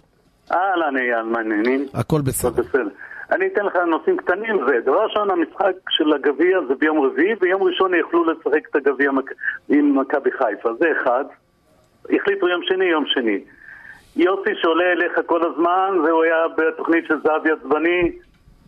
אהלן 0.51 0.97
אייל, 0.97 1.21
מה 1.23 1.37
העניינים? 1.37 1.85
הכל 1.93 2.21
בסדר. 2.21 2.63
בסדר. 2.63 2.87
אני 3.31 3.47
אתן 3.47 3.65
לך 3.65 3.75
נושאים 3.75 4.17
קטנים. 4.17 4.59
זה 4.67 4.79
דבר 4.85 5.03
ראשון, 5.03 5.29
המשחק 5.31 5.71
של 5.89 6.13
הגביע 6.13 6.57
זה 6.67 6.75
ביום 6.75 6.99
רביעי, 7.01 7.35
ביום 7.35 7.63
ראשון 7.63 7.93
יוכלו 7.93 8.23
לשחק 8.31 8.67
את 8.69 8.75
הגביע 8.75 9.11
מק- 9.11 9.33
עם 9.69 9.99
מכבי 9.99 10.31
חיפה. 10.31 10.69
זה 10.79 10.85
אחד. 11.01 11.25
החליטו 12.15 12.47
יום 12.49 12.61
שני, 12.63 12.85
יום 12.85 13.03
שני. 13.07 13.39
יוסי 14.15 14.49
שעולה 14.61 14.91
אליך 14.91 15.19
כל 15.25 15.51
הזמן, 15.51 15.99
והוא 16.05 16.23
היה 16.23 16.35
בתוכנית 16.57 17.05
של 17.07 17.15
זהבי 17.23 17.51
עצבני. 17.51 18.11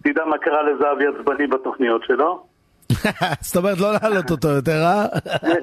תדע 0.03 0.25
מה 0.25 0.38
קרה 0.38 0.63
לזהבי 0.63 1.05
עצבני 1.07 1.47
בתוכניות 1.47 2.03
שלו. 2.03 2.43
זאת 3.41 3.55
אומרת, 3.55 3.77
לא 3.79 3.87
להעלות 3.93 4.31
אותו 4.31 4.47
יותר, 4.47 4.81
אה? 4.83 5.05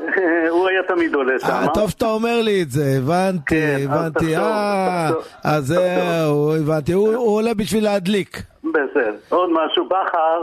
הוא 0.50 0.68
היה 0.68 0.82
תמיד 0.82 1.14
עולה 1.14 1.38
שם. 1.40 1.66
טוב 1.74 1.90
שאתה 1.90 2.06
אומר 2.06 2.42
לי 2.42 2.62
את 2.62 2.70
זה, 2.70 2.84
הבנתי, 2.98 3.84
הבנתי, 3.84 4.18
תחשוב, 4.18 4.38
אה, 4.38 5.10
אז 5.44 5.66
זהו, 5.66 6.56
הבנתי, 6.56 6.92
הוא 6.92 7.36
עולה 7.36 7.54
בשביל 7.54 7.84
להדליק. 7.84 8.42
בסדר. 8.64 9.14
עוד 9.28 9.50
משהו, 9.52 9.84
בכר, 9.84 10.42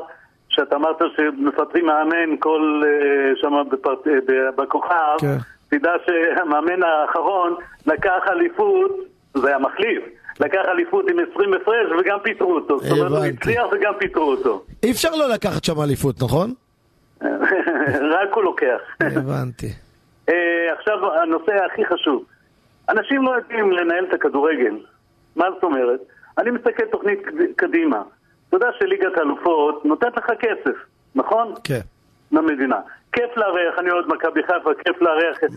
שאתה 0.50 0.76
אמרת 0.76 0.98
שמפטרים 1.16 1.86
מאמן 1.86 2.38
כל 2.40 2.82
אה, 2.86 3.42
שם 3.42 3.54
אה, 3.54 4.52
בכוכב, 4.58 5.18
כן. 5.20 5.38
תדע 5.70 5.92
שהמאמן 6.06 6.84
האחרון 6.84 7.56
לקח 7.88 8.20
אליפות, 8.32 8.92
זה 9.38 9.48
היה 9.48 9.60
מחליף, 9.60 10.04
לקח 10.40 10.62
אליפות 10.72 11.06
עם 11.10 11.18
20 11.34 11.54
הפרש 11.54 11.92
וגם 12.00 12.18
פיטרו 12.24 12.56
אותו. 12.56 12.80
זאת 12.80 12.92
אומרת, 12.92 13.12
הוא 13.12 13.18
הבנתי. 13.18 13.38
הצליח 13.38 13.64
וגם 13.72 13.94
פיטרו 14.00 14.32
אותו. 14.32 14.64
אי 14.84 14.92
אפשר 14.92 15.16
לא 15.16 15.30
לקחת 15.30 15.64
שם 15.64 15.82
אליפות, 15.82 16.16
נכון? 16.24 16.54
רק 18.12 18.34
הוא 18.36 18.44
לוקח. 18.44 18.80
הבנתי. 19.02 19.68
אה, 20.30 20.74
עכשיו, 20.78 21.14
הנושא 21.14 21.52
הכי 21.72 21.86
חשוב. 21.86 22.24
אנשים 22.90 23.24
לא 23.24 23.32
יודעים 23.36 23.72
לנהל 23.72 24.06
את 24.10 24.14
הכדורגל. 24.14 24.78
מה 25.36 25.46
זאת 25.54 25.64
אומרת? 25.64 26.00
אני 26.38 26.52
מסתכל 26.52 26.86
תוכנית 26.92 27.20
קד- 27.26 27.32
קדימה. 27.56 28.02
אתה 28.50 28.58
יודע 28.58 28.68
שליגת 28.80 29.18
האלופות 29.18 29.86
נותנת 29.86 30.18
לך 30.18 30.26
כסף, 30.40 30.76
נכון? 31.16 31.54
כן. 31.64 31.80
למדינה. 32.32 32.80
כיף 33.12 33.38
לארח, 33.38 33.80
אני 33.80 33.92
אוהד 33.92 34.06
מכבי 34.08 34.42
חיפה, 34.44 34.70
כיף 34.86 35.02
לארח 35.02 35.38
את, 35.44 35.50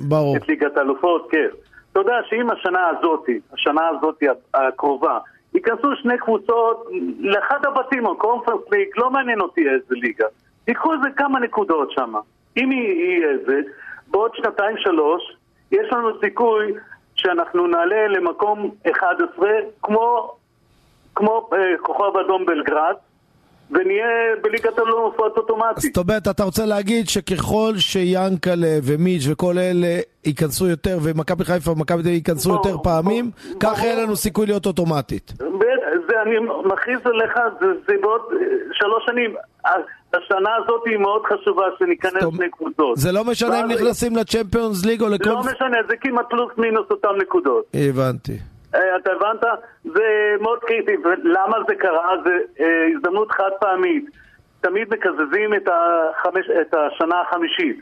ליגת 0.48 0.76
האלופות, 0.76 1.30
כיף. 1.30 1.52
אתה 1.92 2.00
יודע 2.00 2.14
שאם 2.28 2.50
השנה 2.50 2.88
הזאתי, 2.88 3.40
השנה 3.52 3.80
הזאתי 3.88 4.26
הקרובה, 4.54 5.18
ייכנסו 5.54 5.96
שני 6.02 6.18
קבוצות 6.18 6.86
לאחד 7.18 7.58
הבתים, 7.66 8.06
או 8.06 8.16
קונפרנס 8.18 8.60
ליג, 8.72 8.88
לא 8.96 9.10
מעניין 9.10 9.40
אותי 9.40 9.60
איזה 9.60 9.94
ליגה. 9.94 10.26
ייקחו 10.68 10.92
איזה 10.92 11.06
כמה 11.16 11.40
נקודות 11.40 11.90
שם. 11.90 12.14
אם 12.56 12.72
יהיה 12.72 13.30
איזה, 13.30 13.60
בעוד 14.08 14.30
שנתיים 14.34 14.76
שלוש, 14.78 15.22
יש 15.72 15.92
לנו 15.92 16.08
סיכוי 16.20 16.72
שאנחנו 17.14 17.66
נעלה 17.66 18.08
למקום 18.08 18.70
11, 18.92 19.48
כמו, 19.82 20.34
כמו 21.14 21.48
אה, 21.52 21.58
כוכב 21.82 22.16
אדום 22.24 22.46
בלגרד, 22.46 22.94
ונהיה 23.70 24.06
בליגת 24.42 24.78
אלופות 24.78 25.36
אוטומטית. 25.36 25.94
זאת 25.94 25.96
אומרת, 25.96 26.28
אתה 26.28 26.44
רוצה 26.44 26.66
להגיד 26.66 27.08
שככל 27.08 27.72
שיאנקלה 27.76 28.78
ומיץ' 28.82 29.22
וכל 29.30 29.58
אלה 29.58 30.00
ייכנסו 30.24 30.68
יותר, 30.68 30.98
ומכבי 31.02 31.44
חיפה 31.44 31.70
ומכבי 31.70 32.02
תל 32.02 32.08
ייכנסו 32.08 32.52
יותר 32.52 32.78
פעמים, 32.82 33.30
כך 33.60 33.82
יהיה 33.82 34.02
לנו 34.02 34.16
סיכוי 34.16 34.46
להיות 34.46 34.66
אוטומטית. 34.66 35.32
זה, 36.08 36.22
אני 36.22 36.38
מכריז 36.64 37.00
עליך, 37.04 37.32
זה, 37.60 37.66
זה 37.86 37.94
בעוד 38.00 38.20
אה, 38.32 38.46
שלוש 38.72 39.04
שנים. 39.06 39.34
השנה 40.16 40.50
הזאת 40.56 40.82
היא 40.86 40.96
מאוד 40.96 41.22
חשובה 41.26 41.64
שניכנס 41.78 42.22
שני 42.36 42.50
קבוצות. 42.50 42.96
זה 42.96 43.12
לא 43.12 43.24
משנה 43.24 43.60
אם 43.60 43.66
נכנסים 43.68 44.16
לצ'מפיונס 44.16 44.84
ליג 44.86 45.02
או 45.02 45.08
לכל... 45.08 45.30
לא 45.30 45.40
משנה, 45.40 45.76
זה 45.88 45.96
כמעט 46.00 46.26
פלוס 46.30 46.52
מינוס 46.58 46.86
אותן 46.90 47.08
נקודות. 47.22 47.64
הבנתי. 47.74 48.32
אה, 48.74 48.80
אתה 48.96 49.10
הבנת? 49.12 49.42
זה 49.84 50.02
מאוד 50.40 50.58
קריטי. 50.58 50.92
ולמה 51.04 51.56
זה 51.68 51.74
קרה? 51.74 52.10
זה 52.24 52.30
אה, 52.60 52.66
הזדמנות 52.96 53.30
חד 53.30 53.50
פעמית. 53.60 54.04
תמיד 54.60 54.88
מקזזים 54.90 55.54
את, 55.54 55.68
החמש, 55.68 56.46
את 56.60 56.74
השנה 56.74 57.14
החמישית. 57.20 57.80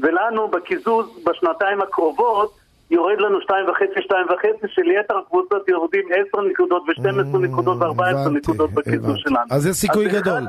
ולנו 0.00 0.48
בקיזוז 0.48 1.24
בשנתיים 1.26 1.80
הקרובות 1.82 2.52
יורד 2.90 3.20
לנו 3.20 3.38
2.5, 3.38 3.42
2.5, 3.98 4.12
שליתר 4.68 5.18
הקבוצות 5.18 5.68
יורדים 5.68 6.02
10 6.28 6.40
נקודות 6.42 6.82
ו-12 6.88 7.38
נקודות 7.38 7.76
ו-14 7.76 7.84
Mm, 7.84 7.90
הבנתי, 7.90 8.34
נקודות 8.38 8.70
בקיזוז. 8.70 9.16
שלנו. 9.16 9.36
אז 9.50 9.66
יש 9.66 9.76
סיכוי 9.76 10.10
זה 10.10 10.20
גדול. 10.20 10.42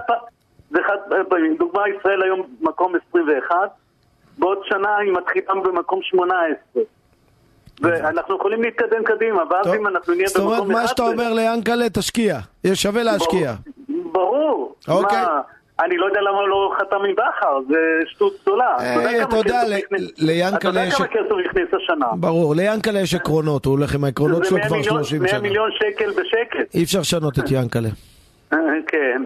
זה 0.73 0.79
חד 0.87 0.97
פעמים. 1.29 1.55
דוגמה, 1.55 1.81
ישראל 1.99 2.21
היום 2.23 2.41
מקום 2.61 2.93
21, 3.09 3.55
בעוד 4.37 4.57
שנה 4.63 4.97
היא 4.97 5.11
מתחילה 5.13 5.53
במקום 5.63 5.99
18. 6.03 6.83
ואנחנו 7.81 8.35
יכולים 8.35 8.61
להתקדם 8.61 9.03
קדימה, 9.03 9.41
ואז 9.51 9.65
טוב. 9.65 9.73
אם 9.75 9.87
אנחנו 9.87 10.13
נהיה 10.13 10.27
זאת 10.27 10.37
אומרת, 10.37 10.57
במקום 10.59 10.71
11... 10.71 10.81
מה 10.81 10.87
שאתה 10.87 11.03
אומר 11.03 11.33
ליענקלה, 11.33 11.89
תשקיע. 11.89 12.37
יש 12.63 12.81
שווה 12.83 13.03
להשקיע. 13.03 13.53
ברור. 14.11 14.75
אוקיי. 14.87 15.21
מה, 15.21 15.41
אני 15.85 15.97
לא 15.97 16.05
יודע 16.05 16.21
למה 16.21 16.47
לא 16.47 16.73
חתם 16.79 16.95
עם 16.95 17.15
בכר, 17.15 17.59
זה 17.69 17.77
שטות 18.07 18.33
גדולה. 18.41 18.75
אה, 18.79 19.21
אתה 19.23 19.37
יודע, 19.37 19.61
כסף 19.61 19.69
ל- 19.69 19.73
הכניס- 19.73 20.11
ליענקלה 20.17 20.57
אתה 20.59 20.67
יודע 20.67 20.85
יש- 20.87 20.93
כמה 20.95 21.07
כסף 21.07 21.35
הכניס 21.49 21.67
השנה? 21.83 22.05
ברור, 22.19 22.55
ליענקלה 22.55 22.99
יש 22.99 23.15
עקרונות, 23.15 23.65
הוא 23.65 23.71
הולך 23.77 23.95
עם 23.95 24.03
העקרונות 24.03 24.43
זה 24.43 24.49
שלו 24.49 24.57
100 24.57 24.67
כבר 24.67 24.77
מיליון- 24.77 25.03
30 25.03 25.21
100 25.21 25.31
שנה. 25.31 25.39
מיליון 25.39 25.69
שקל 25.71 26.09
בשקט. 26.11 26.75
אי 26.75 26.83
אפשר 26.83 26.99
לשנות 26.99 27.39
את 27.39 27.51
יענקלה. 27.51 27.89
כן, 28.91 29.21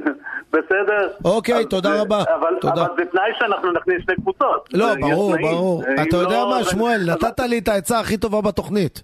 בסדר. 0.53 1.09
אוקיי, 1.25 1.65
תודה 1.65 2.01
רבה. 2.01 2.21
אבל 2.39 2.53
תודה. 2.61 2.73
אבל 2.85 2.91
זה 2.97 3.05
תנאי 3.11 3.23
שאנחנו 3.39 3.71
נכניס 3.71 4.01
שתי 4.01 4.15
קבוצות. 4.15 4.69
לא, 4.73 4.85
יש 4.85 4.97
ברור. 5.01 5.35
ברור. 5.41 5.83
אם 5.87 6.07
אתה 6.07 6.17
יודע 6.17 6.37
לא, 6.37 6.49
מה, 6.49 6.63
שמואל, 6.63 7.01
נתת 7.11 7.39
לי 7.39 7.57
את 7.57 7.67
העצה 7.67 7.99
הכי 7.99 8.17
טובה 8.17 8.41
בתוכנית. 8.41 9.03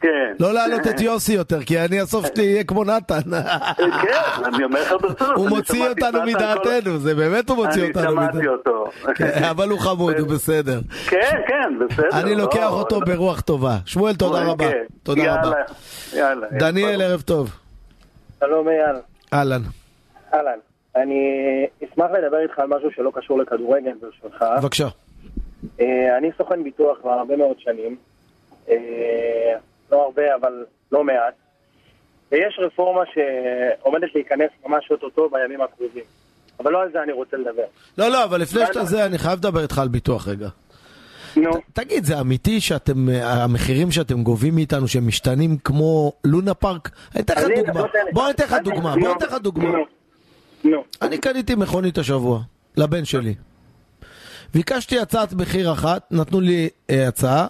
כן. 0.00 0.32
לא 0.40 0.52
להעלות 0.54 0.86
את 0.86 1.00
יוסי 1.00 1.32
יותר, 1.32 1.62
כי 1.62 1.78
אני 1.80 2.00
הסוף 2.00 2.26
שלי 2.26 2.42
יהיה 2.44 2.64
כמו 2.64 2.84
נתן. 2.84 3.20
כן, 4.02 4.44
אני 4.44 4.64
אומר 4.64 4.82
לך 4.82 4.92
ברצינות. 5.02 5.36
הוא 5.36 5.46
אני 5.46 5.56
מוציא 5.56 5.84
שמעתי 5.84 6.04
אותנו 6.06 6.22
מדעתנו, 6.26 6.98
זה 6.98 7.14
באמת 7.14 7.50
הוא 7.50 7.56
מוציא 7.56 7.82
אני 7.82 7.90
אותנו 7.90 8.10
שמעתי 8.10 8.36
מדעתנו. 8.36 8.52
אותו. 8.52 8.84
כן, 9.14 9.44
אבל 9.50 9.68
הוא 9.68 9.80
חמוד, 9.80 10.18
הוא 10.18 10.28
בסדר. 10.28 10.80
כן, 11.08 11.40
כן, 11.48 11.78
בסדר. 11.86 12.08
אני 12.20 12.34
לא, 12.34 12.42
לוקח 12.42 12.70
אותו 12.70 13.00
ברוח 13.00 13.40
טובה. 13.40 13.76
שמואל, 13.86 14.14
תודה 14.14 14.42
רבה. 14.44 14.70
כן. 14.70 14.82
תודה 15.02 15.22
יאללה, 15.22 15.40
רבה. 15.42 15.56
יאללה. 16.16 16.46
דניאל, 16.50 17.02
ערב 17.02 17.20
טוב. 17.20 17.50
שלום 18.40 18.68
אייל. 18.68 18.96
אהלן. 19.32 19.62
אהלן. 20.34 20.58
אני 20.96 21.66
אשמח 21.84 22.10
לדבר 22.10 22.38
איתך 22.42 22.58
על 22.58 22.66
משהו 22.66 22.90
שלא 22.90 23.12
קשור 23.14 23.38
לכדורגל 23.38 23.92
ברשותך. 24.00 24.44
בבקשה. 24.62 24.88
אה, 25.80 26.18
אני 26.18 26.30
סוכן 26.38 26.64
ביטוח 26.64 26.98
כבר 27.00 27.10
הרבה 27.10 27.36
מאוד 27.36 27.56
שנים. 27.58 27.96
אה, 28.68 29.54
לא 29.92 30.04
הרבה, 30.04 30.34
אבל 30.40 30.64
לא 30.92 31.04
מעט. 31.04 31.34
ויש 32.32 32.58
רפורמה 32.58 33.02
שעומדת 33.14 34.14
להיכנס 34.14 34.50
ממש 34.66 34.90
אוטוטו 34.90 35.28
בימים 35.28 35.60
הקרובים. 35.62 36.04
אבל 36.60 36.72
לא 36.72 36.82
על 36.82 36.92
זה 36.92 37.02
אני 37.02 37.12
רוצה 37.12 37.36
לדבר. 37.36 37.64
לא, 37.98 38.08
לא, 38.08 38.24
אבל 38.24 38.40
לפני 38.40 38.66
שאתה 38.66 38.84
זה, 38.84 39.06
אני 39.06 39.18
חייב 39.18 39.38
לדבר 39.38 39.62
איתך 39.62 39.78
על 39.78 39.88
ביטוח 39.88 40.28
רגע. 40.28 40.48
נו. 41.36 41.50
תגיד, 41.72 42.04
זה 42.04 42.20
אמיתי 42.20 42.60
שאתם, 42.60 43.08
המחירים 43.22 43.90
שאתם 43.90 44.22
גובים 44.22 44.54
מאיתנו 44.54 44.88
שהם 44.88 45.06
משתנים 45.06 45.58
כמו 45.58 46.12
לונה 46.24 46.54
פארק? 46.54 46.90
אני 47.14 47.22
אתן 47.22 47.34
לך 47.34 47.44
דוגמה. 47.56 47.82
בוא 48.12 48.24
אני 48.24 48.30
אתן 48.30 48.44
לך 48.44 48.54
דוגמה. 48.64 48.94
בוא 48.96 49.08
אני 49.08 49.16
אתן 49.16 49.26
לך 49.26 49.34
דוגמה. 49.42 49.68
נו. 50.64 50.84
אני 51.02 51.18
קניתי 51.18 51.54
מכונית 51.54 51.98
השבוע, 51.98 52.40
לבן 52.76 53.04
שלי. 53.04 53.34
ביקשתי 54.54 54.98
הצעת 54.98 55.32
מחיר 55.32 55.72
אחת, 55.72 56.06
נתנו 56.10 56.40
לי 56.40 56.68
אה, 56.90 57.08
הצעה. 57.08 57.46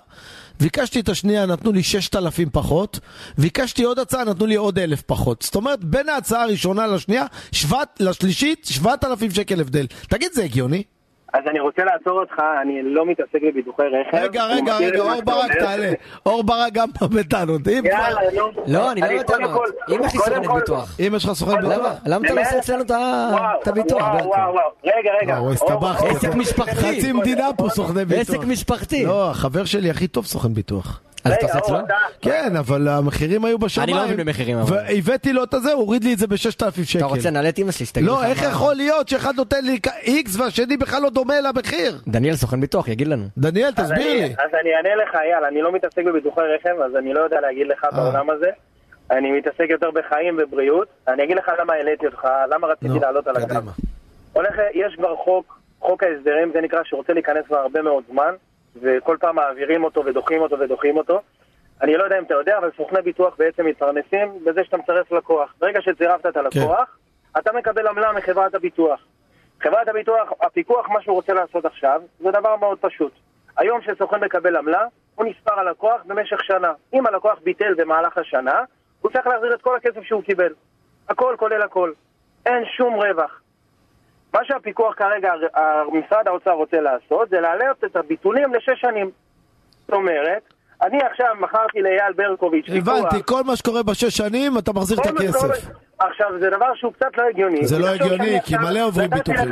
ביקשתי 0.60 1.00
את 1.00 1.08
השנייה, 1.08 1.46
נתנו 1.46 1.72
לי 1.72 1.82
6,000 1.82 2.50
פחות. 2.52 3.00
ביקשתי 3.38 3.84
עוד 3.84 3.98
הצעה, 3.98 4.24
נתנו 4.24 4.46
לי 4.46 4.54
עוד 4.54 4.78
1,000 4.78 5.02
פחות. 5.06 5.42
זאת 5.42 5.54
אומרת, 5.54 5.84
בין 5.84 6.08
ההצעה 6.08 6.42
הראשונה 6.42 6.86
לשנייה, 6.86 7.26
שבעת, 7.52 8.00
לשלישית, 8.00 8.64
7,000 8.64 9.30
שקל 9.30 9.60
הבדל. 9.60 9.86
תגיד, 10.08 10.32
זה 10.32 10.44
הגיוני? 10.44 10.82
אז 11.32 11.40
אני 11.50 11.60
רוצה 11.60 11.82
לעצור 11.84 12.20
אותך, 12.20 12.34
אני 12.62 12.82
לא 12.82 13.06
מתעסק 13.06 13.38
בביטוחי 13.48 13.82
רכב. 13.82 14.16
רגע, 14.16 14.44
רגע, 14.46 14.76
רגע, 14.76 14.98
אור 14.98 15.22
ברק. 15.24 15.52
תעלה. 15.58 15.92
אור 16.26 16.42
ברק 16.44 16.72
גם 16.72 16.88
בא 17.00 17.06
בטענות. 17.06 17.60
יאללה, 17.66 18.20
נו. 18.36 18.42
לא, 18.66 18.92
אני 18.92 19.00
לא. 19.00 19.48
כל- 19.54 19.66
אם 19.94 20.00
יש 20.04 20.12
לי 20.12 20.18
סוכנת 20.18 20.46
כל- 20.46 20.60
ביטוח. 20.60 20.96
אם 21.06 21.12
יש 21.16 21.24
לך 21.24 21.32
סוכן 21.32 21.52
למה? 21.62 21.68
ביטוח. 21.68 21.92
למה 22.06 22.26
אתה 22.26 22.34
לא 22.34 22.40
עושה 22.40 22.58
אצלנו 22.58 22.82
את 23.62 23.68
הביטוח? 23.68 24.00
וואו? 24.02 24.26
וואו, 24.26 24.52
וואו. 24.52 24.68
רגע, 24.84 25.10
רגע. 25.22 25.34
וואו, 25.40 25.52
הסתבכת. 25.52 26.04
עסק 26.16 26.34
משפחתי. 26.34 26.74
חצי 26.74 27.12
מדינה 27.12 27.48
פה 27.56 27.68
סוכני 27.68 28.04
ביטוח. 28.04 28.20
עסק 28.36 28.44
משפחתי. 28.46 29.04
לא, 29.04 29.30
החבר 29.30 29.64
שלי 29.64 29.90
הכי 29.90 30.06
טוב 30.08 30.26
סוכן 30.26 30.54
ביטוח. 30.54 31.00
אז 31.24 31.32
אתה 31.32 31.46
עושה 31.46 31.58
אצלו? 31.58 31.76
כן, 32.22 32.56
אבל 32.56 32.88
המחירים 32.88 33.44
היו 33.44 33.58
בשמיים. 33.58 33.88
אני 33.90 33.98
לא 33.98 34.04
מבין 34.04 34.16
במחירים. 34.26 34.58
והבאתי 34.66 35.32
לו 35.32 35.44
את 35.44 35.54
הזה, 35.54 35.72
הוא 35.72 35.82
הוריד 35.82 36.04
לי 36.04 36.12
את 36.14 36.18
זה 36.18 36.26
ב-6,000 36.26 36.36
שקל. 36.84 36.98
אתה 36.98 37.06
רוצה, 37.06 37.30
נעלה 37.30 37.48
את 37.48 37.58
אמא 37.58 37.72
שלי, 37.72 37.86
שתגיד 37.86 38.08
לך 38.08 38.12
לא, 38.14 38.24
איך 38.24 38.42
יכול 38.42 38.74
להיות 38.74 39.08
שאחד 39.08 39.34
נותן 39.36 39.64
לי 39.64 39.78
איקס 40.02 40.36
והשני 40.36 40.76
בכלל 40.76 41.02
לא 41.02 41.10
דומה 41.18 41.40
למחיר? 41.40 41.92
דניאל 42.08 42.34
סוכן 42.34 42.60
ביטוח, 42.60 42.88
יגיד 42.88 43.08
לנו. 43.08 43.24
דניאל, 43.38 43.70
תסביר 43.70 44.12
לי. 44.12 44.24
אז 44.24 44.50
אני 44.60 44.70
אענה 44.76 45.02
לך, 45.02 45.14
אייל, 45.14 45.44
אני 45.44 45.62
לא 45.62 45.72
מתעסק 45.72 46.04
בביטוחי 46.04 46.40
רכב, 46.40 46.80
אז 46.80 46.96
אני 46.96 47.14
לא 47.14 47.20
יודע 47.20 47.40
להגיד 47.40 47.66
לך 47.66 47.84
אה. 47.84 47.90
בעולם 47.90 48.30
הזה. 48.30 48.50
אני 49.10 49.32
מתעסק 49.32 49.66
יותר 49.70 49.90
בחיים 49.90 50.38
ובריאות. 50.38 50.88
אני 51.08 51.24
אגיד 51.24 51.36
לך 51.36 51.50
למה 51.60 51.72
העליתי 51.72 52.06
אותך, 52.06 52.28
למה 52.50 52.66
רציתי 52.66 52.98
לעלות 53.00 53.26
על. 53.26 53.34
קדימה. 53.34 53.72
הולך, 54.32 54.54
יש 54.74 54.94
כבר 54.96 55.16
חוק, 55.16 55.60
חוק 55.80 56.02
ההסדרים, 56.02 56.50
זה 56.52 56.60
נקרא, 56.60 56.80
שרוצה 56.84 57.12
להיכנס 57.12 57.46
כבר 57.46 57.56
הרבה 57.56 57.82
מאוד 57.82 58.04
זמן, 58.10 58.34
וכל 58.82 59.16
פעם 59.20 59.36
מעבירים 59.36 59.84
אותו 59.84 60.04
ודוחים 60.04 60.40
אותו 60.42 60.58
ודוחים 60.58 60.96
אותו. 60.96 61.20
אני 61.82 61.96
לא 61.96 62.04
יודע 62.04 62.18
אם 62.18 62.24
אתה 62.24 62.34
יודע, 62.34 62.58
אבל 62.58 62.70
סוכני 62.76 63.02
ביטוח 63.02 63.34
בעצם 63.38 63.66
מתפרנסים 63.66 64.44
בזה 64.46 64.64
שאתה 64.64 64.76
מצרף 64.76 65.12
לקוח. 65.12 65.54
ברגע 65.60 65.80
שצירפת 65.82 66.26
את 66.26 66.36
הלקוח, 66.36 66.98
אתה 67.38 67.52
מקבל 67.52 67.86
עמלה 67.86 68.12
מחברת 68.12 68.54
הביטוח. 68.54 69.00
חברת 69.60 69.88
הביטוח, 69.88 70.28
הפיקוח, 70.40 70.88
מה 70.88 71.02
שהוא 71.02 71.16
רוצה 71.16 71.34
לעשות 71.34 71.64
עכשיו, 71.64 72.02
זה 72.18 72.30
דבר 72.30 72.56
מאוד 72.56 72.78
פשוט. 72.80 73.12
היום 73.56 73.80
כשסוכן 73.80 74.24
מקבל 74.24 74.56
עמלה, 74.56 74.84
הוא 75.14 75.26
נספר 75.26 75.60
הלקוח 75.60 76.00
במשך 76.06 76.44
שנה. 76.44 76.72
אם 76.94 77.06
הלקוח 77.06 77.38
ביטל 77.44 77.74
במהלך 77.74 78.18
השנה, 78.18 78.62
הוא 79.00 79.10
צריך 79.10 79.26
להחזיר 79.26 79.54
את 79.54 79.62
כל 79.62 79.76
הכסף 79.76 80.02
שהוא 80.02 80.22
קיבל. 80.22 80.52
הכל 81.08 81.34
כולל 81.38 81.62
הכל. 81.62 81.92
אין 82.46 82.64
שום 82.76 82.94
רווח. 82.94 83.40
מה 84.34 84.44
שהפיקוח 84.44 84.94
כרגע, 84.94 85.32
משרד 85.92 86.28
האוצר 86.28 86.50
רוצה 86.50 86.80
לעשות, 86.80 87.28
זה 87.28 87.40
להעלות 87.40 87.84
את 87.84 87.96
הביטולים 87.96 88.54
לשש 88.54 88.80
שנים. 88.80 89.10
זאת 89.80 89.92
אומרת, 89.92 90.42
אני 90.82 90.98
עכשיו 91.12 91.26
מכרתי 91.40 91.82
לאייל 91.82 92.12
ברקוביץ'. 92.16 92.66
הבנתי, 92.68 93.16
כל 93.26 93.42
מה 93.42 93.56
שקורה 93.56 93.82
בשש 93.82 94.16
שנים, 94.16 94.58
אתה 94.58 94.72
מחזיר 94.72 94.98
את 95.00 95.06
הכסף. 95.06 95.68
עכשיו, 95.98 96.26
זה 96.40 96.50
דבר 96.50 96.74
שהוא 96.74 96.92
קצת 96.92 97.06
לא 97.18 97.22
הגיוני. 97.30 97.66
זה 97.66 97.78
לא 97.78 97.86
הגיוני, 97.88 98.38
כי 98.44 98.56
מלא 98.56 98.80
עוברים 98.84 99.10
ביטוחים. 99.10 99.48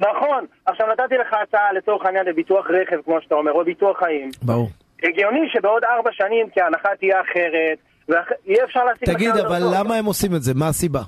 נכון. 0.00 0.46
עכשיו 0.66 0.86
נתתי 0.92 1.14
לך 1.14 1.34
הצעה 1.42 1.72
לצורך 1.72 2.06
העניין 2.06 2.26
לביטוח 2.26 2.66
רכב, 2.70 2.96
כמו 3.04 3.18
שאתה 3.22 3.34
אומר, 3.34 3.52
או 3.52 3.64
ביטוח 3.64 3.98
חיים. 3.98 4.30
ברור. 4.42 4.68
הגיוני 5.02 5.40
שבעוד 5.52 5.82
ארבע 5.84 6.10
שנים, 6.12 6.48
כי 6.50 6.60
ההנחה 6.60 6.88
תהיה 7.00 7.20
אחרת, 7.20 7.78
ויהיה 8.08 8.64
אפשר 8.64 8.84
להשיג... 8.84 9.12
תגיד, 9.14 9.36
אבל. 9.36 9.62
למה 9.74 9.94
הם 9.94 10.04
עושים 10.04 10.34
את 10.34 10.42
זה? 10.42 10.52
מה 10.54 10.68
הסיבה? 10.68 11.00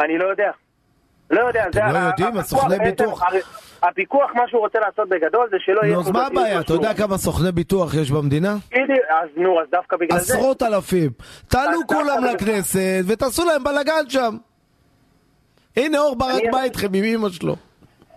אני 0.00 0.18
לא 0.18 0.24
יודע. 0.24 0.50
לא 1.30 1.40
יודע, 1.40 1.64
זה... 1.72 1.80
אתם 1.86 1.92
לא 1.92 1.98
יודעים? 1.98 2.36
הסוכני 2.36 2.78
ביטוח- 2.78 3.22
הפיקוח, 3.82 4.30
מה 4.34 4.42
שהוא 4.48 4.60
רוצה 4.60 4.78
לעשות 4.80 5.08
בגדול, 5.08 5.48
זה 5.50 5.56
שלא 5.60 5.80
יהיה... 5.82 5.94
נו, 5.94 6.00
אז 6.00 6.10
מה 6.10 6.26
הבעיה? 6.26 6.60
אתה. 6.60 6.72
יודע 6.72 6.94
כמה 6.94 7.18
סוכני 7.18 7.52
ביטוח 7.52 7.94
יש 7.94 8.10
במדינה? 8.10 8.56
אז 9.08 9.28
נו, 9.36 9.60
אז 9.60 9.66
דווקא 9.70 9.96
בגלל 9.96 10.18
זה. 10.18 10.34
עשרות 10.34 10.62
אלפים. 10.62 11.10
תעלו 11.48 11.80
כולם 11.86 12.24
לכנסת 12.24 13.04
ותעשו 13.08 13.44
להם 13.44 13.64
בלאגן 13.64 14.08
שם. 14.08 14.36
הנה 15.76 15.98
אור 15.98 16.16
ברק 16.16 16.42
בא 16.52 16.62
איתכם 16.62 16.88
עם 16.94 17.04
אמא 17.04 17.28
שלו. 17.28 17.56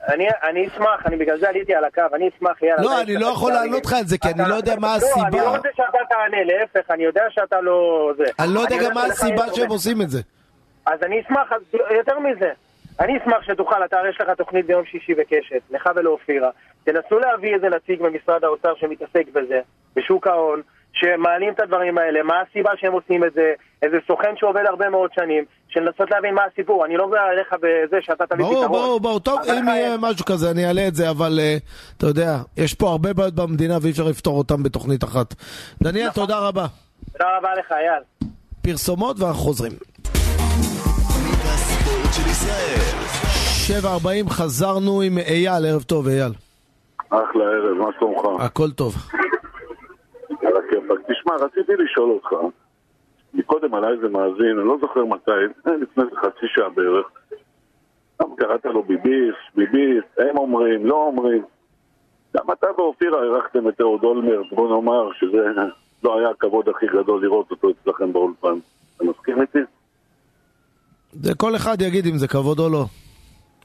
אני, 0.07 0.68
אשמח, 0.68 1.06
אני 1.06 1.18
בגלל 1.18 1.40
זה 1.40 1.49
עליתי 1.49 1.76
על 1.76 1.84
הקו, 1.86 2.02
אני 2.15 2.30
אשמח, 2.38 2.61
יאללה. 2.61 2.81
לא, 2.81 3.02
אני 3.02 3.15
לא 3.15 3.27
יכול 3.27 3.52
לענות 3.52 3.86
לך. 3.86 3.94
על 3.94 4.06
זה, 4.06 4.18
כי 4.18 4.27
אני 4.27 4.49
לא 4.49 4.56
יודע 4.56 4.76
מה 4.76 4.88
לא, 4.88 4.94
אני 4.94 5.06
הסיבה. 5.06 5.44
לא 5.44 5.56
רוצה 5.56 5.69
שאתה 5.76 5.98
תענה, 6.10 6.44
להפך, 6.44 6.91
אני 6.91 7.03
יודע 7.03 7.23
שאתה 7.30 7.61
לא... 7.61 8.11
אני 8.40 8.53
לא 8.53 8.60
יודע 8.60 8.76
גם 8.84 8.94
מה 8.94 9.03
הסיבה 9.03 9.44
שהם. 9.53 9.69
עושים 9.69 10.02
את 10.02 10.10
זה. 10.10 10.22
אז 10.86 11.03
אני 11.03 11.22
אשמח, 11.22 11.49
יותר 11.98 12.19
מזה. 12.19 12.52
אני 12.99 13.17
אשמח 13.17 13.43
שתוכל, 13.43 13.85
אתה 13.85 13.97
הרי 13.99 14.09
יש 14.09 14.17
לך 14.21 14.30
תוכנית 14.38 14.65
ביום 14.65 14.85
שישי 14.85 15.13
וקשת, 15.17 15.61
לך 15.71 15.89
ולאופירה. 15.95 16.49
תנסו 16.84 17.19
להביא 17.19 17.55
איזה 17.55 17.67
נציג 17.69 18.01
במשרד 18.01 18.43
האוצר 18.43 18.73
שמתעסק 18.80 19.26
בזה, 19.34 19.59
בשוק 19.95 20.27
ההון, 20.27 20.61
שמעלים 20.93 21.53
את 21.53 21.59
הדברים 21.59 21.97
האלה, 21.97 22.23
מה 22.23 22.34
הסיבה 22.41 22.71
שהם 22.77 22.93
עושים 22.93 23.23
את 23.23 23.34
זה, 23.34 23.53
איזה 23.81 23.97
סוכן 24.07 24.34
שעובד 24.35 24.63
הרבה 24.69 24.89
מאוד 24.89 25.09
שנים, 25.13 25.45
של 25.69 25.80
לנסות 25.80 26.11
להבין 26.11 26.34
מה 26.34 26.41
הסיפור. 26.51 26.85
אני 26.85 26.97
לא 26.97 27.07
בא 27.07 27.17
אליך 27.30 27.53
בזה 27.53 27.97
שאתה 28.01 28.26
תביא 28.27 28.45
ברור, 28.45 28.63
פתרון. 28.63 28.81
ברור, 28.81 28.99
ברור. 28.99 29.19
טוב, 29.19 29.39
אבל 29.39 29.57
אם 29.57 29.67
יהיה 29.67 29.97
משהו 29.99 30.26
כזה, 30.26 30.51
אני 30.51 30.67
אעלה 30.67 30.88
את 30.88 30.95
זה, 30.95 31.09
אבל 31.09 31.39
אה, 31.39 31.57
אתה 31.97 32.05
יודע, 32.07 32.38
יש 32.57 32.73
פה 32.73 32.89
הרבה 32.89 33.13
בעיות 33.13 33.35
במדינה 33.35 33.77
ואי 33.81 33.91
אפשר 33.91 34.03
לפתור 34.03 34.38
אותן 34.38 34.63
בתוכנית 34.63 35.03
אחת. 35.03 35.34
דניאל, 35.84 36.07
נכון. 36.07 36.23
תודה 36.23 36.39
רבה. 36.39 36.65
תודה 37.11 37.38
רבה 37.38 37.49
לך, 37.59 37.71
אייל. 37.71 38.03
פרסומות 38.61 39.19
ואנחנו 39.19 39.39
חוזרים. 39.39 39.71
של 42.20 42.30
ישראל. 42.30 43.82
7.40 43.82 44.30
חזרנו 44.30 45.02
עם 45.02 45.18
אייל, 45.18 45.66
ערב 45.66 45.82
טוב 45.82 46.08
אייל. 46.08 46.32
אחלה 47.10 47.44
ערב, 47.44 47.78
מה 47.78 47.90
שלומך? 48.00 48.41
הכל 48.41 48.72
טוב. 48.72 48.94
על 50.30 50.58
הכיפאק. 50.58 51.00
תשמע, 51.12 51.36
רציתי 51.36 51.74
לשאול 51.84 52.10
אותך, 52.10 52.30
מקודם 53.34 53.74
עלה 53.74 53.90
איזה 53.90 54.08
מאזין, 54.10 54.60
אני 54.60 54.68
לא 54.68 54.78
זוכר 54.82 55.06
מתי, 55.06 55.32
אה, 55.68 55.78
לפני 55.78 56.04
איזה 56.04 56.16
חצי 56.16 56.46
שעה 56.56 56.70
בערך. 56.70 57.06
גם 58.22 58.36
קראת 58.36 58.66
לו 58.66 58.84
ביביסט, 58.84 59.56
ביביסט, 59.56 60.20
הם 60.20 60.38
אומרים, 60.38 60.86
לא 60.86 60.96
אומרים. 60.96 61.44
גם 62.38 62.46
אתה 62.52 62.68
ואופירה 62.78 63.24
אירחתם 63.24 63.70
את 63.70 63.82
אהוד 63.82 64.04
אולמרט, 64.04 64.46
בוא 64.52 64.70
נאמר 64.70 65.14
שזה 65.14 65.38
לא 66.04 66.20
היה 66.20 66.30
הכבוד 66.30 66.70
הכי 66.70 66.88
גדול 66.88 67.22
לראות 67.22 67.52
אותו 67.52 67.70
אצלכם 67.70 68.14
באולפן. 68.14 68.58
אתה 68.96 69.04
מסכים 69.04 69.41
איתי? 69.41 69.60
זה 71.14 71.36
כל 71.36 71.56
אחד 71.56 71.81
יגיד 71.81 72.06
אם 72.06 72.18
זה 72.18 72.27
כבוד 72.27 72.60
או 72.60 72.69
לא. 72.69 72.86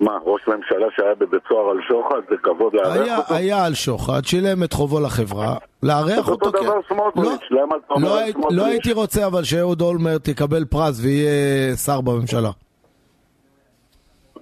מה, 0.01 0.13
ראש 0.25 0.43
ממשלה 0.49 0.87
שהיה 0.97 1.15
בבית 1.15 1.43
סוהר 1.49 1.71
על 1.71 1.79
שוחד, 1.89 2.21
זה 2.31 2.37
כבוד 2.43 2.75
לארח 2.75 2.97
היה, 2.97 3.17
אותו? 3.17 3.35
היה 3.35 3.65
על 3.65 3.75
שוחד, 3.75 4.25
שילם 4.25 4.63
את 4.63 4.73
חובו 4.73 5.01
לחברה, 5.01 5.57
לארח 5.83 6.29
אותו 6.29 6.47
אותו 6.47 6.63
דבר 6.63 6.81
סמוטריץ', 6.89 7.51
למה 7.51 7.77
אתה 7.77 7.95
אומר 7.95 8.09
לא, 8.09 8.33
סמוטריץ'? 8.33 8.59
לא 8.59 8.67
הייתי 8.67 8.93
רוצה 8.93 9.27
אבל 9.27 9.45
שאהוד 9.45 9.81
אולמרט 9.81 10.29
יקבל 10.29 10.65
פרס 10.65 11.01
ויהיה 11.03 11.77
שר 11.77 12.01
בממשלה. 12.01 12.51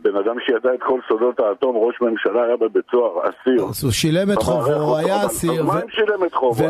בן 0.02 0.16
אדם 0.16 0.36
שידע 0.46 0.74
את 0.74 0.80
כל 0.86 1.00
סודות 1.08 1.40
האטום, 1.40 1.76
ראש 1.76 1.94
ממשלה 2.00 2.44
היה 2.44 2.56
בבית 2.56 2.84
סוהר, 2.90 3.20
אסיר. 3.22 3.68
אז 3.68 3.84
הוא 3.84 3.92
שילם 3.92 4.32
את 4.32 4.42
חובו, 4.42 4.72
אותו, 4.72 4.96
היה 4.96 5.26
אסיר, 5.26 5.52
אז 5.52 5.66
מה 5.66 5.80
אם 5.80 5.90
שילם 5.90 6.24
את 6.24 6.34
חובו? 6.34 6.64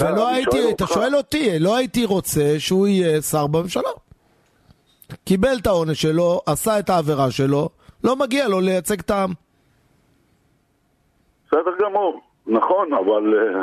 ולא, 0.00 0.28
הייתי, 0.28 0.70
אתה. 0.72 0.86
שואל 0.86 1.16
אותי, 1.16 1.58
לא 1.58 1.76
הייתי 1.76 2.04
רוצה 2.04 2.54
שהוא 2.58 2.86
יהיה 2.86 3.22
שר 3.22 3.46
בממשלה. 3.46 3.90
קיבל 5.24 5.56
את 5.62 5.66
העונש 5.66 6.02
שלו, 6.02 6.40
עשה 6.46 6.78
את 6.78 6.90
העבירה 6.90 7.30
שלו, 7.30 7.68
לא 8.04 8.16
מגיע 8.16 8.48
לו 8.48 8.60
לייצג 8.60 9.00
את 9.00 9.10
העם. 9.10 9.30
בסדר 11.46 11.70
גמור, 11.84 12.20
נכון, 12.46 12.92
אבל 12.92 13.22
אה, 13.38 13.62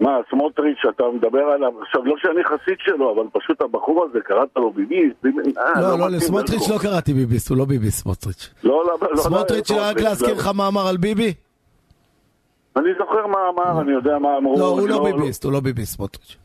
מה, 0.00 0.10
סמוטריץ', 0.30 0.78
אתה 0.96 1.04
מדבר 1.14 1.38
עליו, 1.54 1.72
עכשיו 1.82 2.04
לא 2.04 2.14
שאני 2.18 2.44
חסיד 2.44 2.76
שלו, 2.78 3.14
אבל 3.14 3.22
פשוט 3.32 3.60
הבחור 3.60 4.04
הזה, 4.10 4.18
קראת 4.24 4.48
לו 4.56 4.72
ביביסט, 4.72 5.16
ביבי- 5.22 5.58
אה, 5.58 5.80
לא, 5.80 5.88
לא, 5.88 5.94
מתאים 5.96 6.10
לסמוטריץ'. 6.16 6.68
לא 6.68 6.78
קראתי 6.78 7.14
ביביסט, 7.14 7.50
הוא 7.50 7.58
לא 7.58 7.64
ביביסט 7.64 8.02
סמוטריץ'. 8.02 8.50
לא, 8.64 8.84
לא, 8.86 9.08
לא, 9.10 9.22
סמוטריץ', 9.22 9.70
לא, 9.70 9.76
רק 9.80 9.96
לא, 9.96 10.02
להזכיר 10.02 10.28
לא. 10.34 10.40
לך 10.40 10.46
מה 10.54 10.68
אמר 10.68 10.86
על 10.88 10.96
ביבי? 10.96 11.34
אני 12.76 12.88
זוכר 12.98 13.26
מה 13.26 13.38
אמר, 13.54 13.80
אני 13.80 13.92
יודע 13.92 14.18
מה 14.18 14.36
אמרו. 14.36 14.58
לא, 14.58 14.68
הוא 14.68 14.88
לא 14.88 15.04
ביביסט, 15.04 15.44
הוא 15.44 15.52
לא 15.52 15.60
ביביסט 15.60 15.96
סמוטריץ'. 15.96 16.36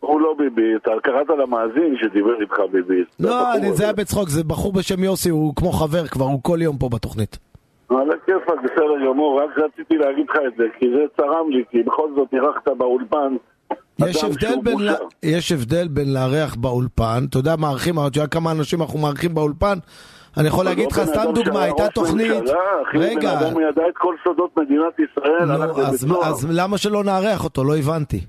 הוא 0.00 0.20
לא 0.20 0.34
ביביסט, 0.38 0.84
קראת 1.02 1.26
למאזין 1.38 1.96
שדיבר 2.02 2.40
איתך 2.40 2.56
ביביסט. 2.72 3.10
לא, 3.20 3.54
אני- 3.54 3.72
זה 3.72 3.84
היה 3.84 3.92
בצחוק, 3.92 4.28
זה 4.28 4.44
בחור 4.44 4.72
בשם 4.72 5.04
יוסי, 5.04 5.30
הוא 5.30 5.52
כמו 5.56 5.72
חבר 5.72 6.06
כבר, 6.06 6.24
הוא 6.24 6.40
כל 6.42 6.58
יום 6.62 6.78
פה 6.78 6.88
בתוכנית. 6.88 7.38
על 7.90 7.96
הכיפאק, 8.10 8.58
בסדר 8.64 9.06
גמור, 9.10 9.42
רק 9.42 9.58
רציתי 9.58 9.96
להגיד 9.98 10.26
לך 10.30 10.36
את 10.48 10.52
זה, 10.56 10.64
כי 10.78 10.86
זה 10.96 11.04
צרם 11.16 11.50
לי, 11.50 11.64
כי 11.70 11.82
בכל 11.82 12.08
זאת 12.16 12.28
אירחת 12.34 12.68
באולפן. 12.78 13.36
יש 13.98 14.24
הבדל, 14.24 14.54
בין. 14.62 14.78
לה- 14.78 14.94
יש 15.22 15.52
הבדל 15.52 15.88
בין 15.88 16.14
לארח 16.14 16.54
באולפן, 16.54 17.24
אתה 17.30 17.38
יודע 17.38 17.56
מארחים, 17.56 17.94
אתה 17.98 18.18
יודע 18.18 18.26
כמה 18.26 18.50
אנשים 18.52 18.82
אנחנו 18.82 18.98
מארחים 18.98 19.34
באולפן? 19.34 19.78
אני 20.36 20.48
יכול 20.48 20.64
להגיד 20.64 20.84
לא 20.96 21.02
לך, 21.02 21.08
סתם 21.10 21.32
דוגמה, 21.34 21.62
הייתה 21.62 21.88
תוכנית, 21.94 22.32
רגע, 22.94 23.20
בן 23.40 23.46
אדם 23.46 23.60
ידע 23.70 23.82
את 23.88 23.94
כל 23.98 24.14
סודות 24.24 24.50
מדינת 24.58 24.94
ישראל, 24.98 25.96
סוהר. 25.96 26.28
אז 26.28 26.46
למה 26.50 26.78
שלא 26.78 27.04
נארח 27.04 27.44
אותו? 27.44 27.64
לא 27.64 27.76
הבנתי. 27.76 28.20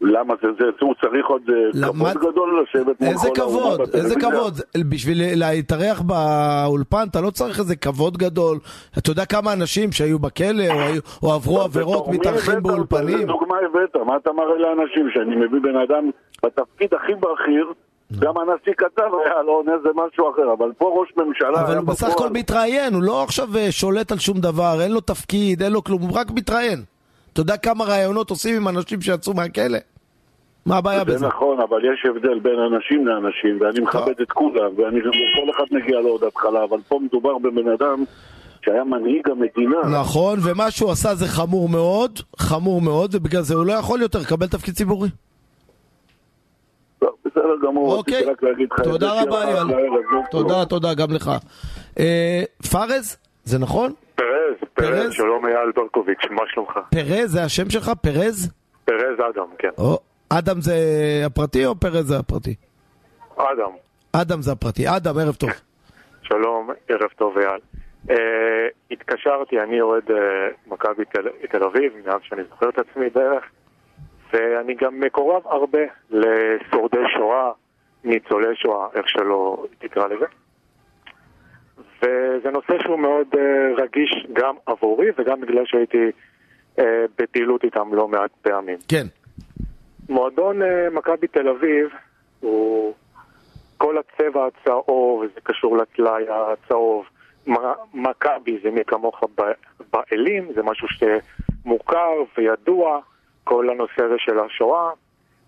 למה 0.00 0.34
זה, 0.42 0.48
זה, 0.58 0.64
הוא 0.80 0.94
צריך 1.00 1.26
עוד 1.26 1.42
אה, 1.48 1.54
למה- 1.74 2.10
כבוד 2.14 2.32
גדול 2.32 2.62
לשבת 2.64 3.00
מול 3.00 3.10
איזה 3.10 3.28
כל 3.36 3.40
האומה 3.42 3.60
כבוד, 3.76 3.80
איזה. 3.94 4.14
כבוד. 4.20 4.60
בשביל 4.90 5.18
להתארח 5.38 6.00
באולפן 6.00 7.06
אתה 7.10 7.20
לא 7.20 7.30
צריך 7.30 7.58
איזה 7.58 7.76
כבוד 7.76 8.16
גדול. 8.18 8.58
אתה 8.98 9.10
יודע 9.10 9.24
כמה 9.24 9.52
אנשים 9.52 9.92
שהיו 9.92 10.18
בכלא 10.18 10.46
או, 10.70 10.80
היו- 10.80 11.00
או 11.22 11.32
עברו 11.32 11.60
עבירות 11.60 11.94
בתור 12.02 12.10
מי 12.10 12.18
מתארחים? 12.18 12.62
באולפנים? 12.62 13.14
איזה 13.14 13.26
דוגמה 13.26 13.56
הבאת? 13.70 14.06
מה 14.06 14.16
אתה 14.16 14.30
מראה 14.32 14.58
לאנשים? 14.58 15.08
שאני 15.14 15.36
מביא 15.36 15.60
בן 15.62 15.76
אדם 15.76 16.10
בתפקיד 16.44 16.94
הכי 16.94 17.12
בכיר, 17.14 17.66
גם 18.18 18.34
הנשיא 18.38 18.72
כתב 18.78 19.02
היה 19.24 19.42
לו 19.42 19.52
עונה 19.52 19.72
זה 19.82 19.88
משהו 19.94 20.30
אחר, 20.30 20.52
אבל 20.58 20.72
פה 20.78 20.94
ראש 21.00 21.08
ממשלה 21.16 21.60
אבל 21.64 21.76
הוא 21.76 21.86
בסך. 21.86 22.08
הכל 22.08 22.28
מתראיין, 22.30 22.94
הוא 22.94 23.02
לא 23.02 23.22
עכשיו 23.22 23.48
אה, 23.56 23.72
שולט 23.72 24.12
על 24.12 24.18
שום 24.18 24.40
דבר, 24.40 24.80
אין 24.80 24.92
לו 24.92 25.00
תפקיד, 25.00 25.62
אין 25.62 25.72
לו 25.72 25.84
כלום, 25.84 26.02
הוא 26.02 26.10
רק 26.14 26.30
מתראיין. 26.30 26.82
אתה 27.32 27.40
יודע 27.40 27.56
כמה 27.56 27.84
ראיונות 27.84 28.30
עושים 28.30 28.56
עם 28.56 28.68
אנשים 28.68 29.00
שיצאו 29.00 29.34
מהכלא? 29.34 29.78
מה 30.66 30.76
הבעיה 30.76 31.04
בזה? 31.04 31.18
זה 31.18 31.26
נכון, 31.26 31.60
אבל 31.60 31.80
יש 31.94 32.06
הבדל 32.10 32.38
בין 32.38 32.58
אנשים 32.72 33.06
לאנשים, 33.06 33.60
ואני 33.60 33.80
מכבד 33.80 34.20
את 34.22 34.32
כולם, 34.32 34.70
ואני 34.76 35.00
גם 35.00 35.10
כל 35.10 35.50
אחד 35.50 35.64
מגיע 35.70 36.00
לו 36.00 36.08
עוד 36.08 36.24
התחלה, 36.24 36.64
אבל 36.64 36.78
פה 36.88 36.98
מדובר 37.02 37.38
בבן 37.38 37.68
אדם 37.68 38.04
שהיה 38.64 38.84
מנהיג 38.84 39.30
המדינה. 39.30 40.00
נכון, 40.00 40.38
ומה 40.42 40.70
שהוא 40.70 40.90
עשה 40.90 41.14
זה 41.14 41.26
חמור 41.26 41.68
מאוד, 41.68 42.20
חמור 42.38 42.80
מאוד, 42.80 43.14
ובגלל 43.14 43.42
זה 43.42 43.54
הוא 43.54 43.66
לא 43.66 43.72
יכול 43.72 44.02
יותר 44.02 44.18
לקבל 44.18 44.46
תפקיד 44.46 44.74
ציבורי. 44.74 45.08
בסדר 47.24 47.54
גמור, 47.66 47.96
אוקיי. 47.96 48.14
רציתי 48.14 48.30
רק 48.30 48.42
להגיד 48.42 48.68
לך. 48.72 48.80
תודה 48.80 49.22
רבה, 49.22 49.64
לא? 49.64 49.74
תודה, 50.30 50.64
תודה, 50.64 50.94
גם 50.94 51.10
לך. 51.10 51.30
אה, 51.98 52.42
פארז, 52.70 53.16
זה 53.44 53.58
נכון? 53.58 53.92
פרז, 54.20 54.68
פרז? 54.74 55.12
שלום 55.12 55.46
אייל 55.46 55.72
ברקוביץ', 55.72 56.24
מה 56.30 56.42
שלומך? 56.46 56.78
פרז 56.90 57.32
זה 57.32 57.42
השם 57.42 57.70
שלך? 57.70 57.90
פרז? 58.02 58.52
פרז 58.84 59.18
אדם, 59.34 59.46
כן. 59.58 59.68
או, 59.78 59.98
אדם 60.38 60.60
זה 60.60 60.74
הפרטי 61.26 61.66
או 61.66 61.74
פרז 61.74 62.06
זה 62.08 62.18
הפרטי? 62.18 62.54
אדם, 63.36 63.70
אדם 64.12 64.42
זה 64.42 64.52
הפרטי. 64.52 64.88
אדם, 64.96 65.18
ערב 65.18 65.34
טוב. 65.34 65.50
שלום, 66.28 66.70
ערב 66.88 67.10
טוב 67.16 67.38
אייל. 67.38 67.60
Uh, 68.08 68.12
התקשרתי, 68.90 69.60
אני 69.60 69.80
אוהד 69.80 70.10
uh, 70.10 70.14
מכבי 70.66 71.04
תל, 71.04 71.28
תל 71.50 71.64
אביב, 71.64 71.92
מאז 72.06 72.20
שאני 72.22 72.42
זוכר 72.50 72.68
את 72.68 72.78
עצמי 72.78 73.10
בערך, 73.10 73.44
ואני 74.32 74.74
גם 74.74 75.00
מקורב 75.00 75.46
הרבה 75.46 75.80
לשורדי 76.10 77.04
שואה, 77.16 77.50
ניצולי 78.04 78.56
שואה, 78.56 78.86
איך 78.94 79.08
שלא 79.08 79.66
תקרא 79.78 80.06
לזה. 80.06 80.26
וזה 82.02 82.50
נושא 82.50 82.82
שהוא 82.82 82.98
מאוד 82.98 83.26
uh, 83.34 83.82
רגיש 83.82 84.26
גם 84.32 84.54
עבורי 84.66 85.06
וגם 85.18 85.40
בגלל 85.40 85.66
שהייתי 85.66 86.10
uh, 86.76 86.82
בפעילות 87.18 87.64
איתם 87.64 87.94
לא 87.94 88.08
מעט 88.08 88.30
פעמים. 88.42 88.78
כן. 88.88 89.06
מועדון 90.10 90.62
אה, 90.62 90.90
מכבי 90.90 91.26
תל 91.26 91.48
אביב 91.48 91.88
הוא 92.40 92.94
כל 93.76 93.96
הצבע 93.98 94.46
הצהוב, 94.46 95.24
זה 95.34 95.40
קשור 95.42 95.76
לטלאי 95.76 96.24
הצהוב. 96.28 97.04
מכבי 97.94 98.58
זה 98.62 98.70
מי 98.70 98.84
כמוך 98.86 99.20
באלים, 99.92 100.52
זה 100.54 100.62
משהו 100.62 100.88
שמוכר 100.88 102.10
וידוע, 102.38 103.00
כל 103.44 103.70
הנושא 103.70 104.02
הזה 104.02 104.14
של 104.18 104.38
השואה. 104.38 104.90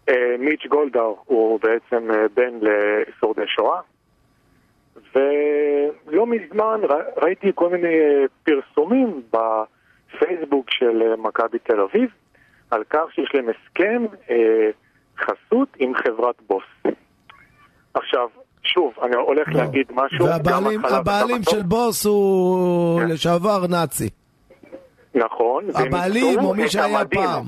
אה, 0.08 0.36
מיץ' 0.38 0.66
גולדהר 0.68 1.14
הוא 1.24 1.60
בעצם 1.60 2.10
אה, 2.10 2.28
בן 2.34 2.54
לשורדי 2.60 3.46
שואה. 3.46 3.80
ולא 5.14 6.27
מזמן 6.27 6.81
ראיתי 7.23 7.52
כל 7.55 7.69
מיני 7.69 7.89
אה, 7.89 8.24
פרסומים 8.43 9.23
בפייסבוק 9.31 10.70
של 10.70 11.02
אה, 11.02 11.16
מכבי 11.16 11.59
תל 11.59 11.81
אביב 11.81 12.10
על 12.70 12.85
כך 12.90 13.02
שיש 13.14 13.31
להם 13.35 13.47
הסכם 13.48 14.05
אה, 14.31 14.70
חסות 15.19 15.69
עם 15.78 15.93
חברת 15.94 16.35
בוס. 16.47 16.94
עכשיו, 17.94 18.28
שוב, 18.62 18.93
אני 19.02 19.16
הולך 19.16 19.48
להגיד 19.48 19.86
משהו, 19.90 20.27
והבעלים 20.27 20.85
הבעלים 20.85 21.43
של 21.43 21.62
בוס 21.62 22.06
הוא 22.06 23.02
לשעבר 23.02 23.66
נאצי. 23.70 24.09
נכון. 25.14 25.64
הבעלים 25.74 26.39
או 26.39 26.55
מי 26.55 26.69
שהיה 26.69 27.01
המדים. 27.01 27.20
פעם. 27.20 27.44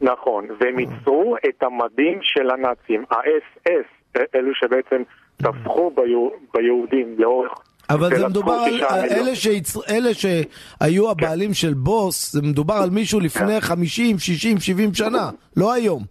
נכון, 0.00 0.46
והם 0.60 0.78
ייצרו 0.78 1.36
את 1.48 1.62
המדים 1.62 2.18
של 2.22 2.50
הנאצים, 2.50 3.04
ה-SS, 3.10 4.18
אלו 4.34 4.54
שבעצם 4.54 5.02
טבחו 5.42 5.90
ביהו- 5.94 6.32
ביהודים 6.54 7.14
לאורך... 7.18 7.52
אבל 7.90 8.16
זה 8.16 8.28
מדובר 8.28 8.52
על. 8.52 8.80
אלה, 9.10 9.34
שיצר, 9.36 9.80
אלה 9.90 10.10
שהיו 10.14 11.10
הבעלים 11.10 11.54
של 11.54 11.74
בוס, 11.74 12.32
זה 12.32 12.42
מדובר 12.42 12.74
על 12.74 12.90
מישהו 12.90 13.20
לפני 13.20 13.60
50, 13.60 14.18
60, 14.18 14.58
70 14.58 14.94
שנה, 14.94 15.30
לא 15.56 15.72
היום. 15.72 16.02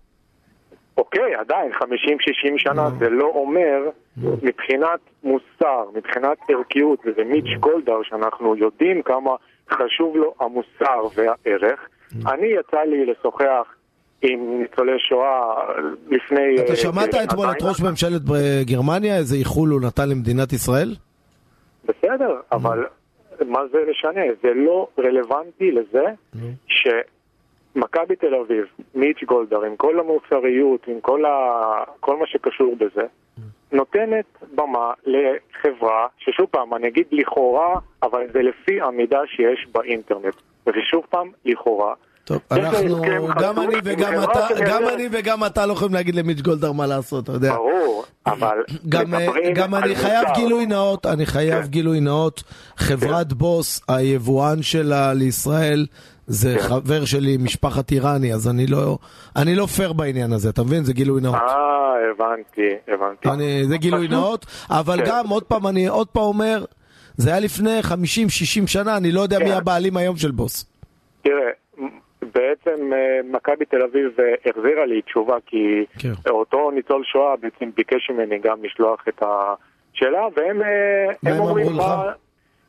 אוקיי, 0.97 1.35
עדיין, 1.35 1.71
50-60 1.71 1.83
שנה 2.57 2.89
זה 2.99 3.09
לא 3.09 3.25
אומר 3.35 3.89
מבחינת 4.43 4.99
מוסר, 5.23 5.83
מבחינת 5.95 6.37
ערכיות, 6.49 6.99
וזה 7.05 7.23
מיץ' 7.23 7.59
גולדהר 7.59 7.99
שאנחנו 8.03 8.55
יודעים 8.55 9.01
כמה 9.01 9.31
חשוב 9.69 10.15
לו 10.17 10.33
המוסר 10.39 11.07
והערך. 11.15 11.79
אני 12.27 12.47
יצא 12.59 12.77
לי 12.79 13.05
לשוחח 13.05 13.73
עם 14.22 14.61
ניצולי 14.61 14.99
שואה 14.99 15.53
לפני... 16.10 16.56
אתה 16.60 16.72
אה, 16.72 16.76
שמעת 16.76 17.15
אתמול 17.23 17.48
את. 17.52 17.61
ראש 17.61 17.81
ממשלת 17.81 18.22
אה, 18.35 18.61
גרמניה, 18.64 19.18
איזה 19.18 19.35
איחול 19.35 19.69
הוא 19.69 19.81
נתן 19.81 20.10
למדינת 20.10 20.53
ישראל? 20.53 20.95
בסדר, 21.85 22.35
אבל 22.52 22.85
מה 23.45 23.60
זה 23.72 23.77
משנה? 23.91 24.22
זה 24.44 24.53
לא 24.53 24.88
רלוונטי 24.99 25.72
לזה 25.72 26.06
שמכבי 26.68 28.15
תל 28.15 28.35
אביב, 28.35 28.65
מיץ' 28.95 29.23
גולדהר, 29.23 29.64
עם 29.64 29.76
כל 29.76 29.99
המוסריות, 29.99 30.88
עם 30.88 31.02
כל, 31.02 31.26
ה... 31.26 31.84
כל 31.99 32.18
מה 32.18 32.27
שקשור 32.27 32.76
בזה, 32.76 33.06
נותנת 33.72 34.26
במה 34.56 34.94
לחברה, 35.06 36.07
ששוב 36.18 36.45
פעם, 36.52 36.73
אני 36.73 36.88
אגיד 36.88 37.06
לכאורה, 37.11 37.80
אבל 38.03 38.27
זה 38.34 38.41
לפי 38.41 38.81
המידע 38.81 39.19
שיש 39.26 39.68
באינטרנט. 39.72 40.35
ושוב 40.68 41.06
פעם, 41.10 41.31
לכאורה, 41.45 41.94
טוב, 42.27 42.39
אנחנו, 42.51 43.01
גם 43.41 43.59
אני 43.59 43.75
וגם 43.83 44.23
אתה, 44.23 44.47
גם 44.67 44.83
אני 44.93 45.07
וגם 45.11 45.45
אתה 45.45 45.65
לא 45.65 45.73
יכולים 45.73 45.93
להגיד 45.93 46.15
למיץ' 46.15 46.41
גולדהר 46.41 46.71
מה 46.71 46.87
לעשות, 46.87 47.23
אתה 47.23 47.31
יודע. 47.31 47.53
ברור, 47.53 48.03
אבל 48.25 48.57
גם, 48.89 49.13
אה, 49.13 49.19
מדברים 49.19 49.53
גם 49.53 49.73
על 49.73 49.83
אני 49.83 49.95
חייב. 49.95 50.27
גילוי 50.35 50.65
נאות, 50.65 51.05
אני 51.05 51.25
חייב 51.25 51.63
כן. 51.63 51.67
גילוי 51.67 51.99
נאות. 51.99 52.43
חברת 52.77 53.33
בוס, 53.33 53.81
היבואן 53.87 54.61
שלה 54.61 55.13
לישראל, 55.13 55.85
זה 56.27 56.55
כן. 56.55 56.61
חבר 56.61 57.05
שלי, 57.05 57.37
משפחת 57.37 57.91
איראני, 57.91 58.33
אז 58.33 58.47
אני 58.47 58.67
לא, 58.67 58.97
אני 59.35 59.55
לא 59.55 59.65
פייר 59.65 59.93
בעניין 59.93 60.33
הזה, 60.33 60.49
אתה 60.49 60.63
מבין? 60.63 60.83
זה 60.83 60.93
גילוי 60.93 61.21
נאות. 61.21 61.35
אה, 61.35 62.11
הבנתי, 62.11 62.75
הבנתי. 62.87 63.29
אני, 63.29 63.65
זה 63.67 63.77
גילוי 63.77 64.07
נאות, 64.07 64.45
אבל 64.69 64.97
כן. 64.97 65.05
גם, 65.07 65.29
עוד 65.29 65.43
פעם, 65.43 65.67
אני 65.67 65.87
עוד 65.87 66.07
פעם 66.07 66.23
אומר, 66.23 66.65
זה 67.17 67.29
היה 67.29 67.39
לפני 67.39 67.79
50-60 67.83 68.67
שנה, 68.67 68.97
אני 68.97 69.11
לא 69.11 69.21
יודע 69.21 69.39
כן. 69.39 69.43
מי 69.43 69.51
הבעלים 69.51 69.97
היום 69.97 70.17
של 70.17 70.31
בוס. 70.31 70.65
תראה, 71.21 71.51
בעצם 72.38 72.93
אה, 72.93 73.19
מכבי 73.23 73.65
תל 73.65 73.81
אביב 73.84 74.19
אה, 74.19 74.34
החזירה 74.49 74.85
לי 74.85 75.01
תשובה 75.01 75.38
כי 75.45 75.85
כן. 75.99 76.30
אותו 76.30 76.72
ניצול 76.72 77.03
שואה 77.03 77.35
בעצם 77.35 77.69
ביקש 77.76 78.09
ממני 78.09 78.39
גם 78.39 78.64
לשלוח 78.64 79.05
את 79.09 79.23
השאלה 79.23 80.27
והם 80.35 80.61
אה, 80.61 81.31
הם 81.31 81.39
אומרים 81.39 81.68
לך? 81.77 81.85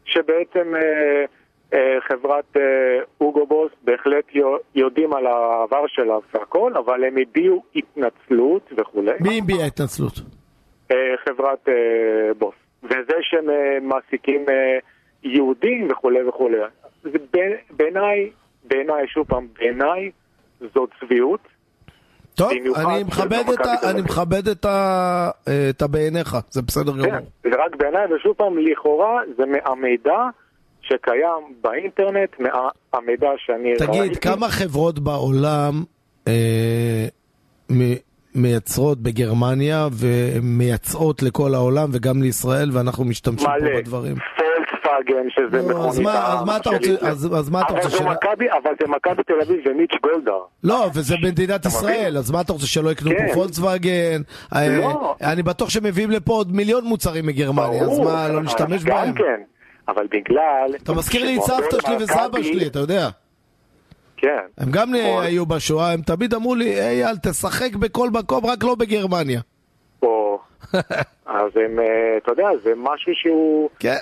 שבעצם 0.04 0.72
חברת 2.08 2.56
אוגו 3.20 3.46
בוס 3.46 3.72
בהחלט 3.84 4.24
יו- 4.34 4.56
יודעים 4.74 5.12
על 5.12 5.26
העבר 5.26 5.86
שלה 5.86 6.14
והכל 6.34 6.72
אבל 6.76 7.04
הם 7.04 7.14
הביעו 7.22 7.62
התנצלות 7.76 8.72
וכולי. 8.76 9.12
מי 9.20 9.38
הביע 9.38 9.64
התנצלות? 9.66 10.12
חברת 11.24 11.68
בוס. 12.38 12.54
וזה 12.82 13.16
שהם 13.20 13.46
מעסיקים 13.88 14.46
יהודים 15.22 15.90
וכולי 15.90 16.28
וכולי. 16.28 16.58
בעיניי, 17.70 18.30
בעיניי, 18.68 19.08
שוב 19.08 19.26
פעם, 19.26 19.46
בעיניי 19.58 20.10
זאת 20.74 20.90
צביעות. 21.00 21.40
טוב, 22.34 22.50
אני 22.76 23.04
מכבד 23.04 23.44
את 23.52 23.66
ה- 23.66 23.90
אני. 23.90 24.02
מכבד 24.02 24.48
את 24.48 24.64
ה- 24.64 25.30
את 25.70 25.82
הבעיניך, 25.82 26.36
זה 26.50 26.62
בסדר 26.62 26.92
גמור. 26.92 27.04
כן, 27.10 27.18
זה 27.50 27.56
רק 27.64 27.76
בעיניי, 27.76 28.14
ושוב 28.14 28.32
פעם, 28.36 28.58
לכאורה 28.58 29.20
זה 29.36 29.42
מהמידע 29.46 30.18
שקיים 30.82 31.54
באינטרנט, 31.60 32.30
מהמידע 32.40 33.28
שאני 33.36 33.74
תגיד, 33.78 34.16
כמה 34.16 34.48
חברות 34.48 34.98
בעולם 34.98 35.72
אה, 36.28 37.06
מ- 37.72 37.98
מייצרות 38.34 38.98
בגרמניה 38.98 39.88
ומייצאות 39.92 41.22
לכל 41.22 41.54
העולם 41.54 41.88
וגם 41.92 42.22
לישראל 42.22 42.70
ואנחנו 42.72 43.04
משתמשים 43.04 43.48
פה 43.48 43.64
מלא. 44.00 44.08
פולקסווגן, 44.88 45.30
שזה 45.30 45.62
נו, 45.62 45.88
אז 45.88 45.98
מכונית 45.98 46.00
מה- 46.04 46.32
אז 46.38 46.44
מה 46.44 46.56
אתה 46.56 46.70
רוצה-. 46.70 47.06
אז- 47.08 47.28
אז 47.38 47.50
מה 47.50 47.60
אתה 47.60 47.72
רוצה 47.72 47.88
אבל 47.88 47.96
זה 47.98 48.04
מכבי, 48.04 48.44
אבל 48.50 48.72
זה 48.80 48.86
מכבי 48.88 49.22
תל 49.22 49.32
אביב 49.42 49.60
ומיץ' 49.66 49.90
גולדהר. 50.02 50.40
לא, 50.64 50.90
וזה 50.94 51.14
במדינת 51.22 51.66
ישראל, 51.66 52.16
אז 52.18 52.30
מה 52.30 52.40
אתה 52.40 52.52
רוצה 52.52 52.66
שלא 52.66 52.90
יקנו 52.90 53.10
כן. 53.10 53.26
פה 53.28 53.34
פולקסווגן? 53.34 54.22
אה, 54.54 54.78
לא. 54.78 55.14
אני 55.22 55.42
בטוח 55.42 55.68
שמביאים 55.70 56.10
לפה 56.10 56.32
עוד 56.32 56.54
מיליון 56.56 56.84
מוצרים 56.84 57.26
מגרמניה, 57.26 57.82
אז 57.82 57.98
מה, 57.98 58.28
לא 58.28 58.42
נשתמש 58.42 58.84
גם 58.84 58.96
בהם? 58.96 59.14
כן, 59.14 59.40
אבל 59.88 60.06
בגלל... 60.12 60.74
אתה 60.82 60.92
מזכיר 60.92 61.24
לי 61.24 61.36
את 61.36 61.42
סבתא 61.42 61.76
שלי 61.86 61.96
וסבא 61.96 62.42
שלי, 62.42 62.66
אתה 62.66 62.78
יודע. 62.78 63.08
כן. 64.16 64.38
הם 64.58 64.70
גם 64.70 64.94
היו 65.20 65.46
בשואה, 65.46 65.92
הם 65.92 66.00
תמיד 66.02 66.34
אמרו 66.34 66.54
לי, 66.54 66.80
אייל, 66.80 67.16
תשחק 67.22 67.74
בכל 67.76 68.10
מקום, 68.10 68.46
רק 68.46 68.64
לא 68.64 68.74
בגרמניה. 68.74 69.40
פה. 70.00 70.38
אז 71.26 71.50
הם, 71.56 71.78
אה, 71.78 71.84
אתה 72.22 72.32
יודע, 72.32 72.48
זה 72.64 72.70
משהו 72.76 73.12
שהוא... 73.14 73.68
כן. 73.78 73.96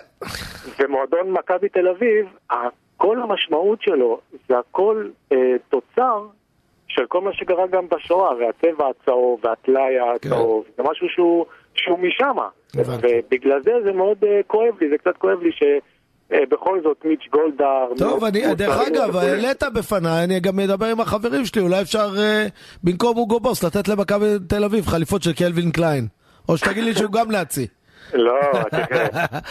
ומועדון 0.78 1.30
מכבי 1.30 1.68
תל 1.68 1.88
אביב, 1.88 2.26
כל 2.96 3.22
המשמעות 3.22 3.82
שלו 3.82 4.20
זה 4.48 4.58
הכל 4.58 5.08
אה, 5.32 5.36
תוצר 5.68 6.26
של 6.88 7.06
כל 7.08 7.20
מה 7.20 7.32
שקרה 7.32 7.66
גם 7.66 7.88
בשואה, 7.88 8.30
והצבע 8.36 8.88
הצהוב, 8.88 9.40
והטלאי 9.44 9.94
הצהוב, 10.16 10.64
זה 10.76 10.82
משהו 10.90 11.08
שהוא, 11.08 11.46
שהוא 11.74 11.98
משמה. 11.98 12.48
ובגלל 12.74 13.62
זה 13.62 13.72
זה 13.84 13.92
מאוד 13.92 14.24
אה, 14.24 14.40
כואב 14.46 14.74
לי, 14.80 14.88
זה 14.90 14.98
קצת 14.98 15.16
כואב 15.16 15.38
לי 15.42 15.50
שבכל 15.52 16.80
זאת 16.82 17.04
מיץ' 17.04 17.28
גולדהר... 17.32 17.88
טוב, 17.98 18.24
אני, 18.24 18.54
דרך 18.54 18.78
אגב. 18.88 19.16
העלית 19.16 19.62
בפניי, 19.74 20.24
אני 20.24 20.40
גם 20.40 20.60
אדבר 20.60 20.86
עם 20.86 21.00
החברים 21.00 21.44
שלי, 21.44 21.62
אולי 21.62 21.82
אפשר 21.82 22.08
אה, 22.18 22.46
במקום 22.84 23.16
אוגו 23.16 23.40
בוס 23.40 23.64
לתת 23.64 23.88
למכבי 23.88 24.26
תל 24.48 24.64
אביב 24.64 24.86
חליפות 24.86 25.22
של 25.22 25.32
קלווין 25.32 25.70
קליין. 25.70 26.06
או 26.48 26.56
שתגיד 26.56 26.84
לי 26.84 26.94
שהוא 26.94 27.12
גם 27.12 27.30
נאצי. 27.30 27.66
לא, 28.14 28.40
תראה, 28.70 29.06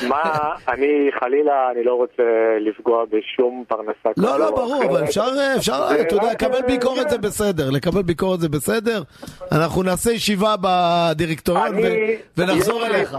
מה, 0.10 0.22
אני 0.68 1.10
חלילה, 1.20 1.72
אני 1.72 1.84
לא 1.84 1.94
רוצה 1.94 2.24
לפגוע 2.60 3.06
בשום 3.06 3.64
פרנסה 3.68 4.10
לא, 4.18 4.40
לא, 4.40 4.52
ברור. 4.52 4.84
אבל 4.90 5.04
אפשר, 5.04 5.28
אה, 5.38 5.56
אפשר, 5.56 5.88
אתה 6.02 6.16
יודע, 6.16 6.32
לקבל 6.32 6.56
אה, 6.56 6.62
ביקורת 6.68 7.10
זה 7.10 7.18
בסדר, 7.18 7.70
לקבל 7.70 8.02
ביקורת 8.02 8.40
זה 8.40 8.50
בסדר. 8.50 9.04
אנחנו 9.52 9.84
נעשה 9.84 10.12
ישיבה 10.12 10.56
בדירקטוריון 10.62 11.76
ונחזור 12.38 12.86
אליך. 12.86 13.18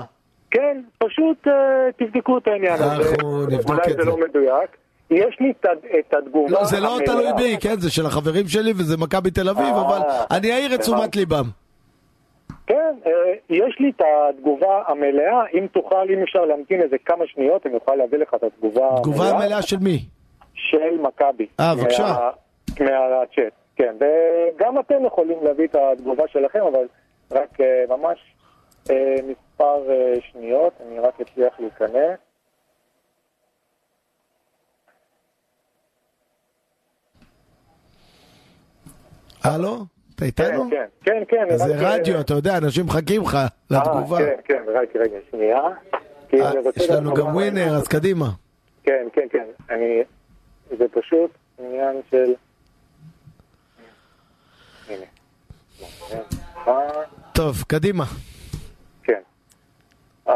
כן, 0.50 0.80
פשוט 0.98 1.48
אה, 1.48 1.52
תבדקו 1.98 2.38
את 2.38 2.48
העניין 2.48 2.72
הזה. 2.72 2.92
אנחנו 2.92 3.42
נבדוק 3.46 3.70
אולי 3.70 3.92
את 3.92 3.96
זה 3.96 4.02
זה. 4.02 4.10
לא 4.10 4.16
מדויק. 4.28 4.76
יש 5.10 5.36
לי 5.40 5.52
את 5.98 6.14
התגובה... 6.14 6.50
לא, 6.52 6.64
זה 6.64 6.80
לא. 6.80 6.98
תלוי 7.06 7.32
בי, 7.36 7.56
כן, 7.60 7.80
זה 7.80 7.90
של 7.90 8.06
החברים 8.06 8.48
שלי 8.48 8.72
וזה 8.76 8.96
מכבי 8.96 9.30
תל 9.30 9.48
אביב, 9.48 9.74
אה, 9.74 9.80
אבל 9.80 9.98
אני 10.30 10.52
אעיר 10.52 10.74
את 10.74 10.80
תשומת. 10.80 11.16
ליבם. 11.16 11.44
כן, 12.66 12.94
אה, 13.06 13.12
יש 13.50 13.76
לי 13.80 13.90
את 13.96 14.00
התגובה 14.28 14.82
המלאה, 14.86 15.46
אם 15.54 15.66
תוכל, 15.72 16.10
אם 16.10 16.22
אפשר 16.22 16.44
להמתין 16.44 16.82
איזה 16.82 16.96
כמה 17.04 17.24
שניות, 17.26 17.66
אני 17.66 17.74
אוכל 17.74 17.94
להביא 17.94 18.18
לך 18.18 18.34
את 18.34 18.42
התגובה 18.42 18.88
תגובה 19.02 19.32
מלאה 19.38 19.62
של 19.62 19.76
מי? 19.80 19.98
של 20.54 20.98
מכבי. 21.02 21.46
אה, 21.60 21.74
בבקשה. 21.74 22.02
מה- 22.02 22.30
מהצ'אט, 22.80 23.52
כן. 23.76 23.94
וגם 24.00 24.78
אתם 24.78 25.04
יכולים 25.04 25.38
להביא 25.44 25.64
את 25.66 25.74
התגובה 25.76 26.28
שלכם, 26.28 26.60
אבל 26.72 26.86
רק 27.32 27.60
אה, 27.60 27.84
ממש 27.96 28.18
אה, 28.90 29.14
מספר 29.28 29.82
שניות, 30.32 30.72
אני 30.86 30.98
רק 30.98 31.20
אצליח 31.20 31.60
להיכנס. 31.60 32.18
הלו? 39.44 39.84
אתה 40.16 40.24
איתנו? 40.24 40.70
כן, 40.70 40.84
כן, 41.04 41.22
כן. 41.28 41.44
אז 41.54 41.62
רק, 41.62 41.68
זה 41.68 41.74
רדיו, 41.88 42.20
אתה 42.20 42.34
יודע, 42.34 42.58
אנשים 42.58 42.86
מחכים 42.86 43.22
לך 43.22 43.38
לתגובה. 43.70 44.18
אה, 44.20 44.24
כן, 44.26 44.34
כן, 44.44 44.62
רק 44.74 44.88
רגע, 44.96 45.16
שנייה. 45.30 45.58
אה, 46.34 46.52
יש 46.76 46.90
לנו 46.90 47.14
גם 47.14 47.26
ווינר, 47.34 47.76
אז 47.76 47.88
קדימה. 47.88 48.26
כן, 48.82 49.06
כן, 49.12 49.26
כן. 49.30 49.44
אני... 49.70 50.02
זה 50.78 50.84
פשוט 50.92 51.30
עניין 51.58 51.96
של... 52.10 52.34
טוב, 57.32 57.64
קדימה. 57.68 58.04
כן. 59.02 59.20
אז... 60.26 60.34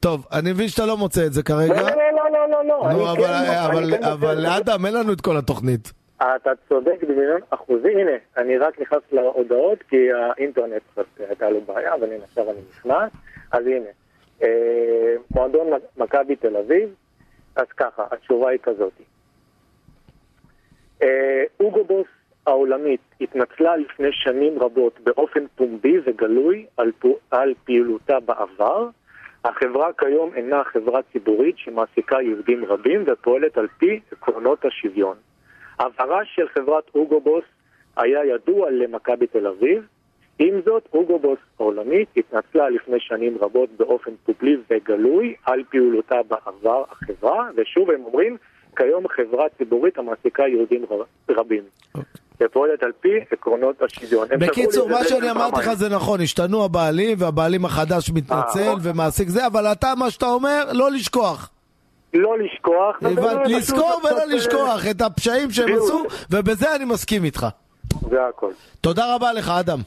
טוב, 0.00 0.26
אני 0.32 0.52
מבין 0.52 0.68
שאתה 0.68 0.86
לא 0.86 0.96
מוצא 0.96 1.26
את 1.26 1.32
זה 1.32 1.42
כרגע. 1.42 1.74
לא, 1.74 1.80
לא, 1.82 1.90
לא, 1.90 2.48
לא, 2.50 2.64
לא, 2.64 2.88
לא. 2.88 2.92
נו, 2.92 3.16
כן- 3.16 3.54
אבל- 3.62 3.96
כן 4.00 4.20
זה. 4.20 4.34
לאדם, 4.34 4.86
אין 4.86 4.94
לנו 4.94 5.12
את 5.12 5.20
כל 5.20 5.36
התוכנית. 5.36 5.92
אתה 6.22 6.50
צודק 6.68 7.02
במיליון 7.02 7.40
אחוזים, 7.50 7.98
הנה, 7.98 8.10
אני 8.36 8.58
רק 8.58 8.80
נכנס 8.80 9.02
להודעות 9.12 9.82
כי 9.82 10.12
האינטרנט 10.12 10.82
הייתה 11.18 11.50
לו 11.50 11.60
בעיה, 11.60 11.94
אבל 11.94 12.12
הנה 12.12 12.24
עכשיו 12.24 12.50
אני 12.50 12.60
נכנס, 12.70 13.10
אז 13.52 13.66
הנה, 13.66 13.88
אה, 14.42 15.14
מועדון 15.30 15.66
מכבי 15.96 16.36
תל 16.36 16.56
אביב, 16.56 16.94
אז 17.56 17.66
ככה, 17.76 18.04
התשובה 18.10 18.50
היא 18.50 18.58
כזאת. 18.62 18.92
אה, 21.02 21.44
אוגו 21.60 21.84
בוס 21.84 22.06
העולמית 22.46 23.00
התנצלה 23.20 23.76
לפני 23.76 24.08
שנים 24.12 24.58
רבות 24.58 25.00
באופן 25.00 25.46
פומבי 25.56 25.98
וגלוי 26.04 26.66
על, 26.76 26.92
פו, 26.98 27.18
על 27.30 27.54
פעילותה 27.64 28.20
בעבר. 28.20 28.88
החברה 29.44 29.92
כיום 29.92 30.34
אינה 30.34 30.64
חברה 30.64 31.00
ציבורית 31.12 31.58
שמעסיקה 31.58 32.22
יהודים 32.22 32.64
רבים 32.64 33.04
ופועלת 33.06 33.58
על 33.58 33.68
פי 33.78 34.00
עקרונות 34.12 34.64
השוויון. 34.64 35.16
עברה 35.78 36.20
של 36.34 36.48
חברת 36.54 36.84
אוגו 36.94 37.20
בוס 37.20 37.44
היה 37.96 38.20
ידוע 38.34 38.70
למכבי 38.70 39.26
תל 39.26 39.46
אביב. 39.46 39.82
עם 40.38 40.60
זאת, 40.64 40.88
אוגו 40.94 41.18
בוס 41.18 41.38
העולמית 41.60 42.08
התנצלה 42.16 42.68
לפני 42.70 42.96
שנים 43.00 43.38
רבות 43.40 43.68
באופן 43.76 44.10
פובלי 44.26 44.56
וגלוי 44.70 45.34
על 45.46 45.62
פעילותה 45.70 46.14
בעבר 46.28 46.82
החברה, 46.90 47.48
ושוב 47.56 47.90
הם 47.90 48.04
אומרים, 48.04 48.36
כיום 48.76 49.04
חברה 49.08 49.46
ציבורית 49.58 49.98
המעסיקה 49.98 50.42
יהודים 50.48 50.84
רב- 50.90 51.06
רבים. 51.38 51.62
ופועלת 52.42 52.82
על 52.82 52.92
פי 53.00 53.08
עקרונות 53.30 53.82
השוויון. 53.82 54.28
בקיצור, 54.38 54.88
מה 54.88 55.04
שאני 55.04 55.30
אמרתי 55.30 55.60
לך. 55.60 55.72
זה 55.74 55.88
נכון, 55.88 56.20
השתנו 56.20 56.64
הבעלים 56.64 57.16
והבעלים 57.20 57.64
החדש 57.64 58.10
מתנצל 58.10 58.72
ומעסיק 58.82 59.28
זה, 59.28 59.46
אבל 59.46 59.66
אתה, 59.66 59.92
מה 59.98 60.10
שאתה 60.10 60.26
אומר, 60.26 60.64
לא 60.72 60.90
לשכוח. 60.90 61.50
לא 62.14 62.38
לשכוח. 62.38 62.96
הבנת, 63.02 63.40
פשוט 63.44 63.56
לזכור 63.56 64.00
ולא 64.04 64.26
לשכוח 64.26 64.86
את 64.90 65.00
הפשעים 65.00 65.50
שהם. 65.50 65.68
עשו, 65.76 66.02
ובזה 66.30 66.74
אני 66.74 66.84
מסכים 66.84 67.24
איתך. 67.24 67.46
זה 68.10 68.16
הכל. 68.28 68.50
תודה 68.80 69.14
רבה 69.14 69.32
לך, 69.32 69.48
אדם. 69.48 69.80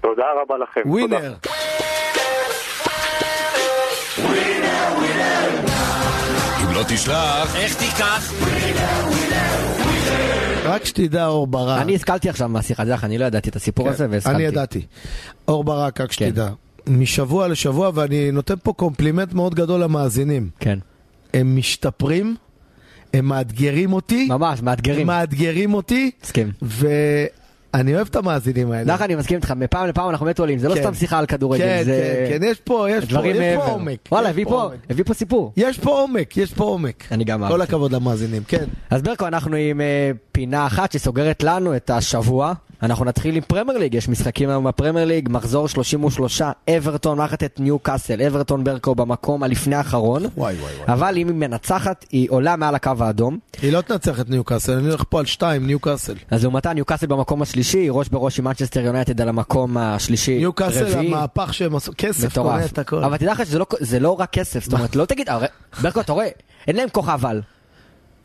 תודה 0.00 0.24
רבה 0.42 0.58
לכם. 0.58 0.80
ווינר. 0.86 1.32
אם 6.62 6.72
לא 6.74 6.82
לא 6.82 6.86
תשלח, 6.88 7.56
איך 7.56 7.74
תיקח? 7.78 8.32
רק 10.64 10.84
שתדע, 10.84 11.26
אור 11.26 11.46
ברק. 11.46 11.82
אני 11.82 11.94
השכלתי 11.94 12.28
עכשיו 12.28 12.48
מהשיחה 12.48 12.86
שלך, 12.86 13.04
אני 13.04 13.18
לא 13.18 13.24
ידעתי 13.24 13.50
את 13.50 13.56
הסיפור 13.56 13.88
הזה 13.88 14.06
והשכלתי. 14.10 14.36
אני 14.36 14.44
ידעתי. 14.44 14.86
אור 15.48 15.64
ברק, 15.64 16.00
רק 16.00 16.12
שתדע. 16.12 16.48
משבוע 16.86 17.48
לשבוע, 17.48 17.90
ואני 17.94 18.30
נותן 18.30 18.54
פה 18.62 18.72
קומפלימנט 18.72 19.32
מאוד 19.32 19.54
גדול 19.54 19.82
למאזינים. 19.82 20.48
כן. 20.60 20.78
הם 21.34 21.56
משתפרים, 21.56 22.36
הם 23.14 23.24
מאתגרים 23.24 23.92
אותי. 23.92 24.26
ממש, 24.30 24.62
מאתגרים. 24.62 25.00
הם 25.00 25.06
מאתגרים 25.06 25.74
אותי. 25.74 26.10
מסכים. 26.24 26.52
ואני 27.76 27.94
אוהב 27.94 28.06
את 28.06 28.16
המאזינים 28.16 28.72
האלה. 28.72 28.94
לך 28.94 29.02
אני 29.02 29.14
מסכים 29.14 29.36
איתך, 29.36 29.50
מפעם 29.50 29.88
לפעם 29.88 30.10
אנחנו 30.10 30.24
באמת 30.24 30.38
עולים, 30.38 30.58
זה 30.58 30.68
לא 30.68 30.74
כן. 30.74 30.80
סתם 30.82 30.94
שיחה 30.94 31.18
על 31.18 31.26
כדורגל, 31.26 31.64
כן. 31.64 31.82
כן, 31.86 32.38
כן, 32.38 32.44
יש 32.44 32.60
פה, 32.60 32.86
יש 32.90 33.04
פה, 33.04 33.26
יש 33.26 33.36
פה 33.36 33.40
מעבר. 33.40 33.62
עומק. 33.62 33.98
וואלה, 34.12 34.28
הביא 34.28 34.44
פה 34.44 34.70
פה, 34.96 35.04
פה 35.04 35.14
סיפור. 35.14 35.52
יש 35.56 35.78
פה 35.78 35.90
עומק, 35.90 36.36
יש 36.36 36.54
פה 36.54 36.64
עומק. 36.64 37.04
אני 37.10 37.24
גם 37.24 37.38
כל 37.38 37.44
אהבתי. 37.44 37.62
הכבוד 37.62 37.92
למאזינים, 37.92 38.42
כן. 38.48 38.64
אז 38.90 39.02
ברקו, 39.02 39.26
אנחנו 39.26 39.56
עם 39.56 39.80
אה, 39.80 40.10
פינה 40.32 40.66
אחת 40.66 40.92
שסוגרת 40.92 41.42
לנו 41.42 41.76
את 41.76 41.90
השבוע. 41.90 42.54
אנחנו 42.82 43.04
נתחיל 43.04 43.36
עם 43.36 43.42
פרמייר 43.46 43.78
ליג, 43.78 43.94
יש 43.94 44.08
משחקים 44.08 44.48
היום 44.48 44.64
בפרמייר 44.64 45.06
ליג, 45.06 45.28
מחזור 45.32 45.68
33, 45.68 46.42
אברטון 46.76 47.18
מארחת 47.18 47.44
את 47.44 47.60
ניו 47.60 47.78
קאסל, 47.78 48.22
אברטון 48.22 48.64
ברקו 48.64 48.94
במקום 48.94 49.42
הלפני 49.42 49.76
האחרון. 49.76 50.22
אבל 50.88 51.16
אם 51.16 51.28
היא 51.28 51.36
מנצחת, 51.36 52.06
היא 52.10 52.30
עולה 52.30 52.56
מעל 52.56 52.74
הקו 52.74 52.90
האדום. 53.00 53.38
היא 53.62 53.72
לא 53.72 53.80
תנצח 53.80 54.20
את 54.20 54.30
ניו 54.30 54.44
קאסל, 54.44 54.72
אני 54.72 54.88
הולך 54.88 55.04
פה 55.08 55.18
על 55.18 55.26
שתיים, 55.26 55.66
ניו 55.66 55.80
קאסל. 55.80 56.14
אז 56.30 56.42
לעומתה 56.42 56.72
ניו 56.72 56.84
קאסל 56.84 57.06
במקום 57.06 57.42
השלישי, 57.42 57.61
ראש 57.90 58.08
בראש 58.08 58.38
עם 58.38 58.44
מנצ'סטר 58.44 58.80
יונייטד 58.80 59.20
על 59.20 59.28
המקום 59.28 59.76
השלישי. 59.76 60.38
ניו 60.38 60.52
קאסל. 60.52 60.98
המהפך 60.98 61.54
שהם 61.54 61.76
עשו, 61.76 61.92
כסף 61.98 62.34
קונה. 62.34 62.64
את 62.64 62.78
הכל. 62.78 63.04
אבל 63.04 63.16
תדע 63.16 63.32
לך 63.32 63.46
שזה 63.46 63.58
לא, 63.58 63.66
לא 64.00 64.20
רק 64.20 64.30
כסף, 64.30 64.64
זאת 64.64 64.72
אומרת, 64.72 64.96
לא 64.96 65.04
תגיד, 65.04 65.28
ברקו, 65.82 66.00
אתה 66.00 66.12
רואה, 66.12 66.28
אין 66.66 66.76
להם 66.76 66.88
כוכב 66.88 67.26
על. 67.26 67.42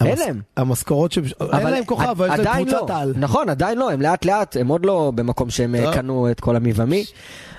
אין 0.05 0.19
להם. 0.19 0.41
המשכורות 0.57 1.11
שהם... 1.11 1.23
אין 1.53 1.67
להם 1.67 1.85
כוכב, 1.85 2.07
אבל 2.07 2.29
יש 2.33 2.39
להם 2.39 2.63
קבוצת 2.63 2.89
לא. 2.89 2.97
על. 2.97 3.13
נכון, 3.15 3.49
עדיין 3.49 3.77
לא, 3.77 3.91
הם 3.91 4.01
לאט 4.01 4.25
לאט, 4.25 4.57
הם 4.57 4.67
עוד 4.67 4.85
לא 4.85 5.11
במקום 5.15 5.49
שהם 5.49 5.75
אה. 5.75 5.93
קנו 5.93 6.31
את 6.31 6.39
כל 6.39 6.55
המי 6.55 6.71
ומי. 6.75 7.05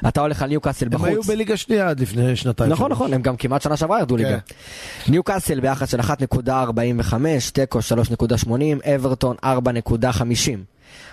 אתה 0.08 0.20
הולך 0.20 0.42
על 0.42 0.48
ניו 0.48 0.60
קאסל 0.60 0.86
הם 0.86 0.90
בחוץ. 0.90 1.08
היו 1.08 1.22
בליגה 1.22 1.56
שנייה 1.56 1.88
עד 1.88 2.00
לפני 2.00 2.36
שנתיים. 2.36 2.70
נכון. 2.70 2.90
נכון, 2.90 3.12
הם 3.12 3.22
גם 3.22 3.36
כמעט 3.36 3.62
שנה 3.62 3.76
שעברה 3.76 3.98
ירדו 3.98 4.16
ליגה. 4.16 4.38
ניו 5.08 5.22
קאסל 5.22 5.60
ביחס 5.60 5.90
של 5.90 6.00
1.45, 6.00 7.14
תיקו 7.52 7.78
3.80, 7.78 8.50
אברטון 8.94 9.36
4.50. 9.44 9.48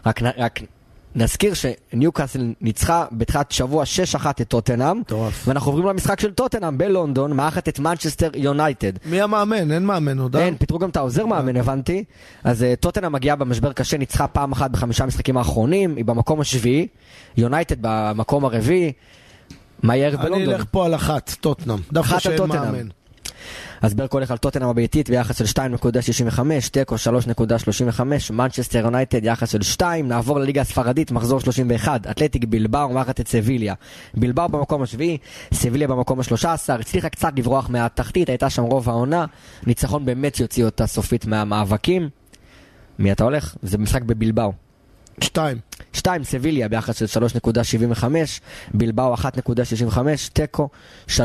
רק 0.05 0.21
רק 0.37 0.59
נזכיר 1.15 1.53
שניו 1.53 2.11
קאסל 2.11 2.53
ניצחה 2.61 3.05
בתחילת 3.11 3.51
שבוע 3.51 3.83
6-1 4.23 4.25
את 4.29 4.41
טוטנאם, 4.47 5.01
ואנחנו 5.47 5.71
עוברים 5.71 5.87
למשחק 5.87 6.19
של 6.19 6.31
טוטנאם 6.31 6.77
בלונדון, 6.77 7.33
מארחת 7.33 7.69
את 7.69 7.79
מנצ'סטר 7.79 8.29
יונייטד. 8.33 8.91
מי 9.05 9.21
המאמן? 9.21 9.71
אין 9.71 9.85
מאמן 9.85 10.19
עוד, 10.19 10.35
אה? 10.35 10.45
אין, 10.45 10.57
פיטרו 10.57 10.79
גם 10.79 10.89
את 10.89 10.97
העוזר 10.97 11.25
מאמן, 11.25 11.57
הבנתי. 11.57 12.03
אז 12.43 12.63
אה, 12.63 12.73
טוטנאם 12.75 13.11
מגיעה 13.11 13.35
במשבר 13.35 13.73
קשה, 13.73 13.97
ניצחה 13.97 14.27
פעם 14.27 14.51
אחת 14.51 14.71
בחמישה 14.71 15.03
המשחקים 15.03 15.37
האחרונים, 15.37 15.95
היא 15.95 16.05
במקום 16.05 16.41
השביעי, 16.41 16.87
יונייטד 17.37 17.75
במקום 17.81 18.45
הרביעי. 18.45 18.91
מה 19.83 19.95
יהיה 19.95 20.07
הערב 20.07 20.29
בלונדון? 20.29 20.53
אלך 20.53 20.65
פה 20.71 20.85
על 20.85 20.95
אחת, 20.95 21.35
טוטנאם. 21.41 21.77
דווקא 21.91 22.19
שאין. 22.19 22.43
מאמן. 22.47 22.87
אז 23.85 23.93
ברקו 23.93 24.17
הולך 24.17 24.31
על 24.31 24.37
טוטנאם 24.37 24.69
הביתית 24.69 25.09
ביחס 25.09 25.37
של 25.37 25.61
2.65, 25.61 26.39
תיקו 26.71 26.95
3.35, 26.95 28.01
מנצ'סטר 28.33 28.79
יונייטד 28.79 29.23
יחס 29.23 29.51
של 29.51 29.61
2, 29.61 30.07
נעבור 30.07 30.39
לליגה 30.39 30.61
הספרדית, 30.61 31.11
מחזור 31.11 31.39
31, 31.39 32.07
אתלטיק 32.11 32.45
בילבאו 32.45 32.89
מארחת 32.89 33.19
את 33.19 33.27
סביליה. 33.27 33.73
בלבאו 34.13 34.49
במקום 34.49 34.81
השביעי, 34.81 35.17
סביליה 35.53 35.87
במקום 35.87 36.19
ה-13, 36.19 36.45
הצליחה 36.79 37.09
קצת 37.09 37.33
לברוח 37.37 37.69
מהתחתית, 37.69 38.29
הייתה 38.29 38.49
שם 38.49 38.63
רוב 38.63 38.89
העונה, 38.89 39.25
ניצחון 39.67 40.05
באמת 40.05 40.35
שיוציא 40.35 40.65
אותה 40.65 40.87
סופית 40.87 41.25
מהמאבקים. 41.25 42.09
מי 42.99 43.11
אתה 43.11 43.23
הולך? 43.23 43.55
זה 43.61 43.77
משחק 43.77 44.01
בבלבאו. 44.01 44.64
שתיים. 45.21 45.57
שתיים, 45.93 46.23
סביליה 46.23 46.69
ביחס 46.69 47.03
של 47.03 47.19
3.75, 47.99 48.03
בלבאו 48.73 49.15
1.65, 49.15 49.97
תיקו 50.33 50.69
3.30. 51.07 51.21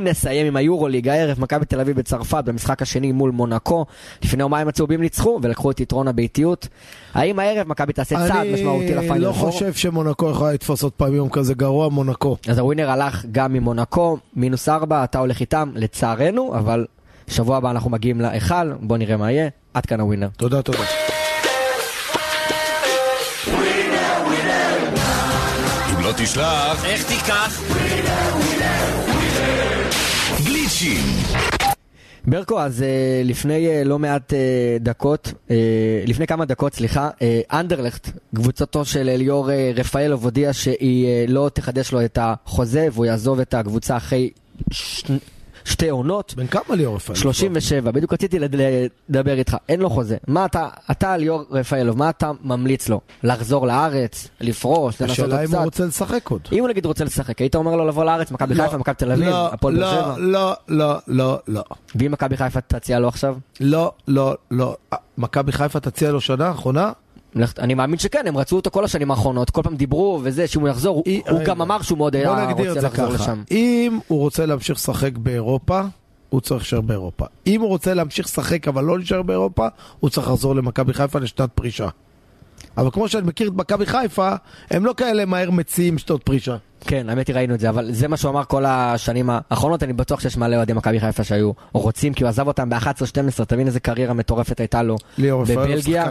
נסיים 0.00 0.46
עם 0.46 0.56
היורוליג 0.56 1.08
הערב, 1.08 1.40
מכבי 1.40 1.64
תל 1.64 1.80
אביב 1.80 1.96
בצרפת 1.96 2.44
במשחק 2.44 2.82
השני 2.82 3.12
מול 3.12 3.30
מונקו. 3.30 3.86
לפני 4.22 4.42
יומיים 4.42 4.68
הצהובים 4.68 5.00
ניצחו 5.00 5.38
ולקחו 5.42 5.70
את 5.70 5.80
יתרון 5.80 6.08
הביתיות. 6.08 6.68
האם 7.14 7.38
הערב 7.38 7.68
מכבי 7.68 7.92
תעשה 7.92 8.28
צעד 8.28 8.46
משמעותי 8.54 8.96
אני 8.98 9.06
לפיינל 9.06 9.24
לא 9.26 9.32
פור? 9.32 9.50
חושב 9.50 9.72
שמונקו 9.72 10.30
יכולה 10.30 10.52
לתפוס 10.52 10.82
עוד 10.82 10.92
פעם 10.92 11.14
יום 11.14 11.28
כזה 11.28 11.54
גרוע, 11.54 11.88
מונקו. 11.88 12.36
אז 12.48 12.58
הווינר 12.58 12.90
הלך 12.90 13.24
גם 13.32 13.52
ממונקו, 13.52 14.18
מינוס 14.36 14.68
4, 14.68 15.04
אתה 15.04 15.18
הולך 15.18 15.40
איתם, 15.40 15.70
לצערנו, 15.74 16.54
אבל 16.54 16.86
שבוע 17.28 17.56
הבא 17.56 17.70
אנחנו 17.70 17.90
מגיעים 17.90 18.20
להיכל, 18.20 18.72
בוא 18.80 18.96
נראה 18.96 19.16
מה 19.16 19.32
יהיה. 19.32 19.48
עד 19.74 19.86
כאן 19.86 20.00
הווינר. 20.00 20.28
תודה, 20.36 20.62
תודה. 20.62 21.21
לא 26.12 26.24
תשלח, 26.24 26.84
איך 26.84 27.04
תיקח? 27.08 27.60
גליצ'ים. 30.44 31.04
ברקו, 32.26 32.60
אז 32.60 32.80
uh, 32.80 33.28
לפני 33.28 33.68
uh, 33.68 33.84
לא 33.84 33.98
מעט 33.98 34.32
uh, 34.32 34.36
דקות, 34.80 35.32
uh, 35.48 35.50
לפני 36.06 36.26
כמה 36.26 36.44
דקות, 36.44 36.74
סליחה, 36.74 37.10
uh, 37.10 37.22
אנדרלכט, 37.52 38.08
קבוצתו 38.34 38.84
של 38.84 39.08
אליאור 39.08 39.48
uh, 39.48 39.52
רפאלוב 39.74 40.24
הודיעה 40.24 40.52
שהיא 40.52 41.26
uh, 41.28 41.30
לא 41.30 41.50
תחדש 41.54 41.92
לו 41.92 42.04
את 42.04 42.18
החוזה 42.20 42.88
והוא 42.92 43.06
יעזוב 43.06 43.40
את 43.40 43.54
הקבוצה 43.54 43.96
אחרי 43.96 44.30
ש... 44.70 45.04
שתי 45.64 45.88
עונות. 45.88 46.34
בן 46.36 46.46
כמה 46.46 46.76
ליאור 46.76 46.96
רפאלוב? 46.96 47.18
37, 47.22 47.90
בדיוק 47.90 48.12
רציתי 48.12 48.38
לד- 48.38 48.54
לדבר 49.08 49.38
איתך, 49.38 49.56
אין 49.68 49.80
לו 49.80 49.90
חוזה. 49.90 50.16
מה 50.28 50.44
אתה, 50.44 50.68
אתה 50.90 51.16
ליאור 51.16 51.44
רפאלוב, 51.50 51.98
מה 51.98 52.10
אתה 52.10 52.30
ממליץ 52.44 52.88
לו? 52.88 53.00
לחזור 53.22 53.66
לארץ? 53.66 54.28
לפרוש? 54.40 55.00
לנסות 55.02 55.18
עוד 55.18 55.28
השאלה 55.32 55.44
אם 55.44 55.48
הוא 55.48 55.56
קצת? 55.56 55.64
רוצה 55.64 55.84
לשחק 55.84 56.28
עוד. 56.28 56.40
אם 56.52 56.58
הוא 56.58 56.68
נגיד 56.68 56.86
רוצה 56.86 57.04
לשחק, 57.04 57.38
היית 57.38 57.54
אומר 57.54 57.76
לו 57.76 57.88
לבוא 57.88 58.04
לארץ, 58.04 58.30
מכבי 58.30 58.54
לא, 58.54 58.62
חיפה, 58.64 58.78
מכבי 58.78 58.94
תל 58.94 59.12
אביב, 59.12 59.28
לא, 59.28 59.46
הפועל 59.52 59.78
באר 59.78 60.08
לא, 60.08 60.14
שבע? 60.14 60.14
לא, 60.18 60.52
לא, 60.68 60.94
לא, 61.08 61.38
לא. 61.48 61.62
ואם 61.94 62.12
מכבי 62.12 62.36
חיפה 62.36 62.60
תציע 62.60 62.98
לו 62.98 63.08
עכשיו? 63.08 63.36
לא, 63.60 63.92
לא, 64.08 64.34
לא. 64.50 64.76
אה, 64.92 64.98
מכבי 65.18 65.52
חיפה 65.52 65.80
תציע 65.80 66.10
לו 66.10 66.20
שנה 66.20 66.50
אחרונה? 66.50 66.92
אני 67.58 67.74
מאמין 67.74 67.98
שכן, 67.98 68.26
הם 68.26 68.36
רצו 68.36 68.56
אותו 68.56 68.70
כל 68.70 68.84
השנים 68.84 69.10
האחרונות, 69.10 69.50
כל 69.50 69.62
פעם 69.62 69.76
דיברו 69.76 70.20
וזה, 70.22 70.46
שאם 70.46 70.60
הוא 70.60 70.68
יחזור, 70.68 70.96
הוא- 70.96 71.04
הוא 71.28 71.38
רגע. 71.38 71.44
גם 71.44 71.62
אמר 71.62 71.82
שהוא 71.82 71.98
מאוד 71.98 72.16
היה 72.16 72.46
נגדיר 72.48 72.68
רוצה 72.74 72.86
לחזור 72.86 73.06
ככה. 73.12 73.22
לשם. 73.22 73.42
אם 73.50 73.98
הוא 74.08 74.18
רוצה 74.18 74.46
להמשיך 74.46 74.76
לשחק 74.76 75.16
באירופה, 75.18 75.80
הוא 76.28 76.40
צריך 76.40 76.62
להישאר 76.62 76.80
באירופה. 76.80 77.24
אם 77.46 77.60
הוא 77.60 77.68
רוצה 77.68 77.94
להמשיך 77.94 78.26
לשחק 78.26 78.68
אבל 78.68 78.84
לא 78.84 78.98
להישאר 78.98 79.22
באירופה, 79.22 79.66
הוא 80.00 80.10
צריך 80.10 80.28
לחזור 80.28 80.54
למכבי 80.54 80.94
חיפה 80.94 81.18
לשנת 81.18 81.50
פרישה. 81.54 81.88
אבל 82.76 82.90
כמו 82.90 83.08
שאני 83.08 83.26
מכיר 83.26 83.48
את 83.48 83.52
מכבי 83.54 83.86
חיפה, 83.86 84.34
הם 84.70 84.84
לא 84.84 84.94
כאלה 84.96 85.24
מהר 85.24 85.50
מציעים 85.50 85.98
שנות 85.98 86.22
פרישה. 86.22 86.56
כן, 86.86 87.08
האמת 87.08 87.28
היא 87.28 87.36
ראינו 87.36 87.54
את 87.54 87.60
זה, 87.60 87.68
אבל 87.68 87.92
זה 87.92 88.08
מה 88.08 88.16
שהוא 88.16 88.30
אמר 88.30 88.44
כל 88.44 88.64
השנים 88.66 89.30
האחרונות, 89.32 89.82
אני 89.82 89.92
בטוח 89.92 90.20
שיש 90.20 90.36
מלא 90.36 90.56
אוהדי 90.56 90.72
מכבי 90.72 91.00
חיפה 91.00 91.24
שהיו 91.24 91.52
רוצים, 91.72 92.14
כי 92.14 92.24
הוא 92.24 92.28
עזב 92.28 92.46
אותם 92.46 92.70
ב-11-12, 92.70 93.44
תבין 93.44 93.66
איזה 93.66 93.80
קריירה 93.80 94.14
מטורפת 94.14 94.60
הייתה 94.60 94.82
לו 94.82 94.96
בבלגיה. 95.18 96.06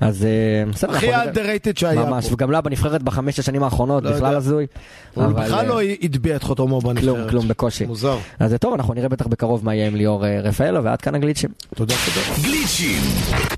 אז 0.00 0.24
אה, 0.24 0.70
בסדר, 0.72 0.96
הכי 0.96 1.14
underrated 1.14 1.80
שהיה 1.80 2.04
ממש, 2.04 2.28
פה. 2.28 2.34
וגם 2.34 2.50
לא 2.50 2.56
היה 2.56 2.62
בנבחרת 2.62 3.02
בחמש 3.02 3.38
השנים 3.38 3.62
האחרונות, 3.62 4.02
לא 4.04 4.10
בכלל. 4.12 4.34
הזוי. 4.34 4.66
הוא 5.14 5.26
בכלל 5.26 5.54
אה, 5.54 5.62
לא 5.62 5.80
הטביע 6.02 6.36
את 6.36 6.42
חותמו 6.42 6.80
בנבחרת. 6.80 7.00
כלום, 7.00 7.28
כלום, 7.30 7.48
בקושי. 7.48 7.86
מוזר. 7.86 8.18
אז 8.38 8.50
זה 8.50 8.58
טוב, 8.58 8.74
אנחנו 8.74 8.94
נראה 8.94 9.08
בטח 9.08 9.26
בקרוב 9.26 9.64
מה 9.64 9.74
יהיה 9.74 9.86
עם 9.86 9.96
ליאור 9.96 10.26
אה, 10.26 10.40
רפאלו, 10.40 10.84
ועד 10.84 11.00
כאן 11.00 11.14
הגליצ'ים. 11.14 11.50
תודה, 11.74 11.94
תודה. 12.06 12.48
גליצ'ים. 12.48 13.55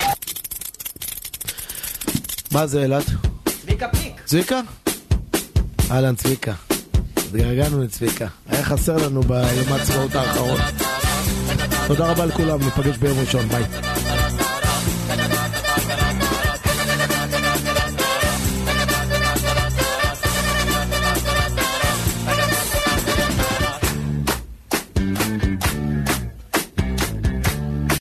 מה 2.52 2.66
זה 2.66 2.84
אלעד? 2.84 3.02
צביקה 3.62 3.88
פיק. 3.88 4.20
צביקה? 4.24 4.60
אהלן 5.90 6.14
צביקה. 6.14 6.52
התגעגענו 7.16 7.84
לצביקה. 7.84 8.26
היה 8.48 8.64
חסר 8.64 8.96
לנו 8.96 9.22
ביום 9.22 9.72
העצמאות 9.72 10.14
האחרון. 10.14 10.60
תודה 11.86 12.10
רבה 12.10 12.26
לכולם, 12.26 12.62
ניפגש 12.62 12.96
ביום 12.96 13.18
ראשון, 13.18 13.48
ביי. 13.48 13.64